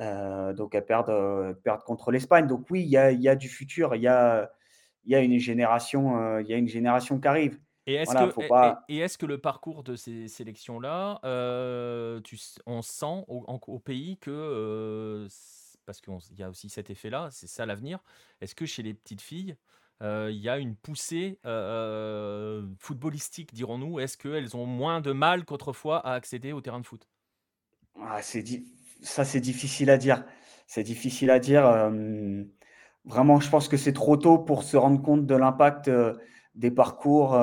Heu, 0.00 0.54
donc 0.54 0.74
elles 0.74 0.84
perdent, 0.86 1.54
perdent 1.62 1.82
contre 1.84 2.10
l'Espagne. 2.12 2.46
Donc 2.46 2.66
oui, 2.70 2.82
il 2.82 2.88
y 2.88 2.96
a 2.96 3.12
y 3.12 3.28
a 3.28 3.36
du 3.36 3.48
futur, 3.48 3.94
il 3.96 4.02
y 4.02 4.08
a 4.08 4.50
y 5.06 5.14
a 5.14 5.20
une 5.20 5.38
génération, 5.38 6.38
y 6.40 6.52
a 6.54 6.56
une 6.56 6.68
génération 6.68 7.20
qui 7.20 7.28
arrive. 7.28 7.58
Et 7.86 7.94
est-ce 7.94 8.14
Voilà, 8.14 8.28
que, 8.34 8.34
et, 8.38 8.82
et- 8.88 8.98
est-ce 8.98 9.18
que 9.18 9.26
le 9.26 9.38
parcours 9.40 9.82
de 9.82 9.96
ces 9.96 10.28
sélections-là, 10.28 11.20
euh, 11.24 12.20
on 12.66 12.82
sent 12.82 13.24
au, 13.28 13.44
en- 13.48 13.58
au 13.66 13.78
pays 13.78 14.18
que, 14.18 14.30
euh, 14.30 15.28
parce 15.86 16.00
qu'il 16.00 16.14
y 16.38 16.42
a 16.42 16.50
aussi 16.50 16.68
cet 16.68 16.90
effet-là, 16.90 17.30
c'est 17.32 17.46
ça 17.46 17.66
l'avenir, 17.66 18.02
est-ce 18.40 18.54
que 18.54 18.66
chez 18.66 18.82
les 18.82 18.94
petites 18.94 19.22
filles, 19.22 19.52
euh, 19.52 19.56
il 20.00 20.36
y 20.36 20.48
a 20.48 20.58
une 20.58 20.76
poussée 20.76 21.38
euh, 21.44 22.66
footballistique, 22.78 23.52
dirons-nous 23.52 24.00
Est-ce 24.00 24.16
qu'elles 24.16 24.56
ont 24.56 24.66
moins 24.66 25.00
de 25.00 25.12
mal 25.12 25.44
qu'autrefois 25.44 25.98
à 26.06 26.14
accéder 26.14 26.52
au 26.52 26.60
terrain 26.60 26.80
de 26.80 26.86
foot? 26.86 27.08
Ah, 28.00 28.20
ça, 29.02 29.24
c'est 29.24 29.40
difficile 29.40 29.90
à 29.90 29.98
dire. 29.98 30.24
C'est 30.66 30.82
difficile 30.84 31.30
à 31.30 31.38
dire, 31.38 31.64
vraiment, 33.04 33.40
je 33.40 33.50
pense 33.50 33.68
que 33.68 33.76
c'est 33.76 33.92
trop 33.92 34.16
tôt 34.16 34.38
pour 34.38 34.62
se 34.62 34.76
rendre 34.76 35.02
compte 35.02 35.26
de 35.26 35.34
l'impact, 35.34 35.90
des 36.54 36.70
parcours, 36.70 37.36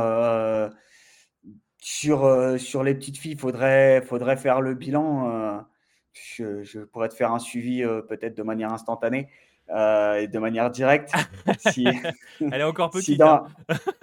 sur, 1.80 2.60
sur 2.60 2.84
les 2.84 2.96
petites 2.96 3.18
filles. 3.18 3.36
Faudrait 3.36 4.02
faudrait 4.02 4.38
faire 4.38 4.62
le 4.62 4.74
bilan, 4.74 5.66
je 6.14 6.80
pourrais 6.86 7.10
te 7.10 7.14
faire 7.14 7.32
un 7.34 7.40
suivi, 7.40 7.84
peut-être 8.08 8.36
de 8.36 8.44
manière 8.44 8.72
instantanée, 8.72 9.30
heu, 9.70 10.18
et 10.22 10.28
de 10.28 10.40
manière 10.40 10.72
directe 10.72 11.20
si 11.58 11.94
Elle 12.52 12.62
est 12.62 12.64
encore 12.64 12.90
si 12.90 13.16
petite, 13.16 13.26
hein 13.26 13.38
dans 13.38 13.48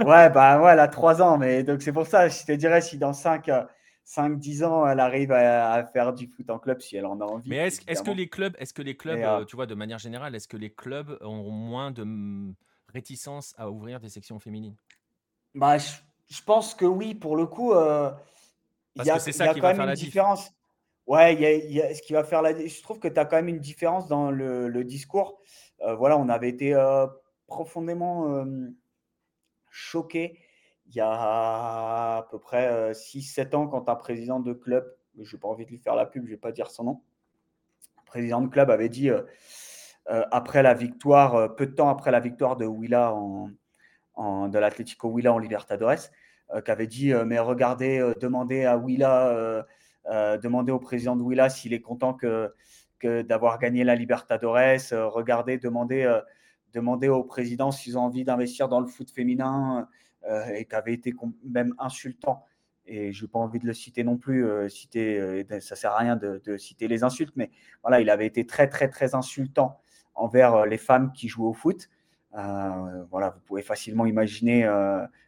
Ouais, 0.02 0.30
bah, 0.30 0.60
ouais, 0.62 0.72
elle 0.72 0.80
a 0.80 0.88
3 0.88 1.22
ans, 1.22 1.38
mais 1.38 1.62
donc 1.64 1.82
c'est 1.82 1.92
pour 1.92 2.06
ça, 2.06 2.28
je 2.28 2.44
te 2.44 2.52
dirais 2.52 2.80
si 2.82 2.98
dans 2.98 3.12
5, 3.14 3.48
heu, 3.50 3.64
5-10 4.04 4.64
ans, 4.64 4.86
elle 4.86 5.00
arrive 5.00 5.32
à 5.32 5.72
à 5.74 5.84
faire 5.86 6.12
du 6.14 6.28
foot 6.28 6.50
en 6.50 6.58
club, 6.58 6.80
si 6.80 6.96
elle 6.96 7.06
en 7.06 7.20
a 7.20 7.24
Mais 7.46 7.56
envie, 7.56 7.56
est-ce 7.56 7.80
est-ce 7.86 8.02
que 8.02 8.10
les 8.10 8.28
clubs, 8.28 8.54
est-ce 8.58 8.72
que 8.74 8.82
les 8.82 8.96
clubs, 8.96 9.24
Mais, 9.24 9.24
euh, 9.24 9.44
tu 9.44 9.56
vois, 9.56 9.66
de 9.66 9.74
manière 9.74 9.98
générale, 9.98 10.34
est-ce 10.34 10.48
que 10.48 10.56
les 10.56 10.72
clubs 10.72 11.18
ont 11.20 11.50
moins 11.50 11.90
de 11.90 12.02
mm, 12.04 12.54
réticence 12.88 13.54
à 13.58 13.70
ouvrir 13.70 14.00
des 14.00 14.08
sections 14.08 14.38
féminines? 14.38 14.76
Bah, 15.54 15.78
je 15.78 15.92
je 16.30 16.42
pense 16.42 16.74
que 16.74 16.84
oui, 16.86 17.14
pour 17.14 17.36
le 17.36 17.46
coup, 17.46 17.74
heu, 17.74 18.10
il 18.96 19.02
y 19.04 19.10
Parce 19.10 19.10
que 19.10 19.18
a 19.18 19.20
c'est 19.20 19.32
il 19.34 19.42
y 19.42 19.46
ça 19.46 19.48
a 19.48 19.54
qui 19.54 19.60
quand 19.60 19.68
va 19.68 19.72
même 19.72 19.76
faire 19.76 19.86
une 19.86 19.86
la 19.86 19.96
diff. 19.96 20.24
différence. 20.26 20.52
Ouais, 21.06 21.36
ce 21.94 22.00
qui 22.02 22.14
va 22.14 22.24
faire 22.24 22.42
je 22.44 22.82
trouve 22.82 22.98
que 22.98 23.08
tu 23.08 23.20
as 23.20 23.26
quand 23.26 23.36
même 23.36 23.48
une 23.48 23.58
différence 23.60 24.08
dans 24.08 24.30
le 24.30 24.84
discours. 24.84 25.38
Heu, 25.86 25.92
voilà, 25.94 26.16
on 26.18 26.28
avait 26.30 26.48
été, 26.48 26.72
heu, 26.74 27.06
profondément, 27.46 28.40
hem, 28.40 28.74
choqués 29.70 30.38
il 30.88 30.96
y 30.96 31.00
a 31.00 31.10
à 32.18 32.28
peu 32.30 32.38
près, 32.40 32.70
heu, 32.92 32.94
6-7 32.94 33.54
ans 33.54 33.68
quand 33.68 33.88
un 33.90 33.96
président 33.96 34.40
de 34.40 34.52
club, 34.54 34.86
j'ai 35.20 35.38
pas 35.38 35.48
envie 35.48 35.66
de 35.66 35.70
lui 35.70 35.78
faire 35.78 35.96
la 35.96 36.06
pub, 36.06 36.26
je 36.26 36.32
vais 36.32 36.36
pas 36.38 36.52
dire 36.52 36.70
son 36.70 36.84
nom, 36.84 37.02
président 38.06 38.40
de 38.42 38.48
club 38.48 38.70
avait 38.70 38.88
dit, 38.90 39.10
après 40.32 40.62
la 40.62 40.74
victoire, 40.74 41.54
peu 41.56 41.66
de 41.66 41.72
temps 41.74 41.88
après 41.90 42.10
la 42.12 42.20
victoire 42.20 42.56
de 42.56 42.66
Huila 42.66 43.14
en 43.14 43.50
de 44.48 44.58
l'Atlético 44.58 45.10
Huila 45.10 45.32
en 45.34 45.38
Libertadores, 45.38 46.10
heu, 46.54 46.60
qui 46.62 46.70
avait 46.72 46.86
dit, 46.88 47.12
«Mais 47.26 47.38
regardez, 47.40 48.12
demandez 48.20 48.64
à 48.66 48.76
heu, 49.34 49.64
demandez 50.06 50.72
au 50.72 50.78
président 50.78 51.16
de 51.16 51.22
Huila 51.22 51.48
s'il 51.48 51.72
est 51.72 51.80
content 51.80 52.14
que 52.14 52.52
d'avoir 53.22 53.58
gagné 53.58 53.84
la 53.84 53.94
Libertadores, 53.94 54.92
heu, 54.92 55.06
regardez, 55.06 55.58
demandez, 55.58 56.04
heu, 56.04 56.22
demandez 56.72 57.08
au 57.08 57.22
président 57.22 57.70
s'ils 57.70 57.98
ont 57.98 58.02
envie 58.02 58.24
d'investir 58.24 58.68
dans 58.68 58.80
le 58.80 58.86
foot 58.86 59.10
féminin», 59.10 59.88
et 60.54 60.64
qui 60.64 60.74
avait 60.74 60.94
été 60.94 61.14
même 61.44 61.74
insultant 61.78 62.46
et 62.86 63.12
je 63.12 63.24
n'ai 63.24 63.28
pas 63.28 63.38
envie 63.38 63.58
de 63.58 63.66
le 63.66 63.74
citer 63.74 64.04
non 64.04 64.16
plus, 64.16 64.46
citer, 64.68 65.44
ça 65.60 65.76
sert 65.76 65.92
à 65.92 65.98
rien 65.98 66.16
de 66.16 66.56
citer 66.56 66.88
les 66.88 67.02
insultes, 67.04 67.34
mais 67.36 67.50
voilà, 67.82 68.00
il 68.00 68.10
avait 68.10 68.26
été 68.26 68.46
très, 68.46 68.68
très, 68.68 68.88
très 68.88 69.14
insultant 69.14 69.78
envers, 70.14 70.66
les 70.66 70.78
femmes 70.78 71.12
qui 71.12 71.28
jouent 71.28 71.46
au 71.46 71.52
foot. 71.52 71.88
Voilà, 72.32 73.30
vous 73.30 73.40
pouvez 73.44 73.62
facilement 73.62 74.06
imaginer, 74.06 74.64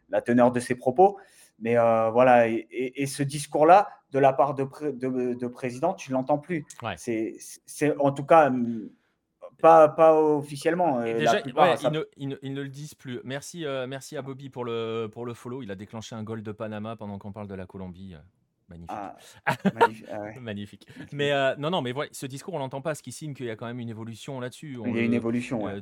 la 0.09 0.21
teneur 0.21 0.51
de 0.51 0.59
ses 0.59 0.75
propos. 0.75 1.17
Mais, 1.59 1.75
heu, 1.77 2.09
voilà 2.11 2.47
et 2.47 2.67
et 2.71 3.01
et 3.01 3.05
ce 3.07 3.23
discours-là, 3.23 3.87
de 4.11 4.19
la 4.19 4.31
part 4.33 4.53
de 4.53 4.63
pré 4.63 4.93
de 4.93 5.33
de 5.33 5.47
président, 5.47 5.93
tu 5.93 6.11
ne 6.11 6.15
l'entends 6.15 6.37
plus. 6.37 6.65
Ouais. 6.83 6.93
C'est 6.97 7.35
c'est 7.65 7.97
en 7.97 8.11
tout 8.11 8.25
cas, 8.25 8.49
mmh, 8.49 8.89
pas, 9.59 9.89
pas 9.89 10.13
officiellement. 10.21 10.99
Euh, 10.99 11.17
déjà, 11.17 11.41
plupart, 11.41 11.69
ouais, 11.71 11.77
ça- 11.77 11.87
ils, 11.89 11.93
ne, 11.93 12.03
ils 12.17 12.27
ne- 12.29 12.35
ils 12.43 12.53
ne 12.53 12.61
le 12.61 12.69
disent 12.69 12.93
plus. 12.93 13.19
Merci, 13.23 13.65
euh, 13.65 13.87
merci 13.87 14.15
à 14.15 14.21
Bobby 14.21 14.49
pour 14.49 14.65
le, 14.65 15.07
pour 15.11 15.25
le 15.25 15.33
follow. 15.33 15.63
Il 15.63 15.71
a 15.71 15.75
déclenché 15.75 16.15
un 16.15 16.21
goal 16.23 16.43
de 16.43 16.51
Panama 16.51 16.95
pendant 16.95 17.17
qu'on 17.17 17.31
parle 17.31 17.47
de 17.47 17.55
la 17.55 17.65
Colombie. 17.65 18.13
Euh, 18.13 18.19
Magnifique. 18.69 18.91
Ah, 18.91 19.15
magnifique, 19.73 20.05
ah 20.11 20.19
ouais. 20.21 20.39
Magnifique. 20.41 20.87
Mais 21.13 21.31
euh, 21.31 21.55
non, 21.57 21.69
non, 21.69 21.81
mais 21.81 21.93
voilà, 21.93 22.09
ce 22.11 22.25
discours, 22.25 22.53
on 22.53 22.59
l'entend 22.59 22.81
pas, 22.81 22.95
ce 22.95 23.01
qui 23.01 23.13
signe 23.13 23.33
qu'il 23.33 23.45
y 23.45 23.49
a 23.49 23.55
quand 23.55 23.65
même 23.65 23.79
une 23.79 23.87
évolution 23.89 24.41
là-dessus. 24.41 24.77
On 24.77 24.85
Il 24.87 24.95
y 24.97 24.99
a 24.99 25.03
une 25.03 25.13
évolution, 25.13 25.63
ouais. 25.63 25.75
euh, 25.75 25.81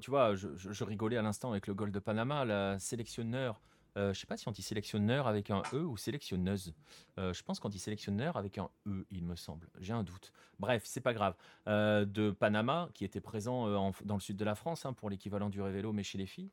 tu, 0.00 0.10
vois, 0.10 0.34
je, 0.34 0.48
je- 0.56 0.72
je 0.72 0.84
rigolais 0.84 1.16
à 1.16 1.22
l'instant 1.22 1.52
avec 1.52 1.68
le 1.68 1.74
goal 1.74 1.92
de 1.92 1.98
Panama, 2.00 2.44
la 2.44 2.76
sélectionneur. 2.80 3.60
Euh, 3.98 4.14
je 4.14 4.20
sais 4.20 4.26
pas 4.26 4.36
si 4.36 4.46
on 4.48 4.52
dit 4.52 4.62
sélectionneur 4.62 5.26
avec 5.26 5.50
un 5.50 5.62
E 5.74 5.82
ou 5.84 5.96
sélectionneuse. 5.96 6.72
Euh, 7.18 7.32
je 7.34 7.42
pense 7.42 7.58
qu'on 7.60 7.68
dit 7.68 7.78
sélectionneur 7.78 8.36
avec 8.36 8.56
un 8.58 8.70
E, 8.86 9.04
il 9.10 9.24
me 9.24 9.36
semble. 9.36 9.68
J'ai 9.80 9.92
un 9.92 10.04
doute. 10.04 10.32
Bref, 10.58 10.82
c'est 10.86 11.00
pas 11.00 11.12
grave. 11.12 11.34
Euh, 11.66 12.04
de 12.04 12.30
Panama, 12.30 12.88
qui 12.94 13.04
était 13.04 13.20
présent 13.20 13.66
euh, 13.66 13.76
en- 13.76 13.92
dans 14.04 14.14
le 14.14 14.20
sud 14.20 14.36
de 14.36 14.44
la 14.44 14.54
France 14.54 14.86
hein, 14.86 14.92
pour 14.92 15.10
l'équivalent 15.10 15.50
du 15.50 15.60
révélo, 15.60 15.92
mais 15.92 16.02
chez 16.04 16.16
les 16.18 16.26
filles, 16.26 16.50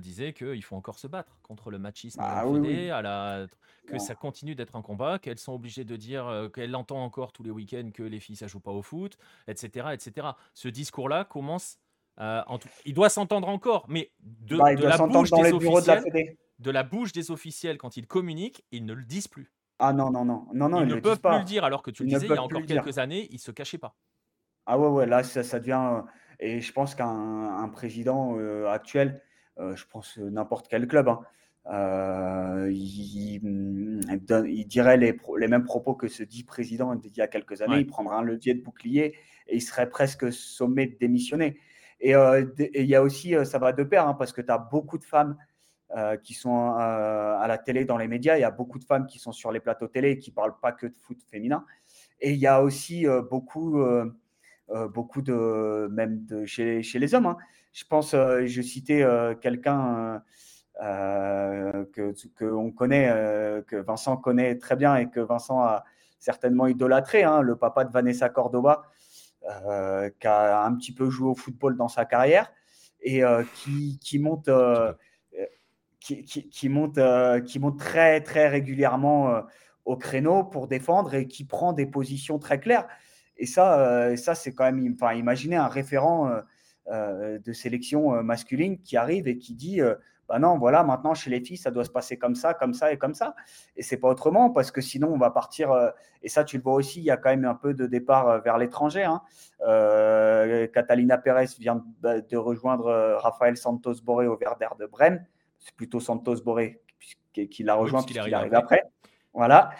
disait 0.00 0.32
qu'il 0.32 0.62
faut 0.62 0.76
encore 0.76 0.98
se 0.98 1.06
battre 1.06 1.36
contre 1.42 1.70
le 1.70 1.78
machisme 1.78 2.18
à 2.18 2.24
Ah 2.24 2.34
la 2.44 2.48
oui, 2.48 2.58
oui. 2.60 2.88
à 2.90 3.02
la 3.02 3.46
que 3.86 3.98
ça 3.98 4.14
continue 4.14 4.54
d'être 4.54 4.76
un 4.76 4.80
combat, 4.80 5.18
qu'elles 5.18 5.38
sont 5.38 5.52
obligées 5.52 5.84
de 5.84 5.96
dire, 5.96 6.48
qu'elles 6.54 6.74
entendent 6.74 7.02
encore 7.04 7.32
tous 7.32 7.42
les 7.42 7.50
week-ends 7.50 7.90
que 7.92 8.02
les 8.02 8.18
filles 8.18 8.36
ça 8.36 8.46
joue 8.46 8.60
pas 8.60 8.70
au 8.70 8.80
foot, 8.80 9.18
etc., 9.46 9.88
etc. 9.92 10.28
Ce 10.54 10.68
discours-là 10.68 11.24
commence, 11.26 11.76
euh, 12.18 12.42
en 12.46 12.58
tout- 12.58 12.68
il 12.86 12.94
doit 12.94 13.10
s'entendre 13.10 13.46
encore, 13.46 13.84
mais 13.90 14.10
de, 14.20 14.56
Bah, 14.56 14.72
il 14.72 14.76
de 14.76 14.80
doit 14.80 14.88
la 14.88 14.96
bouche 15.06 15.28
dans 15.28 15.42
des 15.42 15.52
les 15.52 15.58
bureaux 15.58 15.82
de 15.82 15.86
la 15.86 15.98
officiels, 15.98 16.12
Fédé. 16.14 16.38
De 16.58 16.70
la 16.70 16.82
bouche 16.84 17.12
des 17.12 17.30
officiels 17.30 17.78
quand 17.78 17.96
ils 17.96 18.06
communiquent, 18.06 18.64
ils 18.72 18.84
ne 18.84 18.94
le 18.94 19.04
disent 19.04 19.28
plus. 19.28 19.52
Ah 19.78 19.92
non, 19.92 20.10
non, 20.10 20.24
non. 20.24 20.46
Non, 20.52 20.68
non, 20.68 20.82
ils 20.82 20.86
ils 20.86 20.88
ne 20.88 20.94
le 20.94 21.00
peuvent 21.00 21.20
plus 21.20 21.20
pas. 21.20 21.38
le 21.38 21.44
dire, 21.44 21.64
alors 21.64 21.82
que 21.82 21.90
tu 21.90 22.02
le 22.04 22.08
Ils 22.08 22.12
ne 22.14 22.18
disais, 22.18 22.26
il 22.28 22.32
y 22.32 22.36
a 22.36 22.42
encore 22.42 22.62
dire. 22.66 22.84
quelques 22.84 22.98
années, 22.98 23.28
ils 23.30 23.38
se 23.40 23.50
cachaient 23.50 23.78
pas. 23.78 23.96
Ah 24.66 24.78
ouais, 24.78 24.88
ouais, 24.88 25.06
là, 25.06 25.22
ça, 25.22 25.42
ça 25.42 25.58
devient. 25.60 25.80
euh, 25.98 26.02
Et 26.40 26.60
je 26.60 26.72
pense 26.72 26.94
qu'un 26.94 27.06
un 27.08 27.68
président 27.68 28.36
euh, 28.38 28.68
actuel, 28.68 29.22
euh, 29.58 29.76
je 29.76 29.84
pense 29.86 30.16
n'importe 30.18 30.68
quel 30.68 30.88
club, 30.88 31.08
hein, 31.08 31.20
euh, 31.66 32.70
il, 32.72 33.40
il 33.44 34.46
il 34.48 34.66
dirait 34.66 34.96
les, 34.96 35.18
les 35.38 35.48
mêmes 35.48 35.64
propos 35.64 35.94
que 35.94 36.08
ce 36.08 36.22
dit 36.22 36.44
président 36.44 36.94
d'il 36.94 37.16
y 37.16 37.20
a 37.20 37.28
quelques 37.28 37.62
années. 37.62 37.76
Ouais. 37.76 37.80
Il 37.80 37.86
prendrait 37.86 38.16
un 38.16 38.22
levier 38.22 38.54
de 38.54 38.62
bouclier 38.62 39.16
et 39.46 39.56
il 39.56 39.62
serait 39.62 39.88
presque 39.88 40.32
sommé 40.32 40.86
de 40.86 40.96
démissionner. 40.98 41.58
Et 42.00 42.14
euh, 42.14 42.44
il 42.74 42.86
y 42.86 42.94
a 42.94 43.02
aussi, 43.02 43.34
ça 43.44 43.58
va 43.58 43.72
de 43.72 43.82
pair, 43.84 44.06
hein, 44.08 44.14
parce 44.14 44.32
que 44.32 44.40
tu 44.42 44.50
as 44.50 44.58
beaucoup 44.58 44.98
de 44.98 45.04
femmes 45.04 45.36
euh, 45.96 46.16
qui 46.16 46.34
sont 46.34 46.76
euh, 46.80 47.38
à 47.38 47.46
la 47.46 47.58
télé, 47.58 47.84
dans 47.84 47.98
les 47.98 48.08
médias. 48.08 48.36
Il 48.36 48.40
y 48.40 48.44
a 48.44 48.50
beaucoup 48.50 48.78
de 48.78 48.84
femmes 48.84 49.06
qui 49.06 49.18
sont 49.18 49.32
sur 49.32 49.52
les 49.52 49.60
plateaux 49.60 49.86
télé 49.86 50.12
et 50.12 50.18
qui 50.18 50.30
ne 50.30 50.34
parlent 50.34 50.58
pas 50.60 50.72
que 50.72 50.86
de 50.86 50.96
foot 50.96 51.18
féminin. 51.30 51.64
Et 52.20 52.32
il 52.32 52.38
y 52.38 52.46
a 52.46 52.62
aussi 52.62 53.06
euh, 53.06 53.22
beaucoup. 53.22 53.78
beaucoup 54.94 55.20
de 55.20 55.88
même 55.92 56.26
chez, 56.46 56.82
chez 56.82 56.98
les 56.98 57.14
hommes. 57.14 57.26
hein. 57.26 57.36
Je 57.74 57.84
pense, 57.84 58.12
je 58.12 58.62
citais 58.62 59.04
quelqu'un 59.42 60.22
que 60.80 62.14
que 62.34 62.44
on 62.44 62.70
connaît, 62.72 63.08
que 63.66 63.76
Vincent 63.76 64.16
connaît 64.16 64.56
très 64.56 64.74
bien 64.74 64.96
et 64.96 65.10
que 65.10 65.20
Vincent 65.20 65.60
a 65.60 65.84
certainement 66.18 66.66
idolâtré, 66.66 67.24
hein, 67.24 67.42
le 67.42 67.56
papa 67.56 67.84
de 67.84 67.92
Vanessa 67.92 68.30
Cordova, 68.30 68.84
euh, 69.68 70.08
qui 70.18 70.26
a 70.26 70.64
un 70.64 70.74
petit 70.76 70.94
peu 70.94 71.10
joué 71.10 71.28
au 71.28 71.34
football 71.34 71.76
dans 71.76 71.88
sa 71.88 72.06
carrière 72.06 72.50
et 73.02 73.22
qui 74.00 74.18
monte. 74.18 74.48
Qui, 76.04 76.48
qui- 76.50 76.68
monte, 76.68 76.98
euh, 76.98 77.40
qui 77.40 77.58
monte 77.58 77.78
très, 77.78 78.20
très 78.20 78.48
régulièrement 78.48 79.30
euh, 79.30 79.40
au 79.86 79.96
créneau 79.96 80.44
pour 80.44 80.68
défendre 80.68 81.14
et 81.14 81.26
qui 81.26 81.44
prend 81.44 81.72
des 81.72 81.86
positions 81.86 82.38
très 82.38 82.60
claires. 82.60 82.86
Et 83.38 83.46
ça, 83.46 83.80
euh, 83.80 84.16
ça 84.16 84.34
c'est 84.34 84.52
quand 84.54 84.64
même, 84.70 84.94
enfin, 84.94 85.14
imaginez 85.14 85.56
un 85.56 85.66
référent 85.68 86.30
de 86.86 87.52
sélection 87.54 88.22
masculine 88.22 88.78
qui 88.82 88.98
arrive 88.98 89.26
et 89.26 89.38
qui 89.38 89.54
dit, 89.54 89.80
bah 90.28 90.38
non, 90.38 90.58
voilà, 90.58 90.84
maintenant 90.84 91.14
chez 91.14 91.30
les 91.30 91.40
filles, 91.40 91.56
ça 91.56 91.70
doit 91.70 91.84
se 91.84 91.90
passer 91.90 92.18
comme 92.18 92.34
ça, 92.34 92.52
comme 92.52 92.74
ça 92.74 92.92
et 92.92 92.98
comme 92.98 93.14
ça. 93.14 93.34
Et 93.76 93.82
c'est 93.82 93.96
pas 93.96 94.08
autrement 94.08 94.50
parce 94.50 94.70
que 94.70 94.82
sinon 94.82 95.08
on 95.10 95.16
va 95.16 95.30
partir. 95.30 95.72
et 96.22 96.28
ça, 96.28 96.44
tu 96.44 96.58
le 96.58 96.62
vois 96.62 96.74
aussi, 96.74 97.00
il 97.00 97.04
y 97.04 97.10
a 97.10 97.16
quand 97.16 97.30
même 97.30 97.46
un 97.46 97.54
peu 97.54 97.72
de 97.72 97.86
départ 97.86 98.42
vers 98.42 98.58
l'étranger. 98.58 99.04
hein. 99.04 99.22
Catalina 100.74 101.16
Pérez 101.16 101.46
vient 101.58 101.82
de, 102.02 102.20
de 102.28 102.36
rejoindre 102.36 103.16
Rafael 103.22 103.56
Santos 103.56 104.02
Boré 104.04 104.26
au 104.26 104.36
Werder 104.36 104.68
de 104.78 104.84
Brême. 104.84 105.24
C'est 105.64 105.74
plutôt 105.74 105.98
Santos 105.98 106.42
Boré 106.44 106.80
qui, 107.32 107.48
qui 107.48 107.62
l'a 107.64 107.74
rejoint 107.74 108.02
puisqu'il 108.02 108.20
arrive 108.20 108.34
arrive 108.34 108.54
après. 108.54 108.82
Voilà. 109.32 109.70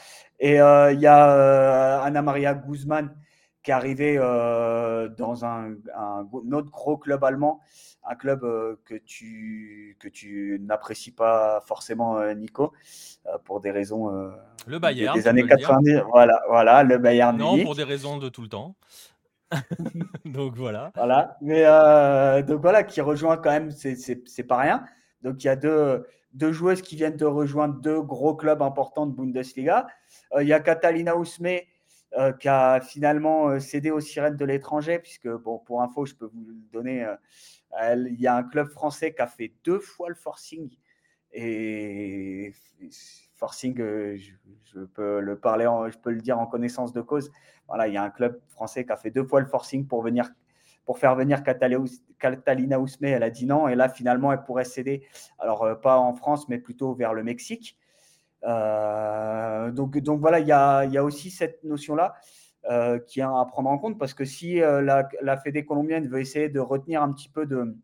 Et 0.40 0.60
euh, 0.60 0.92
il 0.92 1.00
y 1.00 1.06
a 1.06 1.30
euh, 1.30 2.00
Anna 2.02 2.22
Maria 2.22 2.54
Guzman 2.54 3.14
qui 3.62 3.70
est 3.70 3.74
arrivée 3.74 4.16
euh, 4.18 5.08
dans 5.08 5.44
un, 5.44 5.74
un 5.96 6.28
autre 6.52 6.70
gros 6.70 6.98
club 6.98 7.22
allemand, 7.22 7.60
un 8.02 8.14
club 8.14 8.40
que 8.84 8.94
tu, 8.96 9.96
que 10.00 10.08
tu 10.08 10.58
n'apprécies 10.62 11.12
pas 11.12 11.62
forcément, 11.66 12.34
Nico, 12.34 12.72
pour 13.44 13.60
des 13.60 13.70
raisons 13.70 14.10
Le 14.66 14.78
Bayern, 14.78 15.16
des 15.16 15.28
années 15.28 15.42
peux 15.42 15.48
le 15.50 15.56
dire. 15.56 15.68
90. 15.68 16.02
Voilà, 16.10 16.42
voilà, 16.48 16.82
le 16.82 16.98
Bayern 16.98 17.38
Non, 17.38 17.52
Munich. 17.52 17.64
pour 17.64 17.74
des 17.74 17.84
raisons 17.84 18.18
de 18.18 18.28
tout 18.28 18.42
le 18.42 18.48
temps. 18.48 18.74
Donc 20.24 20.56
voilà. 20.56 20.92
Voilà, 20.94 21.36
mais 21.40 21.62
euh, 21.64 22.42
donc 22.42 22.60
voilà, 22.60 22.82
qui 22.82 23.00
rejoint 23.00 23.36
quand 23.36 23.50
même, 23.50 23.70
c'est 23.70 24.44
pas 24.46 24.58
rien. 24.58 24.84
Donc 25.24 25.42
il 25.42 25.46
y 25.46 25.50
a 25.50 25.56
deux, 25.56 26.06
deux 26.34 26.52
joueuses 26.52 26.82
qui 26.82 26.96
viennent 26.96 27.16
de 27.16 27.24
rejoindre 27.24 27.80
deux 27.80 28.02
gros 28.02 28.36
clubs 28.36 28.60
importants 28.60 29.06
de 29.06 29.14
Bundesliga. 29.14 29.86
Euh, 30.34 30.42
il 30.42 30.48
y 30.48 30.52
a 30.52 30.60
Catalina 30.60 31.16
Ousme 31.16 31.46
euh, 32.16 32.32
qui 32.32 32.48
a 32.48 32.80
finalement 32.80 33.48
euh, 33.48 33.58
cédé 33.58 33.90
aux 33.90 34.00
sirènes 34.00 34.36
de 34.36 34.44
l'étranger, 34.44 34.98
puisque 34.98 35.28
bon, 35.28 35.58
pour 35.58 35.82
info, 35.82 36.04
je 36.04 36.14
peux 36.14 36.26
vous 36.26 36.44
le 36.46 36.54
donner, 36.72 37.06
il 37.80 38.20
y 38.20 38.26
a 38.26 38.36
un 38.36 38.42
club 38.44 38.68
français 38.68 39.14
qui 39.14 39.22
a 39.22 39.26
fait 39.26 39.52
deux 39.64 39.80
fois 39.80 40.10
le 40.10 40.14
forcing. 40.14 40.70
Et 41.32 42.52
forcing, 43.34 43.76
je, 43.76 44.84
peux 44.94 45.20
le 45.20 45.38
parler, 45.38 45.64
je 45.90 45.98
peux 45.98 46.10
le 46.10 46.20
dire 46.20 46.38
en 46.38 46.46
connaissance 46.46 46.92
de 46.92 47.00
cause. 47.00 47.32
Voilà, 47.66 47.88
il 47.88 47.94
y 47.94 47.96
a 47.96 48.04
un 48.04 48.10
club 48.10 48.40
français 48.48 48.84
qui 48.84 48.92
a 48.92 48.96
fait 48.96 49.10
deux 49.10 49.24
fois 49.24 49.40
le 49.40 49.46
forcing 49.46 49.86
pour 49.86 50.02
venir 50.02 50.30
pour 50.84 50.98
faire 50.98 51.14
venir 51.14 51.42
Catalina 51.42 51.78
Ous- 51.78 52.02
Catalina 52.18 52.78
Ousme. 52.80 53.04
Elle 53.06 53.22
a 53.22 53.30
dit 53.30 53.46
non. 53.46 53.68
Et 53.68 53.74
là, 53.74 53.88
finalement, 53.88 54.32
elle 54.32 54.42
pourrait 54.42 54.64
céder. 54.64 55.06
Alors, 55.38 55.62
euh, 55.64 55.74
pas 55.74 55.98
en 55.98 56.14
France, 56.14 56.48
mais 56.48 56.58
plutôt 56.58 56.94
vers 56.94 57.14
le 57.14 57.22
Mexique. 57.22 57.78
Euh, 58.44 59.70
donc, 59.70 59.96
donc 59.98 60.20
voilà, 60.20 60.38
il 60.40 60.46
y 60.46 60.52
a, 60.52 60.84
il 60.84 60.92
y 60.92 60.98
a 60.98 61.04
aussi 61.04 61.30
cette 61.30 61.64
notion-là 61.64 62.14
euh, 62.70 62.98
qui 62.98 63.20
est 63.20 63.22
à 63.22 63.44
prendre 63.48 63.70
en 63.70 63.78
compte 63.78 63.98
parce 63.98 64.12
que 64.14 64.24
si 64.24 64.60
euh, 64.60 64.82
la, 64.82 65.08
la 65.22 65.36
Fédé 65.36 65.64
colombienne 65.64 66.08
veut 66.08 66.20
essayer 66.20 66.48
de 66.48 66.60
retenir 66.60 67.02
un 67.02 67.12
petit 67.12 67.28
peu 67.28 67.46
de, 67.46 67.74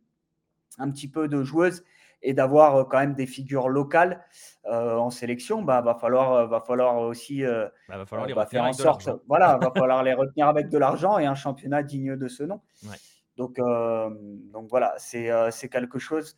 un 0.78 0.90
petit 0.90 1.08
peu 1.08 1.28
de 1.28 1.42
joueuses 1.42 1.82
et 2.22 2.34
d'avoir 2.34 2.76
euh, 2.76 2.84
quand 2.84 2.98
même 2.98 3.14
des 3.14 3.26
figures 3.26 3.68
locales 3.68 4.24
euh, 4.66 4.96
en 4.96 5.10
sélection, 5.10 5.62
bah, 5.62 5.80
va, 5.80 5.94
falloir, 5.94 6.32
euh, 6.32 6.46
va 6.46 6.60
falloir 6.60 6.98
aussi 6.98 7.44
euh, 7.44 7.68
Bah, 7.88 7.98
va 7.98 8.06
falloir 8.06 8.26
les 8.26 8.34
bah, 8.34 8.42
retenir 8.42 8.50
faire 8.50 8.62
en 8.62 8.66
avec 8.66 8.76
de 8.76 8.82
sorte, 8.82 9.06
l'argent. 9.06 9.22
voilà, 9.26 9.58
va 9.62 9.70
falloir 9.70 10.02
les 10.02 10.14
retenir 10.14 10.48
avec 10.48 10.68
de 10.68 10.78
l'argent 10.78 11.18
et 11.18 11.26
un 11.26 11.34
championnat 11.34 11.82
digne 11.82 12.16
de 12.16 12.28
ce 12.28 12.42
nom. 12.42 12.60
Ouais. 12.84 12.96
Donc, 13.36 13.58
euh, 13.58 14.10
donc 14.52 14.68
voilà, 14.68 14.94
c'est 14.98 15.68
quelque 15.70 15.98
chose 15.98 16.36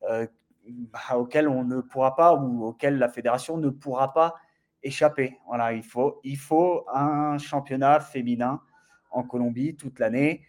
bah, 0.00 1.16
auquel 1.16 1.48
on 1.48 1.64
ne 1.64 1.80
pourra 1.80 2.16
pas 2.16 2.34
ou 2.34 2.64
auquel 2.64 2.98
la 2.98 3.08
fédération 3.08 3.58
ne 3.58 3.68
pourra 3.68 4.12
pas 4.12 4.34
échapper. 4.82 5.38
Voilà, 5.46 5.72
il 5.72 5.82
faut, 5.82 6.20
il 6.24 6.38
faut 6.38 6.86
un 6.92 7.38
championnat 7.38 8.00
féminin 8.00 8.60
en 9.10 9.22
Colombie 9.22 9.76
toute 9.76 9.98
l'année. 9.98 10.42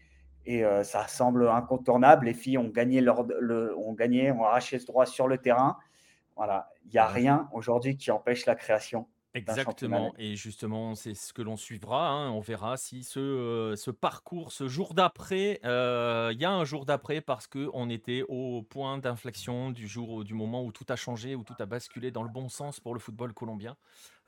Et 0.46 0.66
euh, 0.66 0.84
ça 0.84 1.08
semble 1.08 1.48
incontournable. 1.48 2.26
Les 2.26 2.34
filles 2.34 2.58
ont 2.58 2.68
gagné, 2.68 3.02
leur, 3.02 3.24
le, 3.24 3.78
ont 3.78 3.94
gagné, 3.94 4.32
ont 4.32 4.44
arraché 4.44 4.80
ce 4.80 4.86
droit 4.86 5.06
sur 5.06 5.28
le 5.28 5.38
terrain. 5.38 5.78
Voilà, 6.36 6.70
il 6.86 6.92
n'y 6.92 6.98
a 6.98 7.08
rien 7.08 7.48
aujourd'hui 7.54 7.96
qui 7.96 8.12
empêche 8.12 8.46
la 8.46 8.56
création 8.56 9.08
Exactement, 9.36 10.12
championnat. 10.12 10.12
et 10.20 10.36
justement, 10.36 10.94
c'est 10.94 11.16
ce 11.16 11.34
que 11.34 11.42
l'on 11.42 11.58
suivra. 11.58 12.08
hein, 12.10 12.30
On 12.30 12.40
verra 12.40 12.78
si 12.78 13.04
ce, 13.04 13.20
euh, 13.20 13.76
ce 13.76 13.90
parcours, 13.90 14.52
ce 14.52 14.68
jour 14.68 14.94
d'après, 14.94 15.60
euh, 15.66 16.30
il 16.34 16.40
y 16.40 16.46
a 16.46 16.52
un 16.52 16.64
jour 16.66 16.86
d'après 16.86 17.20
parce 17.20 17.48
que 17.48 17.68
on 17.74 17.90
était 17.90 18.24
au 18.30 18.62
point 18.62 19.00
d'inflexion 19.00 19.72
du 19.72 19.88
jour, 19.88 20.24
du 20.24 20.36
moment 20.36 20.64
où 20.64 20.72
tout 20.72 20.86
a 20.90 20.96
changé, 20.96 21.34
où 21.34 21.44
tout 21.44 21.56
a 21.58 21.66
basculé 21.66 22.12
dans 22.12 22.22
le 22.22 22.30
bon 22.30 22.48
sens 22.48 22.80
pour 22.80 22.94
le 22.94 23.00
football 23.00 23.34
colombien. 23.34 23.76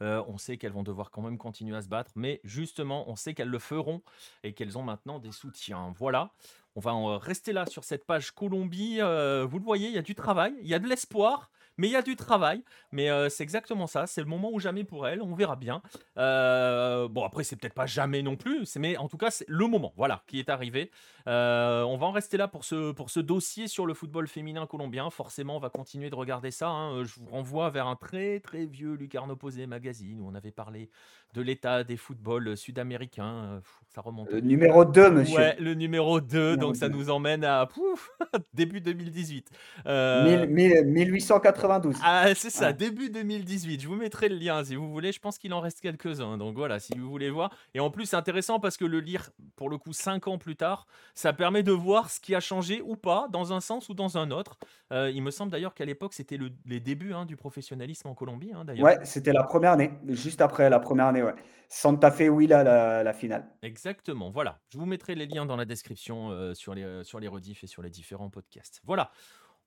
Euh, 0.01 0.23
on 0.27 0.39
sait 0.39 0.57
qu'elles 0.57 0.71
vont 0.73 0.83
devoir 0.83 1.11
quand 1.11 1.21
même 1.21 1.37
continuer 1.37 1.77
à 1.77 1.81
se 1.83 1.87
battre, 1.87 2.11
mais 2.15 2.41
justement, 2.43 3.07
on 3.07 3.15
sait 3.15 3.35
qu'elles 3.35 3.49
le 3.49 3.59
feront 3.59 4.01
et 4.43 4.53
qu'elles 4.53 4.75
ont 4.77 4.83
maintenant 4.83 5.19
des 5.19 5.31
soutiens. 5.31 5.93
Voilà. 5.97 6.31
On 6.75 6.81
va 6.81 6.93
en 6.93 7.17
rester 7.17 7.53
là 7.53 7.65
sur 7.67 7.83
cette 7.83 8.05
page 8.05 8.31
Colombie. 8.31 8.97
Euh, 8.99 9.45
vous 9.47 9.59
le 9.59 9.63
voyez, 9.63 9.87
il 9.87 9.93
y 9.93 9.97
a 9.97 10.01
du 10.01 10.15
travail, 10.15 10.53
il 10.61 10.67
y 10.67 10.73
a 10.73 10.79
de 10.79 10.87
l'espoir. 10.87 11.49
Mais 11.77 11.87
il 11.87 11.91
y 11.91 11.95
a 11.95 12.01
du 12.01 12.15
travail. 12.15 12.63
Mais 12.91 13.09
c'est 13.29 13.43
exactement 13.43 13.87
ça. 13.87 14.07
C'est 14.07 14.21
le 14.21 14.27
moment 14.27 14.51
ou 14.51 14.59
jamais 14.59 14.83
pour 14.83 15.07
elle. 15.07 15.21
On 15.21 15.35
verra 15.35 15.55
bien. 15.55 15.81
bon, 16.15 17.23
après, 17.23 17.43
c'est 17.43 17.55
peut-être 17.55 17.73
pas 17.73 17.85
jamais 17.85 18.21
non 18.21 18.35
plus. 18.35 18.75
Mais 18.77 18.97
en 18.97 19.07
tout 19.07 19.17
cas, 19.17 19.31
c'est 19.31 19.45
le 19.47 19.67
moment 19.67 19.93
voilà, 19.97 20.23
qui 20.27 20.39
est 20.39 20.49
arrivé. 20.49 20.91
on 21.25 21.97
va 21.99 22.05
en 22.05 22.11
rester 22.11 22.37
là 22.37 22.47
pour 22.47 22.63
ce, 22.63 22.91
pour 22.91 23.09
ce 23.09 23.19
dossier 23.19 23.67
sur 23.67 23.85
le 23.85 23.93
football 23.93 24.27
féminin 24.27 24.65
colombien. 24.67 25.09
Forcément, 25.09 25.57
on 25.57 25.59
va 25.59 25.69
continuer 25.69 26.09
de 26.09 26.15
regarder 26.15 26.51
ça. 26.51 26.69
Hein. 26.69 27.03
Je 27.03 27.19
vous 27.19 27.25
renvoie 27.25 27.69
vers 27.69 27.87
un 27.87 27.95
très 27.95 28.39
très 28.39 28.65
vieux 28.65 28.93
Lucarno 28.93 29.35
Posé 29.35 29.67
magazine 29.67 30.21
où 30.21 30.27
on 30.27 30.35
avait 30.35 30.51
parlé 30.51 30.89
de 31.35 31.41
l'état 31.41 31.83
des 31.83 31.97
footballs 31.97 32.57
sud-américains. 32.57 33.61
Ça 33.93 34.01
remonte. 34.01 34.29
Le 34.31 34.41
numéro 34.41 34.83
2, 34.83 35.11
monsieur. 35.11 35.37
Ouais, 35.37 35.55
le 35.59 35.73
numéro 35.73 36.19
2. 36.19 36.57
donc 36.57 36.75
ça 36.75 36.89
nous 36.89 37.09
emmène 37.09 37.43
à 37.43 37.65
pouf, 37.65 38.09
début 38.53 38.81
2018. 38.81 39.49
1892. 39.85 41.95
Ah, 42.03 42.33
c'est 42.35 42.49
ça, 42.49 42.73
début 42.73 43.09
2018. 43.09 43.81
Je 43.81 43.87
vous 43.87 43.95
mettrai 43.95 44.29
le 44.29 44.37
lien 44.37 44.63
si 44.63 44.75
vous 44.75 44.91
voulez. 44.91 45.11
Je 45.11 45.19
pense 45.19 45.37
qu'il 45.37 45.53
en 45.53 45.59
reste 45.59 45.81
quelques-uns. 45.81 46.37
Donc 46.37 46.55
voilà, 46.55 46.79
si 46.79 46.97
vous 46.97 47.09
voulez 47.09 47.29
voir. 47.29 47.51
Et 47.73 47.79
en 47.79 47.89
plus, 47.89 48.05
c'est 48.05 48.15
intéressant 48.15 48.59
parce 48.59 48.77
que 48.77 48.85
le 48.85 48.99
lire, 48.99 49.29
pour 49.55 49.69
le 49.69 49.77
coup, 49.77 49.93
cinq 49.93 50.27
ans 50.27 50.37
plus 50.37 50.55
tard, 50.55 50.87
ça 51.13 51.33
permet 51.33 51.63
de 51.63 51.71
voir 51.71 52.09
ce 52.09 52.19
qui 52.19 52.35
a 52.35 52.39
changé 52.39 52.81
ou 52.83 52.95
pas, 52.95 53.27
dans 53.31 53.53
un 53.53 53.59
sens 53.59 53.89
ou 53.89 53.93
dans 53.93 54.17
un 54.17 54.31
autre. 54.31 54.57
Euh, 54.91 55.11
il 55.13 55.23
me 55.23 55.31
semble 55.31 55.51
d'ailleurs 55.51 55.73
qu'à 55.73 55.85
l'époque, 55.85 56.13
c'était 56.13 56.37
le, 56.37 56.49
les 56.65 56.79
débuts 56.79 57.13
hein, 57.13 57.25
du 57.25 57.35
professionnalisme 57.35 58.07
en 58.07 58.13
Colombie. 58.13 58.51
Hein, 58.53 58.65
d'ailleurs. 58.65 58.85
Ouais, 58.85 58.99
c'était 59.03 59.33
la 59.33 59.43
première 59.43 59.71
année, 59.71 59.91
juste 60.09 60.41
après 60.41 60.69
la 60.69 60.79
première 60.79 61.07
année, 61.07 61.23
Santa 61.69 62.11
Fe, 62.11 62.29
oui, 62.29 62.47
là, 62.47 62.63
la, 63.03 63.13
finale. 63.13 63.45
Exactement, 63.61 64.29
voilà. 64.29 64.59
Je 64.69 64.77
vous 64.77 64.85
mettrai 64.85 65.15
les 65.15 65.25
liens 65.25 65.45
dans 65.45 65.55
la 65.55 65.65
description 65.65 66.29
euh, 66.29 66.53
sur, 66.53 66.73
les, 66.75 66.83
euh, 66.83 67.03
sur 67.03 67.19
les 67.19 67.27
rediffs 67.27 67.63
et 67.63 67.67
sur 67.67 67.81
les 67.81 67.89
différents 67.89 68.29
podcasts. 68.29 68.81
Voilà. 68.83 69.11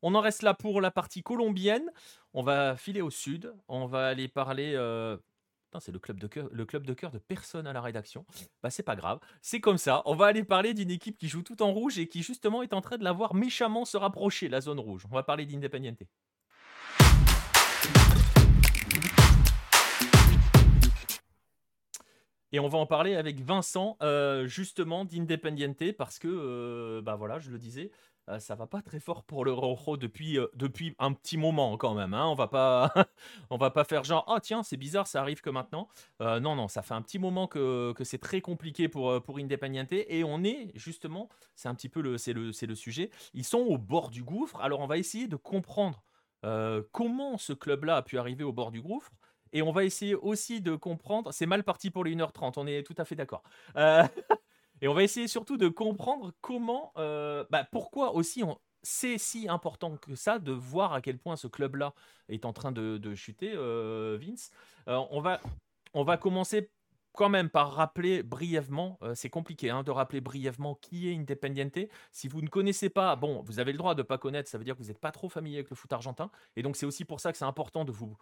On 0.01 0.15
en 0.15 0.21
reste 0.21 0.43
là 0.43 0.55
pour 0.55 0.81
la 0.81 0.91
partie 0.91 1.23
colombienne. 1.23 1.91
On 2.33 2.43
va 2.43 2.77
filer 2.77 3.03
au 3.03 3.11
sud. 3.11 3.53
On 3.67 3.87
va 3.87 4.07
aller 4.07 4.29
parler. 4.29 4.75
Euh, 4.77 5.17
c'est 5.81 5.93
le 5.93 5.99
club 5.99 6.19
de 6.19 6.27
cœur, 6.27 6.49
de 6.51 6.89
de 7.11 7.19
personne 7.19 7.67
à 7.67 7.73
la 7.73 7.81
rédaction. 7.81 8.25
Bah 8.63 8.71
c'est 8.71 8.83
pas 8.83 8.97
grave, 8.97 9.21
c'est 9.43 9.61
comme 9.61 9.79
ça. 9.79 10.03
On 10.07 10.15
va 10.15 10.27
aller 10.27 10.45
parler 10.45 10.75
d'une 10.75 10.91
équipe 10.91 11.19
qui 11.19 11.29
joue 11.29 11.43
tout 11.43 11.63
en 11.63 11.73
rouge 11.73 11.99
et 11.99 12.09
qui 12.09 12.23
justement 12.23 12.63
est 12.63 12.73
en 12.73 12.81
train 12.81 12.97
de 12.97 13.05
la 13.05 13.13
voir 13.13 13.35
méchamment 13.35 13.85
se 13.85 13.97
rapprocher 13.97 14.49
la 14.49 14.61
zone 14.61 14.81
rouge. 14.81 15.05
On 15.11 15.15
va 15.15 15.23
parler 15.23 15.47
d'Independiente. 15.47 16.03
Et 22.53 22.61
on 22.61 22.69
va 22.69 22.79
en 22.79 22.87
parler 22.87 23.15
avec 23.15 23.41
Vincent, 23.41 23.99
euh, 24.03 24.47
justement, 24.47 25.05
d'Independiente, 25.05 25.93
parce 25.93 26.19
que, 26.19 26.29
euh, 26.29 27.03
bah 27.03 27.15
voilà, 27.15 27.39
je 27.39 27.51
le 27.51 27.59
disais, 27.59 27.91
euh, 28.31 28.39
ça 28.39 28.55
va 28.55 28.67
pas 28.67 28.81
très 28.81 29.01
fort 29.01 29.23
pour 29.25 29.45
le 29.45 29.53
Rojo 29.53 29.99
depuis, 29.99 30.39
depuis 30.55 30.95
un 30.99 31.13
petit 31.13 31.37
moment 31.37 31.77
quand 31.77 31.95
même. 31.95 32.15
Hein. 32.15 32.27
On 32.27 32.35
va 32.35 32.49
pas, 32.49 32.91
on 33.51 33.59
va 33.59 33.71
pas 33.71 33.85
faire 33.85 34.03
genre, 34.03 34.25
ah 34.29 34.41
tiens, 34.41 34.63
c'est 34.63 34.79
bizarre, 34.79 35.07
ça 35.07 35.21
arrive 35.21 35.43
que 35.43 35.51
maintenant. 35.51 35.89
non, 36.21 36.57
non, 36.57 36.69
ça 36.69 36.81
fait 36.81 36.95
un 36.95 37.03
petit 37.03 37.19
moment 37.19 37.49
que, 37.49 37.93
que 37.93 38.05
c'est 38.05 38.19
très 38.19 38.41
compliqué 38.41 38.89
pour, 38.89 39.23
pour 39.23 39.39
Independiente, 39.39 39.93
et 39.93 40.25
on 40.25 40.43
est 40.43 40.71
justement, 40.75 41.29
c'est 41.55 41.69
un 41.69 41.75
petit 41.75 41.91
peu 41.91 42.01
le, 42.01 42.17
c'est 42.17 42.33
le, 42.33 42.53
c'est 42.53 42.67
le 42.67 42.75
sujet, 42.75 43.11
ils 43.35 43.45
sont 43.45 43.59
au 43.59 43.77
bord 43.77 44.09
du 44.09 44.23
gouffre, 44.23 44.59
alors 44.61 44.81
on 44.81 44.87
va 44.87 44.97
essayer 44.97 45.29
de 45.29 45.37
comprendre 45.37 46.03
comment 46.93 47.37
ce 47.37 47.53
club-là 47.53 47.97
a 47.97 48.03
pu 48.03 48.17
arriver 48.19 48.45
au 48.45 48.53
bord 48.53 48.71
du 48.71 48.81
gouffre. 48.81 49.11
Et 49.53 49.63
on 49.63 49.73
va 49.73 49.85
essayer 49.85 50.15
aussi 50.15 50.61
de 50.61 50.77
comprendre. 50.77 51.33
C'est 51.33 51.47
mal 51.47 51.65
parti 51.65 51.91
pour 51.91 52.05
les 52.05 52.15
1h30, 52.15 52.55
on 52.57 52.67
est 52.67 52.83
tout 52.83 52.95
à 52.99 53.05
fait 53.05 53.15
d'accord. 53.15 53.43
Euh, 53.77 54.03
et 54.81 54.89
on 54.89 54.95
va 54.95 55.03
essayer 55.03 55.29
surtout 55.29 55.57
de 55.57 55.69
comprendre 55.69 56.33
comment. 56.41 56.93
Euh, 56.97 57.45
bah, 57.51 57.67
pourquoi 57.71 58.15
aussi 58.15 58.43
c'est 58.83 59.19
si 59.19 59.49
important 59.49 59.97
que 59.97 60.15
ça 60.15 60.39
de 60.39 60.53
voir 60.53 60.93
à 60.93 61.01
quel 61.01 61.19
point 61.19 61.37
ce 61.37 61.49
club-là 61.49 61.95
est 62.29 62.45
en 62.45 62.53
train 62.53 62.71
de, 62.73 63.15
chuter, 63.15 63.53
euh, 63.55 64.19
Vince. 64.21 64.51
on, 64.87 65.21
va, 65.21 65.41
on 65.95 66.05
va 66.05 66.17
commencer 66.17 66.71
quand 67.13 67.29
même 67.29 67.51
par 67.51 67.73
rappeler 67.73 68.23
brièvement, 68.23 69.01
c'est 69.15 69.31
compliqué 69.31 69.71
hein, 69.71 69.83
de 69.83 69.91
rappeler 69.91 70.21
brièvement 70.21 70.77
qui 70.77 71.09
est 71.09 71.17
Independiente. 71.17 71.79
Si 72.13 72.29
vous 72.29 72.41
ne 72.41 72.47
connaissez 72.47 72.89
pas, 72.89 73.17
bon, 73.17 73.43
vous 73.43 73.59
avez 73.59 73.73
le 73.73 73.79
droit 73.79 73.97
de 73.97 74.03
ne 74.03 74.07
pas 74.07 74.19
connaître, 74.19 74.49
ça 74.49 74.57
veut 74.57 74.65
dire 74.65 74.77
que 74.77 74.83
vous 74.83 74.89
n'êtes 74.89 75.01
pas 75.01 75.11
trop 75.11 75.29
familier 75.29 75.57
avec 75.57 75.71
le 75.71 75.75
foot 75.75 75.93
argentin. 75.93 76.31
Et 76.55 76.63
donc 76.63 76.77
c'est 76.77 76.87
aussi 76.87 77.05
pour 77.05 77.19
ça 77.19 77.33
que 77.33 77.39
c'est 77.39 77.45
important 77.45 77.85
de 77.85 77.91
vous 77.91 78.17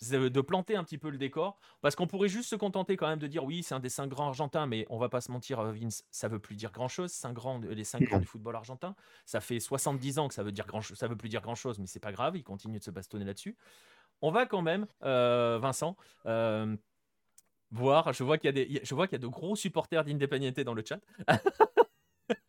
de 0.00 0.40
planter 0.40 0.76
un 0.76 0.84
petit 0.84 0.98
peu 0.98 1.10
le 1.10 1.18
décor, 1.18 1.58
parce 1.80 1.96
qu'on 1.96 2.06
pourrait 2.06 2.28
juste 2.28 2.48
se 2.48 2.56
contenter 2.56 2.96
quand 2.96 3.08
même 3.08 3.18
de 3.18 3.26
dire 3.26 3.44
oui, 3.44 3.62
c'est 3.62 3.74
un 3.74 3.80
des 3.80 3.88
cinq 3.88 4.08
grands 4.08 4.28
argentins, 4.28 4.66
mais 4.66 4.86
on 4.90 4.98
va 4.98 5.08
pas 5.08 5.20
se 5.20 5.30
mentir, 5.32 5.60
euh, 5.60 5.72
Vince, 5.72 6.04
ça 6.10 6.28
veut 6.28 6.38
plus 6.38 6.54
dire 6.54 6.72
grand 6.72 6.88
chose. 6.88 7.10
Cinq 7.10 7.32
grands, 7.32 7.58
les 7.58 7.84
cinq 7.84 8.02
grands 8.02 8.18
du 8.18 8.26
football 8.26 8.56
argentin, 8.56 8.94
ça 9.26 9.40
fait 9.40 9.60
70 9.60 10.18
ans 10.18 10.28
que 10.28 10.34
ça 10.34 10.42
veut 10.42 10.52
dire 10.52 10.66
grand, 10.66 10.82
ça 10.82 11.08
veut 11.08 11.16
plus 11.16 11.28
dire 11.28 11.42
grand 11.42 11.54
chose, 11.54 11.78
mais 11.78 11.86
c'est 11.86 12.00
pas 12.00 12.12
grave, 12.12 12.36
il 12.36 12.44
continue 12.44 12.78
de 12.78 12.84
se 12.84 12.90
bastonner 12.90 13.24
là-dessus. 13.24 13.56
On 14.22 14.30
va 14.30 14.46
quand 14.46 14.62
même, 14.62 14.86
euh, 15.04 15.58
Vincent, 15.60 15.96
euh, 16.26 16.76
voir. 17.70 18.12
Je 18.12 18.24
vois 18.24 18.38
qu'il 18.38 18.46
y 18.46 18.48
a 18.48 18.52
des, 18.52 18.80
je 18.82 18.94
vois 18.94 19.06
qu'il 19.06 19.14
y 19.14 19.20
a 19.20 19.22
de 19.22 19.28
gros 19.28 19.56
supporters 19.56 20.04
d'Independiente 20.04 20.60
dans 20.60 20.74
le 20.74 20.84
chat. 20.84 21.00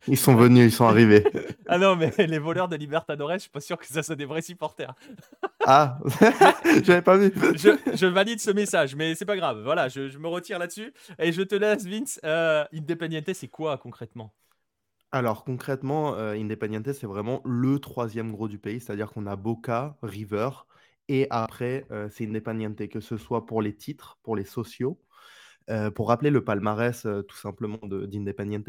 Ils 0.06 0.18
sont 0.18 0.34
venus, 0.34 0.72
ils 0.72 0.74
sont 0.74 0.86
arrivés. 0.86 1.24
ah 1.68 1.78
non, 1.78 1.96
mais 1.96 2.12
les 2.18 2.38
voleurs 2.38 2.68
de 2.68 2.76
Libertadores, 2.76 3.32
je 3.34 3.38
suis 3.38 3.50
pas 3.50 3.60
sûr 3.60 3.78
que 3.78 3.86
ça 3.86 4.02
soit 4.02 4.16
des 4.16 4.24
vrais 4.24 4.42
supporters. 4.42 4.94
ah, 5.66 5.98
j'avais 6.82 7.02
pas 7.02 7.16
vu. 7.16 7.32
je, 7.34 8.06
valide 8.06 8.40
ce 8.40 8.50
message, 8.50 8.94
mais 8.96 9.14
c'est 9.14 9.24
pas 9.24 9.36
grave. 9.36 9.62
Voilà, 9.62 9.88
je, 9.88 10.18
me 10.18 10.28
retire 10.28 10.58
là-dessus 10.58 10.92
et 11.18 11.32
je 11.32 11.42
te 11.42 11.54
laisse, 11.54 11.84
Vince. 11.84 12.20
Euh, 12.24 12.64
Independiente, 12.72 13.32
c'est 13.32 13.48
quoi 13.48 13.78
concrètement? 13.78 14.34
Alors 15.12 15.44
concrètement, 15.44 16.14
euh, 16.14 16.34
Independiente, 16.34 16.92
c'est 16.92 17.06
vraiment 17.06 17.42
le 17.44 17.78
troisième 17.80 18.30
gros 18.30 18.48
du 18.48 18.58
pays, 18.58 18.80
c'est-à-dire 18.80 19.10
qu'on 19.10 19.26
a 19.26 19.34
Boca, 19.34 19.96
River, 20.02 20.50
et 21.08 21.26
après, 21.30 21.86
euh, 21.90 22.08
c'est 22.08 22.24
Independiente, 22.24 22.88
que 22.88 23.00
ce 23.00 23.16
soit 23.16 23.44
pour 23.44 23.62
les 23.62 23.74
titres, 23.74 24.20
pour 24.22 24.36
les 24.36 24.44
sociaux. 24.44 25.00
Euh, 25.70 25.90
pour 25.90 26.08
rappeler 26.08 26.30
le 26.30 26.44
palmarès 26.44 27.06
tout 27.28 27.36
simplement 27.36 27.78
d'Independiente, 27.82 28.68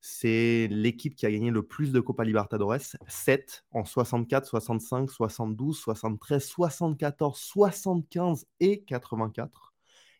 c'est 0.00 0.68
l'équipe 0.70 1.14
qui 1.14 1.26
a 1.26 1.30
gagné 1.30 1.50
le 1.50 1.62
plus 1.62 1.92
de 1.92 2.00
Copa 2.00 2.24
Libertadores, 2.24 2.96
7 3.06 3.64
en 3.72 3.84
64, 3.84 4.46
65, 4.46 5.10
72, 5.10 5.76
73, 5.76 6.44
74, 6.44 7.36
75 7.36 8.46
et 8.60 8.82
84. 8.82 9.74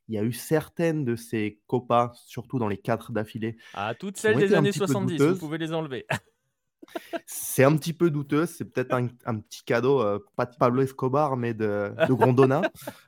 Il 0.08 0.14
y 0.14 0.18
a 0.18 0.24
eu 0.24 0.32
certaines 0.32 1.04
de 1.04 1.16
ces 1.16 1.60
Copas, 1.66 2.12
surtout 2.26 2.58
dans 2.58 2.68
les 2.68 2.78
quatre 2.78 3.12
d'affilée. 3.12 3.56
Ah, 3.74 3.94
toutes 3.94 4.16
celles 4.16 4.38
des 4.38 4.54
années 4.54 4.72
70, 4.72 5.20
vous 5.22 5.36
pouvez 5.36 5.58
les 5.58 5.72
enlever. 5.72 6.06
c'est 7.26 7.64
un 7.64 7.76
petit 7.76 7.92
peu 7.92 8.10
douteux, 8.10 8.46
c'est 8.46 8.64
peut-être 8.64 8.94
un, 8.94 9.06
petit 9.06 9.62
cadeau, 9.64 10.00
euh, 10.00 10.18
pas 10.34 10.46
de 10.46 10.56
Pablo 10.56 10.82
Escobar, 10.82 11.36
mais 11.36 11.52
de, 11.54 11.92
de 12.08 12.12
Grondona. 12.12 12.62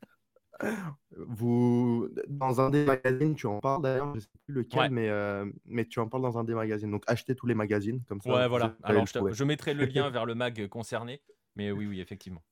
Vous, 1.16 2.08
dans 2.28 2.60
un 2.60 2.70
des 2.70 2.84
magazines, 2.84 3.34
tu 3.34 3.46
en 3.46 3.60
parles 3.60 3.82
d'ailleurs, 3.82 4.10
je 4.10 4.16
ne 4.16 4.20
sais 4.20 4.28
plus 4.44 4.54
lequel, 4.54 4.90
mais, 4.90 5.08
euh, 5.08 5.44
mais 5.64 5.84
tu 5.84 5.98
en 6.00 6.08
parles 6.08 6.22
dans 6.22 6.38
un 6.38 6.44
des 6.44 6.54
magazines. 6.54 6.90
Donc 6.90 7.04
achetez 7.06 7.34
tous 7.34 7.46
les 7.46 7.54
magazines 7.54 8.02
comme 8.08 8.20
ça. 8.20 8.32
Ouais, 8.32 8.48
voilà. 8.48 8.76
Alors 8.82 9.06
je, 9.06 9.44
mettrai 9.44 9.74
le 9.74 9.84
lien 9.86 10.10
vers 10.10 10.26
le 10.26 10.34
mag 10.34 10.68
concerné, 10.68 11.22
mais 11.56 11.70
oui, 11.72 11.86
oui, 11.86 12.00
effectivement. 12.00 12.42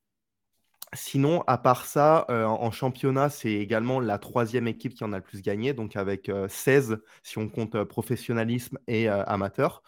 Sinon, 0.94 1.44
à 1.46 1.58
part 1.58 1.84
ça, 1.84 2.24
euh, 2.30 2.46
en 2.46 2.70
championnat, 2.70 3.28
c'est 3.28 3.52
également 3.52 4.00
la 4.00 4.18
troisième 4.18 4.66
équipe 4.66 4.94
qui 4.94 5.04
en 5.04 5.12
a 5.12 5.18
le 5.18 5.22
plus 5.22 5.42
gagné, 5.42 5.74
donc 5.74 5.96
avec 5.96 6.30
16 6.48 6.92
euh, 6.92 7.04
si 7.22 7.36
on 7.36 7.48
compte 7.48 7.84
professionnalisme 7.84 8.78
et 8.86 9.08
amateur, 9.08 9.82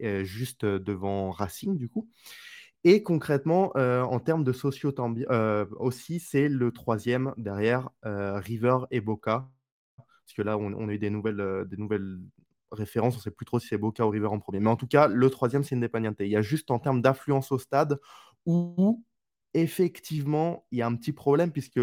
juste 0.00 0.64
devant 0.64 1.30
Racing 1.30 1.76
du 1.76 1.88
coup. 1.88 2.08
Et 2.84 3.02
concrètement, 3.02 3.72
euh, 3.76 4.02
en 4.02 4.20
termes 4.20 4.42
de 4.42 4.52
socio 4.52 4.92
euh, 5.30 5.66
aussi, 5.78 6.18
c'est 6.18 6.48
le 6.48 6.72
troisième 6.72 7.34
derrière 7.36 7.90
euh, 8.06 8.38
River 8.38 8.78
et 8.90 9.00
Boca. 9.02 9.50
Parce 9.96 10.34
que 10.34 10.42
là, 10.42 10.56
on, 10.56 10.88
a 10.88 10.92
eu 10.92 10.98
des 10.98 11.10
nouvelles, 11.10 11.66
des 11.68 11.76
nouvelles 11.76 12.20
références. 12.70 13.14
On 13.14 13.18
ne 13.18 13.22
sait 13.22 13.30
plus 13.30 13.44
trop 13.44 13.58
si 13.58 13.68
c'est 13.68 13.78
Boca 13.78 14.06
ou 14.06 14.10
River 14.10 14.28
en 14.28 14.38
premier. 14.38 14.60
Mais 14.60 14.70
en 14.70 14.76
tout 14.76 14.86
cas, 14.86 15.08
le 15.08 15.28
troisième, 15.28 15.62
c'est 15.64 15.74
Independiente. 15.74 16.16
Il 16.20 16.28
y 16.28 16.36
a 16.36 16.42
juste 16.42 16.70
en 16.70 16.78
termes 16.78 17.02
d'affluence 17.02 17.52
au 17.52 17.58
stade 17.58 18.00
où, 18.46 19.04
effectivement, 19.52 20.66
il 20.70 20.78
y 20.78 20.82
a 20.82 20.86
un 20.86 20.94
petit 20.96 21.12
problème 21.12 21.52
puisque 21.52 21.80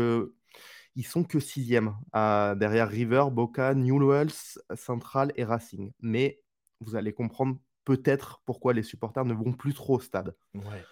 ils 0.95 1.06
sont 1.06 1.24
que 1.24 1.40
sixième 1.40 1.95
derrière 2.14 2.90
River, 2.90 3.26
Boca, 3.32 3.76
Newells, 3.76 4.32
Central 4.76 5.32
et 5.36 5.44
Racing. 5.44 5.91
Mais 5.99 6.41
vous 6.80 6.95
allez 6.95 7.14
comprendre 7.14 7.60
peut-être 7.88 8.41
pourquoi 8.43 8.73
les 8.73 8.84
supporters 8.84 9.23
ne 9.23 9.34
vont 9.34 9.53
plus 9.53 9.73
trop 9.73 9.95
au 9.95 9.99
stade. 10.01 10.35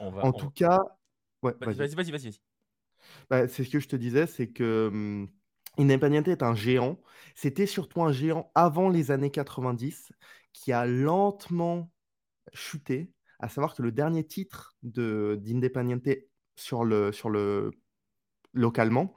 en 0.02 0.32
tout 0.32 0.50
cas, 0.50 0.80
vas-y, 1.42 1.94
vas-y, 1.94 2.12
vas-y. 2.12 2.40
Bah, 3.30 3.50
c'est 3.50 3.66
ce 3.66 3.70
que 3.70 3.82
je 3.82 3.90
te 3.90 3.98
disais, 3.98 4.28
c'est 4.28 4.48
que 4.48 4.88
hum, 4.88 5.30
Independiente 5.78 6.30
est 6.30 6.42
un 6.42 6.56
géant. 6.56 6.98
C'était 7.36 7.66
surtout 7.66 8.02
un 8.02 8.14
géant 8.14 8.50
avant 8.56 8.88
les 8.88 9.12
années 9.12 9.30
90 9.30 10.14
qui 10.54 10.72
a 10.72 10.86
lentement 10.86 11.92
chuté. 12.54 13.12
À 13.40 13.50
savoir 13.50 13.76
que 13.76 13.82
le 13.82 13.92
dernier 13.92 14.26
titre 14.26 14.78
d'Independiente 14.82 16.08
sur 16.56 16.86
le, 16.86 17.12
sur 17.12 17.30
le 17.30 17.72
localement, 18.54 19.14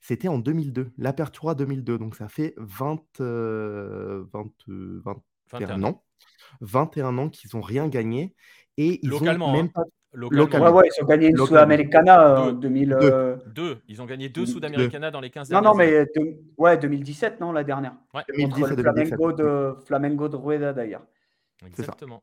c'était 0.00 0.28
en 0.28 0.38
2002, 0.38 0.92
l'Apertura 0.96 1.54
2002. 1.54 1.98
Donc 1.98 2.16
ça 2.16 2.30
fait 2.30 2.54
20, 2.56 3.02
20, 3.20 4.24
21 5.52 5.82
ans. 5.82 6.07
21 6.60 7.18
ans 7.18 7.28
qu'ils 7.28 7.50
n'ont 7.54 7.60
rien 7.60 7.88
gagné. 7.88 8.34
Et 8.76 9.00
ils 9.02 9.10
localement, 9.10 9.52
même 9.52 9.70
hein. 9.74 9.84
Ouais, 10.14 10.70
ouais, 10.70 10.88
ils 10.88 11.04
ont 11.04 11.06
gagné 11.06 11.28
une 11.28 11.36
Sudamericana 11.36 12.40
en 12.40 12.52
2000. 12.52 12.96
Deux. 13.46 13.78
Ils 13.88 14.00
ont 14.00 14.06
gagné 14.06 14.30
deux 14.30 14.46
Sudamericana 14.46 15.10
dans 15.10 15.20
les 15.20 15.30
15 15.30 15.50
dernières 15.50 15.62
Non, 15.62 15.76
non, 15.76 15.76
mais 15.76 16.06
ouais, 16.56 16.78
2017, 16.78 17.40
non, 17.40 17.52
la 17.52 17.62
dernière. 17.62 17.94
Ouais. 18.14 18.22
2017, 18.28 18.76
le 18.76 18.82
Flamengo 18.82 19.32
de, 19.32 19.76
Flamengo 19.84 20.28
de 20.28 20.36
Rueda, 20.36 20.72
d'ailleurs. 20.72 21.04
Exactement. 21.66 22.22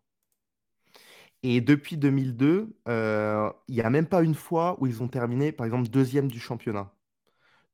Et 1.44 1.62
depuis 1.62 1.96
2002, 1.96 2.76
il 2.88 3.76
n'y 3.76 3.82
a 3.82 3.90
même 3.92 4.08
pas 4.08 4.24
une 4.24 4.36
fois 4.36 4.78
où 4.80 4.88
ils 4.88 5.04
ont 5.04 5.08
terminé, 5.08 5.52
par 5.52 5.68
exemple, 5.68 5.88
deuxième 5.88 6.28
du 6.28 6.40
championnat. 6.40 6.92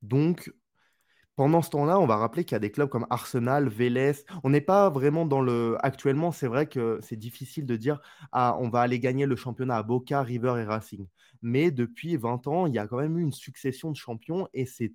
Donc, 0.02 0.52
pendant 1.36 1.62
ce 1.62 1.70
temps-là, 1.72 2.00
on 2.00 2.06
va 2.06 2.18
rappeler 2.18 2.44
qu'il 2.44 2.56
y 2.56 2.58
a 2.58 2.60
des 2.60 2.72
clubs 2.72 2.90
comme 2.90 3.08
Arsenal, 3.10 3.70
Vélez. 3.70 4.14
On 4.44 4.50
n'est 4.50 4.62
pas 4.62 4.90
vraiment 4.90 5.26
dans 5.26 5.42
le. 5.42 5.78
Actuellement, 5.82 6.32
c'est 6.32 6.48
vrai 6.48 6.68
que 6.68 7.00
c'est 7.02 7.16
difficile 7.16 7.66
de 7.66 7.76
dire 7.76 8.00
ah, 8.32 8.58
on 8.60 8.70
va 8.70 8.82
aller 8.82 9.00
gagner 9.00 9.26
le 9.26 9.36
championnat 9.36 9.78
à 9.78 9.84
Boca, 9.84 10.22
River 10.22 10.56
et 10.60 10.64
Racing. 10.66 11.08
Mais 11.42 11.72
depuis 11.72 12.18
20 12.18 12.48
ans, 12.48 12.68
il 12.68 12.74
y 12.76 12.80
a 12.80 12.88
quand 12.88 12.98
même 12.98 13.18
eu 13.18 13.22
une 13.24 13.32
succession 13.32 13.92
de 13.92 13.96
champions 13.98 14.48
et 14.54 14.66
c'est 14.66 14.94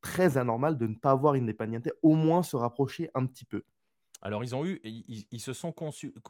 très 0.00 0.36
anormal 0.38 0.76
de 0.78 0.86
ne 0.86 0.94
pas 0.94 1.14
voir 1.14 1.34
Independiente 1.34 1.88
au 2.02 2.14
moins 2.14 2.42
se 2.42 2.56
rapprocher 2.56 3.10
un 3.14 3.26
petit 3.26 3.44
peu. 3.44 3.62
Alors, 4.26 4.42
ils 4.42 4.54
ont 4.54 4.64
eu, 4.64 4.80
ils, 4.84 5.38
se, 5.38 5.52
sont 5.52 5.74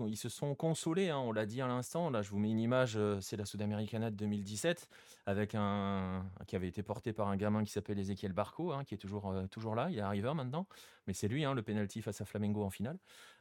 ils 0.08 0.16
se 0.16 0.28
sont 0.28 0.56
consolés, 0.56 1.10
hein, 1.10 1.18
on 1.18 1.30
l'a 1.30 1.46
dit 1.46 1.60
à 1.60 1.68
l'instant. 1.68 2.10
Là, 2.10 2.22
je 2.22 2.30
vous 2.30 2.40
mets 2.40 2.50
une 2.50 2.58
image, 2.58 2.96
euh, 2.96 3.20
c'est 3.20 3.36
la 3.36 3.44
Sudamericana 3.44 4.10
de 4.10 4.16
2017, 4.16 4.88
avec 5.26 5.54
un, 5.54 6.28
qui 6.48 6.56
avait 6.56 6.66
été 6.66 6.82
porté 6.82 7.12
par 7.12 7.28
un 7.28 7.36
gamin 7.36 7.62
qui 7.62 7.70
s'appelle 7.70 7.96
Ezequiel 8.00 8.32
Barco, 8.32 8.72
hein, 8.72 8.82
qui 8.82 8.94
est 8.94 8.98
toujours, 8.98 9.30
euh, 9.30 9.74
là, 9.76 9.90
il 9.90 9.98
est 9.98 10.00
arrivé 10.00 10.34
maintenant. 10.34 10.66
Mais 11.06 11.12
c'est 11.12 11.28
lui, 11.28 11.44
hein, 11.44 11.54
le 11.54 11.62
penalty 11.62 12.02
face 12.02 12.20
à 12.20 12.24
Flamengo 12.24 12.64
en 12.64 12.70
finale. 12.70 12.98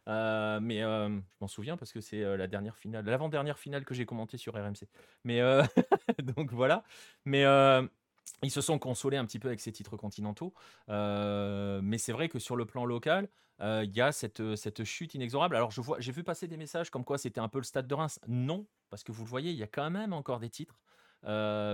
Euh, 0.07 0.59
mais 0.59 0.81
je 0.81 1.19
m'en 1.41 1.47
souviens 1.47 1.75
parce 1.75 1.91
que 1.91 1.99
c'est 1.99 2.21
la 2.37 2.45
dernière 2.45 2.77
finale, 2.77 3.05
l'avant-dernière 3.05 3.57
finale 3.57 3.85
que 3.85 3.95
j'ai 3.95 4.05
commentée 4.05 4.37
sur 4.37 4.53
RMC. 4.53 4.87
Mais 5.23 5.41
donc 6.35 6.53
voilà. 6.53 6.83
Mais 7.25 7.43
ils 8.41 8.51
se 8.51 8.61
sont 8.61 8.79
consolés 8.79 9.17
un 9.17 9.25
petit 9.25 9.39
peu 9.39 9.47
avec 9.47 9.59
ces 9.59 9.71
titres 9.71 9.97
continentaux. 9.97 10.53
mais 10.87 11.97
c'est 11.97 12.11
vrai 12.13 12.29
que 12.29 12.39
sur 12.39 12.55
le 12.55 12.65
plan 12.65 12.85
local, 12.85 13.29
il 13.59 13.91
y 13.93 14.01
a 14.01 14.11
cette, 14.11 14.55
cette 14.55 14.83
chute 14.83 15.13
inexorable. 15.15 15.55
Alors, 15.55 15.71
j'ai 15.99 16.11
vu 16.11 16.23
passer 16.23 16.47
des 16.47 16.57
messages 16.57 16.89
comme 16.89 17.05
quoi 17.05 17.17
c'était 17.17 17.39
un 17.39 17.47
peu 17.47 17.59
le 17.59 17.63
stade 17.63 17.87
de 17.87 17.95
Reims. 17.95 18.19
Non, 18.27 18.65
parce 18.89 19.03
que 19.03 19.11
vous 19.11 19.23
le 19.23 19.29
voyez, 19.29 19.51
il 19.51 19.57
y 19.57 19.63
a 19.63 19.67
quand 19.67 19.89
même 19.89 20.13
encore 20.13 20.39
des 20.39 20.49
titres. 20.49 20.79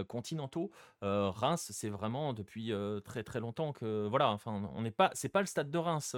Continentaux. 0.08 0.72
Reims, 1.02 1.72
c'est 1.74 1.90
vraiment 1.90 2.34
depuis 2.34 2.74
très 3.04 3.24
très 3.24 3.40
longtemps 3.40 3.74
que 3.74 4.08
voilà. 4.08 4.30
Enfin, 4.30 4.70
on 4.76 4.82
n'est 4.82 4.92
pas, 4.92 5.12
c'est 5.14 5.30
pas 5.30 5.42
le 5.42 5.48
stade 5.48 5.70
de 5.70 5.78
Reims 5.78 6.16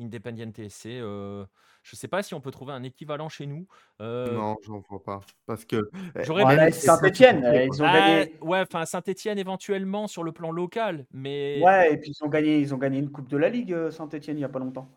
Independiente. 0.00 0.60
C'est, 0.68 0.98
je 0.98 1.96
sais 1.96 2.08
pas 2.08 2.22
si 2.22 2.34
on 2.34 2.40
peut 2.40 2.50
trouver 2.50 2.72
un 2.72 2.82
équivalent 2.82 3.28
chez 3.28 3.46
nous. 3.46 3.66
Non, 4.00 4.56
j'en 4.62 4.80
vois 4.88 5.02
pas, 5.02 5.20
parce 5.46 5.64
que 5.64 5.90
eh, 6.16 6.24
j'aurais 6.24 6.70
Saint-Étienne. 6.70 7.68
Ils 7.72 7.82
ont 7.82 7.86
ah. 7.86 8.24
Ouais, 8.40 8.60
enfin 8.60 8.84
Saint-Étienne 8.84 9.38
éventuellement 9.38 10.06
sur 10.06 10.22
le 10.22 10.32
plan 10.32 10.50
local, 10.50 11.06
mais. 11.12 11.60
Ouais, 11.62 11.92
et 11.92 11.96
puis 11.96 12.12
ils 12.18 12.24
ont 12.24 12.28
gagné, 12.28 12.58
ils 12.58 12.74
ont 12.74 12.78
gagné 12.78 12.98
une 12.98 13.10
coupe 13.10 13.28
de 13.28 13.36
la 13.36 13.48
Ligue 13.48 13.90
Saint-Étienne 13.90 14.38
il 14.38 14.42
y 14.42 14.44
a 14.44 14.48
pas 14.48 14.58
longtemps. 14.58 14.88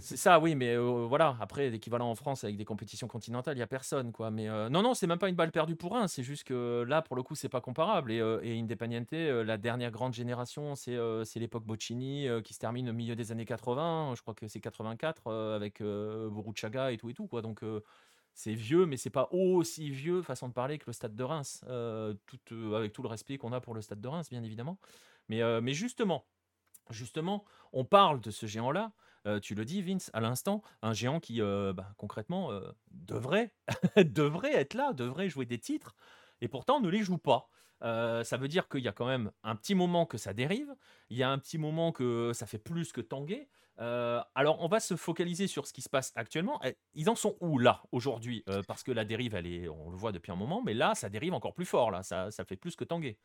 C'est 0.00 0.16
ça, 0.16 0.38
oui, 0.40 0.54
mais 0.54 0.76
voilà. 0.76 1.36
Après, 1.40 1.70
l'équivalent 1.70 2.10
en 2.10 2.14
France 2.14 2.44
avec 2.44 2.56
des 2.56 2.64
compétitions 2.64 3.08
continentales, 3.08 3.56
il 3.56 3.60
y 3.60 3.62
a 3.62 3.66
personne, 3.66 4.12
quoi. 4.12 4.30
Mais 4.30 4.46
non, 4.70 4.82
non, 4.82 4.94
c'est 4.94 5.06
même 5.06 5.18
pas 5.18 5.28
une 5.28 5.34
balle 5.34 5.52
perdue 5.52 5.76
pour 5.76 5.96
un. 5.96 6.08
C'est 6.08 6.22
juste 6.22 6.44
que 6.44 6.84
là, 6.86 7.02
pour 7.02 7.16
le 7.16 7.22
coup, 7.22 7.34
c'est 7.34 7.48
pas 7.48 7.60
comparable. 7.60 8.12
Et, 8.12 8.16
et 8.16 8.58
Independiente, 8.58 9.12
la 9.12 9.56
dernière 9.58 9.90
grande 9.90 10.14
génération, 10.14 10.74
c'est 10.74 11.36
l'époque 11.36 11.64
Bocchini 11.64 12.26
qui 12.44 12.54
se 12.54 12.58
termine 12.58 12.90
au 12.90 12.92
milieu 12.92 13.16
des 13.16 13.32
années 13.32 13.44
80. 13.44 14.14
Je 14.16 14.22
crois 14.22 14.34
que 14.34 14.48
c'est 14.48 14.60
84 14.60 15.30
avec 15.54 15.80
Buruchaga 15.82 16.92
et 16.92 16.96
tout 16.96 17.10
et 17.10 17.14
tout, 17.14 17.26
quoi. 17.26 17.42
Donc 17.42 17.62
c'est 18.34 18.54
vieux, 18.54 18.86
mais 18.86 18.96
c'est 18.96 19.10
pas 19.10 19.28
aussi 19.32 19.90
vieux, 19.90 20.22
façon 20.22 20.48
de 20.48 20.52
parler, 20.52 20.78
que 20.78 20.84
le 20.86 20.92
stade 20.92 21.16
de 21.16 21.24
Reims. 21.24 21.64
avec 21.68 22.92
tout 22.92 23.02
le 23.02 23.08
respect 23.08 23.38
qu'on 23.38 23.52
a 23.52 23.60
pour 23.60 23.74
le 23.74 23.82
stade 23.82 24.00
de 24.00 24.08
Reims, 24.08 24.28
bien 24.30 24.42
évidemment. 24.42 24.78
Mais, 25.28 25.42
mais 25.60 25.74
justement, 25.74 26.24
justement, 26.90 27.44
on 27.72 27.84
parle 27.84 28.20
de 28.20 28.30
ce 28.30 28.46
géant-là 28.46 28.92
tu 29.42 29.54
le 29.54 29.64
dis, 29.64 29.82
Vince, 29.82 30.10
à 30.12 30.20
l'instant, 30.20 30.62
un 30.82 30.92
géant 30.92 31.20
qui, 31.20 31.40
bah, 31.40 31.92
concrètement, 31.96 32.50
devrait, 32.90 33.52
devrait 33.96 34.54
être 34.54 34.74
là, 34.74 34.92
devrait 34.92 35.28
jouer 35.28 35.46
des 35.46 35.58
titres, 35.58 35.94
et 36.40 36.48
pourtant 36.48 36.80
ne 36.80 36.88
les 36.88 37.02
joue 37.02 37.18
pas. 37.18 37.48
ça 37.80 38.36
veut 38.36 38.48
dire 38.48 38.68
qu'il 38.68 38.80
y 38.80 38.88
a 38.88 38.92
quand 38.92 39.06
même 39.06 39.30
un 39.42 39.56
petit 39.56 39.74
moment 39.74 40.06
que 40.06 40.18
ça 40.18 40.32
dérive, 40.32 40.74
il 41.10 41.16
y 41.16 41.22
a 41.22 41.30
un 41.30 41.38
petit 41.38 41.58
moment 41.58 41.92
que 41.92 42.32
ça 42.34 42.46
fait 42.46 42.58
plus 42.58 42.92
que 42.92 43.00
tanguer. 43.00 43.48
alors, 43.78 44.60
on 44.60 44.68
va 44.68 44.80
se 44.80 44.96
focaliser 44.96 45.46
sur 45.46 45.66
ce 45.66 45.72
qui 45.72 45.82
se 45.82 45.88
passe 45.88 46.12
actuellement. 46.16 46.60
Eh, 46.64 46.76
ils 46.94 47.08
en 47.10 47.16
sont 47.16 47.36
où 47.40 47.58
là 47.58 47.82
aujourd'hui? 47.92 48.44
Parce 48.66 48.82
que 48.82 48.92
la 48.92 49.04
dérive, 49.04 49.34
on 49.34 49.90
le 49.90 49.96
voit 49.96 50.12
depuis 50.12 50.32
un 50.32 50.36
moment, 50.36 50.62
mais 50.62 50.74
là, 50.74 50.94
ça 50.94 51.08
dérive 51.08 51.34
encore 51.34 51.54
plus 51.54 51.66
fort. 51.66 51.90
Là, 51.90 52.02
ça, 52.02 52.30
ça 52.30 52.44
fait 52.44 52.56
plus 52.56 52.76
que 52.76 52.84
tanguer. 52.84 53.18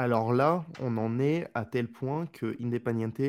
Alors 0.00 0.32
là, 0.32 0.64
on 0.80 0.96
en 0.96 1.18
est 1.18 1.46
à 1.52 1.66
tel 1.66 1.86
point 1.86 2.24
que 2.24 2.56
Independiente 2.58 3.20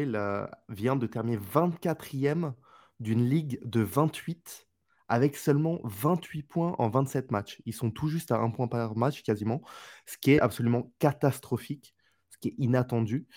vient 0.69 0.95
de 0.95 1.06
terminer 1.06 1.38
24e 1.38 2.53
d'une 3.02 3.27
ligue 3.27 3.60
de 3.65 3.81
28 3.81 4.69
avec 5.10 5.35
seulement 5.35 5.81
28 5.84 6.43
points 6.43 6.76
en 6.80 6.89
27 6.89 7.30
matchs. 7.30 7.61
Ils 7.65 7.73
sont 7.73 7.91
tout 7.91 8.07
juste 8.07 8.31
à 8.31 8.38
un 8.38 8.49
point 8.52 8.69
par 8.69 8.95
match 8.95 9.22
quasiment, 9.22 9.61
ce 10.06 10.18
qui 10.18 10.31
est 10.31 10.39
absolument 10.39 10.93
catastrophique, 10.99 11.93
ce 12.30 12.38
qui 12.38 12.48
est 12.48 12.56
inattendu. 12.57 13.27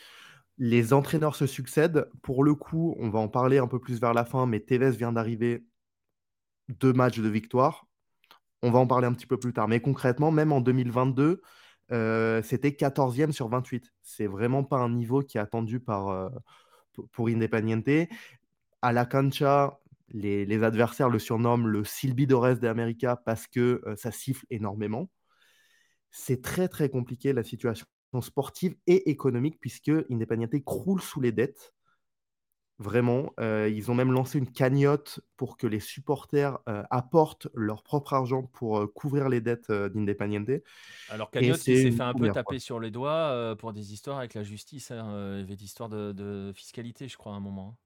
Les 0.56 0.92
entraîneurs 0.92 1.34
se 1.34 1.48
succèdent. 1.48 2.08
Pour 2.22 2.44
le 2.44 2.54
coup, 2.54 2.94
on 3.00 3.10
va 3.10 3.18
en 3.18 3.28
parler 3.28 3.58
un 3.58 3.66
peu 3.66 3.80
plus 3.80 4.00
vers 4.00 4.14
la 4.14 4.24
fin, 4.24 4.46
mais 4.46 4.60
Tevez 4.60 4.92
vient 4.92 5.10
d'arriver 5.10 5.66
deux 6.68 6.92
matchs 6.92 7.18
de 7.18 7.28
victoire. 7.28 7.88
On 8.62 8.70
va 8.70 8.78
en 8.78 8.86
parler 8.86 9.08
un 9.08 9.12
petit 9.12 9.26
peu 9.26 9.38
plus 9.38 9.52
tard. 9.52 9.66
Mais 9.66 9.80
concrètement, 9.80 10.30
même 10.30 10.52
en 10.52 10.60
2022, 10.60 11.42
c'était 11.90 12.70
14e 12.70 13.32
sur 13.32 13.48
28. 13.48 13.92
C'est 14.02 14.26
vraiment 14.26 14.64
pas 14.64 14.78
un 14.78 14.90
niveau 14.90 15.22
qui 15.22 15.38
est 15.38 15.40
attendu 15.40 15.80
par, 15.80 16.30
pour 17.12 17.28
Independiente. 17.28 18.08
À 18.82 18.92
la 18.92 19.06
cancha, 19.06 19.80
les, 20.08 20.62
adversaires 20.62 21.08
le 21.08 21.18
surnomment 21.18 21.66
le 21.66 21.84
Silbidores 21.84 22.58
de 22.58 22.68
América 22.68 23.16
parce 23.16 23.46
que 23.46 23.82
ça 23.96 24.12
siffle 24.12 24.46
énormément. 24.50 25.10
C'est 26.10 26.42
très 26.42 26.68
très 26.68 26.88
compliqué 26.88 27.32
la 27.32 27.42
situation 27.42 27.86
sportive 28.20 28.76
et 28.86 29.10
économique 29.10 29.58
puisque 29.60 29.90
Independiente 30.10 30.62
croule 30.64 31.00
sous 31.00 31.20
les 31.20 31.32
dettes. 31.32 31.74
Vraiment, 32.80 33.32
euh, 33.38 33.70
ils 33.72 33.92
ont 33.92 33.94
même 33.94 34.10
lancé 34.10 34.36
une 34.36 34.50
cagnotte 34.50 35.20
pour 35.36 35.56
que 35.56 35.68
les 35.68 35.78
supporters 35.78 36.58
euh, 36.68 36.82
apportent 36.90 37.46
leur 37.54 37.84
propre 37.84 38.14
argent 38.14 38.42
pour 38.42 38.80
euh, 38.80 38.86
couvrir 38.88 39.28
les 39.28 39.40
dettes 39.40 39.70
d'Independiente. 39.70 40.50
Alors 41.08 41.30
cagnotte, 41.30 41.64
il 41.68 41.82
s'est 41.82 41.90
fait 41.92 42.02
un 42.02 42.14
peu 42.14 42.32
taper 42.32 42.58
sur 42.58 42.80
les 42.80 42.90
doigts 42.90 43.54
pour 43.60 43.72
des 43.72 43.92
histoires 43.92 44.18
avec 44.18 44.34
la 44.34 44.42
justice. 44.42 44.90
Hein, 44.90 45.36
il 45.36 45.40
y 45.40 45.42
avait 45.44 45.56
des 45.56 45.64
histoires 45.64 45.88
de, 45.88 46.50
fiscalité, 46.52 47.06
je 47.06 47.16
crois, 47.16 47.32
à 47.32 47.36
un 47.36 47.40
moment. 47.40 47.74
Hein. 47.74 47.78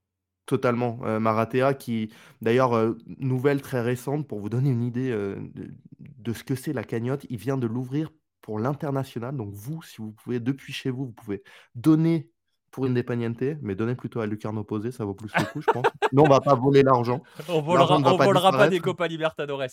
Totalement. 0.47 0.97
Maratea, 1.20 1.74
qui, 1.74 2.10
d'ailleurs, 2.40 2.94
nouvelle 3.19 3.60
très 3.60 3.82
récente, 3.82 4.27
pour 4.27 4.40
vous 4.40 4.48
donner 4.48 4.70
une 4.70 4.82
idée 4.82 5.10
de, 5.10 5.70
de, 5.98 6.32
ce 6.32 6.43
que 6.43 6.55
c'est 6.55 6.73
la 6.73 6.85
cagnotte, 6.85 7.27
il 7.28 7.36
vient 7.36 7.59
de 7.59 7.66
l'ouvrir 7.66 8.10
pour 8.40 8.59
l'international. 8.59 9.36
Donc 9.36 9.52
vous, 9.52 9.82
si 9.82 9.98
vous 9.98 10.12
pouvez, 10.12 10.40
depuis 10.40 10.73
chez 10.73 10.89
vous, 10.89 11.05
vous 11.05 11.12
pouvez 11.12 11.43
donner 11.74 12.31
pour 12.79 12.87
Independiente, 12.87 13.43
mais 13.61 13.75
donnez 13.75 13.97
plutôt 13.97 14.21
à 14.21 14.27
Lucarno 14.27 14.63
Posé, 14.63 14.93
ça 14.93 15.05
vaut 15.05 15.15
plus 15.15 15.33
le 15.37 15.45
coup, 15.53 15.61
je 15.61 15.67
pense. 15.67 15.85
non, 16.13 16.23
on 16.23 16.29
va 16.29 16.41
pas 16.41 16.55
voler 16.55 16.85
l'argent. 16.85 17.25
On 17.49 17.61
volera, 17.61 17.99
ne 17.99 18.05
volera 18.05 18.53
pas 18.53 18.69
des 18.69 18.79
Copa 18.79 19.09
Libertadores. 19.09 19.65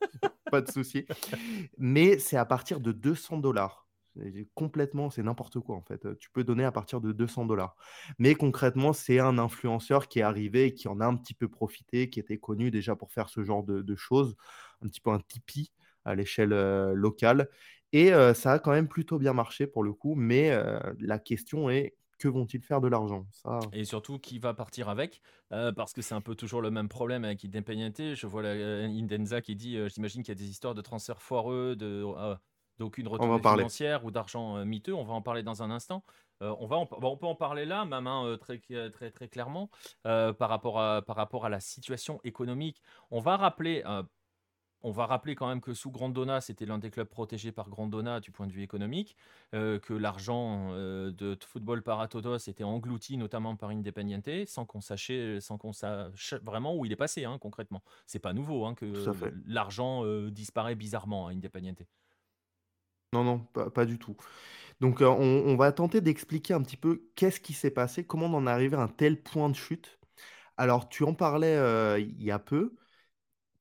pas 0.50 0.60
de 0.60 0.68
souci. 0.68 1.06
Mais 1.78 2.18
c'est 2.18 2.36
à 2.36 2.44
partir 2.44 2.80
de 2.80 2.90
200 2.90 3.38
dollars. 3.38 3.86
Complètement, 4.56 5.08
c'est 5.08 5.22
n'importe 5.22 5.60
quoi 5.60 5.76
en 5.76 5.82
fait. 5.82 6.18
Tu 6.18 6.30
peux 6.32 6.42
donner 6.42 6.64
à 6.64 6.72
partir 6.72 7.00
de 7.00 7.12
200 7.12 7.46
dollars. 7.46 7.76
Mais 8.18 8.34
concrètement, 8.34 8.92
c'est 8.92 9.20
un 9.20 9.38
influenceur 9.38 10.08
qui 10.08 10.18
est 10.18 10.22
arrivé 10.22 10.64
et 10.64 10.74
qui 10.74 10.88
en 10.88 10.98
a 10.98 11.06
un 11.06 11.14
petit 11.14 11.34
peu 11.34 11.46
profité, 11.46 12.10
qui 12.10 12.18
était 12.18 12.38
connu 12.38 12.72
déjà 12.72 12.96
pour 12.96 13.12
faire 13.12 13.28
ce 13.28 13.44
genre 13.44 13.62
de, 13.62 13.94
choses, 13.94 14.34
un 14.82 14.88
petit 14.88 15.00
peu 15.00 15.10
un 15.10 15.20
Tipeee 15.20 15.70
à 16.04 16.16
l'échelle 16.16 16.52
euh, 16.52 16.92
locale. 16.92 17.48
Et 17.92 18.12
euh, 18.12 18.34
ça 18.34 18.54
a 18.54 18.58
quand 18.58 18.72
même 18.72 18.88
plutôt 18.88 19.20
bien 19.20 19.32
marché 19.32 19.68
pour 19.68 19.84
le 19.84 19.92
coup. 19.92 20.16
Mais 20.16 20.50
euh, 20.50 20.80
la 20.98 21.20
question 21.20 21.70
est 21.70 21.94
que 22.18 22.28
vont-ils 22.28 22.62
faire 22.62 22.80
de 22.80 22.88
l'argent? 22.88 23.26
Ça... 23.32 23.60
Et 23.72 23.84
surtout, 23.84 24.18
qui 24.18 24.38
va 24.38 24.54
partir 24.54 24.88
avec? 24.88 25.22
Euh, 25.52 25.72
Parce 25.72 25.92
que 25.92 26.02
c'est 26.02 26.14
un 26.14 26.20
peu 26.20 26.34
toujours 26.34 26.60
le 26.60 26.70
même 26.70 26.88
problème 26.88 27.24
avec 27.24 27.44
Independiente. 27.44 28.14
Je 28.14 28.26
vois 28.26 28.42
la, 28.42 28.50
euh, 28.50 28.86
Indenza 28.86 29.40
qui 29.40 29.56
dit 29.56 29.76
euh, 29.76 29.88
J'imagine 29.88 30.22
qu'il 30.22 30.32
y 30.32 30.36
a 30.36 30.40
des 30.40 30.50
histoires 30.50 30.74
de 30.74 30.82
transferts 30.82 31.22
foireux, 31.22 31.76
de, 31.76 32.04
d'aucune 32.78 33.08
retombée 33.08 33.38
financière 33.38 34.04
ou 34.04 34.10
d'argent 34.10 34.64
miteux. 34.64 34.94
On 34.94 35.04
va 35.04 35.14
en 35.14 35.22
parler 35.22 35.42
dans 35.42 35.62
un 35.62 35.70
instant. 35.70 36.04
on, 36.40 36.66
va 36.66 36.76
on 36.76 37.16
peut 37.16 37.26
en 37.26 37.34
parler 37.34 37.64
là, 37.64 37.84
ma 37.84 38.00
main 38.00 38.36
très, 38.38 38.58
très, 38.90 39.10
très 39.10 39.28
clairement, 39.28 39.70
par, 40.02 40.48
rapport 40.48 40.80
à, 40.80 41.02
par 41.02 41.16
rapport 41.16 41.46
à 41.46 41.48
la 41.48 41.60
situation 41.60 42.20
économique. 42.24 42.82
On 43.10 43.20
va 43.20 43.36
rappeler 43.36 43.82
on 44.82 44.92
va 44.92 45.06
rappeler 45.06 45.34
quand 45.34 45.48
même 45.48 45.60
que 45.60 45.74
sous 45.74 45.90
Grandona, 45.90 46.40
c'était 46.40 46.64
l'un 46.64 46.78
des 46.78 46.90
clubs 46.90 47.08
protégés 47.08 47.50
par 47.50 47.68
Grandona 47.68 48.20
du 48.20 48.30
point 48.30 48.46
de 48.46 48.52
vue 48.52 48.62
économique, 48.62 49.16
euh, 49.54 49.78
que 49.78 49.92
l'argent 49.92 50.68
euh, 50.70 51.10
de 51.10 51.36
football 51.44 51.82
paratodos 51.82 52.38
était 52.48 52.64
englouti 52.64 53.16
notamment 53.16 53.56
par 53.56 53.70
Independiente, 53.70 54.46
sans 54.46 54.64
qu'on 54.66 54.80
sache, 54.80 55.10
sans 55.40 55.58
qu'on 55.58 55.72
sache 55.72 56.34
vraiment 56.42 56.76
où 56.76 56.84
il 56.84 56.92
est 56.92 56.96
passé 56.96 57.24
hein, 57.24 57.38
concrètement. 57.40 57.82
C'est 58.06 58.20
pas 58.20 58.32
nouveau 58.32 58.66
hein, 58.66 58.74
que 58.74 58.86
l'argent 59.46 60.04
euh, 60.04 60.30
disparaît 60.30 60.76
bizarrement 60.76 61.26
à 61.26 61.32
Independiente. 61.32 61.82
Non, 63.12 63.24
non, 63.24 63.38
pas, 63.40 63.70
pas 63.70 63.84
du 63.84 63.98
tout. 63.98 64.16
Donc, 64.80 65.00
on, 65.00 65.06
on 65.06 65.56
va 65.56 65.72
tenter 65.72 66.00
d'expliquer 66.00 66.54
un 66.54 66.62
petit 66.62 66.76
peu 66.76 67.08
qu'est-ce 67.16 67.40
qui 67.40 67.52
s'est 67.52 67.70
passé, 67.70 68.04
comment 68.04 68.26
on 68.26 68.34
en 68.34 68.46
est 68.46 68.50
arrivé 68.50 68.76
à 68.76 68.80
un 68.80 68.88
tel 68.88 69.20
point 69.20 69.48
de 69.48 69.56
chute. 69.56 69.98
Alors, 70.56 70.88
tu 70.88 71.02
en 71.02 71.14
parlais 71.14 71.56
il 72.00 72.22
y 72.22 72.30
a 72.30 72.38
peu. 72.38 72.76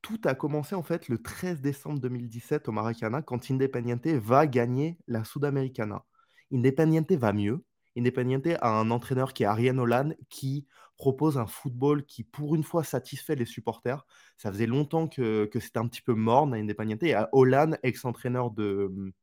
Tout 0.02 0.20
a 0.26 0.36
commencé 0.36 0.76
en 0.76 0.84
fait 0.84 1.08
le 1.10 1.22
13 1.22 1.62
décembre 1.62 2.00
2017 2.00 2.68
au 2.68 2.72
Maracana 2.72 3.22
quand 3.22 3.52
Independiente 3.52 4.08
va 4.08 4.48
gagner 4.48 4.98
la 5.08 5.24
Sudamericana. 5.24 6.06
Independiente 6.52 7.12
va 7.12 7.34
mieux. 7.34 7.64
Independiente 7.98 8.48
a 8.62 8.70
un 8.70 8.92
entraîneur 8.92 9.34
qui 9.34 9.44
est 9.44 9.48
Ariane 9.48 9.80
Hollande 9.80 10.16
qui 10.30 10.68
propose 10.98 11.38
un 11.38 11.48
football 11.48 12.06
qui 12.06 12.24
pour 12.24 12.56
une 12.56 12.64
fois 12.64 12.84
satisfait 12.84 13.36
les 13.36 13.46
supporters. 13.46 14.06
Ça 14.38 14.52
faisait 14.52 14.66
longtemps 14.66 15.08
que, 15.08 15.46
que 15.46 15.60
c'était 15.60 15.80
un 15.80 15.88
petit 15.88 16.02
peu 16.02 16.14
morne 16.14 16.54
à 16.54 16.58
Independiente. 16.58 17.04
Et 17.04 17.14
à 17.14 17.30
Hollande, 17.32 17.78
ex-entraîneur 17.84 18.52
de, 18.52 19.14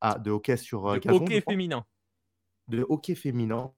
ah, 0.00 0.18
de 0.18 0.30
hockey 0.30 0.56
sur 0.56 0.86
euh, 0.86 0.98
De 0.98 1.10
hockey 1.10 1.40
féminin. 1.40 1.84
de 2.68 2.84
hockey 2.88 3.14
féminin, 3.14 3.72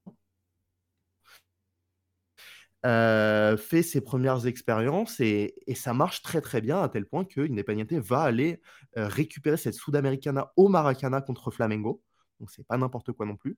euh, 2.85 3.57
fait 3.57 3.83
ses 3.83 4.01
premières 4.01 4.47
expériences 4.47 5.19
et, 5.21 5.55
ça 5.75 5.95
marche 5.95 6.23
très 6.23 6.41
très 6.41 6.61
bien 6.61 6.83
à 6.83 6.89
tel 6.89 7.07
point 7.07 7.25
que 7.25 7.41
Independiente 7.41 7.93
va 7.95 8.23
aller 8.23 8.61
euh, 8.97 9.09
récupérer 9.09 9.57
cette 9.57 9.75
Sudamericana 9.75 10.53
au 10.57 10.69
Maracana 10.69 11.21
contre 11.21 11.51
Flamengo. 11.51 12.03
Donc 12.39 12.51
c'est 12.51 12.67
pas 12.67 12.77
n'importe 12.77 13.13
quoi 13.13 13.27
non 13.27 13.37
plus. 13.37 13.57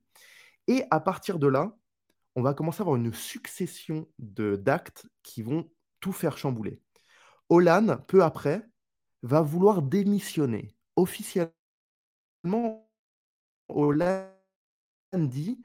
Et 0.67 0.83
à 0.89 0.99
partir 0.99 1.37
de 1.37 1.47
là, 1.47 1.75
on 2.35 2.41
va 2.41 2.53
commencer 2.53 2.81
à 2.81 2.83
avoir 2.83 2.95
une 2.95 3.13
succession 3.13 4.07
de 4.19 4.55
d'actes 4.55 5.07
qui 5.23 5.43
vont 5.43 5.69
tout 5.99 6.13
faire 6.13 6.37
chambouler. 6.37 6.81
Hollande, 7.49 8.03
peu 8.07 8.23
après, 8.23 8.63
va 9.23 9.41
vouloir 9.41 9.81
démissionner. 9.81 10.75
Officiellement, 10.95 11.53
Hollande 13.67 14.29
dit 15.13 15.59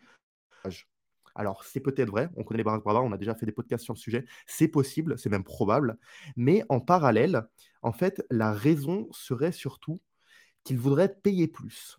alors, 1.35 1.65
c'est 1.65 1.81
peut-être 1.81 2.11
vrai, 2.11 2.29
on 2.37 2.45
connaît 2.45 2.59
les 2.59 2.65
Barack 2.65 2.83
Obama, 2.83 3.01
on 3.01 3.13
a 3.13 3.19
déjà 3.19 3.35
fait 3.35 3.47
des 3.47 3.53
podcasts 3.53 3.85
sur 3.85 3.95
le 3.95 3.99
sujet, 3.99 4.25
c'est 4.47 4.69
possible, 4.69 5.19
c'est 5.19 5.31
même 5.31 5.45
probable, 5.45 5.99
mais 6.37 6.63
en 6.69 6.81
parallèle, 6.81 7.43
en 7.83 7.93
fait, 7.93 8.25
la 8.31 8.53
raison 8.53 9.09
serait 9.11 9.53
surtout 9.53 10.01
qu'il 10.63 10.79
voudrait 10.79 11.15
payer 11.15 11.49
plus. 11.49 11.99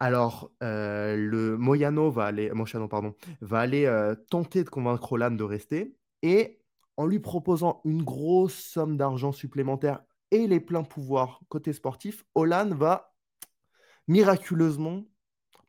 Alors, 0.00 0.50
euh, 0.62 1.14
le 1.16 1.56
Moyano 1.56 2.10
va 2.10 2.24
aller, 2.24 2.50
pardon, 2.90 3.14
va 3.40 3.60
aller 3.60 3.86
euh, 3.86 4.16
tenter 4.30 4.64
de 4.64 4.68
convaincre 4.68 5.12
Hollande 5.12 5.36
de 5.36 5.44
rester 5.44 5.94
et 6.22 6.58
en 6.96 7.06
lui 7.06 7.20
proposant 7.20 7.80
une 7.84 8.02
grosse 8.02 8.54
somme 8.54 8.96
d'argent 8.96 9.30
supplémentaire 9.30 10.02
et 10.32 10.46
les 10.46 10.58
pleins 10.58 10.82
pouvoirs 10.82 11.40
côté 11.48 11.72
sportif, 11.72 12.24
Hollande 12.34 12.72
va 12.72 13.14
miraculeusement 14.08 15.04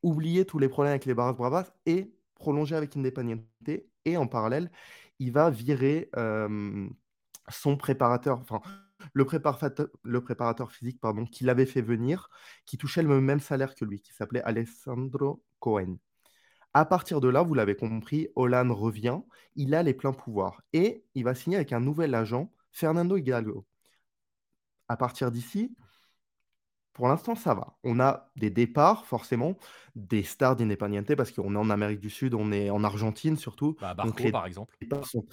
oublier 0.02 0.46
tous 0.46 0.58
les 0.58 0.68
problèmes 0.68 0.92
avec 0.92 1.06
les 1.06 1.14
Barras 1.14 1.34
Bravas 1.34 1.72
et 1.86 2.14
prolonger 2.36 2.76
avec 2.76 2.96
Independiente. 2.98 3.42
Et 4.06 4.18
en 4.18 4.28
parallèle, 4.28 4.72
il 5.20 5.32
va 5.32 5.50
virer 5.50 6.10
son 7.50 7.78
préparateur, 7.78 8.40
enfin, 8.40 8.62
le 9.14 9.26
préparateur, 9.26 9.88
le 10.04 10.22
préparateur 10.22 10.72
physique 10.72 11.00
pardon, 11.00 11.26
qu'il 11.26 11.50
avait 11.50 11.66
fait 11.66 11.82
venir, 11.82 12.30
qui 12.66 12.78
touchait 12.78 13.04
le 13.04 13.22
même 13.22 13.40
salaire 13.40 13.76
que 13.76 13.86
lui, 13.86 14.02
qui 14.02 14.14
s'appelait 14.14 14.44
Alessandro 14.44 15.44
Cohen. 15.60 15.98
À 16.74 16.86
partir 16.86 17.22
de 17.22 17.28
là, 17.28 17.44
vous 17.44 17.54
l'avez 17.54 17.76
compris, 17.76 18.30
Hollande 18.36 18.72
revient, 18.72 19.20
il 19.56 19.76
a 19.76 19.84
les 19.84 19.94
pleins 19.94 20.14
pouvoirs 20.14 20.62
et 20.74 21.06
il 21.14 21.24
va 21.24 21.36
signer 21.36 21.58
avec 21.58 21.72
un 21.72 21.80
nouvel 21.80 22.16
agent, 22.16 22.52
Fernando 22.72 23.16
Hidalgo. 23.16 23.66
À 24.88 24.98
partir 24.98 25.32
d'ici, 25.32 25.76
pour 26.94 27.08
l'instant, 27.08 27.36
ça 27.36 27.54
va. 27.54 27.76
On 27.84 28.00
a 28.00 28.30
des 28.36 28.50
départs, 28.50 29.06
forcément, 29.06 29.58
des 29.96 30.24
stars 30.24 30.56
d'Independiente, 30.56 31.16
parce 31.16 31.32
qu'on 31.32 31.56
est 31.56 31.58
en 31.58 31.70
Amérique 31.70 32.00
du 32.00 32.10
Sud, 32.10 32.34
on 32.34 32.52
est 32.52 32.70
en 32.70 32.84
Argentine 32.84 33.38
surtout. 33.38 33.76
Bah, 33.82 33.94
Barco, 33.94 34.32
par 34.32 34.46
exemple. 34.46 34.76
sont 35.04 35.26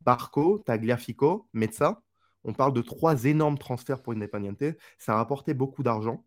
Barco, 0.00 0.58
Tagliafico, 0.58 1.48
Mezza. 1.52 2.02
On 2.44 2.54
parle 2.54 2.72
de 2.72 2.80
trois 2.80 3.24
énormes 3.24 3.58
transferts 3.58 4.02
pour 4.02 4.14
Independiente. 4.14 4.64
Ça 4.98 5.12
a 5.12 5.16
rapporté 5.16 5.54
beaucoup 5.54 5.82
d'argent. 5.82 6.24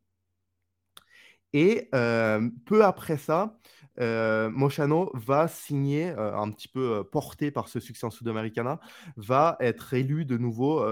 Et 1.54 1.90
euh, 1.94 2.50
peu 2.66 2.84
après 2.84 3.18
ça, 3.18 3.60
euh, 4.00 4.50
Mochano 4.50 5.12
va 5.14 5.48
signer, 5.48 6.10
euh, 6.10 6.36
un 6.36 6.50
petit 6.52 6.68
peu 6.68 6.98
euh, 6.98 7.04
porté 7.04 7.52
par 7.52 7.68
ce 7.68 7.80
succès 7.80 8.06
en 8.06 8.12
Sudamericana, 8.12 8.80
va 9.18 9.56
être 9.60 9.94
élu 9.94 10.26
de 10.26 10.38
nouveau 10.38 10.84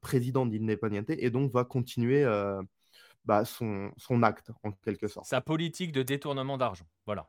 président 0.00 0.46
d'Independiente 0.46 1.10
et 1.10 1.30
donc 1.30 1.52
va 1.52 1.64
continuer 1.64 2.24
bah, 3.24 3.44
son, 3.44 3.92
son 3.96 4.22
acte 4.22 4.50
en 4.62 4.72
quelque 4.72 5.08
sorte. 5.08 5.26
Sa 5.26 5.40
politique 5.40 5.92
de 5.92 6.02
détournement 6.02 6.58
d'argent. 6.58 6.86
Voilà. 7.06 7.28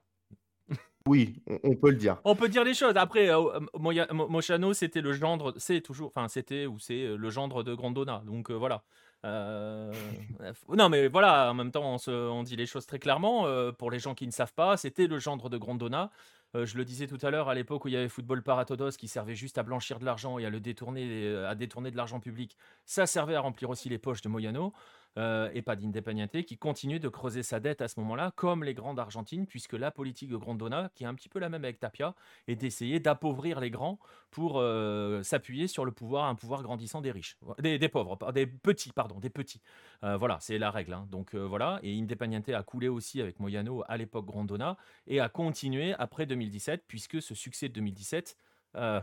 Oui, 1.06 1.36
on, 1.64 1.76
peut 1.76 1.90
le 1.90 1.98
dire. 1.98 2.18
On 2.24 2.34
peut 2.34 2.48
dire 2.48 2.64
les 2.64 2.74
choses. 2.74 2.96
Après, 2.96 3.30
euh, 3.30 3.60
Mochano, 3.78 4.74
c'était 4.74 5.02
le 5.02 5.12
gendre, 5.12 5.54
c'est 5.58 5.82
toujours, 5.82 6.08
enfin, 6.08 6.30
c'était 6.30 6.66
ou 6.66 6.80
c'est 6.80 7.18
le 7.18 7.30
gendre 7.30 7.62
de 7.62 7.74
Grandona. 7.74 8.24
Donc 8.26 8.50
euh, 8.50 8.54
voilà. 8.54 8.84
Euh, 9.26 9.92
non, 10.70 10.88
mais 10.88 11.10
voilà, 11.10 11.52
en 11.52 11.54
même 11.54 11.72
temps, 11.72 11.94
on, 11.94 11.98
se- 11.98 12.30
on 12.30 12.44
dit 12.44 12.56
les 12.56 12.66
choses 12.66 12.86
très 12.86 13.00
clairement. 13.00 13.48
euh, 13.48 13.74
pour 13.74 13.92
les 13.92 14.00
gens 14.00 14.16
qui 14.16 14.26
ne 14.26 14.32
savent 14.32 14.54
pas, 14.54 14.78
c'était 14.78 15.08
le 15.08 15.20
gendre 15.20 15.50
de 15.50 15.58
Grandona. 15.58 16.10
Je 16.56 16.78
le 16.78 16.86
disais 16.86 17.08
tout 17.08 17.18
à 17.24 17.32
l'heure, 17.32 17.50
à 17.50 17.56
l'époque 17.56 17.84
où 17.84 17.88
il 17.88 17.96
y 17.96 17.98
avait 17.98 18.08
Football 18.08 18.44
Paratodos 18.44 18.92
qui 18.92 19.08
servait 19.08 19.34
juste 19.34 19.58
à 19.58 19.64
blanchir 19.64 19.98
de 19.98 20.06
l'argent 20.06 20.38
et 20.38 20.46
à 20.46 20.52
le 20.52 20.60
détourner, 20.60 21.36
à 21.48 21.56
détourner 21.56 21.90
de 21.90 21.98
l'argent 21.98 22.20
public, 22.20 22.56
ça 22.86 23.08
servait 23.08 23.34
à 23.34 23.40
remplir 23.40 23.72
aussi 23.72 23.90
les 23.90 23.98
poches 23.98 24.22
de 24.22 24.30
Moyano 24.30 24.72
euh, 25.18 25.50
et 25.54 25.62
pas 25.62 25.76
d'Independiente, 25.76 26.42
qui 26.44 26.58
continue 26.58 27.00
de 27.00 27.08
creuser 27.08 27.44
sa 27.44 27.60
dette 27.60 27.82
à 27.82 27.88
ce 27.88 28.00
moment-là, 28.00 28.32
comme 28.36 28.64
les 28.64 28.74
grands 28.74 28.96
d'Argentine, 28.96 29.46
puisque 29.46 29.74
la 29.74 29.92
politique 29.92 30.30
de 30.30 30.38
Grondona, 30.38 30.90
qui 30.96 31.04
est 31.04 31.08
un 31.08 31.14
petit 31.14 31.30
peu 31.30 31.40
la 31.40 31.50
même 31.50 31.64
avec 31.64 31.80
Tapia, 31.80 32.16
est 32.48 32.56
d'essayer 32.56 33.00
d'appauvrir 33.00 33.60
les 33.60 33.70
grands 33.70 34.00
pour 34.32 34.60
euh, 34.60 35.22
s'appuyer 35.22 35.68
sur 35.68 35.86
le 35.86 35.92
pouvoir, 35.92 36.26
un 36.26 36.36
pouvoir 36.36 36.64
grandissant 36.64 37.02
des 37.02 37.12
riches, 37.12 37.38
des, 37.60 37.90
pauvres, 37.90 38.18
des 38.32 38.48
petits, 38.48 38.92
pardon, 38.92 39.20
des 39.20 39.30
petits. 39.30 39.62
Euh, 40.04 40.18
voilà, 40.18 40.38
c'est 40.40 40.58
la 40.58 40.72
règle. 40.72 40.94
hein. 40.94 41.08
Donc 41.12 41.36
voilà, 41.36 41.80
et 41.84 41.96
Independiente 42.00 42.50
a 42.50 42.64
coulé 42.64 42.88
aussi 42.88 43.22
avec 43.22 43.40
Moyano 43.40 43.84
à 43.88 43.98
l'époque 43.98 44.26
Grondona 44.26 44.78
et 45.06 45.20
a 45.20 45.30
continué 45.30 45.94
après 46.00 46.26
2017, 46.26 46.86
puisque 46.88 47.22
ce 47.22 47.36
succès 47.36 47.70
de 47.70 47.74
2017, 47.74 48.36
euh, 48.78 49.00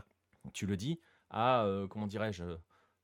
tu 0.53 0.65
le 0.65 0.75
dis, 0.75 0.99
a, 1.29 1.65
comment 1.89 2.07
dirais-je, 2.07 2.43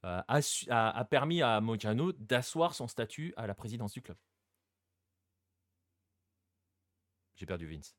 euh, 0.06 0.22
a, 0.28 0.42
su- 0.42 0.70
a- 0.70 0.90
a 0.98 1.06
permis 1.06 1.42
à 1.42 1.60
Moyano 1.62 2.12
d'asseoir 2.14 2.74
son 2.74 2.88
statut 2.88 3.34
à 3.38 3.48
la 3.48 3.56
présidence 3.56 3.94
du 3.94 4.02
club. 4.02 4.18
J'ai 7.36 7.46
perdu 7.46 7.68
Vince. 7.68 7.96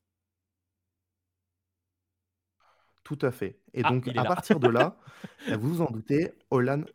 Tout 3.04 3.18
à 3.22 3.30
fait. 3.30 3.58
Et 3.72 3.82
Ah, 3.84 3.90
donc, 3.90 4.08
à 4.16 4.24
partir 4.24 4.60
de 4.60 4.68
là, 4.68 4.96
vous 5.60 5.68
vous 5.76 5.80
en 5.80 5.90
doutez, 5.90 6.32
Hollande. 6.50 6.90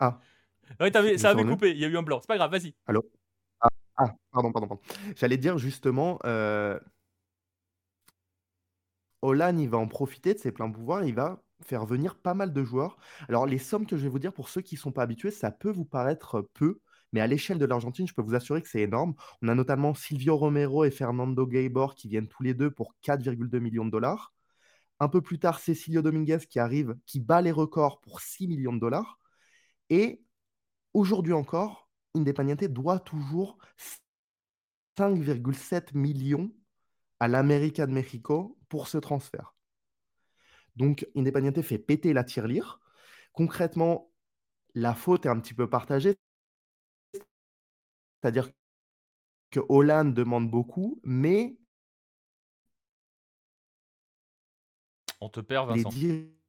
Ouais, 0.79 0.91
t'avais- 0.91 1.13
je 1.13 1.17
ça 1.17 1.31
avait 1.31 1.43
coupé, 1.43 1.71
il 1.71 1.77
y 1.77 1.85
a 1.85 1.87
eu 1.87 1.97
un 1.97 2.03
blanc. 2.03 2.19
C'est 2.21 2.27
pas 2.27 2.37
grave, 2.37 2.51
vas-y. 2.51 2.75
Allô? 2.85 3.09
Ah, 3.61 3.67
ah, 3.97 4.15
pardon, 4.31 4.51
pardon, 4.51 4.67
pardon. 4.67 4.83
J'allais 5.15 5.37
dire 5.37 5.57
justement, 5.57 6.19
euh, 6.25 6.79
Hollande, 9.21 9.59
il 9.59 9.69
va 9.69 9.77
en 9.77 9.87
profiter 9.87 10.33
de 10.33 10.39
ses 10.39 10.51
pleins 10.51 10.69
pouvoirs, 10.69 11.03
il 11.05 11.15
va 11.15 11.41
faire 11.63 11.85
venir 11.85 12.15
pas 12.15 12.33
mal 12.33 12.53
de 12.53 12.63
joueurs. 12.63 12.97
Alors, 13.29 13.45
les 13.45 13.57
sommes 13.57 13.85
que 13.85 13.97
je 13.97 14.03
vais 14.03 14.09
vous 14.09 14.19
dire, 14.19 14.33
pour 14.33 14.49
ceux 14.49 14.61
qui 14.61 14.75
ne 14.75 14.79
sont 14.79 14.91
pas 14.91 15.03
habitués, 15.03 15.31
ça 15.31 15.51
peut 15.51 15.71
vous 15.71 15.85
paraître 15.85 16.41
peu, 16.53 16.79
mais 17.11 17.21
à 17.21 17.27
l'échelle 17.27 17.59
de 17.59 17.65
l'Argentine, 17.65 18.07
je 18.07 18.13
peux 18.13 18.21
vous 18.21 18.35
assurer 18.35 18.61
que 18.61 18.67
c'est 18.67 18.81
énorme. 18.81 19.13
On 19.41 19.47
a 19.47 19.55
notamment 19.55 19.93
Silvio 19.93 20.35
Romero 20.35 20.83
et 20.83 20.91
Fernando 20.91 21.45
Gaibor 21.45 21.95
qui 21.95 22.07
viennent 22.07 22.27
tous 22.27 22.43
les 22.43 22.53
deux 22.53 22.71
pour 22.71 22.95
4,2 23.03 23.59
millions 23.59 23.85
de 23.85 23.91
dollars. 23.91 24.33
Un 24.99 25.09
peu 25.09 25.21
plus 25.21 25.39
tard, 25.39 25.59
Cecilio 25.59 26.01
Dominguez 26.01 26.39
qui 26.49 26.59
arrive, 26.59 26.95
qui 27.05 27.19
bat 27.19 27.41
les 27.41 27.51
records 27.51 28.01
pour 28.01 28.21
6 28.21 28.47
millions 28.47 28.73
de 28.73 28.79
dollars. 28.79 29.19
Et 29.89 30.23
aujourd'hui 30.93 31.33
encore, 31.33 31.89
Independiente 32.15 32.63
doit 32.65 32.99
toujours 32.99 33.57
5,7 34.97 35.95
millions 35.95 36.51
à 37.19 37.27
l'América 37.27 37.87
de 37.87 37.91
Mexico 37.91 38.57
pour 38.69 38.87
ce 38.87 38.97
transfert. 38.97 39.52
Donc, 40.75 41.07
Independiente 41.15 41.61
fait 41.61 41.77
péter 41.77 42.13
la 42.13 42.23
tirelire. 42.23 42.79
Concrètement, 43.31 44.11
la 44.75 44.93
faute 44.93 45.25
est 45.25 45.29
un 45.29 45.39
petit 45.39 45.53
peu 45.53 45.69
partagée. 45.69 46.15
C'est-à-dire 48.21 48.49
que 49.51 49.59
Hollande 49.69 50.13
demande 50.13 50.49
beaucoup, 50.49 50.99
mais 51.03 51.57
On 55.21 55.29
te 55.29 55.39
perd, 55.39 55.73
les 55.75 55.83
Vincent. 55.83 55.97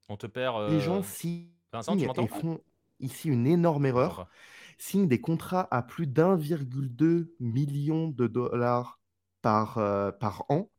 On 0.08 0.16
te 0.16 0.26
perd. 0.26 0.56
euh, 0.56 1.02
signent 1.02 1.48
Vincent, 1.72 1.96
tu 1.96 2.06
m'entends 2.06 2.24
et 2.24 2.28
font 2.28 2.60
ici 3.00 3.28
une 3.28 3.46
énorme 3.46 3.86
erreur. 3.86 4.28
Signent 4.78 5.06
des 5.06 5.20
contrats 5.20 5.68
à 5.70 5.82
plus 5.82 6.06
d'1,2 6.06 7.34
million 7.38 8.08
de 8.08 8.26
dollars 8.26 9.00
par, 9.42 9.78
euh, 9.78 10.10
par 10.10 10.44
an. 10.48 10.70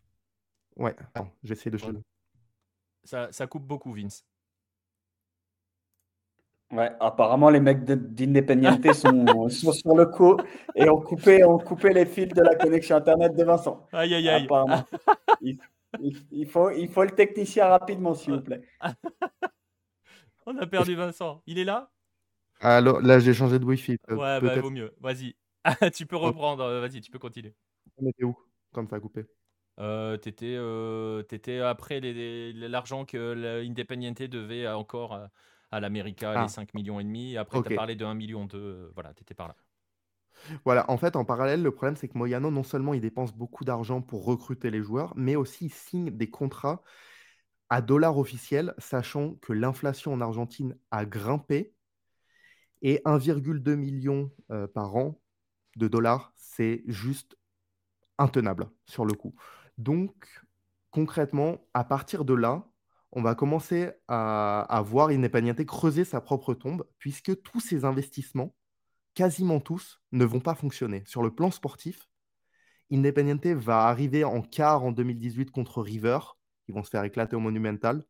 Ouais, 0.75 0.95
attends, 0.99 1.31
j'essaie 1.43 1.69
de... 1.69 1.77
Ça, 3.05 3.31
ça 3.31 3.47
coupe 3.47 3.63
beaucoup, 3.65 3.93
Vince. 3.93 4.25
Ouais, 6.71 6.91
apparemment, 6.99 7.49
les 7.51 7.59
mecs 7.59 7.83
d'Independiente 7.85 8.91
sont, 8.93 9.47
sont 9.49 9.71
sur 9.71 9.95
le 9.95 10.07
coup 10.07 10.35
et 10.75 10.89
ont 10.89 10.99
coupé, 10.99 11.43
ont 11.45 11.59
coupé 11.59 11.93
les 11.93 12.05
fils 12.05 12.27
de 12.29 12.41
la 12.41 12.55
connexion 12.55 12.95
Internet 12.97 13.35
de 13.35 13.43
Vincent. 13.43 13.87
Aïe, 13.93 14.15
aïe, 14.15 14.27
aïe. 14.27 14.43
Apparemment. 14.45 14.83
Il, 16.31 16.45
faut, 16.45 16.71
il 16.71 16.89
faut 16.89 17.03
le 17.05 17.11
technicien 17.11 17.67
rapidement, 17.67 18.13
s'il 18.13 18.33
vous 18.33 18.41
plaît. 18.41 18.63
On 20.45 20.57
a 20.57 20.67
perdu 20.67 20.93
Vincent. 20.93 21.41
Il 21.47 21.57
est 21.57 21.63
là? 21.63 21.89
Alors 22.59 22.99
là, 23.01 23.19
j'ai 23.19 23.33
changé 23.33 23.59
de 23.59 23.63
Wi-Fi. 23.65 23.97
euh, 24.09 24.15
Ouais, 24.15 24.41
bah 24.41 24.59
vaut 24.59 24.69
mieux. 24.69 24.93
Vas-y. 24.99 25.35
tu 25.93 26.05
peux 26.05 26.17
reprendre. 26.17 26.63
euh, 26.63 26.81
Vas-y, 26.81 26.99
tu 26.99 27.11
peux 27.11 27.19
continuer. 27.19 27.53
on 27.97 28.07
était 28.07 28.25
où 28.25 28.35
quand 28.73 28.89
ça 28.89 28.97
a 28.97 28.99
coupé? 28.99 29.25
Euh, 29.79 30.17
t'étais, 30.17 30.55
euh, 30.57 31.21
t'étais 31.23 31.59
après 31.59 31.99
les- 31.99 32.13
les- 32.53 32.69
l'argent 32.69 33.05
que 33.05 33.33
l'Independiente 33.33 34.21
devait 34.23 34.67
encore 34.69 35.13
à, 35.13 35.31
à 35.71 35.79
l'América, 35.81 36.37
les 36.37 36.47
Ah, 36.47 36.49
5 36.49 36.73
millions 36.73 36.99
et 36.99 37.03
demi. 37.03 37.37
Après, 37.37 37.61
tu 37.61 37.67
ok. 37.67 37.69
as 37.69 37.71
parlé 37.71 37.95
de 37.95 38.05
1 38.05 38.13
million 38.13 38.45
2. 38.45 38.91
Voilà, 38.95 39.13
t'étais 39.13 39.33
par 39.33 39.47
là. 39.49 39.55
Voilà, 40.65 40.89
en 40.91 40.97
fait, 40.97 41.15
en 41.15 41.25
parallèle, 41.25 41.61
le 41.63 41.71
problème, 41.71 41.95
c'est 41.95 42.07
que 42.07 42.17
Moyano, 42.17 42.51
non 42.51 42.63
seulement 42.63 42.93
il 42.93 43.01
dépense 43.01 43.33
beaucoup 43.33 43.63
d'argent 43.65 44.01
pour 44.01 44.25
recruter 44.25 44.69
les 44.71 44.81
joueurs, 44.81 45.13
mais 45.15 45.35
aussi 45.35 45.65
il 45.65 45.73
signe 45.73 46.11
des 46.11 46.29
contrats 46.29 46.83
à 47.69 47.81
dollars 47.81 48.17
officiels, 48.19 48.73
sachant 48.79 49.35
que 49.35 49.53
l'inflation 49.53 50.13
en 50.13 50.21
Argentine 50.21 50.77
a 50.91 51.05
grimpé 51.05 51.73
et 52.81 53.01
1,2 53.05 53.75
million 53.75 54.31
euh, 54.51 54.67
par 54.67 54.95
an 54.95 55.19
de 55.77 55.87
dollars, 55.87 56.33
c'est 56.35 56.83
juste 56.87 57.37
intenable 58.17 58.69
sur 58.87 59.05
le 59.05 59.15
coup. 59.15 59.35
Donc, 59.77 60.13
concrètement, 60.91 61.67
à 61.73 61.83
partir 61.83 62.25
de 62.25 62.33
là, 62.33 62.67
on 63.11 63.21
va 63.21 63.33
commencer 63.33 63.91
à, 64.07 64.83
voir 64.85 65.09
Independiente 65.09 65.65
creuser 65.65 66.03
sa 66.03 66.21
propre 66.21 66.53
tombe, 66.53 66.85
puisque 66.99 67.41
tous 67.43 67.59
ces 67.61 67.85
investissements, 67.85 68.53
quasiment 69.13 69.61
tous, 69.61 70.01
ne 70.11 70.25
vont 70.25 70.41
pas 70.41 70.55
fonctionner. 70.55 71.03
Sur 71.05 71.23
le 71.23 71.33
plan 71.33 71.49
sportif, 71.49 72.09
Independiente 72.91 73.47
va 73.47 73.87
arriver 73.87 74.23
en 74.25 74.41
quart 74.41 74.83
en 74.83 74.91
2018 74.91 75.49
contre 75.51 75.81
River. 75.81 76.19
Ils 76.67 76.75
vont 76.75 76.83
se 76.83 76.89
faire 76.89 77.03
éclater 77.03 77.35
au 77.35 77.39
Monumental. 77.39 78.03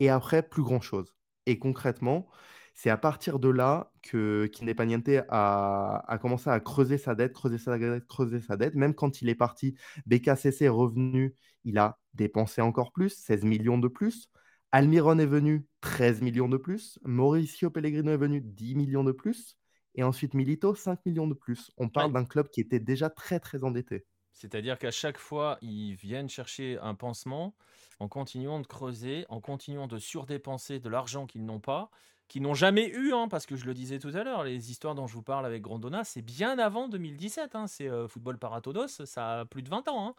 Et 0.00 0.10
après, 0.10 0.42
plus 0.42 0.62
grand-chose. 0.62 1.14
Et 1.46 1.58
concrètement, 1.58 2.28
c'est 2.76 2.90
à 2.90 2.98
partir 2.98 3.40
de 3.40 3.48
là 3.48 3.92
que 4.02 4.46
qu'Independiente 4.48 5.08
a, 5.30 6.04
a 6.06 6.18
commencé 6.18 6.50
à 6.50 6.60
creuser 6.60 6.98
sa 6.98 7.16
dette, 7.16 7.32
creuser 7.34 7.58
sa 7.58 7.78
dette, 7.78 8.06
creuser 8.06 8.40
sa 8.42 8.56
dette. 8.58 8.76
Même 8.76 8.94
quand 8.94 9.22
il 9.22 9.30
est 9.30 9.34
parti, 9.34 9.76
BKCC 10.06 10.66
est 10.66 10.68
revenu, 10.68 11.34
il 11.64 11.78
a 11.78 11.98
dépensé 12.14 12.60
encore 12.62 12.92
plus, 12.92 13.10
16 13.16 13.44
millions 13.44 13.78
de 13.78 13.88
plus. 13.88 14.30
Almiron 14.72 15.18
est 15.18 15.26
venu, 15.26 15.66
13 15.80 16.22
millions 16.22 16.48
de 16.48 16.58
plus. 16.58 16.98
Mauricio 17.04 17.70
Pellegrino 17.70 18.12
est 18.12 18.16
venu, 18.18 18.40
10 18.42 18.74
millions 18.76 19.04
de 19.04 19.12
plus. 19.12 19.56
Et 19.96 20.02
ensuite 20.04 20.34
Milito, 20.34 20.74
5 20.74 21.04
millions 21.06 21.26
de 21.26 21.34
plus. 21.34 21.70
On 21.78 21.88
parle 21.88 22.12
Ouais. 22.12 22.12
d'un 22.12 22.24
club 22.26 22.48
qui 22.50 22.60
était 22.60 22.80
déjà 22.80 23.08
très 23.10 23.40
très 23.40 23.64
endetté. 23.64 24.06
C'est-à-dire 24.32 24.78
qu'à 24.78 24.90
chaque 24.90 25.18
fois, 25.18 25.58
ils 25.62 25.94
viennent 25.94 26.28
chercher 26.28 26.78
un 26.80 26.94
pansement 26.94 27.54
en 27.98 28.08
continuant 28.08 28.60
de 28.60 28.66
creuser, 28.66 29.24
en 29.28 29.40
continuant 29.40 29.86
de 29.88 29.98
surdépenser 29.98 30.78
de 30.78 30.88
l'argent 30.88 31.26
qu'ils 31.26 31.44
n'ont 31.44 31.60
pas, 31.60 31.90
qu'ils 32.28 32.42
n'ont 32.42 32.54
jamais 32.54 32.88
eu, 32.88 33.12
hein, 33.12 33.28
parce 33.28 33.46
que 33.46 33.56
je 33.56 33.64
le 33.66 33.74
disais 33.74 33.98
tout 33.98 34.10
à 34.14 34.24
l'heure, 34.24 34.44
les 34.44 34.70
histoires 34.70 34.94
dont 34.94 35.06
je 35.06 35.14
vous 35.14 35.22
parle 35.22 35.46
avec 35.46 35.62
Grandona, 35.62 36.04
c'est 36.04 36.22
bien 36.22 36.58
avant 36.58 36.88
2017. 36.88 37.54
hein, 37.54 37.66
c'est 37.66 37.88
euh, 37.88 38.08
Football 38.08 38.38
Paratodos, 38.38 38.88
ça 38.88 39.40
a 39.40 39.44
plus 39.44 39.62
de 39.62 39.68
20 39.68 39.86
ans. 39.88 40.08
hein. 40.08 40.14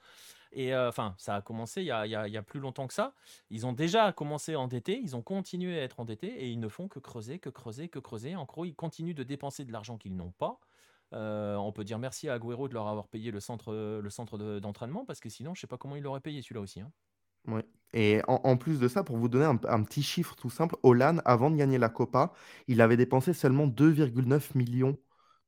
Et 0.54 0.74
euh, 0.74 0.88
enfin, 0.90 1.14
ça 1.18 1.36
a 1.36 1.42
commencé 1.42 1.82
il 1.82 1.88
y 1.88 1.92
a, 1.92 2.44
plus 2.44 2.60
longtemps 2.60 2.88
que 2.88 2.94
ça. 2.94 3.14
Ils 3.50 3.66
ont 3.66 3.74
déjà 3.74 4.12
commencé 4.14 4.54
à 4.54 4.60
endetter, 4.60 4.98
ils 4.98 5.16
ont 5.16 5.22
continué 5.22 5.80
à 5.80 5.84
être 5.84 6.00
endettés 6.00 6.44
et 6.44 6.50
ils 6.50 6.60
ne 6.60 6.70
font 6.70 6.88
que 6.88 7.00
creuser, 7.00 7.40
que 7.40 7.50
creuser, 7.50 7.90
que 7.90 8.00
creuser. 8.00 8.36
En 8.36 8.46
gros, 8.46 8.64
ils 8.64 8.76
continuent 8.76 9.14
de 9.16 9.24
dépenser 9.24 9.66
de 9.66 9.74
l'argent 9.74 9.98
qu'ils 9.98 10.16
n'ont 10.16 10.32
pas. 10.32 10.60
Euh, 11.14 11.56
on 11.56 11.72
peut 11.72 11.84
dire 11.84 12.00
merci 12.00 12.28
à 12.30 12.34
Agüero 12.34 12.68
de 12.68 12.74
leur 12.74 12.88
avoir 12.88 13.08
payé 13.08 13.32
le 13.32 13.40
centre, 13.40 13.74
le 13.74 14.10
centre 14.10 14.38
de- 14.38 14.60
d'entraînement 14.60 15.06
parce 15.06 15.20
que 15.22 15.30
sinon, 15.30 15.54
je 15.56 15.62
sais 15.62 15.68
pas 15.68 15.78
comment 15.78 15.96
il 15.96 16.04
l'aurait 16.04 16.20
payé 16.22 16.42
celui-là 16.42 16.62
aussi. 16.62 16.82
hein. 16.82 16.92
Ouais. 17.48 17.66
Et 17.94 18.22
en, 18.28 18.42
en 18.44 18.58
plus 18.58 18.80
de 18.80 18.88
ça, 18.88 19.04
pour 19.04 19.18
vous 19.18 19.30
donner 19.30 19.46
un, 19.46 19.60
un 19.68 19.84
petit 19.84 20.04
chiffre 20.04 20.36
tout 20.36 20.50
simple, 20.50 20.76
Olan, 20.84 21.22
avant 21.26 21.50
de 21.50 21.56
gagner 21.56 21.78
la 21.78 21.90
Copa, 21.90 22.34
il 22.68 22.82
avait 22.82 22.98
dépensé 22.98 23.34
seulement 23.34 23.68
2,9 23.68 24.56
millions 24.56 24.98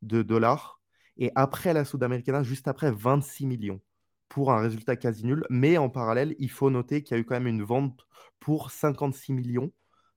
de 0.02 0.22
dollars. 0.22 0.82
Et 1.18 1.32
après 1.36 1.74
la 1.74 1.84
Sudamericana, 1.86 2.44
juste 2.44 2.68
après, 2.68 2.91
26 2.91 3.45
millions 3.45 3.82
pour 4.30 4.52
un 4.53 4.61
résultat 4.61 4.95
quasi 4.95 5.26
nul. 5.26 5.45
Mais 5.49 5.78
en 5.78 5.90
parallèle, 5.90 6.36
il 6.40 6.49
faut 6.49 6.70
noter 6.70 7.03
qu'il 7.03 7.16
y 7.16 7.18
a 7.18 7.22
eu 7.22 7.26
quand 7.26 7.36
même 7.36 7.48
une 7.48 7.64
vente 7.64 8.07
pour 8.40 8.72
56 8.72 9.34
millions 9.34 9.72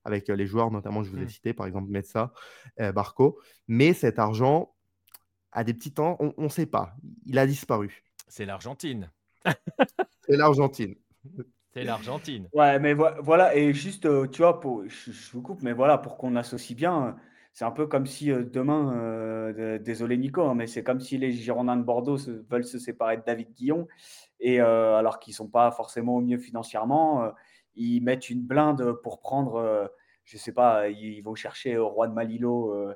avec 0.05 0.29
euh, 0.29 0.35
les 0.35 0.45
joueurs, 0.47 0.71
notamment, 0.71 1.03
je 1.03 1.09
vous 1.09 1.17
ai 1.21 1.25
Mm. 1.25 1.29
cité, 1.29 1.53
par 1.53 1.65
exemple, 1.65 1.89
Metsa, 1.89 2.33
euh, 2.79 2.91
Barco. 2.91 3.39
Mais 3.67 3.93
cet 3.93 4.19
argent, 4.19 4.73
à 5.51 5.63
des 5.63 5.73
petits 5.73 5.93
temps, 5.93 6.17
on 6.19 6.33
ne 6.43 6.49
sait 6.49 6.65
pas. 6.65 6.95
Il 7.25 7.37
a 7.37 7.45
disparu. 7.47 8.03
C'est 8.27 8.45
l'Argentine. 8.45 9.11
C'est 10.27 10.37
l'Argentine. 10.37 10.95
C'est 11.73 11.83
l'Argentine. 11.83 12.47
Ouais, 12.53 12.79
mais 12.79 12.93
vo- 12.93 13.07
voilà, 13.21 13.55
et 13.55 13.73
juste, 13.73 14.05
euh, 14.05 14.27
tu 14.27 14.41
vois, 14.43 14.59
pour, 14.59 14.83
je, 14.87 15.11
vous 15.31 15.41
coupe, 15.41 15.61
mais 15.63 15.73
voilà, 15.73 15.97
pour 15.97 16.17
qu'on 16.17 16.35
associe 16.35 16.75
bien, 16.77 17.07
euh, 17.07 17.11
c'est 17.51 17.65
un 17.65 17.71
peu 17.71 17.87
comme 17.87 18.05
si 18.05 18.31
euh, 18.31 18.43
demain, 18.43 19.51
de- 19.53 19.77
désolé 19.77 20.17
Nico, 20.17 20.43
hein, 20.43 20.53
mais 20.55 20.67
c'est 20.67 20.83
comme 20.83 20.99
si 20.99 21.17
les 21.17 21.31
Girondins 21.31 21.75
de 21.77 21.83
Bordeaux 21.83 22.17
veulent 22.49 22.63
se 22.63 22.77
séparer 22.79 23.17
de 23.17 23.23
David 23.25 23.53
Guillon, 23.53 23.87
et 24.39 24.59
alors 24.59 25.19
qu'ils 25.19 25.33
sont 25.33 25.47
pas 25.47 25.71
forcément 25.71 26.17
au 26.17 26.21
mieux 26.21 26.37
financièrement, 26.37 27.31
ils 27.75 28.01
mettent 28.01 28.29
une 28.29 28.41
blinde 28.41 28.93
pour 29.01 29.19
prendre, 29.19 29.89
je 30.25 30.37
sais 30.37 30.51
pas, 30.51 30.89
ils 30.89 31.21
vont 31.21 31.33
chercher 31.35 31.77
au 31.77 31.87
roi 31.87 32.07
de 32.07 32.13
Malilo, 32.13 32.93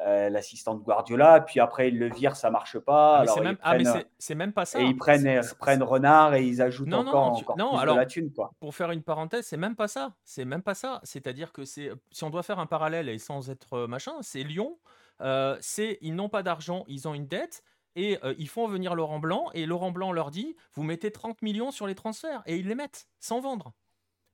euh, 0.00 0.02
euh, 0.26 0.28
l'assistant 0.28 0.74
de 0.74 0.82
Guardiola, 0.82 1.40
puis 1.40 1.60
après 1.60 1.88
ils 1.88 1.98
le 1.98 2.08
virent, 2.10 2.36
ça 2.36 2.50
marche 2.50 2.78
pas, 2.78 3.18
Ah, 3.18 3.20
mais 3.24 3.26
c'est 3.28 3.58
ah, 3.62 3.78
mais 3.78 4.06
c'est 4.18 4.34
même 4.34 4.52
pas 4.52 4.64
ça. 4.64 4.80
et 4.80 4.84
ils 4.84 4.96
prennent, 4.96 5.26
ils 5.26 5.42
c'est- 5.44 5.56
prennent 5.56 5.82
Renard 5.82 6.34
et 6.34 6.44
ils 6.44 6.60
ajoutent 6.60 6.88
Non, 6.88 7.06
encore, 7.06 7.26
non, 7.30 7.36
tu- 7.36 7.44
encore 7.44 7.56
non, 7.56 7.78
plus 7.78 7.90
de 7.90 7.94
la 7.96 8.06
thune, 8.06 8.32
quoi. 8.32 8.50
pour 8.60 8.74
faire 8.74 8.90
une 8.90 9.02
parenthèse, 9.02 9.46
c'est 9.46 9.56
même 9.56 9.76
pas 9.76 9.88
ça. 9.88 10.14
C'est 10.24 10.44
même 10.44 10.62
pas 10.62 10.74
ça. 10.74 11.00
C'est-à-dire 11.04 11.52
que 11.52 11.64
c'est, 11.64 11.90
si 12.10 12.24
on 12.24 12.30
doit 12.30 12.42
faire 12.42 12.58
un 12.58 12.66
parallèle 12.66 13.08
et 13.08 13.18
sans 13.18 13.50
être 13.50 13.74
euh, 13.74 13.86
machin, 13.86 14.14
c'est 14.20 14.42
Lyon. 14.42 14.78
euh, 15.20 15.56
c'est 15.60 15.98
ils 16.00 16.14
n'ont 16.14 16.28
pas 16.28 16.42
d'argent, 16.42 16.84
ils 16.88 17.06
ont 17.06 17.14
une 17.14 17.28
dette 17.28 17.62
et 17.94 18.18
euh, 18.24 18.34
ils 18.36 18.48
font 18.48 18.66
venir 18.66 18.96
Laurent 18.96 19.20
Blanc 19.20 19.46
et 19.54 19.64
Laurent 19.64 19.92
Blanc 19.92 20.10
leur 20.10 20.32
dit 20.32 20.56
vous 20.72 20.82
mettez 20.82 21.12
30 21.12 21.40
millions 21.42 21.70
sur 21.70 21.86
les 21.86 21.94
transferts 21.94 22.42
et 22.46 22.56
ils 22.56 22.66
les 22.66 22.74
mettent 22.74 23.06
sans 23.20 23.40
vendre. 23.40 23.72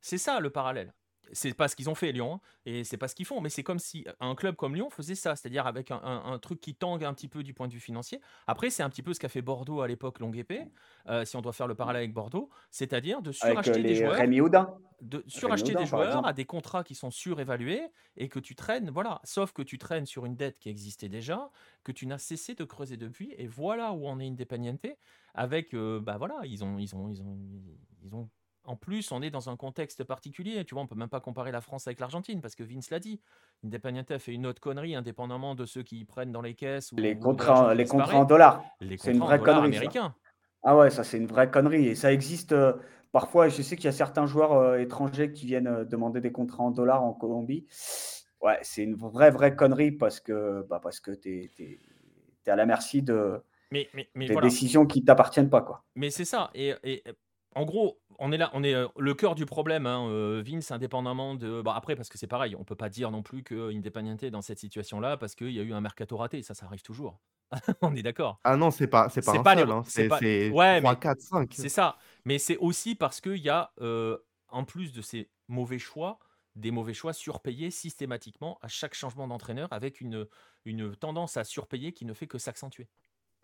C'est 0.01 0.17
ça 0.19 0.41
le 0.41 0.49
parallèle. 0.49 0.95
C'est 1.33 1.55
pas 1.55 1.69
ce 1.69 1.77
qu'ils 1.77 1.89
ont 1.89 1.95
fait 1.95 2.13
Lyon 2.13 2.35
hein, 2.35 2.41
et 2.67 2.85
c'est 2.85 2.97
pas 2.97 3.07
ce 3.09 3.15
qu'ils 3.15 3.27
font, 3.27 3.41
mais 3.41 3.49
c'est 3.51 3.63
comme 3.63 3.79
si 3.79 4.05
un 4.21 4.35
club 4.35 4.57
comme 4.57 4.75
Lyon 4.75 4.91
faisait 4.91 5.15
ça, 5.15 5.37
c'est-à-dire 5.37 5.67
avec 5.67 5.91
un, 5.91 6.01
un- 6.03 6.33
un 6.33 6.39
truc 6.39 6.61
qui 6.61 6.75
tangue 6.75 7.05
un 7.05 7.15
petit 7.15 7.29
peu 7.29 7.43
du 7.43 7.55
point 7.55 7.69
de 7.69 7.73
vue 7.73 7.81
financier. 7.81 8.21
Après, 8.47 8.71
c'est 8.71 8.83
un 8.83 8.91
petit 8.91 9.03
peu 9.03 9.15
ce 9.15 9.21
qu'a 9.21 9.29
fait 9.29 9.43
Bordeaux 9.43 9.81
à 9.81 9.89
l'époque 9.89 10.19
longue 10.19 10.37
épée, 10.37 10.65
euh, 11.09 11.25
si 11.25 11.37
on 11.37 11.41
doit 11.43 11.53
faire 11.53 11.67
le 11.69 11.75
parallèle 11.75 12.01
avec 12.03 12.13
Bordeaux, 12.15 12.51
c'est-à-dire 12.71 13.23
de 13.23 13.31
Avec 13.31 13.37
suracheter 13.65 13.81
euh, 13.81 13.83
des 13.83 13.95
joueurs 13.95 14.15
Rémi 14.15 14.41
Houdin. 14.41 14.75
de 15.03 15.25
suracheter 15.29 15.73
des 15.75 15.87
joueurs 15.87 16.27
à 16.27 16.33
des 16.33 16.45
contrats 16.45 16.85
qui 16.85 16.95
sont 16.95 17.11
surévalués 17.11 17.83
et 18.17 18.29
que 18.29 18.39
tu 18.39 18.55
traînes, 18.55 18.91
voilà. 18.91 19.21
Sauf 19.25 19.53
que 19.53 19.63
tu 19.63 19.79
traînes 19.79 20.07
sur 20.07 20.27
une 20.27 20.37
dette 20.37 20.59
qui 20.59 20.69
existait 20.69 21.09
déjà, 21.09 21.51
que 21.85 21.93
tu 21.93 22.07
n'as 22.07 22.19
cessé 22.19 22.55
de 22.55 22.65
creuser 22.65 22.97
depuis, 22.97 23.35
et 23.39 23.47
voilà 23.47 23.93
où 23.93 24.07
on 24.09 24.19
est 24.19 24.27
Independiente. 24.27 24.87
Avec, 25.33 25.75
euh, 25.75 26.01
bah 26.01 26.17
voilà, 26.19 26.41
ils 26.45 26.65
ont, 26.65 26.77
ils 26.79 26.95
ont, 26.97 27.09
ils 27.09 27.23
ont, 27.23 27.39
ils 28.03 28.15
ont. 28.15 28.29
En 28.65 28.77
plus, 28.77 29.11
on 29.11 29.23
est 29.23 29.31
dans 29.31 29.49
un 29.49 29.57
contexte 29.57 30.05
particulier. 30.05 30.65
Tu 30.65 30.75
vois, 30.75 30.83
on 30.83 30.87
peut 30.87 30.95
même 30.95 31.09
pas 31.09 31.21
comparer 31.21 31.51
la 31.51 31.61
France 31.61 31.87
avec 31.87 31.99
l'Argentine 31.99 32.41
parce 32.41 32.55
que 32.55 32.63
Vince 32.63 32.91
l'a 32.91 32.99
dit. 32.99 33.21
Independiente 33.65 34.11
a 34.11 34.19
fait 34.19 34.33
une 34.33 34.47
autre 34.47 34.61
connerie, 34.61 34.95
indépendamment 34.95 35.55
de 35.55 35.65
ceux 35.65 35.83
qui 35.83 36.05
prennent 36.05 36.33
dans 36.33 36.43
les 36.43 36.55
caisses 36.55 36.93
ou 36.93 36.97
Les 36.97 37.19
contrats, 37.19 37.75
les 37.75 37.87
contrats 37.87 38.19
en 38.19 38.25
dollars. 38.25 38.63
C'est 38.99 39.13
une 39.13 39.19
vraie 39.19 39.39
connerie. 39.39 39.89
Ah 40.63 40.77
ouais, 40.77 40.91
ça 40.91 41.05
c'est 41.05 41.17
une 41.17 41.27
vraie 41.27 41.51
connerie. 41.51 41.89
Et 41.89 41.95
ça 41.95 42.13
existe 42.13 42.53
euh, 42.53 42.75
parfois. 43.13 43.49
Je 43.49 43.63
sais 43.63 43.77
qu'il 43.77 43.87
y 43.87 43.89
a 43.89 43.93
certains 43.93 44.27
joueurs 44.27 44.53
euh, 44.53 44.79
étrangers 44.79 45.33
qui 45.33 45.47
viennent 45.47 45.67
euh, 45.67 45.85
demander 45.85 46.21
des 46.21 46.33
contrats 46.33 46.65
en 46.65 46.71
dollars 46.71 47.03
en 47.03 47.15
Colombie. 47.15 47.67
Ouais, 48.43 48.59
c'est 48.63 48.83
une 48.83 48.95
vraie, 48.95 49.31
vraie 49.31 49.57
connerie 49.57 49.93
parce 49.93 50.21
que, 50.21 50.67
bah, 50.69 50.81
parce 50.83 51.01
que 51.01 51.13
tu 51.13 51.51
es, 51.59 51.79
à 52.51 52.57
la 52.57 52.67
merci 52.67 53.03
de, 53.03 53.43
Mais, 53.71 53.89
mais, 53.95 54.09
mais 54.15 54.27
des 54.27 54.33
voilà. 54.33 54.49
décisions 54.49 54.87
qui 54.87 55.01
ne 55.01 55.07
t'appartiennent 55.07 55.51
pas. 55.51 55.63
Quoi. 55.63 55.85
Mais 55.95 56.11
c'est 56.11 56.25
ça. 56.25 56.51
Et, 56.55 56.75
en 57.55 57.65
gros, 57.65 58.01
on 58.19 58.31
est 58.33 58.37
là, 58.37 58.51
on 58.55 58.63
est 58.63 58.75
euh, 58.75 58.87
le 58.99 59.15
cœur 59.15 59.35
du 59.35 59.47
problème. 59.47 59.87
Hein, 59.87 60.07
euh, 60.09 60.43
Vince, 60.47 60.71
indépendamment 60.71 61.35
de. 61.35 61.63
Bon, 61.63 61.71
après, 61.73 61.97
parce 61.97 62.09
que 62.09 62.19
c'est 62.19 62.27
pareil, 62.27 62.55
on 62.57 62.65
peut 62.65 62.77
pas 62.77 62.89
dire 62.89 63.11
non 63.11 63.23
plus 63.23 63.43
que 63.43 63.73
Independiente 63.75 64.23
est 64.23 64.31
dans 64.31 64.43
cette 64.43 64.59
situation-là 64.59 65.17
parce 65.17 65.35
qu'il 65.35 65.51
y 65.53 65.59
a 65.61 65.63
eu 65.63 65.73
un 65.73 65.81
mercato 65.81 66.17
raté. 66.17 66.43
Ça, 66.43 66.55
ça 66.55 66.67
arrive 66.67 66.83
toujours. 66.83 67.19
on 67.83 67.97
est 67.97 68.03
d'accord. 68.03 68.39
Ah 68.45 68.57
non, 68.57 68.71
c'est 68.71 68.87
pas, 68.87 69.09
c'est 69.09 69.25
pas 69.25 69.33
C'est 69.33 69.39
un 69.39 69.43
pas 69.43 69.55
les- 69.57 69.63
seul, 69.63 69.71
hein. 69.73 69.83
c'est 69.87 70.09
pas- 70.09 70.19
c'est 70.21 70.51
Ouais, 70.51 70.81
3, 70.81 70.93
mais 70.95 70.99
4, 71.01 71.21
5. 71.21 71.53
C'est 71.55 71.69
ça. 71.69 71.97
Mais 72.25 72.39
c'est 72.39 72.57
aussi 72.59 72.95
parce 72.95 73.21
qu'il 73.21 73.39
y 73.39 73.49
a, 73.49 73.73
euh, 73.81 74.17
en 74.49 74.65
plus 74.65 74.93
de 74.93 75.03
ces 75.03 75.29
mauvais 75.49 75.79
choix, 75.81 76.19
des 76.55 76.71
mauvais 76.71 76.95
choix 76.95 77.13
surpayés 77.13 77.71
systématiquement 77.71 78.59
à 78.63 78.69
chaque 78.69 78.95
changement 78.95 79.27
d'entraîneur 79.27 79.69
avec 79.73 80.01
une, 80.01 80.27
une 80.65 80.95
tendance 80.95 81.37
à 81.37 81.45
surpayer 81.45 81.93
qui 81.93 82.05
ne 82.05 82.13
fait 82.15 82.27
que 82.29 82.39
s'accentuer. 82.39 82.89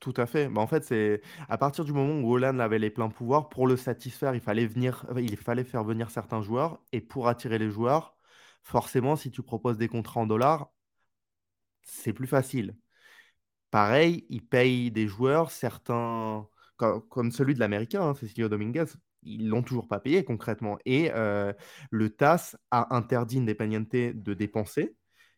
Tout 0.01 0.15
à 0.17 0.27
fait. 0.27 0.49
Bah, 0.49 0.61
en 0.61 0.67
fait, 0.67 0.85
c'est 0.85 1.23
à 1.49 1.59
partir 1.59 1.85
du 1.85 1.93
moment 1.93 2.21
où 2.21 2.33
Hollande 2.33 2.61
avait 2.61 2.79
les 2.79 2.91
pleins 2.91 3.09
pouvoirs, 3.09 3.49
pour 3.49 3.67
le 3.67 3.77
satisfaire, 3.77 4.35
il 4.35 4.41
fallait 4.41 4.67
venir, 4.67 5.07
il 5.17 5.37
fallait 5.37 5.65
faire 5.65 5.85
venir 5.85 6.11
certains 6.11 6.43
joueurs, 6.43 6.81
et 6.93 7.01
pour 7.01 7.29
attirer 7.29 7.59
les 7.59 7.71
joueurs, 7.71 8.17
forcément, 8.63 9.17
si 9.17 9.31
tu 9.31 9.43
proposes 9.43 9.79
des 9.79 9.89
contrats 9.89 10.21
en 10.21 10.27
dollars, 10.27 10.71
c'est 11.83 12.13
plus 12.13 12.27
facile. 12.27 12.77
Pareil, 13.71 14.27
ils 14.31 14.47
payent 14.47 14.91
des 14.91 15.09
joueurs, 15.09 15.51
certains, 15.51 16.49
comme, 16.77 17.33
celui 17.33 17.55
de 17.55 17.61
l'Américain, 17.61 18.03
hein, 18.03 18.15
Cecilio 18.15 18.49
Dominguez, 18.49 18.87
ils 19.23 19.49
l'ont 19.49 19.63
toujours 19.63 19.89
pas 19.89 20.01
payé 20.01 20.25
concrètement. 20.25 20.79
Et 20.87 21.11
euh, 21.15 21.53
le 21.91 22.11
TAS 22.11 22.57
a 22.71 22.97
interdit 22.97 23.39
Independiente 23.41 23.91
de 23.91 24.35
dépenser. 24.35 24.97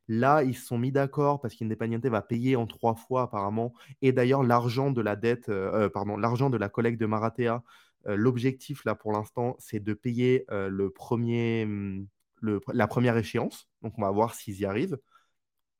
Là, 0.08 0.42
ils 0.42 0.54
se 0.56 0.66
sont 0.66 0.78
mis 0.78 0.92
d'accord 0.92 1.40
parce 1.40 1.54
qu'Independiente 1.54 2.04
va 2.06 2.22
payer 2.22 2.56
en 2.56 2.66
trois 2.66 2.94
fois 2.94 3.22
apparemment. 3.22 3.74
Et 4.02 4.12
d'ailleurs, 4.12 4.42
l'argent 4.42 4.90
de 4.90 5.00
la 5.02 5.16
dette, 5.16 5.48
euh, 5.48 5.72
euh, 5.86 5.88
pardon, 5.90 6.16
l'argent 6.16 6.50
de 6.50 6.56
la 6.56 6.68
collecte 6.68 7.00
de 7.00 7.06
Maratea, 7.06 7.62
l'objectif 8.06 8.84
là 8.86 8.94
pour 8.94 9.12
l'instant, 9.12 9.54
c'est 9.58 9.80
de 9.80 9.92
payer 9.92 10.46
le 10.48 10.88
premier, 10.88 11.64
hum, 11.64 12.06
le, 12.40 12.60
la 12.72 12.86
première 12.86 13.16
échéance. 13.18 13.68
Donc, 13.82 13.98
on 13.98 14.02
va 14.02 14.10
voir 14.10 14.34
s'ils 14.34 14.60
y 14.60 14.64
arrivent. 14.64 14.98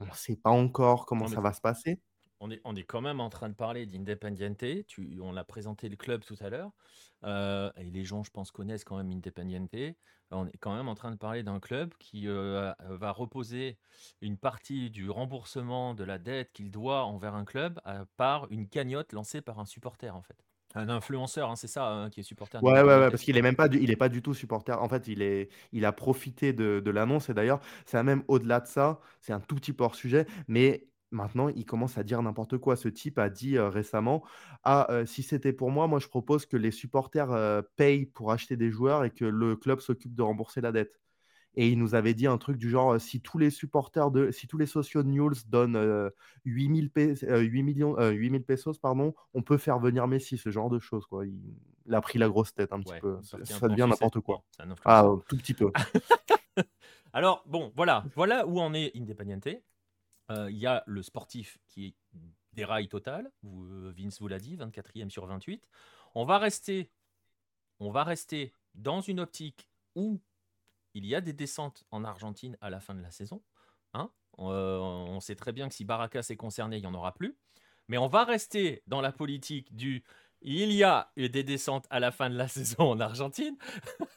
On 0.00 0.06
ne 0.06 0.12
sait 0.12 0.36
pas 0.36 0.50
encore 0.50 1.06
comment 1.06 1.28
ça 1.28 1.40
va 1.40 1.52
se 1.52 1.60
passer 1.60 2.00
on 2.40 2.50
est, 2.50 2.60
on 2.64 2.76
est 2.76 2.84
quand 2.84 3.00
même 3.00 3.20
en 3.20 3.30
train 3.30 3.48
de 3.48 3.54
parler 3.54 3.86
d'Independiente. 3.86 4.64
On 5.20 5.36
a 5.36 5.44
présenté 5.44 5.88
le 5.88 5.96
club 5.96 6.24
tout 6.24 6.36
à 6.40 6.50
l'heure. 6.50 6.70
Euh, 7.24 7.70
et 7.76 7.90
les 7.90 8.04
gens, 8.04 8.22
je 8.22 8.30
pense, 8.30 8.50
connaissent 8.50 8.84
quand 8.84 8.96
même 8.96 9.10
Independiente. 9.10 9.74
On 10.30 10.46
est 10.46 10.58
quand 10.58 10.76
même 10.76 10.88
en 10.88 10.94
train 10.94 11.10
de 11.10 11.16
parler 11.16 11.42
d'un 11.42 11.58
club 11.58 11.94
qui 11.98 12.28
euh, 12.28 12.72
va 12.88 13.12
reposer 13.12 13.78
une 14.20 14.36
partie 14.36 14.90
du 14.90 15.08
remboursement 15.08 15.94
de 15.94 16.04
la 16.04 16.18
dette 16.18 16.52
qu'il 16.52 16.70
doit 16.70 17.04
envers 17.04 17.34
un 17.34 17.44
club 17.44 17.80
par 18.16 18.46
une 18.50 18.68
cagnotte 18.68 19.12
lancée 19.12 19.40
par 19.40 19.58
un 19.58 19.66
supporter, 19.66 20.14
en 20.14 20.22
fait. 20.22 20.36
Un 20.74 20.90
influenceur, 20.90 21.50
hein, 21.50 21.56
c'est 21.56 21.66
ça, 21.66 21.88
hein, 21.88 22.10
qui 22.10 22.20
est 22.20 22.22
supporter. 22.22 22.62
Ouais, 22.62 22.82
ouais, 22.82 22.82
ouais, 22.82 23.10
parce 23.10 23.22
qu'il 23.22 23.38
est 23.38 23.42
même 23.42 23.56
pas, 23.56 23.68
du, 23.68 23.78
il 23.82 23.90
est 23.90 23.96
pas 23.96 24.10
du 24.10 24.20
tout 24.20 24.34
supporter. 24.34 24.78
En 24.78 24.88
fait, 24.88 25.08
il 25.08 25.22
est, 25.22 25.48
il 25.72 25.86
a 25.86 25.92
profité 25.92 26.52
de, 26.52 26.80
de 26.84 26.90
l'annonce 26.90 27.30
et 27.30 27.34
d'ailleurs, 27.34 27.60
c'est 27.86 28.02
même 28.02 28.22
au-delà 28.28 28.60
de 28.60 28.66
ça, 28.66 29.00
c'est 29.22 29.32
un 29.32 29.40
tout 29.40 29.54
petit 29.54 29.72
peu 29.72 29.84
hors 29.84 29.94
sujet, 29.94 30.26
mais 30.46 30.86
Maintenant, 31.10 31.48
il 31.48 31.64
commence 31.64 31.96
à 31.96 32.02
dire 32.02 32.22
n'importe 32.22 32.58
quoi. 32.58 32.76
Ce 32.76 32.88
type 32.88 33.18
a 33.18 33.30
dit 33.30 33.58
récemment 33.58 34.22
Ah, 34.64 34.88
si 35.06 35.22
c'était 35.22 35.52
pour 35.52 35.70
moi, 35.70 35.86
moi 35.86 35.98
je 35.98 36.08
propose 36.08 36.46
que 36.46 36.56
les 36.56 36.70
supporters 36.70 37.62
payent 37.76 38.06
pour 38.06 38.32
acheter 38.32 38.56
des 38.56 38.70
joueurs 38.70 39.04
et 39.04 39.10
que 39.10 39.24
le 39.24 39.56
club 39.56 39.80
s'occupe 39.80 40.14
de 40.14 40.22
rembourser 40.22 40.60
la 40.60 40.72
dette. 40.72 41.00
Et 41.54 41.68
il 41.68 41.78
nous 41.78 41.94
avait 41.94 42.14
dit 42.14 42.26
un 42.26 42.38
truc 42.38 42.56
du 42.56 42.70
genre 42.70 43.00
si 43.00 43.20
tous 43.20 43.38
les 43.38 43.50
supporters 43.50 44.10
de, 44.10 44.30
si 44.30 44.46
tous 44.46 44.58
les 44.58 44.66
sociaux 44.66 45.02
de 45.02 45.08
Newell's 45.08 45.48
donnent 45.48 46.10
8, 46.44 46.68
millions, 46.68 47.96
8000 47.98 48.44
pesos, 48.44 48.78
pardon, 48.78 49.14
on 49.34 49.42
peut 49.42 49.58
faire 49.58 49.78
venir 49.78 50.06
Messi, 50.06 50.38
ce 50.38 50.50
genre 50.50 50.70
de 50.70 50.78
choses. 50.78 51.06
Quoi. 51.06 51.26
Il, 51.26 51.94
a 51.94 52.00
pris 52.00 52.18
la 52.18 52.28
grosse 52.28 52.54
tête 52.54 52.72
un 52.72 52.80
petit 52.80 53.00
peu. 53.00 53.18
Ça, 53.22 53.68
devient 53.68 53.86
n'importe 53.88 54.20
quoi. 54.20 54.44
ah, 54.84 55.08
tout 55.28 55.36
petit 55.36 55.54
peu. 55.54 55.72
Alors, 57.12 57.42
bon, 57.46 57.72
voilà, 57.74 58.04
voilà 58.14 58.46
où 58.46 58.60
en 58.60 58.74
est 58.74 58.92
Independiente. 58.94 59.48
Euh, 60.30 60.50
il 60.50 60.58
y 60.58 60.66
a 60.66 60.82
le 60.86 61.02
sportif 61.02 61.58
qui 61.66 61.94
déraille 62.52 62.88
total. 62.88 63.30
Euh, 63.44 63.92
Vince 63.96 64.20
vous 64.20 64.28
l'a 64.28 64.38
dit, 64.38 64.56
24e 64.56 65.10
sur 65.10 65.26
28. 65.26 65.66
On 66.14 66.24
va 66.24 66.38
rester, 66.38 66.90
on 67.80 67.90
va 67.90 68.04
rester 68.04 68.52
dans 68.74 69.00
une 69.00 69.20
optique 69.20 69.70
où 69.94 70.20
il 70.94 71.06
y 71.06 71.14
a 71.14 71.20
des 71.20 71.32
descentes 71.32 71.84
en 71.90 72.04
Argentine 72.04 72.56
à 72.60 72.70
la 72.70 72.80
fin 72.80 72.94
de 72.94 73.00
la 73.00 73.10
saison. 73.10 73.42
Hein 73.94 74.10
euh, 74.38 74.78
on 74.78 75.20
sait 75.20 75.36
très 75.36 75.52
bien 75.52 75.68
que 75.68 75.74
si 75.74 75.84
Baracas 75.84 76.26
est 76.30 76.36
concerné, 76.36 76.76
il 76.76 76.80
n'y 76.80 76.86
en 76.86 76.94
aura 76.94 77.14
plus. 77.14 77.36
Mais 77.88 77.98
on 77.98 78.08
va 78.08 78.24
rester 78.24 78.82
dans 78.86 79.00
la 79.00 79.12
politique 79.12 79.74
du 79.74 80.04
il 80.42 80.72
y 80.72 80.84
a 80.84 81.10
des 81.16 81.42
descentes 81.42 81.86
à 81.90 82.00
la 82.00 82.10
fin 82.10 82.30
de 82.30 82.36
la 82.36 82.48
saison 82.48 82.90
en 82.90 83.00
Argentine. 83.00 83.56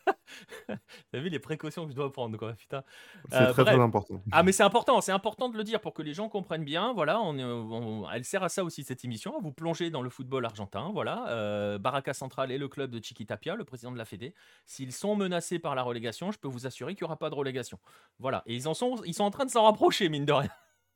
T'as 1.11 1.19
vu 1.19 1.30
les 1.30 1.39
précautions 1.39 1.85
que 1.85 1.91
je 1.91 1.95
dois 1.95 2.11
prendre, 2.11 2.38
quoi, 2.38 2.53
putain. 2.53 2.84
C'est 3.30 3.35
euh, 3.35 3.52
très, 3.52 3.65
très 3.65 3.80
important. 3.80 4.22
Ah, 4.31 4.43
mais 4.43 4.52
c'est 4.52 4.64
important, 4.64 5.02
c'est 5.02 5.11
important 5.11 5.49
de 5.49 5.57
le 5.57 5.64
dire 5.64 5.81
pour 5.81 5.93
que 5.93 6.02
les 6.02 6.14
gens 6.14 6.30
comprennent 6.30 6.64
bien. 6.64 6.93
Voilà, 6.93 7.19
on, 7.22 8.10
elle 8.10 8.23
sert 8.23 8.43
à 8.43 8.49
ça 8.49 8.64
aussi, 8.64 8.84
cette 8.84 9.03
émission, 9.03 9.38
à 9.38 9.41
vous 9.41 9.52
plonger 9.52 9.89
dans 9.89 10.02
le 10.02 10.10
football 10.10 10.45
argentin. 10.45 10.91
Voilà, 10.93 11.27
euh, 11.30 11.77
Baraka 11.77 12.14
Central 12.14 12.52
et 12.52 12.57
le 12.57 12.68
club 12.68 12.91
de 12.91 13.03
Chiquitapia, 13.03 13.56
le 13.56 13.65
président 13.65 13.91
de 13.91 13.98
la 13.98 14.06
Fédé. 14.06 14.34
S'ils 14.65 14.93
sont 14.93 15.15
menacés 15.15 15.60
par 15.60 15.76
la 15.76 15.84
relégation, 15.84 16.31
je 16.31 16.39
peux 16.39 16.48
vous 16.48 16.65
assurer 16.65 16.95
qu'il 16.95 17.03
n'y 17.03 17.07
aura 17.07 17.18
pas 17.18 17.30
de 17.30 17.35
relégation. 17.35 17.80
Voilà, 18.19 18.43
et 18.45 18.56
ils, 18.56 18.68
en 18.68 18.73
sont, 18.73 19.02
ils 19.06 19.14
sont 19.14 19.23
en 19.23 19.31
train 19.31 19.45
de 19.45 19.52
s'en 19.52 19.64
rapprocher, 19.64 20.10
mine 20.10 20.26
de 20.26 20.34
rien. 20.34 20.52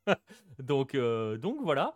donc, 0.60 0.96
euh, 0.96 1.38
donc 1.38 1.58
voilà. 1.62 1.94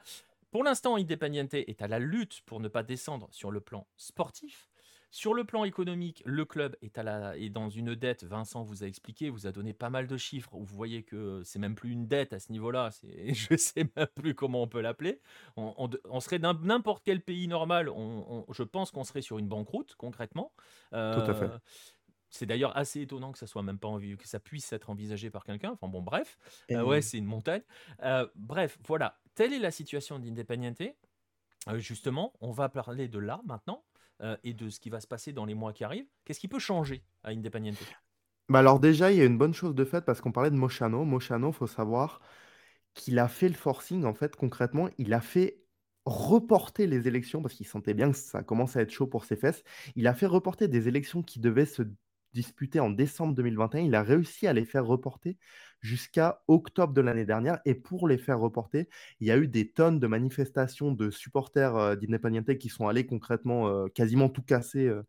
Pour 0.51 0.63
l'instant, 0.63 0.95
Independiente 0.95 1.53
est 1.53 1.81
à 1.81 1.87
la 1.87 1.99
lutte 1.99 2.41
pour 2.45 2.59
ne 2.59 2.67
pas 2.67 2.83
descendre 2.83 3.27
sur 3.31 3.51
le 3.51 3.61
plan 3.61 3.87
sportif. 3.97 4.69
Sur 5.11 5.33
le 5.33 5.43
plan 5.43 5.63
économique, 5.63 6.21
le 6.25 6.45
club 6.45 6.75
est, 6.83 6.99
à 6.99 7.03
la, 7.03 7.35
est 7.35 7.49
dans 7.49 7.69
une 7.69 7.95
dette. 7.95 8.23
Vincent 8.23 8.61
vous 8.61 8.83
a 8.83 8.87
expliqué, 8.87 9.31
vous 9.31 9.47
a 9.47 9.51
donné 9.51 9.73
pas 9.73 9.89
mal 9.89 10.05
de 10.05 10.17
chiffres. 10.17 10.51
Vous 10.53 10.75
voyez 10.75 11.01
que 11.01 11.41
c'est 11.43 11.57
même 11.57 11.73
plus 11.73 11.91
une 11.91 12.07
dette 12.07 12.31
à 12.31 12.39
ce 12.39 12.51
niveau-là. 12.51 12.91
Je 13.03 13.47
ne 13.53 13.57
sais 13.57 13.89
même 13.95 14.07
plus 14.13 14.35
comment 14.35 14.61
on 14.61 14.67
peut 14.67 14.81
l'appeler. 14.81 15.19
On, 15.57 16.19
serait 16.19 16.37
dans 16.37 16.53
n'importe 16.53 17.03
quel 17.03 17.21
pays 17.21 17.47
normal. 17.47 17.89
je 18.51 18.63
pense 18.63 18.91
qu'on 18.91 19.03
serait 19.03 19.23
sur 19.23 19.39
une 19.39 19.47
banqueroute, 19.47 19.95
concrètement. 19.95 20.51
Tout 20.91 20.97
à 20.97 21.33
fait. 21.33 21.49
Euh, 22.29 22.35
c'est 22.39 22.45
d'ailleurs 22.45 22.75
assez 22.77 23.01
étonnant 23.01 23.31
que 23.31 23.37
ça 23.37 23.47
soit 23.47 23.63
même 23.63 23.79
pas 23.79 23.89
que 23.99 24.27
ça 24.27 24.39
puisse 24.39 24.71
être 24.73 24.89
envisagé 24.89 25.29
par 25.29 25.43
quelqu'un. 25.43 25.71
Enfin 25.71 25.87
bon, 25.87 26.01
bref, 26.01 26.37
euh, 26.71 26.83
ouais, 26.83 27.01
c'est 27.01 27.17
une 27.17 27.25
montagne. 27.25 27.63
Euh, 28.03 28.27
bref, 28.35 28.77
voilà, 28.87 29.19
telle 29.35 29.53
est 29.53 29.59
la 29.59 29.71
situation 29.71 30.19
d'Independiente. 30.19 30.81
Euh, 31.67 31.79
justement, 31.79 32.33
on 32.39 32.51
va 32.51 32.69
parler 32.69 33.07
de 33.07 33.19
là 33.19 33.41
maintenant 33.45 33.83
et 34.43 34.53
de 34.53 34.69
ce 34.69 34.81
qui 34.81 34.89
va 34.89 34.99
se 34.99 35.07
passer 35.07 35.31
dans 35.31 35.45
les 35.45 35.53
mois 35.53 35.71
qui 35.71 35.85
arrivent. 35.85 36.09
Qu'est-ce 36.25 36.41
qui 36.41 36.49
peut 36.49 36.59
changer 36.59 37.05
à 37.23 37.29
Independiente 37.29 37.77
bah 38.49 38.59
alors 38.59 38.79
déjà, 38.79 39.11
il 39.11 39.17
y 39.19 39.21
a 39.21 39.25
une 39.25 39.37
bonne 39.37 39.53
chose 39.53 39.75
de 39.75 39.85
fait 39.85 40.03
parce 40.03 40.21
qu'on 40.21 40.31
parlait 40.31 40.49
de 40.49 40.55
Mochano. 40.55 41.05
Mochano, 41.05 41.51
faut 41.51 41.67
savoir 41.67 42.19
qu'il 42.95 43.19
a 43.19 43.27
fait 43.27 43.47
le 43.47 43.53
forcing 43.53 44.05
en 44.05 44.15
fait 44.15 44.35
concrètement, 44.35 44.89
il 44.97 45.13
a 45.13 45.21
fait 45.21 45.61
reporter 46.05 46.87
les 46.87 47.07
élections 47.07 47.43
parce 47.43 47.53
qu'il 47.53 47.67
sentait 47.67 47.93
bien 47.93 48.11
que 48.11 48.17
ça 48.17 48.41
commence 48.43 48.75
à 48.75 48.81
être 48.81 48.91
chaud 48.91 49.05
pour 49.05 49.23
ses 49.23 49.35
fesses. 49.35 49.63
Il 49.95 50.07
a 50.07 50.15
fait 50.15 50.25
reporter 50.25 50.67
des 50.67 50.87
élections 50.87 51.21
qui 51.21 51.39
devaient 51.39 51.67
se 51.67 51.83
disputés 52.33 52.79
en 52.79 52.89
décembre 52.89 53.33
2021. 53.35 53.81
Il 53.81 53.95
a 53.95 54.03
réussi 54.03 54.47
à 54.47 54.53
les 54.53 54.65
faire 54.65 54.85
reporter 54.85 55.37
jusqu'à 55.81 56.41
octobre 56.47 56.93
de 56.93 57.01
l'année 57.01 57.25
dernière. 57.25 57.59
Et 57.65 57.75
pour 57.75 58.07
les 58.07 58.17
faire 58.17 58.39
reporter, 58.39 58.87
il 59.19 59.27
y 59.27 59.31
a 59.31 59.37
eu 59.37 59.47
des 59.47 59.69
tonnes 59.71 59.99
de 59.99 60.07
manifestations 60.07 60.91
de 60.91 61.09
supporters 61.09 61.75
euh, 61.75 61.95
d'Independiente 61.95 62.57
qui 62.57 62.69
sont 62.69 62.87
allés 62.87 63.05
concrètement 63.05 63.67
euh, 63.67 63.87
quasiment 63.87 64.29
tout 64.29 64.43
casser 64.43 64.87
euh, 64.87 65.03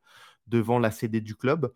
devant 0.47 0.79
la 0.79 0.91
CD 0.91 1.21
du 1.21 1.35
club 1.37 1.73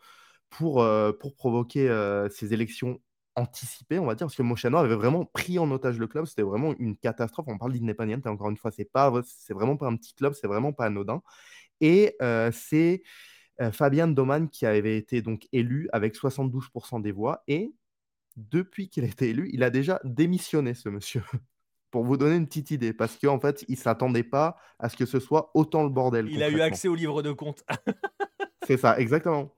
pour, 0.50 0.86
pour 1.20 1.34
provoquer 1.34 1.88
ces 2.30 2.54
élections 2.54 3.00
anticipées, 3.34 3.98
on 3.98 4.06
va 4.06 4.14
dire, 4.14 4.26
parce 4.26 4.36
que 4.36 4.42
Mochano 4.42 4.78
avait 4.78 4.94
vraiment 4.94 5.24
pris 5.24 5.58
en 5.58 5.68
otage 5.72 5.98
le 5.98 6.06
club. 6.06 6.26
C'était 6.26 6.42
vraiment 6.42 6.74
une 6.78 6.96
catastrophe. 6.96 7.46
On 7.48 7.58
parle 7.58 7.72
d'Independiente, 7.72 8.26
encore 8.26 8.50
une 8.50 8.56
fois, 8.56 8.70
c'est 8.70 8.84
pas, 8.84 9.12
c'est 9.24 9.52
vraiment 9.52 9.76
pas 9.76 9.86
un 9.88 9.96
petit 9.96 10.14
club, 10.14 10.32
c'est 10.34 10.46
vraiment 10.46 10.72
pas 10.72 10.86
anodin. 10.86 11.22
Et 11.80 12.16
c'est 12.52 13.02
euh, 13.60 13.72
Fabien 13.72 14.08
Doman 14.08 14.48
qui 14.48 14.66
avait 14.66 14.96
été 14.96 15.22
donc 15.22 15.46
élu 15.52 15.88
avec 15.92 16.14
72% 16.16 17.00
des 17.00 17.12
voix 17.12 17.42
et 17.46 17.72
depuis 18.36 18.88
qu'il 18.88 19.04
a 19.04 19.06
été 19.06 19.30
élu, 19.30 19.48
il 19.52 19.62
a 19.62 19.70
déjà 19.70 20.00
démissionné 20.04 20.74
ce 20.74 20.88
monsieur. 20.88 21.22
Pour 21.90 22.04
vous 22.04 22.16
donner 22.16 22.34
une 22.34 22.46
petite 22.46 22.72
idée, 22.72 22.92
parce 22.92 23.16
qu'en 23.16 23.38
fait, 23.38 23.64
il 23.68 23.76
s'attendait 23.76 24.24
pas 24.24 24.56
à 24.80 24.88
ce 24.88 24.96
que 24.96 25.06
ce 25.06 25.20
soit 25.20 25.52
autant 25.54 25.84
le 25.84 25.90
bordel. 25.90 26.28
Il 26.28 26.42
a 26.42 26.50
eu 26.50 26.60
accès 26.60 26.88
au 26.88 26.96
livre 26.96 27.22
de 27.22 27.30
compte. 27.30 27.64
C'est 28.66 28.76
ça, 28.76 28.98
exactement. 28.98 29.54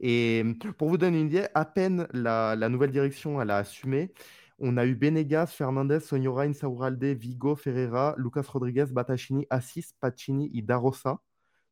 Et 0.00 0.44
pour 0.78 0.88
vous 0.88 0.98
donner 0.98 1.20
une 1.20 1.26
idée, 1.26 1.46
à 1.52 1.64
peine 1.64 2.06
la, 2.12 2.54
nouvelle 2.68 2.92
direction 2.92 3.42
elle 3.42 3.50
a 3.50 3.56
assumé, 3.56 4.12
on 4.60 4.76
a 4.76 4.86
eu 4.86 4.94
Benegas, 4.94 5.48
Fernandez, 5.48 5.98
Sonora, 5.98 6.42
Insaurralde, 6.42 7.02
Vigo, 7.02 7.56
Ferreira, 7.56 8.14
Lucas 8.18 8.44
Rodriguez, 8.46 8.86
Batachini, 8.92 9.46
Assis, 9.50 9.86
Pacini 9.98 10.50
et 10.54 10.62
Darosa. 10.62 11.20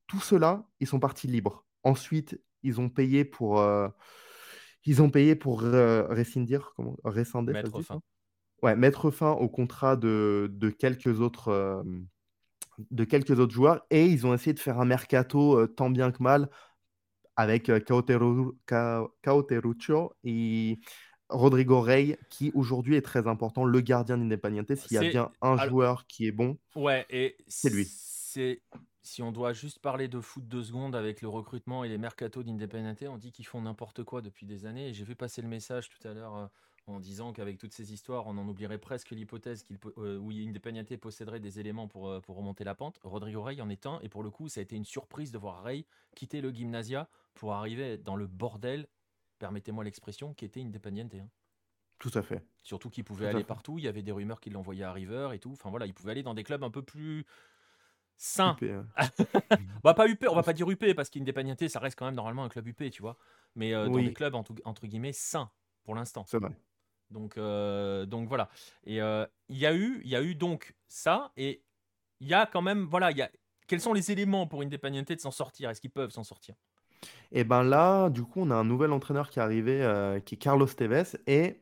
Tout 0.09 0.21
cela, 0.21 0.67
ils 0.81 0.87
sont 0.87 0.99
partis 0.99 1.29
libres. 1.29 1.68
Ensuite, 1.85 2.41
ils 2.63 2.81
ont 2.81 2.89
payé 2.89 3.25
pour, 3.25 3.61
euh, 3.61 3.89
ils 4.85 5.03
ont 5.03 5.11
payé 5.11 5.35
pour 5.35 5.63
euh, 5.63 6.07
rescindir, 6.09 6.73
comment, 6.77 6.97
rescinder, 7.05 7.53
mettre 7.53 7.81
fin. 7.83 8.01
Ouais, 8.63 8.75
mettre 8.75 9.11
fin 9.11 9.31
au 9.31 9.49
contrat 9.49 9.97
de, 9.97 10.51
de 10.53 10.71
quelques 10.71 11.21
autres, 11.21 11.49
euh, 11.49 11.83
de 12.91 13.05
quelques 13.05 13.39
autres 13.39 13.53
joueurs 13.53 13.87
et 13.91 14.07
ils 14.07 14.27
ont 14.27 14.35
essayé 14.35 14.53
de 14.53 14.59
faire 14.59 14.81
un 14.81 14.85
mercato 14.85 15.67
tant 15.69 15.91
bien 15.91 16.11
que 16.11 16.23
mal 16.23 16.51
avec 17.37 17.71
Cauteruccio 17.85 18.57
et 20.25 20.81
Rodrigo 21.29 21.81
Rey, 21.81 22.19
qui 22.31 22.51
aujourd'hui 22.55 22.97
est 22.97 23.03
très 23.03 23.29
important, 23.29 23.65
le 23.65 23.81
gardien 23.81 24.19
d'Independiente. 24.19 24.75
S'il 24.75 24.97
y 24.97 24.99
a 24.99 25.09
bien 25.09 25.31
un 25.41 25.57
joueur 25.69 26.07
qui 26.07 26.27
est 26.27 26.33
bon, 26.33 26.59
ouais, 26.75 27.07
c'est 27.47 27.71
lui. 27.71 27.89
C'est 28.39 28.63
si 29.03 29.21
on 29.21 29.33
doit 29.33 29.53
juste 29.53 29.81
parler 29.81 30.07
de 30.07 30.21
foot 30.21 30.47
deux 30.47 30.63
secondes 30.63 30.95
avec 30.95 31.23
le 31.23 31.29
recrutement 31.29 31.83
et 31.83 31.89
les 31.89 31.99
mercatos 31.99 32.45
d'Independiente, 32.45 33.03
on 33.11 33.17
dit 33.17 33.33
qu'ils 33.33 33.47
font 33.47 33.61
n'importe 33.61 34.05
quoi 34.05 34.23
depuis 34.23 34.47
des 34.47 34.65
années. 34.65 34.91
Et 34.91 34.95
j'ai 34.95 35.03
vu 35.03 35.17
passer 35.17 35.43
le 35.43 35.49
message 35.49 35.89
tout 35.89 36.07
à 36.07 36.15
l'heure 36.15 36.37
euh, 36.37 36.47
en 36.87 37.01
disant 37.01 37.33
qu'avec 37.33 37.59
toutes 37.59 37.73
ces 37.73 37.93
histoires, 37.93 38.29
on 38.29 38.39
en 38.39 38.47
oublierait 38.47 38.79
presque 38.79 39.11
l'hypothèse 39.11 39.65
qu'il, 39.65 39.77
euh, 39.97 40.19
où 40.19 40.31
Independiente 40.31 40.97
posséderait 40.99 41.41
des 41.41 41.59
éléments 41.59 41.89
pour, 41.89 42.09
euh, 42.09 42.21
pour 42.21 42.37
remonter 42.37 42.63
la 42.63 42.77
pente. 42.77 43.01
Rodrigo 43.03 43.43
Rey 43.43 43.61
en 43.61 43.69
est 43.71 43.87
un. 43.87 43.99
Et 44.03 44.09
pour 44.09 44.23
le 44.23 44.31
coup, 44.31 44.49
ça 44.49 44.61
a 44.61 44.63
été 44.63 44.77
une 44.77 44.85
surprise 44.85 45.33
de 45.33 45.39
voir 45.39 45.65
Rey 45.65 45.85
quitter 46.15 46.41
le 46.41 46.53
Gymnasia 46.53 47.09
pour 47.35 47.55
arriver 47.55 47.99
dans 47.99 48.15
le 48.15 48.29
bordel, 48.29 48.87
permettez-moi 49.41 49.83
l'expression, 49.83 50.33
qui 50.33 50.45
était 50.45 50.61
Independiente. 50.61 51.13
Hein. 51.17 51.29
Tout 51.99 52.13
à 52.15 52.23
fait. 52.23 52.45
Surtout 52.63 52.89
qu'il 52.89 53.03
pouvait 53.03 53.31
Tout 53.31 53.37
aller 53.37 53.45
partout. 53.45 53.79
Il 53.79 53.85
y 53.85 53.89
avait 53.89 54.03
des 54.05 54.13
rumeurs 54.13 54.41
qu'il 54.41 54.53
l'envoyait 54.53 54.85
à 54.85 54.93
River 54.93 55.31
et 55.33 55.41
tout. 55.41 55.51
Enfin 55.51 55.71
voilà, 55.71 55.87
il 55.87 55.95
pouvait 55.95 56.13
aller 56.13 56.23
dans 56.23 56.35
des 56.35 56.45
clubs 56.45 56.63
un 56.63 56.71
peu 56.71 56.83
plus 56.83 57.27
sains. 58.19 58.57
UP, 58.61 58.63
ouais. 58.63 59.59
Bah 59.85 59.95
pas 59.95 60.07
UP, 60.09 60.27
on 60.29 60.35
va 60.35 60.43
pas 60.43 60.53
dire 60.53 60.69
UP 60.69 60.95
parce 60.95 61.09
qu'Independiente, 61.09 61.67
ça 61.69 61.79
reste 61.79 61.99
quand 61.99 62.05
même 62.05 62.17
normalement 62.17 62.45
un 62.45 62.49
club 62.49 62.67
UP, 62.67 62.91
tu 62.91 63.01
vois. 63.01 63.17
Mais 63.55 63.73
euh, 63.73 63.89
dans 63.89 63.99
des 63.99 64.13
clubs 64.13 64.35
entre, 64.35 64.53
entre 64.65 64.87
guillemets 64.87 65.13
sains 65.13 65.51
pour 65.85 65.95
l'instant. 65.95 66.25
c'est 66.29 66.39
vrai. 66.39 66.51
Donc, 67.11 67.39
euh, 67.39 68.05
donc 68.05 68.29
voilà. 68.29 68.51
Et 68.85 69.01
euh, 69.01 69.25
il 69.49 69.57
y 69.57 69.65
a 69.65 69.75
eu, 69.75 70.03
il 70.05 70.11
y 70.11 70.17
a 70.17 70.23
eu 70.23 70.35
donc 70.35 70.75
ça 70.89 71.33
et 71.39 71.63
il 72.21 72.29
y 72.29 72.35
a 72.35 72.45
quand 72.45 72.61
même, 72.61 72.85
voilà, 72.85 73.13
il 73.13 73.17
y 73.17 73.23
a. 73.23 73.31
Quels 73.67 73.81
sont 73.81 73.93
les 73.93 74.11
éléments 74.11 74.47
pour 74.47 74.63
Independiente 74.63 75.13
de 75.13 75.21
s'en 75.21 75.31
sortir? 75.31 75.71
Est-ce 75.71 75.81
qu'ils 75.81 75.91
peuvent 75.91 76.11
s'en 76.11 76.25
sortir? 76.25 76.55
Et 77.31 77.45
ben 77.45 77.63
là, 77.63 78.11
du 78.11 78.25
coup, 78.25 78.41
on 78.41 78.51
a 78.51 78.55
un 78.55 78.65
nouvel 78.65 78.93
entraîneur 78.93 79.31
qui 79.31 79.39
est 79.39 79.43
arrivé, 79.43 80.21
qui 80.25 80.35
est 80.35 80.39
Carlos 80.39 80.67
Tevez. 80.67 81.19
Et 81.27 81.61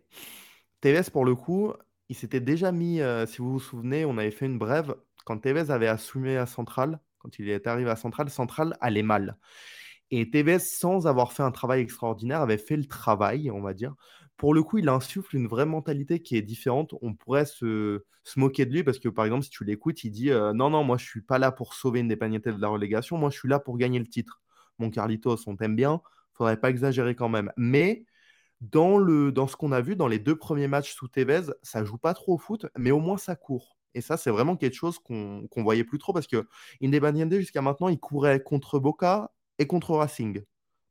Tevez, 0.80 1.10
pour 1.12 1.24
le 1.24 1.34
coup, 1.34 1.72
il 2.08 2.14
s'était 2.14 2.40
déjà 2.40 2.70
mis, 2.70 3.00
si 3.26 3.38
vous 3.38 3.54
vous 3.54 3.60
souvenez, 3.60 4.04
on 4.04 4.16
avait 4.18 4.30
fait 4.30 4.46
une 4.46 4.56
brève 4.56 4.94
quand 5.26 5.38
Tevez 5.38 5.72
avait 5.72 5.88
assumé 5.88 6.36
à 6.36 6.46
Centrale, 6.46 7.00
quand 7.18 7.40
il 7.40 7.50
est 7.50 7.66
arrivé 7.66 7.90
à 7.90 7.96
Centrale, 7.96 8.30
Centrale 8.30 8.76
allait 8.80 9.02
mal. 9.02 9.36
Et 10.12 10.30
Tevez, 10.30 10.60
sans 10.60 11.08
avoir 11.08 11.32
fait 11.32 11.42
un 11.42 11.50
travail 11.50 11.80
extraordinaire, 11.80 12.40
avait 12.40 12.58
fait 12.58 12.76
le 12.76 12.84
travail, 12.84 13.50
on 13.50 13.60
va 13.60 13.74
dire. 13.74 13.96
Pour 14.36 14.54
le 14.54 14.62
coup, 14.62 14.78
il 14.78 14.88
insuffle 14.88 15.34
une 15.34 15.48
vraie 15.48 15.66
mentalité 15.66 16.22
qui 16.22 16.36
est 16.36 16.42
différente. 16.42 16.94
On 17.02 17.14
pourrait 17.14 17.44
se, 17.44 18.04
moquer 18.36 18.66
de 18.66 18.72
lui 18.72 18.84
parce 18.84 19.00
que, 19.00 19.08
par 19.08 19.24
exemple, 19.24 19.42
si 19.42 19.50
tu 19.50 19.64
l'écoutes, 19.64 20.04
il 20.04 20.12
dit 20.12 20.30
euh, 20.30 20.52
Non, 20.52 20.70
non, 20.70 20.84
moi, 20.84 20.96
je 20.96 21.04
suis 21.04 21.22
pas 21.22 21.38
là 21.38 21.50
pour 21.50 21.74
sauver 21.74 22.00
Independiente 22.00 22.46
de 22.46 22.60
la 22.60 22.68
relégation, 22.68 23.18
moi, 23.18 23.30
je 23.30 23.38
suis 23.38 23.48
là 23.48 23.58
pour 23.58 23.78
gagner 23.78 23.98
le 23.98 24.06
titre. 24.06 24.40
Mon 24.78 24.90
Carlitos, 24.90 25.48
on 25.48 25.56
t'aime 25.56 25.74
bien, 25.74 26.02
faudrait 26.34 26.60
pas 26.60 26.70
exagérer 26.70 27.16
quand 27.16 27.28
même. 27.28 27.52
Mais 27.56 28.04
dans, 28.60 28.96
le, 28.96 29.32
dans 29.32 29.48
ce 29.48 29.56
qu'on 29.56 29.72
a 29.72 29.80
vu 29.80 29.96
dans 29.96 30.08
les 30.08 30.20
deux 30.20 30.36
premiers 30.36 30.68
matchs 30.68 30.94
sous 30.94 31.08
Tevez, 31.08 31.52
ça 31.62 31.84
joue 31.84 31.98
pas 31.98 32.14
trop 32.14 32.34
au 32.34 32.38
foot, 32.38 32.66
mais 32.78 32.92
au 32.92 33.00
moins 33.00 33.18
ça 33.18 33.34
court. 33.34 33.75
Et 33.96 34.02
ça, 34.02 34.18
c'est 34.18 34.30
vraiment 34.30 34.56
quelque 34.56 34.74
chose 34.74 34.98
qu'on 34.98 35.48
qu'on 35.48 35.62
voyait 35.62 35.84
plus 35.84 35.98
trop 35.98 36.12
parce 36.12 36.26
que 36.26 36.46
Independiente, 36.82 37.32
jusqu'à 37.32 37.62
maintenant, 37.62 37.88
il 37.88 37.98
courait 37.98 38.42
contre 38.42 38.78
Boca 38.78 39.32
et 39.58 39.66
contre 39.66 39.92
Racing. 39.92 40.42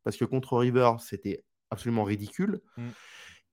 Parce 0.03 0.17
que 0.17 0.25
contre 0.25 0.57
River, 0.57 0.93
c'était 0.99 1.45
absolument 1.69 2.03
ridicule. 2.03 2.61
Mm. 2.77 2.89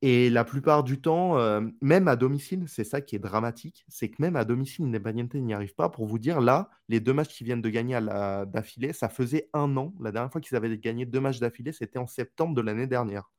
Et 0.05 0.31
la 0.31 0.45
plupart 0.45 0.83
du 0.83 1.01
temps, 1.01 1.39
euh, 1.39 1.61
même 1.81 2.09
à 2.09 2.17
domicile, 2.17 2.65
c'est 2.67 2.83
ça 2.83 3.01
qui 3.01 3.15
est 3.15 3.21
dramatique, 3.21 3.85
c'est 3.89 4.09
que 4.09 4.17
même 4.21 4.37
à 4.37 4.45
domicile, 4.45 4.87
Independiente 4.87 5.35
n'y 5.35 5.55
arrive 5.55 5.75
pas. 5.75 5.91
Pour 5.91 6.07
vous 6.07 6.19
dire, 6.19 6.41
là, 6.41 6.71
les 6.89 6.99
deux 6.99 7.13
matchs 7.13 7.37
qu'ils 7.37 7.45
viennent 7.45 7.63
de 7.63 7.69
gagner 7.69 8.01
d'affilée, 8.01 8.95
ça 8.95 9.09
faisait 9.09 9.51
un 9.53 9.77
an. 9.77 9.95
La 10.01 10.11
dernière 10.11 10.33
fois 10.33 10.41
qu'ils 10.41 10.57
avaient 10.57 10.77
gagné 10.79 11.07
deux 11.07 11.21
matchs 11.21 11.39
d'affilée, 11.39 11.73
c'était 11.73 11.99
en 11.99 12.09
septembre 12.09 12.55
de 12.55 12.63
l'année 12.63 12.87
dernière. 12.89 13.31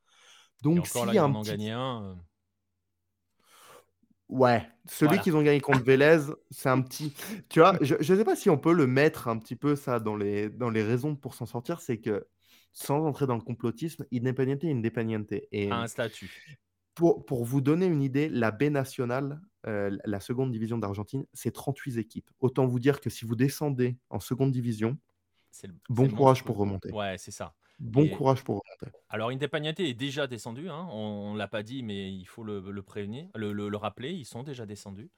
Donc, 0.62 0.78
encore 0.78 1.06
là, 1.06 1.24
en 1.24 1.30
un 1.30 1.34
ont 1.34 1.42
petit... 1.42 1.50
gagné 1.50 1.72
un. 1.72 2.16
Ouais, 4.28 4.66
celui 4.86 5.08
Voilà. 5.08 5.22
qu'ils 5.22 5.36
ont 5.36 5.42
gagné 5.42 5.60
contre 5.60 5.82
Vélez, 5.82 6.18
c'est 6.50 6.68
un 6.68 6.80
petit... 6.80 7.14
Tu 7.48 7.60
vois, 7.60 7.76
je 7.82 7.94
ne 7.96 8.02
sais 8.02 8.24
pas 8.24 8.36
si 8.36 8.48
on 8.48 8.58
peut 8.58 8.72
le 8.72 8.86
mettre 8.86 9.28
un 9.28 9.38
petit 9.38 9.56
peu, 9.56 9.76
ça, 9.76 10.00
dans 10.00 10.16
les, 10.16 10.48
dans 10.48 10.70
les 10.70 10.82
raisons 10.82 11.14
pour 11.14 11.34
s'en 11.34 11.46
sortir, 11.46 11.80
c'est 11.80 11.98
que, 11.98 12.26
sans 12.72 13.04
entrer 13.06 13.26
dans 13.26 13.36
le 13.36 13.42
complotisme, 13.42 14.06
Independiente 14.12 14.64
est 14.64 14.72
Independiente. 14.72 15.32
Et 15.52 15.70
un 15.70 15.86
statut. 15.86 16.58
pour, 16.94 17.24
pour 17.26 17.44
vous 17.44 17.60
donner 17.60 17.86
une 17.86 18.02
idée, 18.02 18.28
la 18.28 18.50
B 18.50 18.64
nationale, 18.64 19.40
euh, 19.66 19.96
la 20.04 20.20
seconde 20.20 20.50
division 20.52 20.78
d'Argentine, 20.78 21.26
c'est 21.32 21.52
38 21.52 21.98
équipes. 21.98 22.30
Autant 22.40 22.66
vous 22.66 22.80
dire 22.80 23.00
que 23.00 23.10
si 23.10 23.24
vous 23.24 23.36
descendez 23.36 23.96
en 24.10 24.20
seconde 24.20 24.52
division, 24.52 24.98
le, 25.62 25.74
bon 25.88 26.08
courage 26.08 26.44
pour 26.44 26.56
remonter. 26.56 26.90
Ouais, 26.90 27.16
c'est 27.18 27.30
ça. 27.30 27.54
Bon 27.78 28.04
Et- 28.04 28.10
courage 28.10 28.44
pour 28.44 28.62
remonter. 28.62 28.96
Alors 29.08 29.30
Independiente 29.30 29.80
est 29.80 29.94
déjà 29.94 30.26
descendu, 30.26 30.68
hein. 30.68 30.86
on 30.90 31.34
ne 31.34 31.38
l'a 31.38 31.48
pas 31.48 31.62
dit, 31.62 31.82
mais 31.82 32.12
il 32.12 32.24
faut 32.26 32.42
le, 32.44 32.60
le 32.70 32.82
prévenir, 32.82 33.28
le, 33.34 33.52
le- 33.52 33.68
le 33.68 33.76
rappeler, 33.76 34.12
ils 34.12 34.24
sont 34.24 34.42
déjà 34.42 34.66
descendus. 34.66 35.10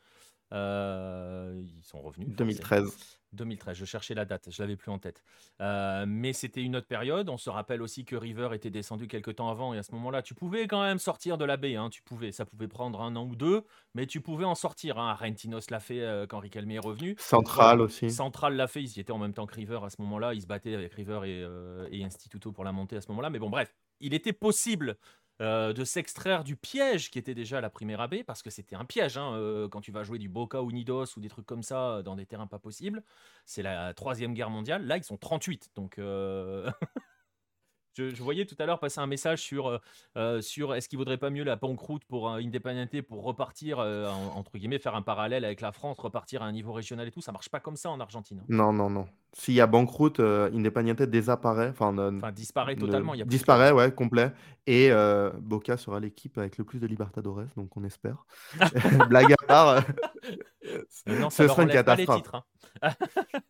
Euh, 0.52 1.60
ils 1.62 1.82
sont 1.82 2.00
revenus. 2.00 2.28
forcément. 2.28 2.36
2013. 2.36 3.18
2013, 3.32 3.76
je 3.76 3.84
cherchais 3.84 4.14
la 4.14 4.24
date, 4.24 4.48
je 4.50 4.62
l'avais 4.62 4.76
plus 4.76 4.90
en 4.90 4.98
tête. 4.98 5.22
Euh, 5.60 6.04
mais 6.08 6.32
c'était 6.32 6.62
une 6.62 6.76
autre 6.76 6.86
période. 6.86 7.28
On 7.28 7.36
se 7.36 7.50
rappelle 7.50 7.82
aussi 7.82 8.04
que 8.04 8.16
River 8.16 8.48
était 8.54 8.70
descendu 8.70 9.08
quelques 9.08 9.36
temps 9.36 9.50
avant 9.50 9.74
et 9.74 9.78
à 9.78 9.82
ce 9.82 9.92
moment-là, 9.92 10.22
tu 10.22 10.34
pouvais 10.34 10.66
quand 10.66 10.82
même 10.82 10.98
sortir 10.98 11.36
de 11.36 11.44
la 11.44 11.56
baie. 11.56 11.76
hein, 11.76 11.90
tu 11.90 12.02
pouvais, 12.02 12.32
ça 12.32 12.46
pouvait 12.46 12.68
prendre 12.68 13.00
un 13.02 13.14
an 13.16 13.26
ou 13.26 13.36
deux, 13.36 13.62
mais 13.94 14.06
tu 14.06 14.20
pouvais 14.20 14.44
en 14.44 14.54
sortir. 14.54 14.98
Hein. 14.98 15.10
Argentinos 15.10 15.70
l'a 15.70 15.80
fait 15.80 16.00
euh, 16.00 16.26
quand 16.26 16.38
Riquelme 16.38 16.70
est 16.70 16.78
revenu. 16.78 17.14
Central 17.18 17.80
aussi. 17.80 18.10
Central 18.10 18.56
l'a 18.56 18.68
fait, 18.68 18.82
ils 18.82 18.96
y 18.96 19.00
étaient 19.00 19.12
en 19.12 19.18
même 19.18 19.34
temps 19.34 19.46
que 19.46 19.54
River 19.54 19.80
à 19.84 19.90
ce 19.90 20.00
moment-là. 20.02 20.32
Ils 20.34 20.42
se 20.42 20.46
battaient 20.46 20.74
avec 20.74 20.92
River 20.94 21.20
et, 21.24 21.42
euh, 21.42 21.88
et 21.90 22.04
Instituto 22.04 22.52
pour 22.52 22.64
la 22.64 22.72
montée 22.72 22.96
à 22.96 23.00
ce 23.00 23.08
moment-là. 23.08 23.30
Mais 23.30 23.38
bon, 23.38 23.50
bref, 23.50 23.74
il 24.00 24.14
était 24.14 24.32
possible 24.32 24.96
euh, 25.42 25.74
de 25.74 25.84
s'extraire 25.84 26.44
du 26.44 26.56
piège 26.56 27.10
qui 27.10 27.18
était 27.18 27.34
déjà 27.34 27.60
la 27.60 27.68
première 27.68 28.00
AB, 28.00 28.22
parce 28.26 28.42
que 28.42 28.48
c'était 28.48 28.74
un 28.74 28.86
piège 28.86 29.18
hein, 29.18 29.34
euh, 29.34 29.68
quand 29.68 29.82
tu 29.82 29.92
vas 29.92 30.02
jouer 30.02 30.18
du 30.18 30.30
Boca 30.30 30.62
Unidos 30.62 31.04
ou 31.16 31.20
des 31.20 31.28
trucs 31.28 31.44
comme 31.44 31.62
ça 31.62 31.96
euh, 31.96 32.02
dans 32.02 32.16
des 32.16 32.24
terrains 32.24 32.46
pas 32.46 32.58
possibles. 32.58 33.02
C'est 33.44 33.62
la 33.62 33.92
troisième 33.92 34.32
guerre 34.32 34.48
mondiale. 34.48 34.86
Là, 34.86 34.96
ils 34.96 35.04
sont 35.04 35.18
38. 35.18 35.72
Donc. 35.74 36.00
Je, 37.96 38.14
je 38.14 38.22
voyais 38.22 38.44
tout 38.44 38.56
à 38.58 38.66
l'heure 38.66 38.78
passer 38.78 39.00
un 39.00 39.06
message 39.06 39.40
sur, 39.40 39.68
euh, 39.68 39.78
euh, 40.18 40.40
sur 40.42 40.74
est-ce 40.74 40.86
qu'il 40.88 40.98
vaudrait 40.98 41.16
pas 41.16 41.30
mieux 41.30 41.44
la 41.44 41.56
banqueroute 41.56 42.04
pour 42.04 42.28
euh, 42.28 42.36
Independiente 42.36 43.00
pour 43.02 43.24
repartir, 43.24 43.78
euh, 43.78 44.06
en- 44.06 44.36
entre 44.38 44.58
guillemets, 44.58 44.78
faire 44.78 44.94
un 44.94 45.00
parallèle 45.02 45.46
avec 45.46 45.62
la 45.62 45.72
France, 45.72 45.98
repartir 45.98 46.42
à 46.42 46.46
un 46.46 46.52
niveau 46.52 46.74
régional 46.74 47.08
et 47.08 47.10
tout. 47.10 47.22
Ça 47.22 47.32
marche 47.32 47.48
pas 47.48 47.58
comme 47.58 47.76
ça 47.76 47.90
en 47.90 47.98
Argentine. 47.98 48.40
hein. 48.40 48.46
Non, 48.50 48.72
non, 48.72 48.90
non. 48.90 49.06
S'il 49.32 49.54
y 49.54 49.62
a 49.62 49.66
banqueroute, 49.66 50.20
Independiente 50.20 51.02
désapparaît. 51.02 51.70
Enfin, 51.70 51.92
ne- 51.92 52.30
disparaît 52.32 52.74
ne- 52.74 52.80
totalement. 52.80 53.14
Il 53.14 53.18
y 53.18 53.22
a 53.22 53.24
plus 53.24 53.30
de 53.30 53.36
disparaît, 53.38 53.72
ouais, 53.72 53.90
complet. 53.92 54.30
Et 54.66 54.90
Boca 55.40 55.78
sera 55.78 55.98
l'équipe 55.98 56.36
avec 56.36 56.58
le 56.58 56.64
plus 56.64 56.78
de 56.80 56.86
Libertadores, 56.86 57.44
donc 57.56 57.74
on 57.78 57.84
espère. 57.84 58.26
Blague 59.08 59.32
à 59.32 59.46
part, 59.46 59.84
non, 61.06 61.30
ce 61.30 61.36
ça 61.36 61.48
serait 61.48 61.62
une 61.62 61.70
enlève 61.70 61.84
pas 61.84 61.96
les 61.96 62.04
catastrophe. 62.06 62.16
titres. 62.16 62.34
hein. 62.82 62.92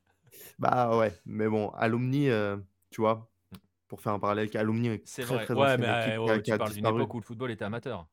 Bah 0.59 0.97
ouais, 0.97 1.13
mais 1.27 1.49
bon, 1.49 1.69
Alumni, 1.71 2.29
tu 2.91 3.01
vois, 3.01 3.29
pour 3.89 4.01
faire 4.01 4.13
un 4.13 4.19
parallèle 4.19 4.45
avec 4.45 4.57
Alumni, 4.57 5.01
C'est 5.05 5.23
très 5.23 5.35
vrai. 5.35 5.45
très 5.47 5.55
Ouais, 5.55 5.79
mais 5.79 5.87
équipe 6.09 6.21
ouais, 6.21 6.43
qui 6.43 6.51
tu 6.51 6.59
parles 6.59 6.73
d'une 6.73 6.87
époque 6.87 7.15
où 7.15 7.21
le 7.21 7.25
football 7.25 7.51
était 7.51 7.65
amateur. 7.65 8.07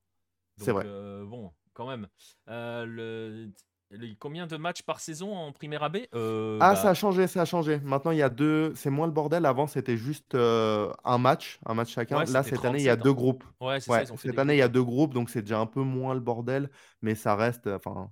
C'est 0.57 0.71
vrai. 0.71 0.83
euh, 0.85 1.25
bon, 1.25 1.51
quand 1.73 1.87
même. 1.87 2.07
Euh, 2.49 2.85
le- 2.85 3.51
le- 3.89 4.15
Combien 4.19 4.47
de 4.47 4.57
matchs 4.57 4.81
par 4.83 4.99
saison 4.99 5.35
en 5.35 5.51
première 5.51 5.83
AB 5.83 5.97
Euh, 6.15 6.57
Ah, 6.59 6.69
bah, 6.73 6.75
ça 6.75 6.89
a 6.91 6.93
changé, 6.93 7.27
ça 7.27 7.41
a 7.41 7.45
changé. 7.45 7.79
Maintenant, 7.79 8.11
il 8.11 8.17
y 8.17 8.21
a 8.21 8.29
deux, 8.29 8.73
c'est 8.75 8.89
moins 8.89 9.05
le 9.07 9.11
bordel. 9.13 9.45
Avant, 9.45 9.67
c'était 9.67 9.97
juste 9.97 10.35
euh, 10.35 10.91
un 11.03 11.17
match, 11.17 11.59
un 11.65 11.73
match 11.73 11.91
chacun. 11.93 12.19
Ouais, 12.19 12.25
Là, 12.25 12.43
cette 12.43 12.63
année, 12.65 12.79
il 12.79 12.83
y 12.85 12.89
a 12.89 12.95
37 12.95 13.03
deux 13.03 13.13
groupes. 13.13 13.43
Ouais, 13.59 13.79
c'est 13.79 13.91
ça, 13.91 13.91
Ouais, 13.93 14.05
cette 14.17 14.39
année, 14.39 14.55
il 14.55 14.59
y 14.59 14.61
a 14.61 14.67
deux 14.69 14.83
groupes, 14.83 15.13
donc 15.13 15.29
c'est 15.29 15.41
déjà 15.41 15.59
un 15.59 15.65
peu 15.65 15.81
moins 15.81 16.13
le 16.13 16.19
bordel, 16.21 16.69
mais 17.01 17.15
ça 17.15 17.35
reste. 17.35 17.67
Enfin, 17.67 18.11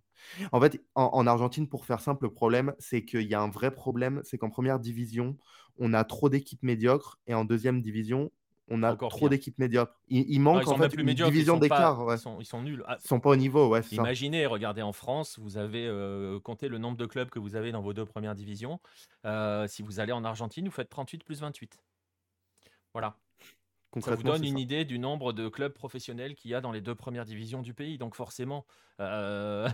en 0.52 0.62
fait, 0.62 0.82
en, 0.96 1.10
en 1.14 1.28
Argentine, 1.28 1.68
pour 1.68 1.86
faire 1.86 2.00
simple, 2.00 2.26
le 2.26 2.34
problème, 2.34 2.74
c'est 2.80 3.04
qu'il 3.06 3.28
y 3.28 3.34
a 3.34 3.42
un 3.42 3.50
vrai 3.50 3.72
problème, 3.72 4.22
c'est 4.24 4.38
qu'en 4.38 4.50
première 4.50 4.80
division, 4.80 5.38
on 5.78 5.94
a 5.94 6.04
trop 6.04 6.30
d'équipes 6.30 6.64
médiocres, 6.64 7.20
et 7.28 7.34
en 7.34 7.46
deuxième 7.46 7.82
division, 7.82 8.32
on 8.72 8.84
a 8.84 8.94
Encore 8.94 9.10
trop 9.10 9.28
d'équipes 9.28 9.60
médiocres. 9.60 9.94
Il, 10.08 10.40
manque 10.40 10.68
en 10.68 10.78
fait 10.78 10.90
plus 10.90 11.02
une 11.02 11.06
médiocres, 11.06 11.32
division 11.32 11.58
d'écart. 11.58 12.06
Ouais. 12.06 12.16
ils 12.16 12.20
sont, 12.20 12.40
ils 12.40 12.46
sont 12.46 12.62
nuls. 12.62 12.84
Ah, 12.88 12.98
Ils 13.04 13.08
sont 13.08 13.20
pas 13.20 13.30
au 13.30 13.36
niveau, 13.36 13.68
ouais, 13.68 13.82
c'est 13.82 13.96
ça. 13.96 14.02
Imaginez, 14.02 14.46
regardez 14.46 14.82
en 14.82 14.94
France, 14.94 15.38
vous 15.40 15.58
avez 15.58 15.86
euh, 15.86 16.40
compté 16.40 16.70
le 16.70 16.78
nombre 16.78 16.98
de 16.98 17.06
clubs 17.06 17.30
que 17.30 17.40
vous 17.40 17.56
avez 17.56 17.74
dans 17.74 17.82
vos 17.82 17.94
deux 17.94 18.06
premières 18.06 18.36
divisions. 18.36 18.80
Euh, 19.26 19.68
si 19.68 19.82
vous 19.82 20.00
allez 20.00 20.14
en 20.14 20.24
Argentine, 20.24 20.66
vous 20.66 20.72
faites 20.72 20.90
38 20.90 21.24
plus 21.24 21.42
28. 21.42 21.78
Voilà. 22.94 23.18
Ça 24.00 24.12
vous 24.16 24.24
donne 24.24 24.44
une 24.46 24.56
ça. 24.56 24.60
idée 24.60 24.86
du 24.86 25.00
nombre 25.00 25.34
de 25.34 25.50
clubs 25.50 25.74
professionnels 25.74 26.36
qu'il 26.36 26.52
y 26.52 26.56
a 26.56 26.62
dans 26.62 26.72
les 26.72 26.82
deux 26.82 26.96
premières 26.96 27.26
divisions 27.26 27.62
du 27.62 27.74
pays. 27.74 27.98
Donc 27.98 28.16
forcément, 28.16 28.66
euh, 29.00 29.70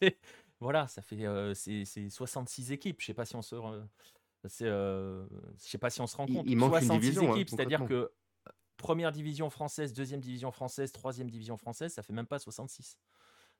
voilà, 0.60 0.86
ça 0.88 1.02
fait 1.02 1.24
euh, 1.26 1.54
c'est 1.54 1.84
c'est 1.84 2.10
66 2.10 2.72
équipes. 2.72 3.00
Je 3.00 3.06
sais 3.06 3.14
pas 3.14 3.24
si 3.24 3.36
on 3.36 3.42
se, 3.42 3.56
euh, 4.62 5.26
je 5.58 5.68
sais 5.68 5.78
pas 5.78 5.90
si 5.90 6.00
on 6.00 6.06
se 6.06 6.16
rend 6.16 6.26
compte. 6.26 6.46
il 6.48 6.56
manque 6.56 6.80
une 6.80 6.86
66 6.86 7.00
division, 7.00 7.32
hein, 7.32 7.34
équipes, 7.36 7.48
c'est-à-dire 7.48 7.84
que 7.84 7.94
euh, 7.94 8.08
première 8.76 9.12
division 9.12 9.50
française, 9.50 9.92
deuxième 9.92 10.20
division 10.20 10.50
française, 10.52 10.92
troisième 10.92 11.30
division 11.30 11.56
française, 11.56 11.92
ça 11.92 12.02
fait 12.02 12.12
même 12.12 12.26
pas 12.26 12.38
66. 12.38 12.98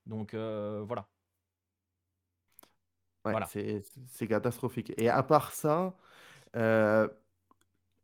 Donc 0.07 0.35
euh, 0.35 0.82
voilà. 0.86 1.09
Ouais, 3.24 3.32
Voilà. 3.32 3.47
c'est 3.47 3.82
c'est 4.07 4.27
catastrophique. 4.27 4.93
Et 4.97 5.09
à 5.09 5.23
part 5.23 5.52
ça, 5.52 5.94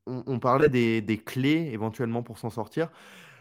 on, 0.07 0.39
parlait 0.39 0.69
des, 0.69 1.23
clés 1.25 1.71
éventuellement 1.73 2.23
pour 2.23 2.39
s'en 2.39 2.51
sortir. 2.51 2.91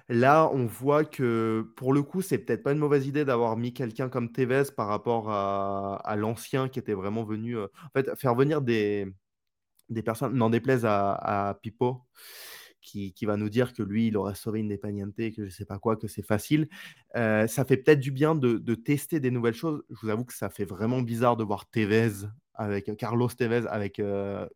Là, 0.10 0.50
on 0.54 0.66
voit 0.66 1.04
que 1.04 1.72
pour 1.76 1.94
le 1.94 2.04
coup, 2.04 2.22
c'est 2.22 2.38
peut-être 2.38 2.64
pas 2.64 2.72
une 2.74 2.78
mauvaise 2.80 3.08
idée 3.08 3.26
d'avoir 3.26 3.58
mis 3.58 3.74
quelqu'un 3.74 4.10
comme 4.10 4.32
Tevez 4.32 4.64
par 4.76 4.88
rapport 4.88 5.32
à, 5.32 6.16
l'ancien 6.18 6.70
qui 6.70 6.80
était 6.80 6.94
vraiment 6.94 7.24
venu. 7.24 7.58
euh, 7.58 7.68
en 7.86 7.90
fait, 7.94 8.16
faire 8.16 8.36
venir 8.36 8.62
des, 8.62 9.12
personnes, 10.04 10.36
n'en 10.36 10.50
déplaise 10.50 10.86
à, 10.86 11.14
à 11.50 11.54
Pipo, 11.56 12.04
qui, 12.82 13.26
va 13.26 13.38
nous 13.38 13.50
dire 13.50 13.74
que 13.74 13.84
lui, 13.84 14.08
il 14.08 14.18
aurait 14.18 14.36
sauvé 14.36 14.62
Independiente, 14.62 15.16
que 15.16 15.46
je 15.46 15.50
sais 15.50 15.66
pas 15.66 15.80
quoi, 15.80 15.96
que 15.96 16.08
c'est 16.08 16.26
facile. 16.26 16.70
Euh, 17.16 17.48
ça 17.48 17.66
fait 17.66 17.78
peut-être 17.78 18.00
du 18.00 18.12
bien 18.12 18.36
de, 18.36 18.58
de 18.58 18.76
tester 18.76 19.20
des 19.20 19.32
nouvelles 19.32 19.56
choses. 19.56 19.84
Je 19.90 19.96
vous 20.02 20.10
avoue 20.10 20.26
que 20.26 20.34
ça 20.34 20.50
fait 20.50 20.66
vraiment 20.66 21.02
bizarre 21.02 21.36
de 21.38 21.44
voir 21.44 21.70
Tevez 21.70 22.28
avec 22.54 22.96
Carlos 22.98 23.28
Tevez 23.28 23.68
avec 23.68 24.00
euh, 24.00 24.48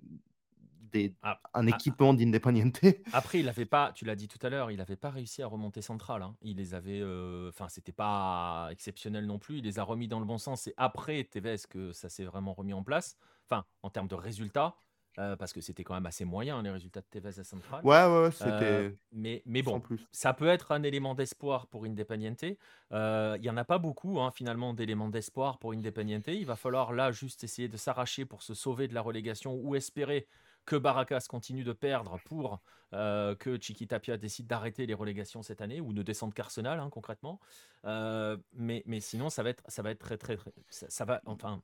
des, 0.91 1.15
Ah, 1.23 1.39
un 1.53 1.67
ah, 1.67 1.69
équipement 1.69 2.13
d'Independiente. 2.13 2.79
Après, 3.13 3.39
il 3.39 3.49
avait 3.49 3.65
pas, 3.65 3.91
tu 3.93 4.05
l'as 4.05 4.15
dit 4.15 4.27
tout 4.27 4.39
à 4.45 4.49
l'heure, 4.49 4.71
il 4.71 4.77
n'avait 4.77 4.95
pas 4.95 5.09
réussi 5.09 5.41
à 5.41 5.47
remonter 5.47 5.81
central. 5.81 6.21
hein. 6.21 6.35
Il 6.41 6.57
les 6.57 6.73
avait, 6.73 7.01
euh, 7.01 7.49
enfin, 7.49 7.67
c'était 7.69 7.91
pas 7.91 8.67
exceptionnel 8.71 9.25
non 9.25 9.39
plus. 9.39 9.57
Il 9.59 9.63
les 9.65 9.79
a 9.79 9.83
remis 9.83 10.07
dans 10.07 10.19
le 10.19 10.25
bon 10.25 10.37
sens. 10.37 10.61
C'est 10.61 10.73
après 10.77 11.23
Tevez 11.23 11.57
que 11.69 11.91
ça 11.91 12.09
s'est 12.09 12.25
vraiment 12.25 12.53
remis 12.53 12.73
en 12.73 12.83
place. 12.83 13.17
Enfin, 13.49 13.65
en 13.83 13.89
termes 13.89 14.07
de 14.07 14.15
résultats, 14.15 14.75
euh, 15.17 15.35
parce 15.35 15.51
que 15.53 15.59
c'était 15.59 15.83
quand 15.83 15.95
même 15.95 16.05
assez 16.05 16.23
moyen 16.23 16.61
les 16.61 16.69
résultats 16.69 17.01
de 17.01 17.05
Tevez 17.09 17.39
à 17.39 17.43
central. 17.43 17.81
Ouais, 17.83 18.05
ouais, 18.05 18.07
ouais, 18.07 18.29
Euh, 18.41 18.89
c'était 18.89 18.97
mais, 19.11 19.41
mais 19.45 19.61
bon, 19.63 19.81
plus. 19.81 20.07
ça 20.11 20.33
peut 20.33 20.47
être 20.47 20.71
un 20.71 20.83
élément 20.83 21.15
d'espoir 21.15 21.67
pour 21.67 21.85
Independiente. 21.85 22.45
Euh, 22.93 23.35
Il 23.39 23.43
y 23.43 23.49
en 23.49 23.57
a 23.57 23.65
pas 23.65 23.79
beaucoup, 23.79 24.19
hein, 24.21 24.31
finalement, 24.31 24.73
d'éléments 24.73 25.09
d'espoir 25.09 25.57
pour 25.57 25.73
Independiente. 25.73 26.27
Il 26.27 26.45
va 26.45 26.55
falloir 26.55 26.93
là 26.93 27.11
juste 27.11 27.43
essayer 27.43 27.67
de 27.67 27.75
s'arracher 27.75 28.23
pour 28.25 28.43
se 28.43 28.53
sauver 28.53 28.87
de 28.87 28.93
la 28.93 29.01
relégation 29.01 29.55
ou 29.55 29.75
espérer 29.75 30.27
que 30.65 30.75
Baracas 30.75 31.25
continue 31.29 31.63
de 31.63 31.73
perdre 31.73 32.19
pour 32.25 32.61
euh, 32.93 33.35
que 33.35 33.59
Chiquitapia 33.59 34.17
décide 34.17 34.47
d'arrêter 34.47 34.85
les 34.85 34.93
relégations 34.93 35.41
cette 35.43 35.61
année 35.61 35.81
ou 35.81 35.93
ne 35.93 36.03
descendre 36.03 36.33
qu'Arsenal, 36.33 36.79
hein, 36.79 36.89
concrètement. 36.91 37.39
Euh, 37.85 38.37
mais, 38.53 38.83
mais 38.85 38.99
sinon, 38.99 39.29
ça 39.29 39.43
va 39.43 39.49
être, 39.51 39.63
ça 39.67 39.81
va 39.81 39.91
être 39.91 39.99
très, 39.99 40.17
très, 40.17 40.37
très. 40.37 40.53
Ça, 40.69 40.89
ça 40.89 41.05
va, 41.05 41.21
enfin, 41.25 41.61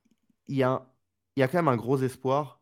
Il 0.48 0.56
y 0.56 0.62
a, 0.62 0.86
il 1.36 1.40
y 1.40 1.42
a 1.42 1.48
quand 1.48 1.58
même 1.58 1.68
un 1.68 1.76
gros 1.76 1.98
espoir, 2.02 2.60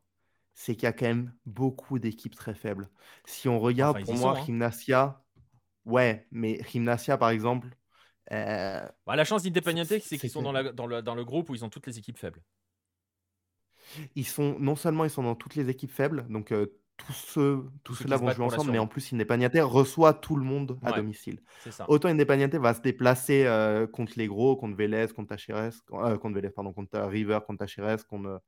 c'est 0.54 0.74
qu'il 0.74 0.84
y 0.84 0.86
a 0.86 0.92
quand 0.92 1.06
même 1.06 1.34
beaucoup 1.46 1.98
d'équipes 1.98 2.34
très 2.36 2.54
faibles. 2.54 2.88
Si 3.26 3.48
on 3.48 3.58
regarde, 3.60 3.96
enfin, 3.96 4.04
pour 4.04 4.14
moi, 4.14 4.32
sont. 4.32 4.40
hein. 4.40 4.44
Gimnasia, 4.46 5.22
ouais, 5.86 6.26
mais 6.30 6.62
Gimnasia, 6.64 7.18
par 7.18 7.30
exemple, 7.30 7.68
euh, 8.32 8.86
Bah, 9.06 9.16
la 9.16 9.24
chance 9.24 9.42
d'Independiente, 9.42 9.86
C'est- 9.88 10.00
c'est 10.00 10.18
qu'ils 10.18 10.30
sont 10.30 10.42
dans, 10.42 10.52
la- 10.52 10.72
dans, 10.72 10.86
le, 10.86 11.02
dans 11.02 11.14
le 11.14 11.24
groupe 11.24 11.50
où 11.50 11.54
ils 11.54 11.64
ont 11.64 11.70
toutes 11.70 11.86
les 11.86 11.98
équipes 11.98 12.18
faibles. 12.18 12.42
Ils 14.14 14.26
sont, 14.26 14.56
non 14.58 14.76
seulement 14.76 15.04
ils 15.04 15.10
sont 15.10 15.22
dans 15.22 15.34
toutes 15.34 15.54
les 15.54 15.68
équipes 15.70 15.90
faibles, 15.90 16.26
donc 16.28 16.52
euh, 16.52 16.66
tous 16.96 17.12
ceux, 17.12 17.64
tous 17.82 17.94
ceux 17.94 18.04
ceux-là 18.04 18.16
vont 18.16 18.30
jouer 18.30 18.44
ensemble, 18.46 18.70
mais 18.70 18.78
en 18.78 18.86
plus, 18.86 19.12
Independiente 19.12 19.52
reçoit 19.56 20.14
tout 20.14 20.36
le 20.36 20.44
monde 20.44 20.78
à 20.84 20.90
Ouais. 20.92 20.96
domicile. 20.96 21.40
Ça. 21.70 21.84
Autant 21.88 22.08
Independiente 22.08 22.54
va 22.54 22.72
se 22.72 22.80
déplacer 22.80 23.44
euh, 23.46 23.86
contre 23.86 24.12
les 24.16 24.28
gros, 24.28 24.56
contre 24.56 24.76
Vélez, 24.76 25.08
contre 25.14 25.30
Tacheres, 25.30 25.72
euh, 25.92 26.16
contre 26.18 26.34
Vélez, 26.36 26.50
pardon, 26.50 26.72
contre 26.72 27.00
River, 27.00 27.40
contre 27.46 27.58
Tacheres, 27.58 28.06
contre 28.06 28.40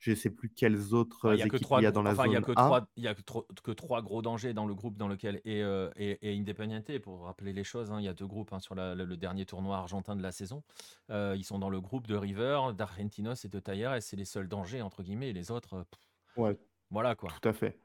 je 0.00 0.10
ne 0.10 0.16
sais 0.16 0.30
plus 0.30 0.48
quelles 0.50 0.94
autres 0.94 1.32
Il 1.34 1.36
n'y 1.36 1.42
a 1.42 1.44
que 1.48 1.56
équipes 1.56 1.62
trois, 1.66 1.80
il 1.80 1.84
y 1.84 1.86
a 1.86 1.90
gros- 1.90 2.02
dans 2.02 2.08
la 2.08 2.14
zone 2.14 2.40
que 2.42 2.52
A. 2.52 2.54
trois, 2.54 2.88
il 2.96 3.04
y 3.04 3.08
a 3.08 3.14
que, 3.14 3.20
tro- 3.22 3.46
que 3.62 3.70
trois 3.70 4.00
gros 4.02 4.22
dangers 4.22 4.54
dans 4.54 4.66
le 4.66 4.74
groupe 4.74 4.96
dans 4.96 5.08
lequel 5.08 5.42
est, 5.44 5.60
euh, 5.62 5.90
est- 5.96 6.18
est 6.22 6.36
Independiente. 6.38 6.98
Pour 7.00 7.24
rappeler 7.24 7.52
les 7.52 7.64
choses, 7.64 7.90
hein, 7.92 8.00
il 8.00 8.04
y 8.04 8.08
a 8.08 8.14
deux 8.14 8.26
groupes 8.26 8.52
hein, 8.52 8.60
sur 8.60 8.74
la- 8.74 8.94
le, 8.94 9.04
le 9.04 9.16
dernier 9.18 9.44
tournoi 9.44 9.76
argentin 9.76 10.16
de 10.16 10.22
la 10.22 10.32
saison. 10.32 10.62
Euh, 11.10 11.34
ils 11.36 11.44
sont 11.44 11.58
dans 11.58 11.70
le 11.70 11.80
groupe 11.80 12.06
de 12.06 12.16
River, 12.16 12.58
d'Argentinos 12.76 13.44
et 13.44 13.48
de 13.48 13.60
Talleres. 13.60 13.94
Et 13.94 14.00
c'est 14.00 14.16
les 14.16 14.24
seuls 14.24 14.48
dangers 14.48 14.80
entre 14.82 15.02
guillemets. 15.02 15.30
Et 15.30 15.34
les 15.34 15.50
autres, 15.50 15.74
euh, 15.74 15.84
pff, 15.84 16.00
Ouais, 16.36 16.58
voilà 16.90 17.14
quoi. 17.14 17.30
tout 17.40 17.48
à 17.48 17.52
fait. 17.52 17.78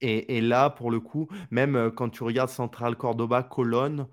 Et, 0.00 0.38
et 0.38 0.40
là, 0.40 0.70
pour 0.70 0.90
le 0.90 1.00
coup, 1.00 1.28
même 1.50 1.92
quand 1.94 2.08
tu 2.08 2.24
regardes 2.24 2.50
Central 2.50 2.96
Cordoba, 2.96 3.42
Colonne, 3.42 4.08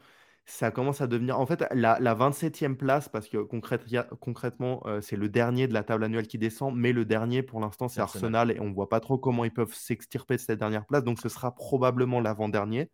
ça 0.49 0.71
commence 0.71 0.99
à 1.01 1.07
devenir. 1.07 1.39
En 1.39 1.45
fait, 1.45 1.63
la, 1.73 1.99
la 1.99 2.15
27e 2.15 2.76
place, 2.76 3.07
parce 3.07 3.30
que 3.30 3.38
concrète- 3.38 3.84
y 3.91 3.97
a- 3.97 4.03
concrètement, 4.19 4.81
euh, 4.88 4.99
c'est 5.01 5.15
le 5.15 5.30
dernier 5.30 5.67
de 5.67 5.73
la 5.73 5.84
table 5.84 6.03
annuelle 6.03 6.27
qui 6.27 6.38
descend, 6.39 6.76
mais 6.76 6.91
le 6.91 7.05
dernier 7.05 7.43
pour 7.43 7.59
l'instant, 7.59 7.88
c'est 7.88 8.01
Arsenal. 8.01 8.35
Arsenal, 8.35 8.57
et 8.57 8.59
on 8.59 8.69
ne 8.69 8.73
voit 8.73 8.89
pas 8.89 8.99
trop 8.99 9.17
comment 9.17 9.45
ils 9.45 9.53
peuvent 9.53 9.73
s'extirper 9.73 10.35
de 10.35 10.41
cette 10.41 10.59
dernière 10.59 10.85
place, 10.85 11.03
donc 11.03 11.19
ce 11.19 11.30
sera 11.30 11.53
probablement 11.53 12.19
l'avant-dernier. 12.19 12.89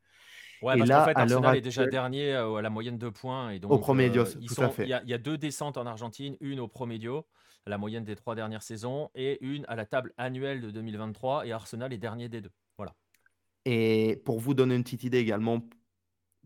Ouais, 0.61 0.76
Et 0.76 0.80
parce 0.80 0.90
qu'en 0.90 1.06
fait, 1.06 1.15
à 1.15 1.19
Arsenal 1.22 1.57
est 1.57 1.61
déjà 1.61 1.86
dernier 1.88 2.34
euh, 2.34 2.56
à 2.56 2.61
la 2.61 2.69
moyenne 2.69 2.98
de 2.98 3.10
points. 3.10 3.52
Et 3.52 3.56
au 3.57 3.60
donc, 3.60 3.82
Promedios, 3.82 4.22
euh, 4.38 4.40
tout 4.48 4.61
à 4.61 4.69
sont, 4.69 4.73
il 4.80 4.86
y 4.86 4.88
fait. 4.88 4.94
a, 4.94 5.02
il 5.03 5.10
y 5.10 5.14
a 5.14 5.18
deux 5.18 5.38
descentes 5.38 5.77
en 5.77 5.86
Argentine, 5.86 6.38
une 6.41 6.60
au 6.60 6.68
Promedio, 6.68 7.26
à 7.65 7.69
la 7.69 7.77
moyenne 7.77 8.03
des 8.03 8.15
trois 8.15 8.36
dernières 8.36 8.64
saisons, 8.64 9.10
et 9.15 9.38
une 9.45 9.65
à 9.68 9.76
la 9.76 9.86
table 9.86 10.14
annuelle 10.18 10.61
de 10.61 10.72
2023. 10.72 11.45
Et 11.45 11.52
Arsenal 11.52 11.94
est 11.94 11.98
dernier 11.98 12.30
des 12.30 12.41
deux. 12.41 12.52
Voilà. 12.77 12.94
Et 13.65 14.22
pour 14.26 14.40
vous 14.40 14.53
donner 14.53 14.76
une 14.76 14.84
petite 14.84 15.03
idée 15.03 15.19
également 15.19 15.61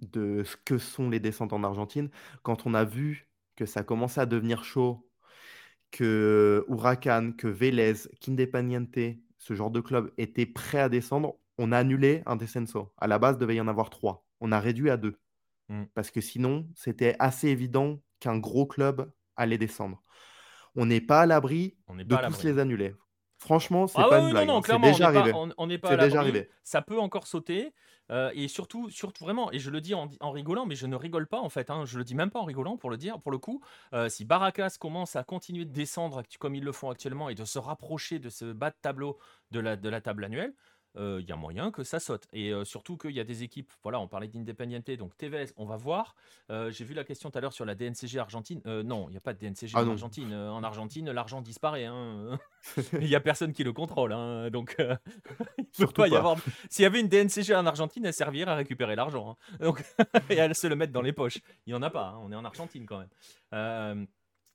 de 0.02 0.44
ce 0.44 0.56
que 0.58 0.78
sont 0.78 1.10
les 1.10 1.20
descentes 1.20 1.54
en 1.54 1.64
Argentine, 1.64 2.10
quand 2.44 2.66
on 2.66 2.74
a 2.74 2.84
vu 2.86 3.30
que 3.56 3.66
ça 3.66 3.84
commençait 3.84 4.22
à 4.22 4.26
devenir 4.26 4.64
chaud, 4.64 5.08
que 5.92 6.66
Huracan, 6.70 7.32
que 7.38 7.48
Vélez, 7.48 7.94
qu'Independiente, 8.22 8.98
ce 9.38 9.54
genre 9.56 9.72
de 9.72 9.82
club 9.82 10.12
étaient 10.18 10.46
prêts 10.46 10.80
à 10.82 10.90
descendre, 10.90 11.36
on 11.58 11.72
a 11.72 11.78
annulé 11.80 12.22
un 12.26 12.36
descenso. 12.36 12.94
À 12.98 13.08
la 13.08 13.20
base, 13.20 13.36
il 13.36 13.40
devait 13.40 13.56
y 13.56 13.62
en 13.62 13.68
avoir 13.68 13.90
trois. 13.90 14.26
On 14.40 14.52
a 14.52 14.60
réduit 14.60 14.90
à 14.90 14.98
deux. 14.98 15.20
Mm. 15.70 15.84
Parce 15.94 16.12
que 16.12 16.22
sinon, 16.22 16.68
c'était 16.76 17.16
assez 17.20 17.50
évident 17.50 18.00
qu'un 18.20 18.38
gros 18.38 18.66
club 18.68 19.12
allait 19.36 19.58
descendre. 19.58 20.02
On 20.76 20.86
n'est 20.86 21.02
pas 21.02 21.22
à 21.22 21.26
l'abri 21.26 21.78
de 21.90 22.18
tous 22.18 22.44
les 22.44 22.60
annuler. 22.60 22.96
Franchement, 23.38 23.88
c'est 23.88 24.04
Ah 24.04 24.08
pas 24.08 24.18
ouais, 24.18 24.22
une 24.22 24.28
ouais, 24.28 24.32
blague. 24.32 24.48
non, 24.48 24.56
non. 24.56 24.62
C'est 24.62 24.66
clairement, 24.66 24.94
on 24.96 24.98
déjà 24.98 25.06
n'est 25.06 25.10
pas, 25.10 25.20
arrivé. 25.20 25.34
on, 25.34 25.50
on 25.58 25.68
n'est 25.68 25.78
pas 25.78 25.90
à 25.90 25.92
C'est 25.92 25.98
déjà 25.98 26.22
l'abri. 26.24 26.32
arrivé. 26.32 26.50
Ça 26.64 26.82
peut 26.82 27.00
encore 27.00 27.28
sauter. 27.28 27.74
Euh, 28.12 28.32
et 28.34 28.48
surtout, 28.48 28.90
surtout 28.90 29.24
vraiment, 29.24 29.52
et 29.52 29.60
je 29.60 29.70
le 29.70 29.82
dis 29.82 29.94
en, 29.94 30.10
rigolant, 30.32 30.66
mais 30.66 30.76
je 30.76 30.88
ne 30.88 30.96
rigole 30.96 31.28
pas 31.28 31.40
en 31.40 31.50
fait. 31.50 31.70
hein, 31.70 31.86
je 31.86 31.98
le 31.98 32.04
dis 32.04 32.16
même 32.16 32.32
pas 32.32 32.40
en 32.40 32.46
rigolant 32.46 32.78
pour 32.78 32.90
le 32.90 32.98
dire. 32.98 33.20
Pour 33.20 33.32
le 33.32 33.38
coup, 33.38 33.62
euh, 33.94 34.10
si 34.10 34.26
Baracas 34.26 34.78
commence 34.80 35.16
à 35.16 35.24
continuer 35.24 35.66
de 35.66 35.72
descendre 35.72 36.24
comme 36.40 36.56
ils 36.56 36.64
le 36.64 36.72
font 36.72 36.90
actuellement 36.90 37.30
et 37.30 37.36
de 37.36 37.46
se 37.46 37.60
rapprocher 37.60 38.20
de 38.20 38.30
ce 38.30 38.52
bas 38.52 38.72
de 38.72 38.76
tableau 38.82 39.18
de 39.52 39.60
la, 39.60 40.02
table 40.02 40.24
annuelle, 40.24 40.54
il 40.98 41.26
y 41.28 41.32
a 41.32 41.36
moyen 41.36 41.72
que 41.72 41.84
ça 41.84 42.00
saute. 42.00 42.28
Et 42.34 42.52
euh, 42.52 42.66
surtout 42.66 42.98
qu'il 42.98 43.12
y 43.12 43.20
a 43.20 43.24
des 43.24 43.44
équipes, 43.44 43.72
voilà, 43.84 44.00
on 44.00 44.08
parlait 44.08 44.28
d'Independiente, 44.28 44.90
donc 44.92 45.16
Tevez, 45.18 45.46
on 45.58 45.66
va 45.66 45.78
voir. 45.78 46.16
Euh, 46.50 46.72
J'ai 46.72 46.84
vu 46.84 46.94
la 46.94 47.04
question 47.04 47.30
tout 47.32 47.38
à 47.38 47.42
l'heure 47.42 47.54
sur 47.54 47.66
la 47.66 47.76
DNCG 47.76 48.18
Argentine. 48.20 48.62
Euh, 48.66 48.84
non, 48.84 49.08
il 49.08 49.12
n'y 49.12 49.18
a 49.18 49.22
pas 49.22 49.34
de 49.34 49.40
DNCG 49.40 49.72
Ah 49.76 49.84
en. 49.84 49.90
Argentine. 49.92 50.34
Euh, 50.34 50.52
en 50.52 50.64
Argentine, 50.64 51.12
l'argent 51.12 51.42
disparaît. 51.42 51.86
hein. 51.86 52.38
Il 52.94 53.08
n'y 53.08 53.16
a 53.16 53.20
personne 53.22 53.54
qui 53.54 53.64
le 53.64 53.72
contrôle. 53.74 54.12
hein, 54.14 54.50
Donc, 54.50 54.76
euh, 54.80 54.96
il 55.58 55.66
Surtout 55.72 56.02
pas 56.02 56.08
y 56.08 56.16
avoir. 56.16 56.38
S'il 56.70 56.84
y 56.84 56.86
avait 56.86 57.00
une 57.00 57.08
DNCG 57.08 57.54
en 57.56 57.66
Argentine, 57.66 58.06
elle 58.06 58.14
servirait 58.14 58.52
à 58.52 58.56
récupérer 58.56 58.96
l'argent. 58.96 59.38
hein. 59.52 59.58
Donc, 59.60 59.84
et 60.30 60.42
à 60.42 60.54
se 60.54 60.68
le 60.68 60.76
mettre 60.76 60.92
dans 60.94 61.02
les 61.02 61.14
poches. 61.14 61.38
Il 61.66 61.70
n'y 61.70 61.74
en 61.76 61.82
a 61.82 61.90
pas. 61.90 62.18
On 62.22 62.32
est 62.32 62.36
en 62.36 62.46
Argentine 62.46 62.86
quand 62.86 63.00
même. 63.00 63.10
Euh, 63.54 64.06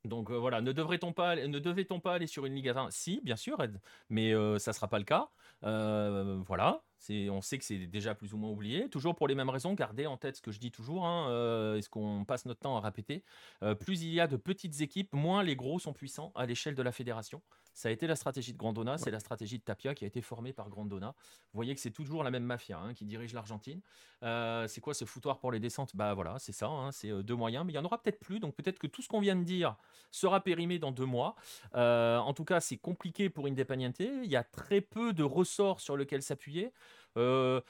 donc 0.04 0.30
euh, 0.30 0.34
voilà, 0.36 0.60
ne 0.60 0.70
devrait-on 0.72 1.14
pas, 1.14 1.34
ne 1.34 1.58
devait-on 1.58 1.98
pas 1.98 2.12
aller 2.12 2.26
sur 2.26 2.44
une 2.44 2.54
Ligue 2.54 2.68
1 2.68 2.88
Si, 2.90 3.22
bien 3.24 3.36
sûr, 3.36 3.62
Ed, 3.62 3.80
mais 4.10 4.34
euh, 4.34 4.58
ça 4.58 4.74
sera 4.74 4.86
pas 4.86 4.98
le 4.98 5.04
cas. 5.06 5.30
Euh, 5.64 6.42
voilà, 6.46 6.82
on 7.30 7.40
sait 7.40 7.58
que 7.58 7.64
c'est 7.64 7.86
déjà 7.86 8.14
plus 8.14 8.34
ou 8.34 8.36
moins 8.36 8.50
oublié. 8.50 8.88
Toujours 8.88 9.14
pour 9.14 9.28
les 9.28 9.34
mêmes 9.34 9.48
raisons, 9.50 9.74
gardez 9.74 10.06
en 10.06 10.16
tête 10.16 10.36
ce 10.36 10.42
que 10.42 10.50
je 10.50 10.58
dis 10.58 10.70
toujours, 10.70 11.06
hein, 11.06 11.28
euh, 11.30 11.76
et 11.76 11.82
ce 11.82 11.88
qu'on 11.88 12.24
passe 12.24 12.46
notre 12.46 12.60
temps 12.60 12.76
à 12.76 12.80
répéter. 12.80 13.24
Euh, 13.62 13.74
plus 13.74 14.02
il 14.02 14.12
y 14.12 14.20
a 14.20 14.26
de 14.26 14.36
petites 14.36 14.80
équipes, 14.80 15.12
moins 15.12 15.42
les 15.42 15.56
gros 15.56 15.78
sont 15.78 15.92
puissants 15.92 16.32
à 16.34 16.46
l'échelle 16.46 16.74
de 16.74 16.82
la 16.82 16.92
fédération. 16.92 17.42
Ça 17.74 17.88
a 17.88 17.92
été 17.92 18.06
la 18.06 18.14
stratégie 18.16 18.52
de 18.52 18.58
Grandona, 18.58 18.98
c'est 18.98 19.10
la 19.10 19.18
stratégie 19.18 19.58
de 19.58 19.64
Tapia 19.64 19.94
qui 19.94 20.04
a 20.04 20.06
été 20.06 20.22
formée 20.22 20.52
par 20.52 20.70
Grandona. 20.70 21.14
Vous 21.18 21.56
voyez 21.58 21.74
que 21.74 21.80
c'est 21.80 21.90
toujours 21.90 22.22
la 22.22 22.30
même 22.30 22.44
mafia 22.44 22.78
hein, 22.78 22.94
qui 22.94 23.04
dirige 23.04 23.34
l'Argentine. 23.34 23.80
Euh, 24.22 24.68
c'est 24.68 24.80
quoi 24.80 24.94
ce 24.94 25.04
foutoir 25.04 25.40
pour 25.40 25.50
les 25.50 25.58
descentes? 25.58 25.94
Bah 25.96 26.14
voilà, 26.14 26.38
c'est 26.38 26.52
ça, 26.52 26.68
hein, 26.68 26.92
c'est 26.92 27.10
euh, 27.10 27.22
deux 27.22 27.34
moyens, 27.34 27.66
mais 27.66 27.72
il 27.72 27.76
y 27.76 27.78
en 27.78 27.84
aura 27.84 28.00
peut-être 28.00 28.20
plus, 28.20 28.38
donc 28.38 28.54
peut-être 28.54 28.78
que 28.78 28.86
tout 28.86 29.02
ce 29.02 29.08
qu'on 29.08 29.20
vient 29.20 29.34
de 29.36 29.42
dire 29.42 29.76
sera 30.12 30.40
périmé 30.40 30.78
dans 30.78 30.92
deux 30.92 31.04
mois. 31.04 31.34
Euh, 31.74 32.18
en 32.18 32.32
tout 32.32 32.44
cas, 32.44 32.60
c'est 32.60 32.78
compliqué 32.78 33.28
pour 33.28 33.46
Independiente. 33.46 33.98
Il 33.98 34.30
y 34.30 34.36
a 34.36 34.44
très 34.44 34.80
peu 34.80 35.12
de 35.12 35.24
ressorts 35.24 35.80
sur 35.80 35.96
lesquels 35.96 36.22
s'appuyer. 36.22 36.72
Euh, 37.16 37.60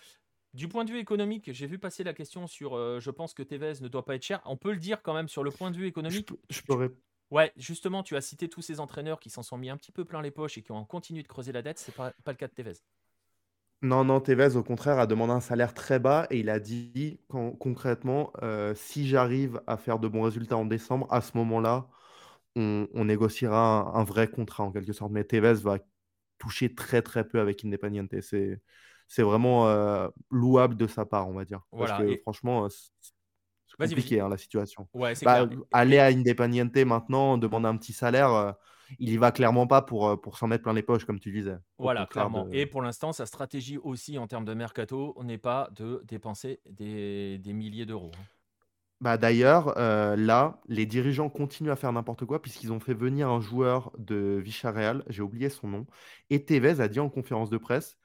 du 0.52 0.68
point 0.68 0.85
de 0.85 0.90
vue 0.90 0.98
économique, 0.98 1.51
j'ai 1.52 1.66
vu 1.66 1.78
passer 1.78 2.05
la 2.05 2.12
question 2.12 2.47
sur 2.47 2.76
euh, 2.76 3.01
je 3.01 3.10
pense 3.10 3.35
que 3.35 3.43
Tevez 3.43 3.81
ne 3.81 3.89
doit 3.89 4.05
pas 4.05 4.14
être 4.14 4.22
cher. 4.22 4.40
On 4.44 4.56
peut 4.56 4.70
le 4.72 4.78
dire 4.78 5.02
quand 5.02 5.14
même 5.14 5.28
sur 5.28 5.43
le 5.43 5.51
point 5.51 5.70
de 5.70 5.76
vue 5.76 5.85
Je, 5.85 5.89
économique? 5.89 6.26
peux- 6.28 6.39
je 6.51 6.60
Tu- 6.60 6.62
peux 6.62 6.74
ré- 6.74 6.90
Ouais, 7.30 7.52
justement, 7.56 8.02
tu 8.02 8.16
as 8.16 8.20
cité 8.22 8.48
tous 8.48 8.62
ces 8.62 8.80
entraîneurs 8.80 9.20
qui 9.20 9.28
s'en 9.30 9.42
sont 9.42 9.59
mis 9.59 9.68
un 9.70 9.76
petit 9.76 9.92
peu 9.92 10.05
plein 10.06 10.22
les 10.22 10.30
poches 10.30 10.56
et 10.59 10.62
qui 10.62 10.72
ont 10.72 10.84
continué 10.86 11.22
de 11.22 11.28
creuser 11.28 11.52
la 11.52 11.60
dette. 11.62 11.78
C'est 11.78 11.92
pas, 11.92 12.12
pas 12.24 12.32
le 12.32 12.36
cas 12.38 12.48
de 12.48 12.55
Tevez? 12.55 12.74
Non, 13.82 14.02
non, 14.05 14.20
Tevez, 14.20 14.56
au 14.56 14.62
contraire, 14.62 14.98
a 14.98 15.06
demandé 15.06 15.32
un 15.34 15.40
salaire 15.40 15.74
très 15.74 15.98
bas 15.98 16.26
et 16.30 16.38
il 16.40 16.48
a 16.48 16.59
dit 16.59 17.20
con- 17.28 17.52
concrètement, 17.55 18.32
euh, 18.42 18.74
si 18.74 19.06
j'arrive 19.06 19.60
à 19.66 19.76
faire 19.76 19.98
de 19.98 20.09
bons 20.09 20.22
résultats 20.22 20.56
en 20.56 20.64
décembre, 20.64 21.06
à 21.12 21.20
ce 21.20 21.36
moment-là, 21.36 21.86
on, 22.56 22.88
on 22.94 23.05
négociera 23.06 23.92
un, 23.94 24.01
un 24.01 24.05
vrai 24.05 24.28
contrat 24.30 24.64
en 24.64 24.72
quelque 24.72 24.92
sorte. 24.94 25.12
Mais 25.12 25.24
Tevez 25.24 25.55
va 25.62 25.78
toucher 26.38 26.74
très 26.74 27.02
très 27.02 27.28
peu 27.28 27.40
avec 27.40 27.62
Independiente. 27.64 28.20
C'est, 28.22 28.60
c'est 29.09 29.22
vraiment 29.22 29.68
euh, 29.68 30.09
louable 30.30 30.76
de 30.76 30.86
sa 30.86 31.05
part, 31.05 31.28
on 31.28 31.34
va 31.34 31.44
dire. 31.44 31.60
Parce 31.76 31.92
que 31.92 32.16
Et 32.16 32.22
franchement, 32.24 32.64
euh, 32.66 32.68
c'est 33.80 33.88
compliqué 33.88 34.20
hein, 34.20 34.28
la 34.28 34.36
situation. 34.36 34.88
Ouais, 34.94 35.14
Bah, 35.22 35.46
clair. 35.46 35.59
aller 35.72 35.98
à 35.98 36.06
Independiente 36.06 36.76
maintenant, 36.76 37.38
demander 37.38 37.68
un 37.68 37.76
petit 37.76 37.92
salaire, 37.92 38.32
euh, 38.32 38.52
il 38.98 39.10
y 39.10 39.16
va 39.16 39.32
clairement 39.32 39.66
pas 39.66 39.82
pour, 39.82 40.09
euh, 40.09 40.16
pour 40.16 40.38
s'en 40.38 40.46
mettre 40.46 40.62
plein 40.62 40.72
les 40.72 40.82
poches, 40.82 41.05
comme 41.05 41.18
tu 41.18 41.32
disais. 41.32 41.56
Voilà, 41.78 42.06
clairement. 42.06 42.44
de. 42.44 42.55
Et 42.55 42.66
pour 42.66 42.82
l'instant, 42.82 43.12
sa 43.12 43.26
stratégie 43.26 43.78
aussi 43.78 44.18
en 44.18 44.26
termes 44.26 44.44
de 44.44 44.55
mercato 44.55 45.16
n'est 45.22 45.38
pas 45.38 45.68
de 45.74 46.02
dépenser 46.06 46.60
des, 46.70 47.38
des 47.38 47.52
milliers 47.52 47.86
d'euros. 47.86 48.12
hein. 48.14 48.24
Bah 49.01 49.18
d'ailleurs, 49.18 49.76
euh, 49.76 50.16
là, 50.16 50.60
les 50.68 50.86
dirigeants 50.86 51.28
continuent 51.28 51.72
à 51.72 51.76
faire 51.76 51.92
n'importe 51.92 52.24
quoi 52.24 52.40
puisqu'ils 52.40 52.72
ont 52.72 52.80
fait 52.80 52.94
venir 52.94 53.28
un 53.28 53.40
joueur 53.40 53.90
de 53.98 54.40
Villarreal, 54.42 55.05
j'ai 55.09 55.20
oublié 55.20 55.51
son 55.51 55.68
nom, 55.68 55.86
et 56.30 56.44
Tevez 56.44 56.80
a 56.80 56.88
dit 56.88 57.01
en 57.01 57.10
conférence 57.10 57.51
de 57.51 57.59
presse, 57.59 57.98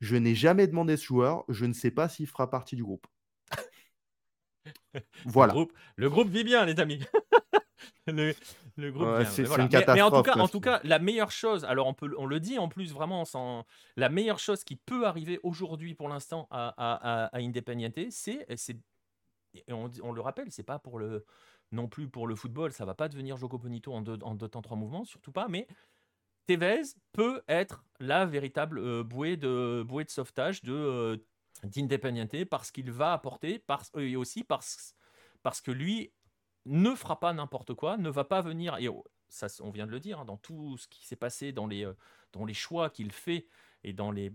je 0.00 0.16
n'ai 0.16 0.34
jamais 0.34 0.66
demandé 0.68 0.96
ce 0.96 1.04
joueur, 1.04 1.44
je 1.48 1.64
ne 1.66 1.72
sais 1.72 1.90
pas 1.90 2.08
s'il 2.08 2.26
fera 2.28 2.50
partie 2.50 2.76
du 2.76 2.84
groupe. 2.84 3.06
Le 4.94 5.00
Voilà. 5.26 5.52
groupe, 5.52 5.72
le 5.96 6.08
groupe 6.10 6.28
vit 6.28 6.44
bien, 6.44 6.64
les 6.64 6.78
amis. 6.80 7.00
Le- 8.06 8.34
Le 8.76 8.92
groupe 8.92 9.06
Ouais, 9.06 9.24
c'est 9.24 9.42
voilà. 9.44 9.64
une 9.64 9.70
Mais, 9.72 9.84
mais 9.94 10.02
en 10.02 10.10
tout 10.10 10.22
catastrophe. 10.22 10.26
cas, 10.26 10.32
en 10.34 10.36
parce 10.38 10.50
tout 10.52 10.60
que- 10.60 10.64
cas, 10.68 10.80
la 10.84 10.98
meilleure 10.98 11.30
chose, 11.30 11.64
alors 11.64 11.86
on 11.86 11.94
peut, 11.94 12.14
on 12.18 12.26
le 12.26 12.40
dit 12.40 12.58
en 12.58 12.68
plus 12.68 12.92
vraiment 12.92 13.24
sans, 13.24 13.64
la 13.96 14.08
meilleure 14.08 14.38
chose 14.38 14.64
qui 14.64 14.76
peut 14.76 15.06
arriver 15.06 15.40
aujourd'hui 15.42 15.94
pour 15.94 16.08
l'instant 16.08 16.46
à, 16.50 16.68
à, 16.76 17.24
à, 17.24 17.36
à 17.36 17.38
Independiente, 17.40 17.98
c'est, 18.10 18.46
c'est, 18.56 18.76
et 19.54 19.72
on, 19.72 19.90
on 20.02 20.12
le 20.12 20.20
rappelle, 20.20 20.50
c'est 20.50 20.62
pas 20.62 20.78
pour 20.78 20.98
le, 20.98 21.24
non 21.72 21.88
plus 21.88 22.06
pour 22.08 22.26
le 22.26 22.34
football, 22.36 22.72
ça 22.72 22.84
va 22.84 22.94
pas 22.94 23.08
devenir 23.08 23.36
Jogo 23.36 23.58
Bonito 23.58 23.92
en 23.92 24.02
deux, 24.02 24.18
en 24.22 24.34
deux 24.34 24.48
temps 24.48 24.62
trois 24.62 24.76
mouvements, 24.76 25.04
surtout 25.04 25.32
pas, 25.32 25.48
mais 25.48 25.66
Tevez 26.46 26.82
peut 27.12 27.42
être 27.48 27.84
la 27.98 28.24
véritable 28.26 28.78
euh, 28.78 29.02
bouée 29.02 29.36
de 29.36 29.82
bouée 29.86 30.04
de 30.04 30.10
sauvetage 30.10 30.62
de 30.62 30.72
euh, 30.74 31.16
d'Independiente 31.66 32.44
parce 32.46 32.70
qu'il 32.70 32.90
va 32.90 33.12
apporter, 33.12 33.58
parce, 33.58 33.90
et 33.96 34.16
aussi 34.16 34.44
parce, 34.44 34.94
que 35.62 35.70
lui 35.70 36.12
ne 36.64 36.94
fera 36.94 37.20
pas 37.20 37.32
n'importe 37.32 37.74
quoi, 37.74 37.96
ne 37.96 38.10
va 38.10 38.24
pas 38.24 38.40
venir, 38.40 38.76
et 38.78 38.88
oh, 38.88 39.04
on 39.60 39.70
vient 39.70 39.86
de 39.86 39.90
le 39.90 40.00
dire, 40.00 40.20
hein, 40.20 40.24
dans 40.24 40.36
tout 40.36 40.76
ce 40.76 40.88
qui 40.88 41.06
s'est 41.06 41.16
passé, 41.16 41.52
dans 41.52 41.66
les, 41.66 41.84
euh, 41.84 42.52
choix 42.52 42.90
qu'il 42.90 43.12
fait 43.12 43.46
et 43.84 43.92
dans 43.92 44.10
les, 44.10 44.32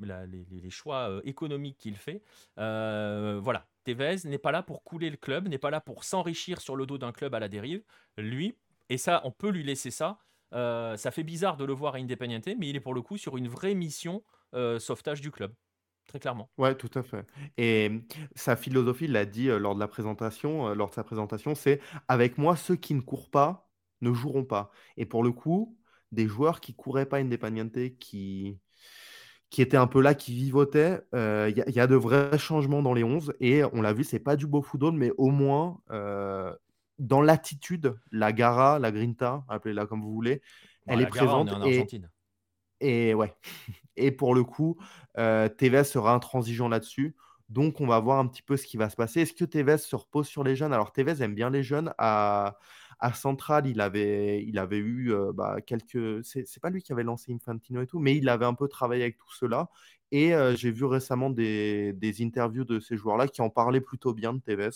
choix 0.70 1.10
euh, 1.10 1.22
économiques 1.24 1.78
qu'il 1.78 1.98
fait, 1.98 2.24
euh, 2.58 3.40
voilà, 3.42 3.68
Tevez 3.84 4.18
n'est 4.26 4.38
pas 4.38 4.52
là 4.52 4.64
pour 4.64 4.84
couler 4.84 5.10
le 5.10 5.18
club, 5.18 5.48
n'est 5.48 5.58
pas 5.58 5.72
là 5.72 5.82
pour 5.82 6.04
s'enrichir 6.04 6.62
sur 6.62 6.76
le 6.76 6.86
dos 6.86 6.98
d'un 6.98 7.12
club 7.12 7.36
à 7.36 7.40
la 7.40 7.50
dérive, 7.50 7.84
lui, 8.18 8.56
et 8.90 8.98
ça 8.98 9.22
on 9.26 9.32
peut 9.32 9.50
lui 9.50 9.64
laisser 9.64 9.92
ça, 9.92 10.20
euh, 10.54 10.98
ça 10.98 11.12
fait 11.12 11.24
bizarre 11.24 11.58
de 11.58 11.66
le 11.66 11.74
voir 11.74 11.96
à 11.96 11.98
Independiente, 11.98 12.50
mais 12.58 12.70
il 12.70 12.76
est 12.76 12.82
pour 12.82 12.94
le 12.94 13.02
coup 13.02 13.18
sur 13.18 13.38
une 13.38 13.48
vraie 13.48 13.74
mission 13.74 14.24
euh, 14.54 14.80
sauvetage 14.80 15.22
du 15.22 15.32
club, 15.32 15.54
très 16.12 16.20
clairement. 16.20 16.52
Ouais, 16.58 16.76
tout 16.76 16.90
à 16.96 17.02
fait. 17.04 17.26
Et 17.58 17.90
mmh, 17.90 18.04
sa 18.36 18.56
philosophie, 18.56 19.06
il 19.06 19.14
l'a 19.14 19.26
dit 19.26 19.50
euh, 19.50 19.58
lors 19.58 19.74
de 19.74 19.80
la 19.80 19.88
présentation, 19.88 20.68
euh, 20.70 20.76
lors 20.76 20.90
de 20.90 20.94
sa 20.94 21.04
présentation, 21.04 21.56
c'est 21.56 21.80
avec 22.08 22.38
moi, 22.38 22.56
ceux 22.56 22.76
qui 22.76 22.94
ne 22.94 23.02
courent 23.02 23.30
pas 23.32 23.70
ne 24.02 24.14
joueront 24.14 24.44
pas. 24.46 24.72
Et 24.98 25.06
pour 25.06 25.24
le 25.24 25.32
coup, 25.32 25.78
des 26.12 26.28
joueurs 26.28 26.60
qui 26.62 26.74
couraient 26.76 27.06
pas 27.08 27.18
Independiente, 27.18 27.78
qui, 28.00 28.60
qui 29.50 29.62
étaient 29.62 29.78
un 29.78 29.88
peu 29.88 30.02
là, 30.02 30.16
qui 30.16 30.36
vivotaient, 30.36 31.02
euh, 31.16 31.48
il 31.52 31.58
y, 31.58 31.62
a- 31.62 31.70
il 31.70 31.76
y 31.76 31.80
a 31.82 31.88
de 31.88 31.96
vrais 31.96 32.38
changements 32.40 32.84
dans 32.84 32.94
les 32.94 33.04
11. 33.04 33.34
Et 33.42 33.64
on 33.74 33.82
l'a 33.82 33.94
vu, 33.94 34.04
c'est 34.04 34.20
pas 34.20 34.36
du 34.38 34.48
beau 34.48 34.62
football, 34.62 34.94
mais 34.96 35.12
au 35.18 35.30
moins 35.32 35.82
dans 37.00 37.22
l'attitude, 37.22 37.96
la 38.12 38.32
Gara, 38.34 38.80
la 38.80 38.92
Grinta, 38.92 39.44
appelez-la 39.50 39.86
comme 39.86 40.02
vous 40.02 40.14
voulez, 40.14 40.42
Bon, 40.86 40.96
elle 40.96 41.00
la 41.00 41.10
est 41.10 41.10
Gara, 41.10 41.40
on 41.40 41.48
présente. 41.48 41.48
est 41.48 41.52
en 41.52 41.62
Argentine. 41.62 42.08
et 42.08 42.21
ouais. 42.82 43.36
Et 43.98 44.12
pour 44.12 44.34
le 44.36 44.44
coup, 44.44 44.78
euh, 45.18 45.48
Tevez 45.50 45.84
sera 45.84 46.14
intransigeant 46.14 46.70
là-dessus. 46.70 47.16
Donc, 47.50 47.82
on 47.82 47.88
va 47.88 48.00
voir 48.00 48.20
un 48.20 48.28
petit 48.28 48.42
peu 48.42 48.56
ce 48.58 48.66
qui 48.66 48.78
va 48.78 48.90
se 48.90 48.96
passer. 48.96 49.22
Est-ce 49.22 49.34
que 49.34 49.46
Tevez 49.46 49.78
se 49.78 49.96
repose 49.96 50.28
sur 50.28 50.44
les 50.44 50.56
jeunes? 50.56 50.74
Alors, 50.74 50.94
Tevez 50.94 51.22
aime 51.24 51.36
bien 51.36 51.50
les 51.50 51.64
jeunes. 51.64 51.94
À, 51.98 52.58
à 53.00 53.14
Central, 53.14 53.68
il 53.68 53.82
avait, 53.82 54.44
il 54.46 54.58
avait 54.58 54.78
eu 54.78 55.12
euh, 55.14 55.32
bah, 55.34 55.58
quelques. 55.66 56.24
C'est 56.24 56.62
pas 56.62 56.70
lui 56.70 56.82
qui 56.82 56.94
avait 56.94 57.04
lancé 57.04 57.34
Infantino 57.34 57.82
et 57.82 57.88
tout, 57.88 58.00
mais 58.00 58.16
il 58.16 58.30
avait 58.30 58.46
un 58.46 58.54
peu 58.54 58.68
travaillé 58.70 59.04
avec 59.04 59.18
tout 59.18 59.32
cela. 59.34 59.70
Et 60.12 60.34
euh, 60.34 60.56
j'ai 60.56 60.72
vu 60.72 60.86
récemment 60.86 61.30
des, 61.30 61.94
des 61.94 62.24
interviews 62.24 62.64
de 62.66 62.80
ces 62.80 62.98
joueurs-là 62.98 63.28
qui 63.28 63.42
en 63.42 63.50
parlaient 63.50 63.82
plutôt 63.82 64.14
bien 64.14 64.34
de 64.34 64.40
Tevez. 64.40 64.70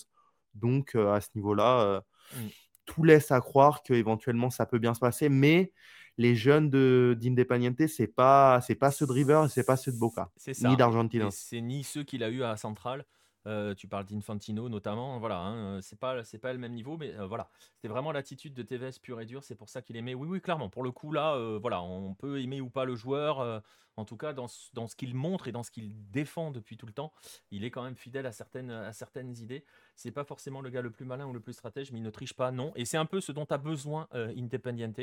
Donc, 0.54 0.96
euh, 0.96 1.14
à 1.14 1.22
ce 1.22 1.30
niveau-là, 1.36 1.82
euh, 1.82 2.02
Mm. 2.34 2.52
tout 2.86 3.04
laisse 3.04 3.32
à 3.32 3.42
croire 3.42 3.84
qu'éventuellement 3.84 4.50
ça 4.50 4.66
peut 4.66 4.80
bien 4.80 4.94
se 4.94 5.00
passer. 5.00 5.30
Mais 5.30 5.74
les 6.18 6.36
jeunes 6.36 6.70
de- 6.70 7.16
d'Independiente, 7.20 7.88
c'est 7.88 8.08
pas, 8.08 8.62
c'est 8.62 8.76
pas 8.76 8.92
ceux 8.92 9.06
de 9.06 9.12
River 9.12 9.46
c'est 9.50 9.66
pas 9.66 9.78
ceux 9.78 9.92
de 9.92 9.98
Boca, 9.98 10.32
C'est 10.38 10.54
ça. 10.54 10.68
ni 10.68 10.74
Et 10.74 10.78
d'Argentinos. 10.78 11.34
c'est 11.36 11.62
ni 11.62 11.84
ceux 11.84 12.04
qu'il 12.04 12.24
a 12.24 12.30
eu 12.30 12.44
à 12.44 12.56
Central. 12.58 13.06
Euh, 13.48 13.76
tu 13.76 13.88
parles 13.88 14.06
d'Infantino 14.06 14.70
notamment. 14.70 15.20
Voilà, 15.20 15.38
hein, 15.40 15.80
c'est 15.82 16.00
pas 16.00 16.24
c'est 16.24 16.40
pas 16.40 16.52
le 16.52 16.58
même 16.58 16.74
niveau, 16.74 16.98
mais 16.98 17.14
euh, 17.14 17.28
voilà, 17.28 17.48
c'est 17.78 17.88
vraiment 17.88 18.12
l'attitude 18.12 18.56
de 18.56 18.64
Tevez 18.64 18.90
pure 19.00 19.22
et 19.22 19.26
dure. 19.28 19.44
C'est 19.44 19.54
pour 19.54 19.70
ça 19.70 19.84
qu'il 19.84 19.98
aimait. 19.98 20.16
Oui, 20.16 20.28
oui, 20.28 20.42
clairement. 20.42 20.68
Pour 20.70 20.82
le 20.84 20.92
coup 20.92 21.12
là, 21.12 21.36
euh, 21.36 21.60
voilà, 21.62 21.80
on 21.84 22.16
peut 22.16 22.42
aimer 22.42 22.60
ou 22.60 22.72
pas 22.72 22.86
le 22.86 22.96
joueur. 22.96 23.42
euh, 23.42 23.60
en 23.98 24.04
tout 24.04 24.18
cas, 24.18 24.34
dans, 24.34 24.48
ce- 24.50 24.70
dans 24.74 24.88
ce 24.88 24.96
qu'il 24.98 25.16
montre 25.16 25.48
et 25.48 25.54
dans 25.54 25.64
ce 25.64 25.72
qu'il 25.72 25.94
défend 26.12 26.52
depuis 26.52 26.76
tout 26.76 26.86
le 26.86 26.92
temps, 26.92 27.14
il 27.52 27.64
est 27.64 27.72
quand 27.72 27.82
même 27.84 27.96
fidèle 27.96 28.26
à 28.26 28.34
certaines, 28.34 28.72
à 28.72 28.92
certaines 28.92 29.38
idées. 29.38 29.64
C'est 29.96 30.12
pas 30.12 30.24
forcément 30.24 30.62
le 30.62 30.70
gars 30.70 30.82
le 30.82 30.92
plus 30.92 31.06
malin 31.06 31.26
ou 31.26 31.34
le 31.34 31.40
plus 31.40 31.54
stratège, 31.54 31.92
mais 31.92 32.00
il 32.00 32.04
ne 32.04 32.10
triche 32.10 32.34
pas, 32.34 32.52
non. 32.52 32.72
Et 32.76 32.86
c'est 32.86 32.98
un 32.98 33.06
peu 33.06 33.22
ce 33.22 33.32
dont 33.32 33.46
a 33.46 33.58
besoin 33.58 34.08
euh, 34.14 34.34
Independiente. 34.38 35.00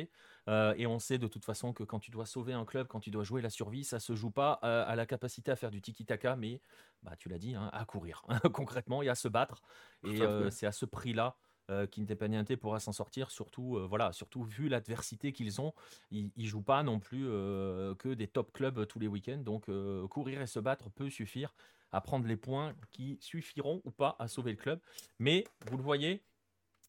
Euh, 0.48 0.74
et 0.76 0.86
on 0.86 0.98
sait 0.98 1.18
de 1.18 1.26
toute 1.26 1.44
façon 1.44 1.72
que 1.72 1.82
quand 1.82 1.98
tu 1.98 2.10
dois 2.10 2.26
sauver 2.26 2.52
un 2.52 2.64
club, 2.64 2.86
quand 2.88 3.00
tu 3.00 3.10
dois 3.10 3.24
jouer 3.24 3.40
la 3.42 3.50
survie, 3.50 3.84
ça 3.84 4.00
se 4.00 4.14
joue 4.14 4.30
pas 4.30 4.60
euh, 4.64 4.84
à 4.86 4.94
la 4.96 5.06
capacité 5.06 5.50
à 5.50 5.56
faire 5.56 5.70
du 5.70 5.80
tiki-taka, 5.80 6.36
mais 6.36 6.60
bah, 7.02 7.12
tu 7.16 7.28
l'as 7.28 7.38
dit, 7.38 7.54
hein, 7.54 7.70
à 7.72 7.84
courir 7.84 8.22
concrètement 8.52 9.02
et 9.02 9.08
à 9.08 9.14
se 9.14 9.28
battre. 9.28 9.62
Et 10.04 10.20
c'est 10.50 10.66
à 10.66 10.72
ce 10.72 10.84
prix-là 10.84 11.36
euh, 11.70 11.86
qu'Independiente 11.86 12.56
pourra 12.56 12.80
s'en 12.80 12.92
sortir, 12.92 13.30
surtout, 13.30 13.76
euh, 13.76 13.86
voilà, 13.86 14.12
surtout 14.12 14.42
vu 14.42 14.68
l'adversité 14.68 15.32
qu'ils 15.32 15.60
ont. 15.60 15.72
Ils 16.10 16.30
ne 16.36 16.44
jouent 16.44 16.60
pas 16.62 16.82
non 16.82 16.98
plus 16.98 17.26
euh, 17.28 17.94
que 17.94 18.08
des 18.08 18.26
top 18.26 18.52
clubs 18.52 18.84
tous 18.86 18.98
les 18.98 19.06
week-ends, 19.06 19.38
donc 19.38 19.70
courir 20.08 20.42
et 20.42 20.46
se 20.46 20.58
battre 20.58 20.90
peut 20.90 21.08
suffire 21.08 21.54
à 21.92 22.00
prendre 22.00 22.26
les 22.26 22.36
points 22.36 22.74
qui 22.90 23.18
suffiront 23.20 23.80
ou 23.84 23.90
pas 23.90 24.16
à 24.18 24.28
sauver 24.28 24.52
le 24.52 24.56
club. 24.56 24.80
Mais 25.18 25.44
vous 25.70 25.76
le 25.76 25.82
voyez, 25.82 26.22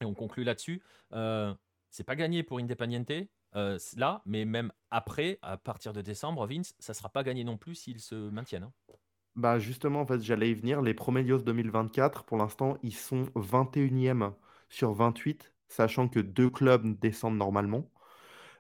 et 0.02 0.06
on 0.06 0.14
conclut 0.14 0.44
là-dessus, 0.44 0.82
euh, 1.14 1.54
c'est 1.90 2.04
pas 2.04 2.16
gagné 2.16 2.44
pour 2.44 2.60
Independiente. 2.60 3.12
euh, 3.56 3.78
là, 3.98 4.22
mais 4.26 4.46
même 4.46 4.72
après, 4.92 5.40
à 5.42 5.58
partir 5.58 5.94
de 5.94 6.02
décembre, 6.02 6.48
Vince, 6.48 6.76
ça 6.80 6.94
sera 6.94 7.10
pas 7.10 7.24
gagné 7.24 7.44
non 7.44 7.58
plus 7.58 7.76
s'ils 7.76 8.00
se 8.02 8.16
maintiennent. 8.16 8.64
hein. 8.64 8.74
Bah 9.36 9.58
justement, 9.60 10.02
en 10.02 10.06
fait, 10.06 10.22
j'allais 10.22 10.52
y 10.52 10.54
venir. 10.54 10.82
Les 10.82 10.94
Promedios 10.94 11.40
2024, 11.40 12.24
pour 12.24 12.38
l'instant, 12.38 12.78
ils 12.84 12.96
sont 12.96 13.26
21e 13.36 14.36
sur 14.70 14.94
28, 14.94 15.54
sachant 15.68 16.08
que 16.08 16.20
deux 16.20 16.50
clubs 16.50 17.00
descendent 17.00 17.38
normalement. 17.38 17.92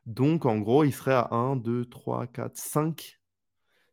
Donc, 0.06 0.46
en 0.46 0.60
gros, 0.60 0.84
ils 0.86 0.94
seraient 0.94 1.14
à 1.14 1.30
1, 1.34 1.56
2, 1.58 1.86
3, 1.86 2.28
4, 2.28 2.58
5, 2.58 3.20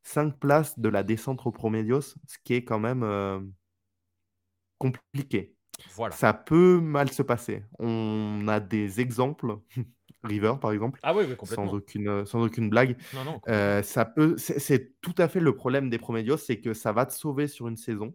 5 0.02 0.39
places 0.39 0.78
de 0.78 0.89
la 0.89 1.02
descente 1.02 1.40
aux 1.44 1.52
Promedios, 1.52 2.01
ce 2.01 2.39
qui 2.44 2.55
est 2.55 2.64
quand 2.64 2.78
même 2.78 3.02
euh, 3.02 3.40
compliqué. 4.78 5.55
Voilà. 5.94 6.14
Ça 6.14 6.32
peut 6.32 6.81
mal 6.81 7.10
se 7.10 7.22
passer. 7.22 7.64
On 7.78 8.47
a 8.48 8.60
des 8.60 9.01
exemples, 9.01 9.59
River 10.24 10.55
par 10.60 10.72
exemple, 10.72 11.01
Ah 11.02 11.14
oui, 11.14 11.24
oui, 11.27 11.35
sans 11.44 11.72
aucune, 11.72 12.27
sans 12.27 12.43
aucune 12.43 12.68
blague. 12.68 12.97
Non, 13.14 13.24
non, 13.24 13.32
complètement. 13.40 13.55
Euh, 13.55 13.82
ça 13.82 14.05
peut, 14.05 14.36
c'est 14.36 14.59
c'est 14.59 15.01
tout 15.01 15.14
à 15.18 15.28
fait 15.28 15.40
le 15.40 15.55
problème 15.55 15.89
des 15.89 15.98
Promedios, 15.98 16.36
c'est 16.36 16.60
que 16.60 16.74
ça 16.74 16.93
va 16.93 17.06
te 17.06 17.12
sauver 17.12 17.48
sur 17.48 17.68
une 17.68 17.77
saison. 17.77 18.14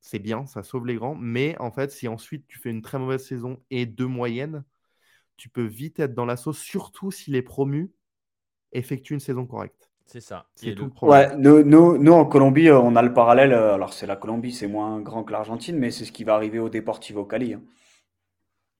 C'est 0.00 0.18
bien, 0.18 0.46
ça 0.46 0.62
sauve 0.62 0.86
les 0.86 0.96
grands. 0.96 1.14
Mais 1.14 1.56
en 1.60 1.70
fait, 1.70 1.90
si 1.90 2.08
ensuite 2.08 2.46
tu 2.46 2.58
fais 2.58 2.70
une 2.70 2.82
très 2.82 2.98
mauvaise 2.98 3.24
saison 3.24 3.62
et 3.70 3.86
deux 3.86 4.06
moyennes, 4.06 4.64
tu 5.36 5.48
peux 5.48 5.64
vite 5.64 6.00
être 6.00 6.14
dans 6.14 6.26
la 6.26 6.36
sauce, 6.36 6.58
surtout 6.58 7.10
si 7.10 7.30
les 7.30 7.42
promus 7.42 7.92
effectuent 8.72 9.14
une 9.14 9.20
saison 9.20 9.46
correcte. 9.46 9.91
C'est 10.06 10.20
ça. 10.20 10.46
C'est 10.54 10.74
tout 10.74 10.84
le- 10.84 10.90
problème. 10.90 11.30
Ouais, 11.30 11.36
nous, 11.38 11.62
nous, 11.62 11.98
nous, 11.98 12.12
en 12.12 12.24
Colombie, 12.26 12.68
euh, 12.68 12.78
on 12.78 12.96
a 12.96 13.02
le 13.02 13.12
parallèle. 13.14 13.52
euh, 13.52 13.74
Alors, 13.74 13.92
c'est 13.92 14.06
la 14.06 14.16
Colombie, 14.16 14.52
c'est 14.52 14.66
moins 14.66 15.00
grand 15.00 15.24
que 15.24 15.32
l'Argentine, 15.32 15.76
mais 15.78 15.90
c'est 15.90 16.04
ce 16.04 16.12
qui 16.12 16.24
va 16.24 16.34
arriver 16.34 16.58
au 16.58 16.68
Deportivo 16.68 17.24
Cali. 17.24 17.54
hein. 17.54 17.62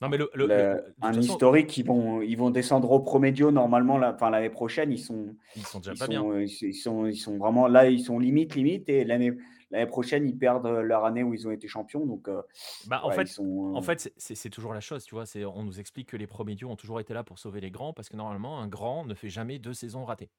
Non, 0.01 0.09
mais 0.09 0.19
le, 0.19 0.28
le- 0.35 0.94
un 1.01 1.12
façon, 1.12 1.20
historique, 1.20 1.78
ils 1.78 1.86
vont, 1.86 2.23
ils 2.23 2.35
vont 2.36 2.51
descendre 2.51 2.90
au 2.90 2.99
Promedio 3.01 3.53
normalement 3.53 3.99
la- 3.99 4.12
enfin, 4.12 4.31
l'année 4.31 4.51
prochaine. 4.51 4.90
Ils 4.90 4.99
sont, 4.99 5.36
ils 5.55 5.62
sont 5.65 5.78
déjà 5.78 5.93
ils 5.93 5.99
pas 5.99 6.07
bien. 6.09 6.20
sont, 6.23 6.39
ils 6.40 6.49
sont, 6.49 6.66
ils 6.66 6.74
sont, 6.74 7.07
ils 7.07 7.16
sont 7.16 7.39
vraiment 7.39 7.69
là, 7.69 7.89
ils 7.89 8.01
sont 8.01 8.19
limite, 8.19 8.57
limite. 8.57 8.89
Et 8.89 9.05
l'année, 9.05 9.32
l'année 9.70 9.86
prochaine, 9.86 10.27
ils 10.27 10.36
perdent 10.36 10.66
leur 10.66 11.05
année 11.05 11.23
où 11.23 11.35
ils 11.35 11.47
ont 11.47 11.53
été 11.53 11.69
champions. 11.69 12.05
Donc, 12.05 12.27
euh, 12.27 12.43
Bah, 12.89 13.01
en 13.05 13.11
ouais, 13.11 13.15
fait, 13.15 13.27
sont. 13.27 13.73
En 13.74 13.78
euh, 13.78 13.82
fait, 13.82 14.12
c'est- 14.16 14.51
toujours 14.51 14.74
la 14.74 14.81
chose, 14.81 15.05
tu 15.05 15.15
vois. 15.15 15.24
c'est- 15.24 15.44
On 15.44 15.62
nous 15.62 15.78
explique 15.78 16.09
que 16.09 16.16
les 16.16 16.27
promédios 16.27 16.69
ont 16.69 16.77
toujours 16.77 16.99
été 16.99 17.15
là 17.15 17.23
pour 17.23 17.39
sauver 17.39 17.61
les 17.61 17.70
grands, 17.70 17.93
parce 17.93 18.09
que 18.09 18.16
normalement, 18.16 18.59
un 18.61 18.66
grand 18.66 19.05
ne 19.07 19.15
fait 19.15 19.28
jamais 19.31 19.61
deux 19.61 19.73
saisons 19.74 20.05
ratées. 20.05 20.31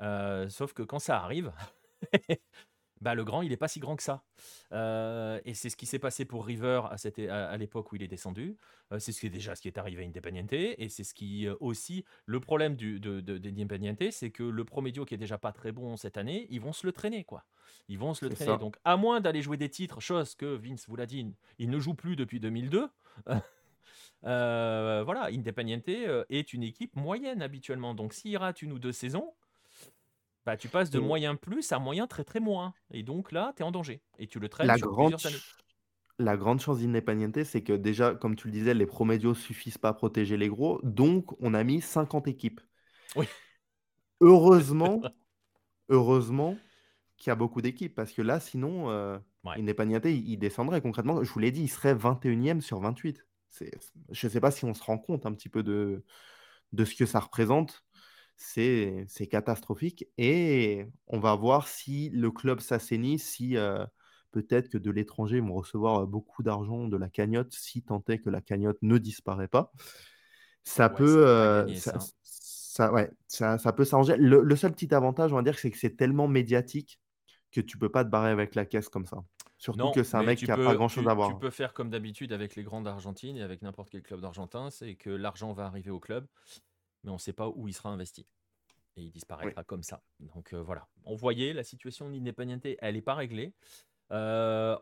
Euh, 0.00 0.48
sauf 0.48 0.72
que 0.72 0.82
quand 0.82 0.98
ça 0.98 1.18
arrive, 1.22 1.52
bah, 3.00 3.14
le 3.14 3.24
grand, 3.24 3.42
il 3.42 3.48
n'est 3.50 3.56
pas 3.56 3.68
si 3.68 3.80
grand 3.80 3.96
que 3.96 4.02
ça. 4.02 4.24
Euh, 4.72 5.40
et 5.44 5.54
c'est 5.54 5.70
ce 5.70 5.76
qui 5.76 5.86
s'est 5.86 5.98
passé 5.98 6.24
pour 6.24 6.44
River 6.46 6.82
à, 6.90 6.98
cette 6.98 7.18
à, 7.18 7.48
à 7.48 7.56
l'époque 7.56 7.92
où 7.92 7.96
il 7.96 8.02
est 8.02 8.08
descendu. 8.08 8.56
Euh, 8.92 8.98
c'est 8.98 9.12
ce 9.12 9.20
qui 9.20 9.26
est 9.26 9.30
déjà 9.30 9.54
ce 9.54 9.62
qui 9.62 9.68
est 9.68 9.78
arrivé 9.78 10.02
à 10.04 10.06
Independiente. 10.06 10.52
Et 10.52 10.88
c'est 10.90 11.04
ce 11.04 11.14
qui 11.14 11.46
euh, 11.46 11.54
aussi, 11.60 12.04
le 12.26 12.40
problème 12.40 12.76
du, 12.76 13.00
de, 13.00 13.20
de, 13.20 13.38
d'Independiente, 13.38 14.10
c'est 14.10 14.30
que 14.30 14.42
le 14.42 14.64
promédio 14.64 15.04
qui 15.04 15.14
est 15.14 15.18
déjà 15.18 15.38
pas 15.38 15.52
très 15.52 15.72
bon 15.72 15.96
cette 15.96 16.16
année, 16.18 16.46
ils 16.50 16.60
vont 16.60 16.72
se 16.72 16.86
le 16.86 16.92
traîner, 16.92 17.24
quoi. 17.24 17.44
Ils 17.88 17.98
vont 17.98 18.14
se 18.14 18.24
le 18.24 18.30
C'est 18.30 18.36
traîner. 18.36 18.52
ça. 18.52 18.58
Donc, 18.58 18.76
à 18.84 18.96
moins 18.96 19.20
d'aller 19.20 19.42
jouer 19.42 19.56
des 19.56 19.70
titres, 19.70 20.00
chose 20.00 20.34
que 20.34 20.46
Vince 20.56 20.86
vous 20.88 20.96
l'a 20.96 21.06
dit, 21.06 21.26
il 21.58 21.70
ne 21.70 21.78
joue 21.78 21.94
plus 21.94 22.16
depuis 22.16 22.40
2002. 22.40 22.88
Euh, 24.24 25.02
voilà, 25.04 25.28
Independiente 25.32 25.88
est 25.88 26.52
une 26.52 26.62
équipe 26.62 26.94
moyenne 26.94 27.40
habituellement. 27.40 27.94
Donc, 27.94 28.12
s'il 28.12 28.36
rate 28.36 28.60
une 28.60 28.72
ou 28.72 28.78
deux 28.78 28.92
saisons, 28.92 29.32
bah, 30.50 30.56
tu 30.56 30.68
passes 30.68 30.90
de 30.90 30.98
Et- 30.98 31.02
moyen 31.02 31.36
plus 31.36 31.70
à 31.72 31.78
moyen 31.78 32.06
très 32.08 32.24
très 32.24 32.40
moins. 32.40 32.74
Et 32.90 33.02
donc 33.04 33.30
là, 33.32 33.52
tu 33.56 33.62
es 33.62 33.64
en 33.64 33.70
danger. 33.70 34.02
Et 34.18 34.26
tu 34.26 34.40
le 34.40 34.48
traînes 34.48 34.66
La 34.66 34.76
sur 34.76 34.88
grande, 34.88 35.12
plusieurs 35.12 35.26
années. 35.26 35.38
ch- 35.38 35.56
la 36.18 36.36
grande 36.36 36.60
chance 36.60 36.80
d'Independiente, 36.80 37.44
c'est 37.44 37.62
que 37.62 37.72
déjà, 37.72 38.14
comme 38.14 38.34
tu 38.36 38.48
le 38.48 38.52
disais, 38.52 38.74
les 38.74 38.86
promédios 38.86 39.34
suffisent 39.34 39.78
pas 39.78 39.90
à 39.90 39.94
protéger 39.94 40.36
les 40.36 40.48
gros. 40.48 40.80
Donc, 40.82 41.32
on 41.40 41.54
a 41.54 41.62
mis 41.64 41.80
50 41.80 42.26
équipes. 42.28 42.60
Oui. 43.16 43.26
Heureusement, 44.20 45.00
heureusement 45.88 46.56
qu'il 47.16 47.30
y 47.30 47.32
a 47.32 47.36
beaucoup 47.36 47.62
d'équipes. 47.62 47.94
Parce 47.94 48.12
que 48.12 48.22
là, 48.22 48.40
sinon, 48.40 48.90
euh, 48.90 49.18
Ouais. 49.42 49.58
Independiente, 49.58 50.04
il, 50.04 50.28
il 50.28 50.36
descendrait 50.36 50.82
concrètement. 50.82 51.24
Je 51.24 51.32
vous 51.32 51.38
l'ai 51.38 51.50
dit, 51.50 51.62
il 51.62 51.68
serait 51.68 51.94
21e 51.94 52.60
sur 52.60 52.78
28. 52.80 53.24
C'est, 53.48 53.70
je 54.10 54.26
ne 54.26 54.30
sais 54.30 54.40
pas 54.40 54.50
si 54.50 54.66
on 54.66 54.74
se 54.74 54.82
rend 54.82 54.98
compte 54.98 55.24
un 55.24 55.32
petit 55.32 55.48
peu 55.48 55.62
de, 55.62 56.04
de 56.72 56.84
ce 56.84 56.94
que 56.94 57.06
ça 57.06 57.20
représente, 57.20 57.82
c'est 58.40 59.26
catastrophique. 59.30 60.06
Et 60.18 60.86
on 61.06 61.20
va 61.20 61.34
voir 61.34 61.68
si 61.68 62.10
le 62.10 62.30
club 62.30 62.60
s'assainit, 62.60 63.18
si 63.18 63.56
peut-être 64.32 64.68
que 64.68 64.78
de 64.78 64.90
l'étranger, 64.90 65.36
ils 65.36 65.42
vont 65.42 65.54
recevoir 65.54 66.06
beaucoup 66.06 66.42
d'argent 66.42 66.88
de 66.88 66.96
la 66.96 67.08
cagnotte, 67.08 67.52
si 67.52 67.82
tant 67.82 68.02
est 68.08 68.18
que 68.18 68.30
la 68.30 68.40
cagnotte 68.40 68.78
ne 68.82 68.98
disparaît 68.98 69.48
pas. 69.48 69.72
Ça 70.64 70.88
peut, 70.88 71.66
ça, 72.70 72.92
ouais, 72.92 73.10
ça, 73.26 73.72
peut 73.72 73.84
s'arranger. 73.84 74.16
Le, 74.16 74.56
seul 74.56 74.72
petit 74.72 74.94
avantage, 74.94 75.32
on 75.32 75.36
va 75.36 75.42
dire, 75.42 75.58
c'est 75.58 75.70
que 75.70 75.78
c'est 75.78 75.96
tellement 75.96 76.28
médiatique 76.28 77.00
que 77.52 77.60
tu 77.60 77.76
peux 77.76 77.90
pas 77.90 78.04
te 78.04 78.10
barrer 78.10 78.30
avec 78.30 78.54
la 78.54 78.64
caisse 78.64 78.88
comme 78.88 79.06
ça. 79.06 79.18
Surtout 79.58 79.90
que 79.90 80.02
c'est 80.02 80.16
un 80.16 80.22
mec 80.22 80.38
qui 80.38 80.46
n'a 80.46 80.56
pas 80.56 80.74
grand-chose 80.74 81.06
à 81.06 81.12
voir. 81.12 81.28
Tu 81.28 81.38
peux 81.38 81.50
faire 81.50 81.74
comme 81.74 81.90
d'habitude 81.90 82.32
avec 82.32 82.56
les 82.56 82.62
grands 82.62 82.80
d'Argentine 82.80 83.36
et 83.36 83.42
avec 83.42 83.60
n'importe 83.60 83.90
quel 83.90 84.02
club 84.02 84.22
d'Argentin, 84.22 84.70
c'est 84.70 84.94
que 84.94 85.10
l'argent 85.10 85.52
va 85.52 85.66
arriver 85.66 85.90
au 85.90 86.00
club, 86.00 86.26
mais 87.04 87.10
on 87.10 87.14
ne 87.14 87.18
sait 87.18 87.32
pas 87.32 87.48
où 87.48 87.68
il 87.68 87.74
sera 87.74 87.90
investi. 87.90 88.26
Et 88.96 89.02
il 89.02 89.10
disparaîtra 89.10 89.64
comme 89.64 89.82
ça. 89.82 90.02
Donc 90.20 90.52
euh, 90.52 90.60
voilà. 90.62 90.88
On 91.04 91.14
voyait 91.14 91.52
la 91.52 91.64
situation 91.64 92.10
d'Independiente, 92.10 92.66
elle 92.80 92.94
n'est 92.94 93.02
pas 93.02 93.14
réglée. 93.14 93.52
Euh, 94.10 94.76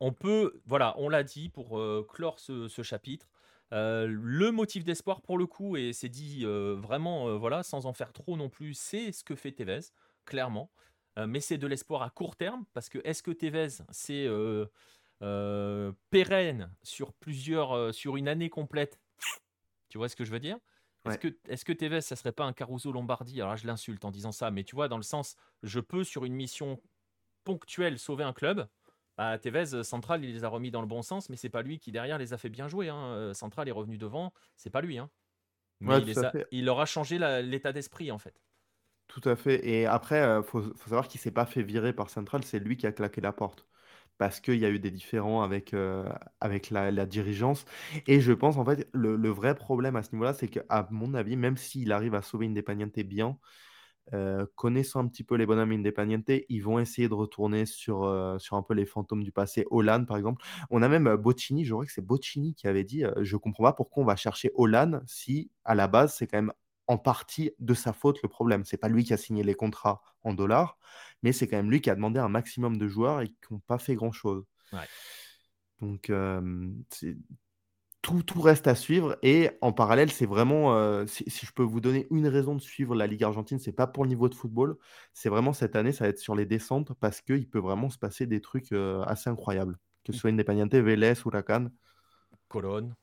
on 0.00 0.12
peut, 0.12 0.60
voilà, 0.66 0.94
on 0.98 1.08
l'a 1.08 1.22
dit 1.22 1.48
pour 1.48 1.78
euh, 1.78 2.06
clore 2.08 2.40
ce, 2.40 2.68
chapitre. 2.82 3.28
le 3.70 4.50
motif 4.50 4.84
d'espoir 4.84 5.20
pour 5.22 5.38
le 5.38 5.46
coup, 5.46 5.76
et 5.76 5.92
c'est 5.92 6.08
dit 6.08 6.44
vraiment, 6.44 7.36
voilà, 7.38 7.62
sans 7.62 7.86
en 7.86 7.92
faire 7.92 8.12
trop 8.12 8.36
non 8.36 8.48
plus, 8.48 8.74
c'est 8.74 9.12
ce 9.12 9.24
que 9.24 9.34
fait 9.34 9.52
Tevez, 9.52 9.80
clairement. 10.24 10.70
Mais 11.16 11.40
c'est 11.40 11.58
de 11.58 11.66
l'espoir 11.68 12.02
à 12.02 12.10
court 12.10 12.34
terme, 12.34 12.64
parce 12.72 12.88
que 12.88 12.98
est-ce 13.04 13.22
que 13.22 13.30
Tevez, 13.30 13.68
c'est 13.90 14.28
pérenne 16.10 16.74
sur 16.82 17.12
plusieurs, 17.12 17.94
sur 17.94 18.16
une 18.16 18.28
année 18.28 18.50
complète? 18.50 18.98
Tu 19.88 19.98
vois 19.98 20.08
ce 20.08 20.16
que 20.16 20.24
je 20.24 20.32
veux 20.32 20.40
dire? 20.40 20.58
Est-ce 21.04 21.18
que, 21.18 21.28
est 21.48 21.64
que 21.64 21.72
Tevez, 21.72 22.00
ça 22.00 22.16
serait 22.16 22.32
pas 22.32 22.44
un 22.44 22.52
Caruso 22.52 22.90
Lombardi? 22.90 23.40
Alors 23.40 23.52
là, 23.52 23.56
je 23.56 23.66
l'insulte 23.66 24.04
en 24.04 24.10
disant 24.10 24.32
ça, 24.32 24.50
mais 24.50 24.64
tu 24.64 24.74
vois, 24.74 24.88
dans 24.88 24.96
le 24.96 25.02
sens, 25.02 25.36
je 25.62 25.80
peux 25.80 26.02
sur 26.02 26.24
une 26.24 26.34
mission 26.34 26.80
ponctuelle 27.44 27.98
sauver 27.98 28.24
un 28.24 28.32
club. 28.32 28.66
Bah, 29.18 29.38
Tevez, 29.38 29.84
Central, 29.84 30.24
il 30.24 30.32
les 30.32 30.44
a 30.44 30.48
remis 30.48 30.70
dans 30.70 30.80
le 30.80 30.86
bon 30.86 31.02
sens, 31.02 31.28
mais 31.28 31.36
c'est 31.36 31.50
pas 31.50 31.62
lui 31.62 31.78
qui 31.78 31.92
derrière 31.92 32.18
les 32.18 32.32
a 32.32 32.38
fait 32.38 32.48
bien 32.48 32.68
jouer. 32.68 32.88
Hein. 32.88 33.32
Central 33.34 33.68
est 33.68 33.72
revenu 33.72 33.98
devant, 33.98 34.32
c'est 34.56 34.70
pas 34.70 34.80
lui. 34.80 34.98
Hein. 34.98 35.10
Mais 35.80 35.98
il, 35.98 36.46
il, 36.52 36.68
aura 36.68 36.86
changé 36.86 37.18
l'état 37.42 37.72
d'esprit 37.72 38.10
en 38.10 38.18
fait. 38.18 38.40
Tout 39.08 39.28
à 39.28 39.36
fait. 39.36 39.66
Et 39.66 39.86
après, 39.86 40.18
il 40.18 40.22
euh, 40.22 40.42
faut, 40.42 40.62
savoir 40.76 41.08
qu'il 41.08 41.20
s'est 41.20 41.30
pas 41.30 41.46
fait 41.46 41.62
virer 41.62 41.92
par 41.92 42.10
Central, 42.10 42.44
c'est 42.44 42.58
lui 42.58 42.76
qui 42.76 42.86
a 42.86 42.92
claqué 42.92 43.20
la 43.20 43.32
porte. 43.32 43.66
Parce 44.18 44.40
qu'il 44.40 44.56
y 44.56 44.64
a 44.64 44.70
eu 44.70 44.78
des 44.78 44.90
différends 44.92 45.42
avec, 45.42 45.74
euh, 45.74 46.08
avec 46.40 46.70
la, 46.70 46.90
la 46.92 47.06
dirigeance. 47.06 47.64
Et 48.06 48.20
je 48.20 48.32
pense, 48.32 48.56
en 48.56 48.64
fait, 48.64 48.88
le, 48.92 49.16
le 49.16 49.28
vrai 49.28 49.54
problème 49.56 49.96
à 49.96 50.02
ce 50.02 50.12
niveau-là, 50.12 50.34
c'est 50.34 50.48
qu'à 50.48 50.88
mon 50.90 51.14
avis, 51.14 51.36
même 51.36 51.56
s'il 51.56 51.92
arrive 51.92 52.14
à 52.14 52.22
sauver 52.22 52.46
Independiente 52.46 52.98
bien, 53.00 53.38
euh, 54.12 54.46
connaissant 54.56 55.00
un 55.00 55.08
petit 55.08 55.24
peu 55.24 55.34
les 55.36 55.46
bonhommes 55.46 55.72
Independiente, 55.72 56.30
ils 56.48 56.60
vont 56.60 56.78
essayer 56.78 57.08
de 57.08 57.14
retourner 57.14 57.66
sur, 57.66 58.36
sur 58.38 58.56
un 58.56 58.62
peu 58.62 58.74
les 58.74 58.86
fantômes 58.86 59.24
du 59.24 59.32
passé. 59.32 59.66
Olan, 59.70 60.04
par 60.06 60.16
exemple. 60.16 60.44
On 60.70 60.82
a 60.82 60.88
même 60.88 61.16
Bocchini, 61.16 61.64
je 61.64 61.72
crois 61.72 61.86
que 61.86 61.92
c'est 61.92 62.04
Bocchini 62.04 62.54
qui 62.54 62.66
avait 62.68 62.84
dit 62.84 63.04
Je 63.22 63.36
comprends 63.36 63.64
pas 63.64 63.72
pourquoi 63.72 64.02
on 64.04 64.06
va 64.06 64.16
chercher 64.16 64.50
Olan 64.54 65.00
si, 65.06 65.50
à 65.64 65.74
la 65.74 65.88
base, 65.88 66.14
c'est 66.14 66.26
quand 66.26 66.38
même 66.38 66.52
en 66.86 66.98
partie 66.98 67.52
de 67.58 67.74
sa 67.74 67.92
faute 67.92 68.22
le 68.22 68.28
problème. 68.28 68.64
C'est 68.64 68.76
pas 68.76 68.88
lui 68.88 69.04
qui 69.04 69.12
a 69.12 69.16
signé 69.16 69.42
les 69.42 69.54
contrats 69.54 70.02
en 70.22 70.34
dollars, 70.34 70.78
mais 71.22 71.32
c'est 71.32 71.48
quand 71.48 71.56
même 71.56 71.70
lui 71.70 71.80
qui 71.80 71.90
a 71.90 71.94
demandé 71.94 72.20
un 72.20 72.28
maximum 72.28 72.76
de 72.76 72.88
joueurs 72.88 73.20
et 73.20 73.28
qui 73.28 73.52
n'ont 73.52 73.60
pas 73.60 73.78
fait 73.78 73.94
grand-chose. 73.94 74.44
Donc, 75.80 76.10
tout, 78.02 78.22
tout, 78.22 78.40
reste 78.40 78.66
à 78.66 78.74
suivre. 78.74 79.16
Et 79.22 79.50
en 79.60 79.72
parallèle, 79.72 80.10
c'est 80.10 80.26
vraiment, 80.26 81.06
si, 81.06 81.24
je 81.28 81.52
peux 81.52 81.62
vous 81.62 81.80
donner 81.80 82.06
une 82.10 82.26
raison 82.28 82.54
de 82.54 82.60
suivre 82.60 82.94
la 82.94 83.06
Ligue 83.06 83.24
argentine, 83.24 83.58
c'est 83.58 83.72
pas 83.72 83.86
pour 83.86 84.04
le 84.04 84.08
niveau 84.08 84.28
de 84.28 84.34
football, 84.34 84.76
c'est 85.12 85.28
vraiment 85.28 85.52
cette 85.52 85.76
année, 85.76 85.92
ça 85.92 86.04
va 86.04 86.10
être 86.10 86.18
sur 86.18 86.34
les 86.34 86.46
descentes 86.46 86.92
parce 87.00 87.20
qu'il 87.20 87.48
peut 87.48 87.60
vraiment 87.60 87.90
se 87.90 87.98
passer 87.98 88.26
des 88.26 88.40
trucs 88.40 88.72
assez 89.06 89.30
incroyables. 89.30 89.78
Que 90.04 90.12
ce 90.12 90.18
mmh. 90.18 90.20
soit 90.20 90.30
Independiente, 90.30 90.74
Vélez, 90.74 91.14
Huracan. 91.24 91.68
Colonne. 92.48 92.94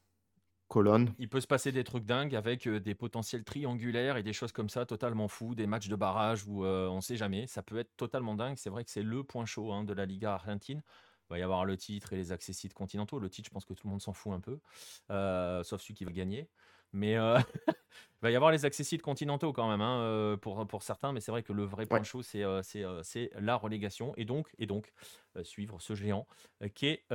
Il 1.20 1.28
peut 1.28 1.42
se 1.42 1.48
passer 1.48 1.74
des 1.74 1.84
trucs 1.84 2.06
dingues 2.06 2.34
avec 2.34 2.66
euh, 2.66 2.80
des 2.80 2.96
potentiels 2.96 3.44
triangulaires 3.44 4.16
et 4.16 4.24
des 4.24 4.32
choses 4.32 4.54
comme 4.54 4.70
ça 4.70 4.86
totalement 4.86 5.28
fous, 5.28 5.54
des 5.54 5.68
matchs 5.68 5.90
de 5.90 5.98
barrage 5.98 6.46
où 6.48 6.64
euh, 6.64 6.88
on 6.88 6.98
ne 6.98 7.02
sait 7.02 7.18
jamais. 7.18 7.46
Ça 7.46 7.62
peut 7.62 7.78
être 7.78 7.96
totalement 7.98 8.36
dingue. 8.36 8.58
C'est 8.58 8.70
vrai 8.70 8.86
que 8.86 8.90
c'est 8.90 9.04
le 9.04 9.24
point 9.26 9.46
chaud 9.46 9.74
hein, 9.74 9.84
de 9.84 9.94
la 9.94 10.06
Liga 10.06 10.34
argentine. 10.34 10.82
Il 11.30 11.34
va 11.34 11.40
y 11.40 11.42
avoir 11.42 11.66
le 11.66 11.76
titre 11.76 12.14
et 12.14 12.16
les 12.16 12.32
accessites 12.32 12.74
continentaux. 12.74 13.20
Le 13.20 13.30
titre, 13.30 13.48
je 13.50 13.54
pense 13.54 13.66
que 13.66 13.74
tout 13.74 13.86
le 13.88 13.92
monde 13.92 14.02
s'en 14.02 14.14
fout 14.14 14.32
un 14.34 14.40
peu, 14.40 14.60
euh, 15.10 15.62
sauf 15.64 15.82
celui 15.82 15.94
qui 15.94 16.06
va 16.06 16.12
gagner. 16.12 16.50
Mais 16.94 17.16
euh, 17.18 17.40
il 17.68 17.74
va 18.22 18.32
y 18.32 18.36
avoir 18.36 18.52
les 18.52 18.66
accessibles 18.66 19.02
continentaux 19.02 19.54
quand 19.54 19.70
même 19.70 19.82
hein, 19.82 20.02
euh, 20.02 20.38
pour, 20.38 20.66
pour 20.68 20.84
certains, 20.84 21.14
mais 21.14 21.22
c'est 21.22 21.32
vrai 21.32 21.44
que 21.44 21.54
le 21.54 21.64
vrai 21.64 21.86
point 21.86 22.04
chaud, 22.04 22.22
c'est 22.22 22.44
euh, 22.44 22.62
c'est 22.64 23.32
la 23.40 23.56
relégation 23.56 24.14
et 24.18 24.26
donc, 24.26 24.54
et 24.60 24.66
donc 24.66 24.92
suivre 25.44 25.82
ce 25.82 25.96
géant 25.96 26.28
qui 26.76 26.88
est 26.88 27.06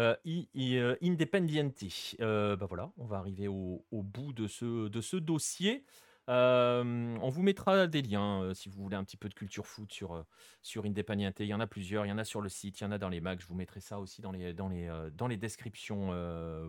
Independiente. 1.02 1.84
bah 2.18 2.66
voilà, 2.66 2.90
on 2.96 3.04
va 3.04 3.18
arriver 3.18 3.48
au, 3.48 3.84
au, 3.90 4.02
bout 4.02 4.32
de 4.32 4.46
ce, 4.46 4.88
de 4.88 5.00
ce 5.00 5.16
dossier. 5.16 5.84
on 6.28 7.28
vous 7.28 7.42
mettra 7.42 7.86
des 7.86 8.00
liens 8.00 8.54
si 8.54 8.70
vous 8.70 8.82
voulez 8.82 8.96
un 8.96 9.04
petit 9.04 9.18
peu 9.18 9.28
de 9.28 9.34
culture 9.34 9.66
foot 9.66 9.92
sur, 9.92 10.24
sur 10.62 10.86
Independiente. 10.86 11.40
Il 11.40 11.46
y 11.46 11.54
en 11.54 11.60
a 11.60 11.66
plusieurs, 11.66 12.06
il 12.06 12.08
y 12.08 12.12
en 12.12 12.18
a 12.18 12.24
sur 12.24 12.40
le 12.40 12.48
site, 12.48 12.80
il 12.80 12.84
y 12.84 12.86
en 12.86 12.92
a 12.92 12.98
dans 12.98 13.10
les 13.10 13.20
mags. 13.20 13.40
Je 13.40 13.46
vous 13.46 13.54
mettrai 13.54 13.80
ça 13.80 14.00
aussi 14.00 14.22
dans 14.22 14.32
les, 14.32 14.54
dans 14.54 14.68
les, 14.68 14.88
dans 15.12 15.28
les 15.28 15.36
descriptions. 15.36 16.06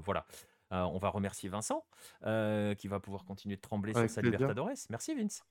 voilà. 0.03 0.25
Euh, 0.72 0.84
on 0.84 0.98
va 0.98 1.10
remercier 1.10 1.49
Vincent 1.49 1.85
euh, 2.26 2.76
qui 2.76 2.88
va 2.88 2.99
pouvoir 2.99 3.23
continuer 3.23 3.56
de 3.56 3.61
trembler 3.61 3.94
sur 3.94 4.10
sa 4.10 4.22
Libertadores. 4.22 4.72
Merci 4.89 5.15
Vince. 5.15 5.44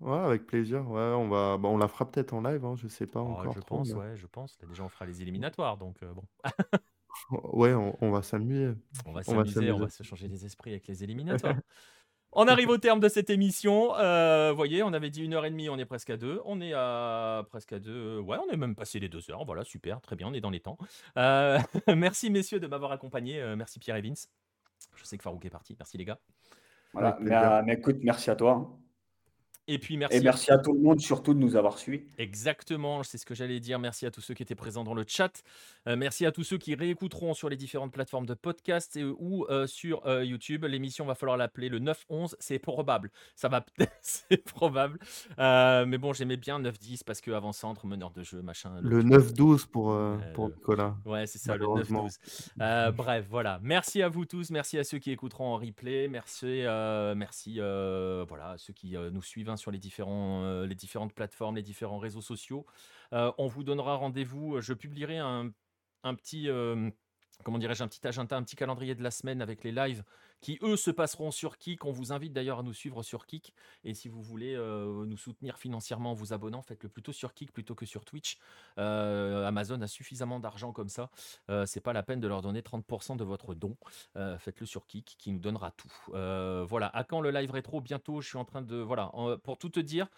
Ouais, 0.00 0.18
avec 0.18 0.46
plaisir. 0.46 0.88
Ouais, 0.90 1.00
on 1.00 1.28
va, 1.28 1.58
bah, 1.58 1.68
on 1.68 1.76
la 1.76 1.88
fera 1.88 2.10
peut-être 2.10 2.32
en 2.32 2.40
live, 2.40 2.64
hein, 2.64 2.74
je 2.76 2.88
sais 2.88 3.06
pas 3.06 3.20
oh, 3.20 3.28
encore. 3.28 3.52
Je 3.52 3.60
pense, 3.60 3.92
ouais, 3.92 4.16
je 4.16 4.26
pense. 4.26 4.58
déjà, 4.66 4.82
on 4.82 4.88
fera 4.88 5.06
les 5.06 5.22
éliminatoires, 5.22 5.76
donc 5.76 6.02
euh, 6.02 6.12
bon. 6.12 6.24
ouais, 7.52 7.72
on, 7.74 8.10
va 8.10 8.22
s'amuser. 8.22 8.74
On 9.06 9.12
va 9.12 9.22
s'amuser, 9.22 9.70
on, 9.70 9.78
va 9.78 9.88
se 9.88 10.02
changer 10.02 10.26
les 10.26 10.44
esprits 10.44 10.70
avec 10.70 10.88
les 10.88 11.04
éliminatoires. 11.04 11.56
On 12.32 12.48
arrive 12.48 12.70
au 12.70 12.78
terme 12.78 12.98
de 12.98 13.08
cette 13.08 13.28
émission. 13.28 13.88
Vous 13.88 14.56
voyez, 14.56 14.82
on 14.82 14.92
avait 14.94 15.10
dit 15.10 15.22
une 15.22 15.34
heure 15.34 15.44
et 15.44 15.50
demie, 15.50 15.68
on 15.68 15.78
est 15.78 15.84
presque 15.84 16.10
à 16.10 16.16
deux. 16.16 16.40
On 16.46 16.62
est 16.62 16.72
à 16.72 17.44
presque 17.50 17.74
à 17.74 17.78
deux. 17.78 18.18
Ouais, 18.20 18.38
on 18.38 18.50
est 18.50 18.56
même 18.56 18.74
passé 18.74 18.98
les 18.98 19.10
deux 19.10 19.30
heures. 19.30 19.44
Voilà, 19.44 19.62
super, 19.64 20.00
très 20.00 20.16
bien, 20.16 20.28
on 20.28 20.32
est 20.32 20.40
dans 20.40 20.50
les 20.50 20.60
temps. 20.60 20.78
merci 21.86 22.30
messieurs 22.30 22.58
de 22.58 22.66
m'avoir 22.66 22.90
accompagné. 22.90 23.54
merci 23.54 23.78
Pierre 23.78 23.96
et 23.96 24.02
Vince. 24.02 24.28
Je 24.94 25.04
sais 25.04 25.16
que 25.16 25.22
Farouk 25.22 25.44
est 25.44 25.50
parti. 25.50 25.76
Merci 25.78 25.98
les 25.98 26.04
gars. 26.04 26.18
Voilà, 26.92 27.16
mais, 27.20 27.62
mais, 27.62 27.74
écoute, 27.74 27.98
merci 28.02 28.30
à 28.30 28.36
toi. 28.36 28.78
Et 29.68 29.78
puis 29.78 29.96
merci. 29.96 30.16
Et 30.16 30.20
merci 30.20 30.50
à, 30.50 30.58
tout 30.58 30.72
le 30.72 30.80
monde 30.80 31.00
surtout 31.00 31.34
de 31.34 31.38
nous 31.38 31.54
avoir 31.54 31.78
suivis. 31.78 32.02
Exactement, 32.18 33.04
c'est 33.04 33.16
ce 33.16 33.24
que 33.24 33.34
j'allais 33.34 33.60
dire. 33.60 33.78
Merci 33.78 34.06
à 34.06 34.10
tous 34.10 34.20
ceux 34.20 34.34
qui 34.34 34.42
étaient 34.42 34.56
présents 34.56 34.82
dans 34.82 34.94
le 34.94 35.04
chat. 35.06 35.42
Euh, 35.86 35.94
merci 35.96 36.26
à 36.26 36.32
tous 36.32 36.42
ceux 36.42 36.58
qui 36.58 36.74
réécouteront 36.74 37.32
sur 37.32 37.48
les 37.48 37.56
différentes 37.56 37.92
plateformes 37.92 38.26
de 38.26 38.34
podcast 38.34 38.96
et, 38.96 39.04
ou 39.04 39.46
euh, 39.50 39.68
sur 39.68 40.04
euh, 40.06 40.24
YouTube. 40.24 40.64
L'émission 40.64 41.06
va 41.06 41.14
falloir 41.14 41.36
l'appeler 41.36 41.68
le 41.68 41.78
9-11. 41.78 42.34
C'est 42.40 42.58
probable. 42.58 43.12
Ça 43.36 43.48
va, 43.48 43.64
c'est 44.02 44.42
probable. 44.42 44.98
mais 45.38 45.98
bon, 45.98 46.12
j'aimais 46.12 46.36
bien 46.36 46.60
9-10 46.60 47.04
parce 47.04 47.20
que 47.20 47.30
avant 47.30 47.52
centre, 47.52 47.86
meneur 47.86 48.10
de 48.10 48.24
jeu, 48.24 48.42
machin. 48.42 48.80
Le, 48.82 49.04
9-12 49.04 49.68
pour, 49.68 49.96
pour 50.34 50.48
Nicolas. 50.48 50.96
Ouais, 51.04 51.26
c'est 51.26 51.38
ça, 51.38 51.56
le 51.56 51.66
9-12. 51.66 52.92
bref, 52.96 53.26
voilà. 53.30 53.60
Merci 53.62 54.02
à 54.02 54.08
vous 54.08 54.24
tous. 54.24 54.50
Merci 54.50 54.76
à 54.78 54.82
ceux 54.82 54.98
qui 54.98 55.12
écouteront 55.12 55.54
en 55.54 55.56
replay. 55.56 56.08
Merci, 56.08 56.64
merci 57.16 57.58
voilà, 57.58 58.50
à 58.50 58.58
ceux 58.58 58.72
qui 58.72 58.96
nous 59.12 59.22
suivent 59.22 59.51
sur 59.56 59.72
euh, 59.72 60.66
les 60.66 60.74
différentes 60.74 61.12
plateformes, 61.14 61.56
les 61.56 61.62
différents 61.62 61.98
réseaux 61.98 62.20
sociaux. 62.20 62.66
Euh, 63.12 63.32
on 63.38 63.46
vous 63.46 63.64
donnera 63.64 63.96
rendez-vous. 63.96 64.60
Je 64.60 64.74
publierai 64.74 65.18
un, 65.18 65.52
petit 66.02 66.48
euh, 66.48 66.90
comment 67.44 67.58
dirais-je, 67.58 67.82
un 67.82 67.88
petit 67.88 68.06
agenda, 68.06 68.36
un 68.36 68.42
petit 68.42 68.56
calendrier 68.56 68.94
de 68.94 69.02
la 69.02 69.10
semaine 69.10 69.42
avec 69.42 69.64
les 69.64 69.72
lives 69.72 70.04
qui, 70.42 70.58
eux, 70.62 70.76
se 70.76 70.90
passeront 70.90 71.30
sur 71.30 71.56
Kik. 71.56 71.86
On 71.86 71.92
vous 71.92 72.12
invite 72.12 72.32
d'ailleurs 72.32 72.58
à 72.58 72.62
nous 72.62 72.74
suivre 72.74 73.02
sur 73.02 73.26
Kik. 73.26 73.54
Et 73.84 73.94
si 73.94 74.08
vous 74.08 74.20
voulez 74.20 74.54
euh, 74.54 75.06
nous 75.06 75.16
soutenir 75.16 75.56
financièrement 75.56 76.10
en 76.10 76.14
vous 76.14 76.32
abonnant, 76.34 76.60
faites-le 76.62 76.88
plutôt 76.88 77.12
sur 77.12 77.32
Kik 77.32 77.52
plutôt 77.52 77.74
que 77.74 77.86
sur 77.86 78.04
Twitch. 78.04 78.38
Euh, 78.78 79.46
Amazon 79.46 79.80
a 79.80 79.86
suffisamment 79.86 80.40
d'argent 80.40 80.72
comme 80.72 80.88
ça. 80.88 81.10
Euh, 81.48 81.64
c'est 81.64 81.80
pas 81.80 81.92
la 81.92 82.02
peine 82.02 82.20
de 82.20 82.26
leur 82.26 82.42
donner 82.42 82.60
30% 82.60 83.16
de 83.16 83.24
votre 83.24 83.54
don. 83.54 83.76
faites-le 84.38 84.66
sur 84.66 84.86
Kik 84.86 85.14
qui 85.16 85.32
nous 85.32 85.38
donnera 85.38 85.70
tout. 85.70 85.92
voilà. 86.68 86.88
À 86.88 87.04
quand 87.04 87.20
le 87.20 87.30
live 87.30 87.50
rétro? 87.50 87.80
Bientôt, 87.80 88.20
je 88.20 88.28
suis 88.28 88.38
en 88.38 88.44
train 88.44 88.62
de. 88.62 88.76
Voilà. 88.76 89.12
pour 89.44 89.58
tout 89.58 89.68
te 89.68 89.80
dire, 89.80 90.08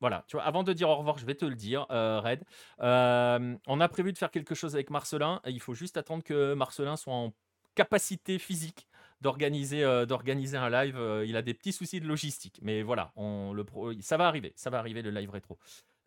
voilà, 0.00 0.24
tu 0.26 0.36
vois, 0.36 0.44
avant 0.44 0.64
de 0.64 0.72
dire 0.72 0.88
au 0.88 0.96
revoir, 0.96 1.18
je 1.18 1.26
vais 1.26 1.36
te 1.36 1.44
le 1.44 1.54
dire, 1.54 1.86
Red. 1.88 2.42
on 2.80 3.80
a 3.80 3.88
prévu 3.88 4.12
de 4.12 4.18
faire 4.18 4.32
quelque 4.32 4.56
chose 4.56 4.74
avec 4.74 4.90
Marcelin. 4.90 5.40
il 5.46 5.60
faut 5.60 5.74
juste 5.74 5.96
attendre 5.96 6.24
que 6.24 6.54
Marcelin 6.54 6.96
soit 6.96 7.14
en 7.14 7.32
capacité 7.76 8.38
physique 8.38 8.89
d'organiser 9.20 9.84
euh, 9.84 10.06
d'organiser 10.06 10.56
un 10.56 10.70
live. 10.70 10.96
Euh, 10.96 11.24
il 11.26 11.36
a 11.36 11.42
des 11.42 11.54
petits 11.54 11.72
soucis 11.72 12.00
de 12.00 12.06
logistique, 12.06 12.58
mais 12.62 12.82
voilà, 12.82 13.12
on, 13.16 13.52
le 13.52 13.64
ça 14.00 14.16
va 14.16 14.26
arriver, 14.26 14.52
ça 14.56 14.70
va 14.70 14.78
arriver 14.78 15.02
le 15.02 15.10
live 15.10 15.30
rétro. 15.30 15.58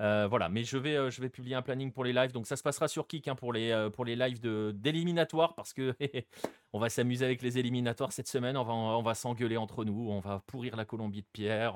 Euh, 0.01 0.27
voilà, 0.27 0.49
mais 0.49 0.63
je 0.63 0.75
vais, 0.77 1.11
je 1.11 1.21
vais 1.21 1.29
publier 1.29 1.55
un 1.55 1.61
planning 1.61 1.91
pour 1.91 2.03
les 2.03 2.13
lives. 2.13 2.31
Donc 2.31 2.47
ça 2.47 2.55
se 2.55 2.63
passera 2.63 2.87
sur 2.87 3.07
Kik 3.07 3.27
hein, 3.27 3.35
pour, 3.35 3.53
les, 3.53 3.89
pour 3.93 4.05
les 4.05 4.15
lives 4.15 4.41
d'éliminatoires 4.73 5.53
parce 5.53 5.71
que 5.71 5.93
on 6.73 6.79
va 6.79 6.89
s'amuser 6.89 7.23
avec 7.23 7.43
les 7.43 7.59
éliminatoires 7.59 8.11
cette 8.11 8.27
semaine. 8.27 8.57
On 8.57 8.63
va, 8.63 8.73
on 8.73 9.03
va 9.03 9.13
s'engueuler 9.13 9.55
entre 9.55 9.85
nous. 9.85 10.09
On 10.09 10.19
va 10.19 10.41
pourrir 10.47 10.75
la 10.75 10.83
Colombie 10.83 11.21
de 11.21 11.27
Pierre. 11.31 11.75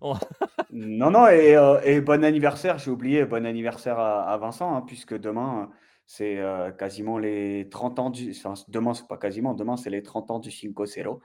non, 0.72 1.10
non, 1.10 1.26
et, 1.28 1.56
et, 1.84 2.00
bon 2.00 2.24
anniversaire. 2.24 2.78
J'ai 2.78 2.92
oublié, 2.92 3.24
bon 3.24 3.44
anniversaire 3.44 3.98
à, 3.98 4.36
Vincent, 4.38 4.74
hein, 4.74 4.84
puisque 4.86 5.18
demain, 5.18 5.68
c'est 6.06 6.40
quasiment 6.78 7.18
les 7.18 7.68
30 7.68 7.98
ans 7.98 8.10
du. 8.10 8.30
Enfin, 8.30 8.54
demain, 8.68 8.94
c'est 8.94 9.08
pas 9.08 9.18
quasiment, 9.18 9.54
demain, 9.54 9.76
c'est 9.76 9.90
les 9.90 10.02
30 10.02 10.30
ans 10.30 10.38
du 10.38 10.50
5-0. 10.50 11.20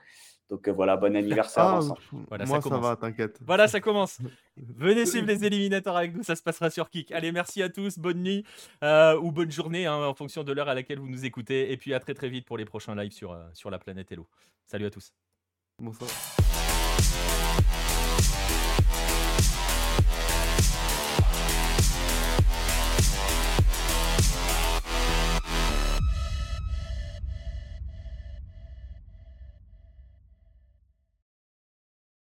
Donc 0.52 0.68
euh, 0.68 0.72
voilà, 0.72 0.98
bon 0.98 1.16
anniversaire 1.16 1.64
ah, 1.64 1.74
Vincent. 1.76 1.96
Voilà, 2.28 2.44
Moi, 2.44 2.60
ça, 2.60 2.76
va, 2.76 2.96
t'inquiète. 2.96 3.38
Voilà, 3.44 3.68
ça 3.68 3.80
commence. 3.80 4.18
Venez 4.56 5.06
suivre 5.06 5.26
les 5.26 5.44
éliminateurs 5.44 5.96
avec 5.96 6.14
nous, 6.14 6.22
ça 6.22 6.36
se 6.36 6.42
passera 6.42 6.68
sur 6.68 6.90
Kik. 6.90 7.10
Allez, 7.12 7.32
merci 7.32 7.62
à 7.62 7.70
tous, 7.70 7.98
bonne 7.98 8.22
nuit 8.22 8.44
euh, 8.84 9.18
ou 9.18 9.32
bonne 9.32 9.50
journée 9.50 9.86
hein, 9.86 9.96
en 9.96 10.14
fonction 10.14 10.44
de 10.44 10.52
l'heure 10.52 10.68
à 10.68 10.74
laquelle 10.74 10.98
vous 10.98 11.08
nous 11.08 11.24
écoutez. 11.24 11.72
Et 11.72 11.78
puis 11.78 11.94
à 11.94 12.00
très 12.00 12.12
très 12.12 12.28
vite 12.28 12.44
pour 12.44 12.58
les 12.58 12.66
prochains 12.66 12.94
lives 12.94 13.12
sur, 13.12 13.32
euh, 13.32 13.42
sur 13.54 13.70
la 13.70 13.78
planète 13.78 14.12
Hello. 14.12 14.28
Salut 14.66 14.84
à 14.84 14.90
tous. 14.90 15.14
Bonsoir. 15.78 16.10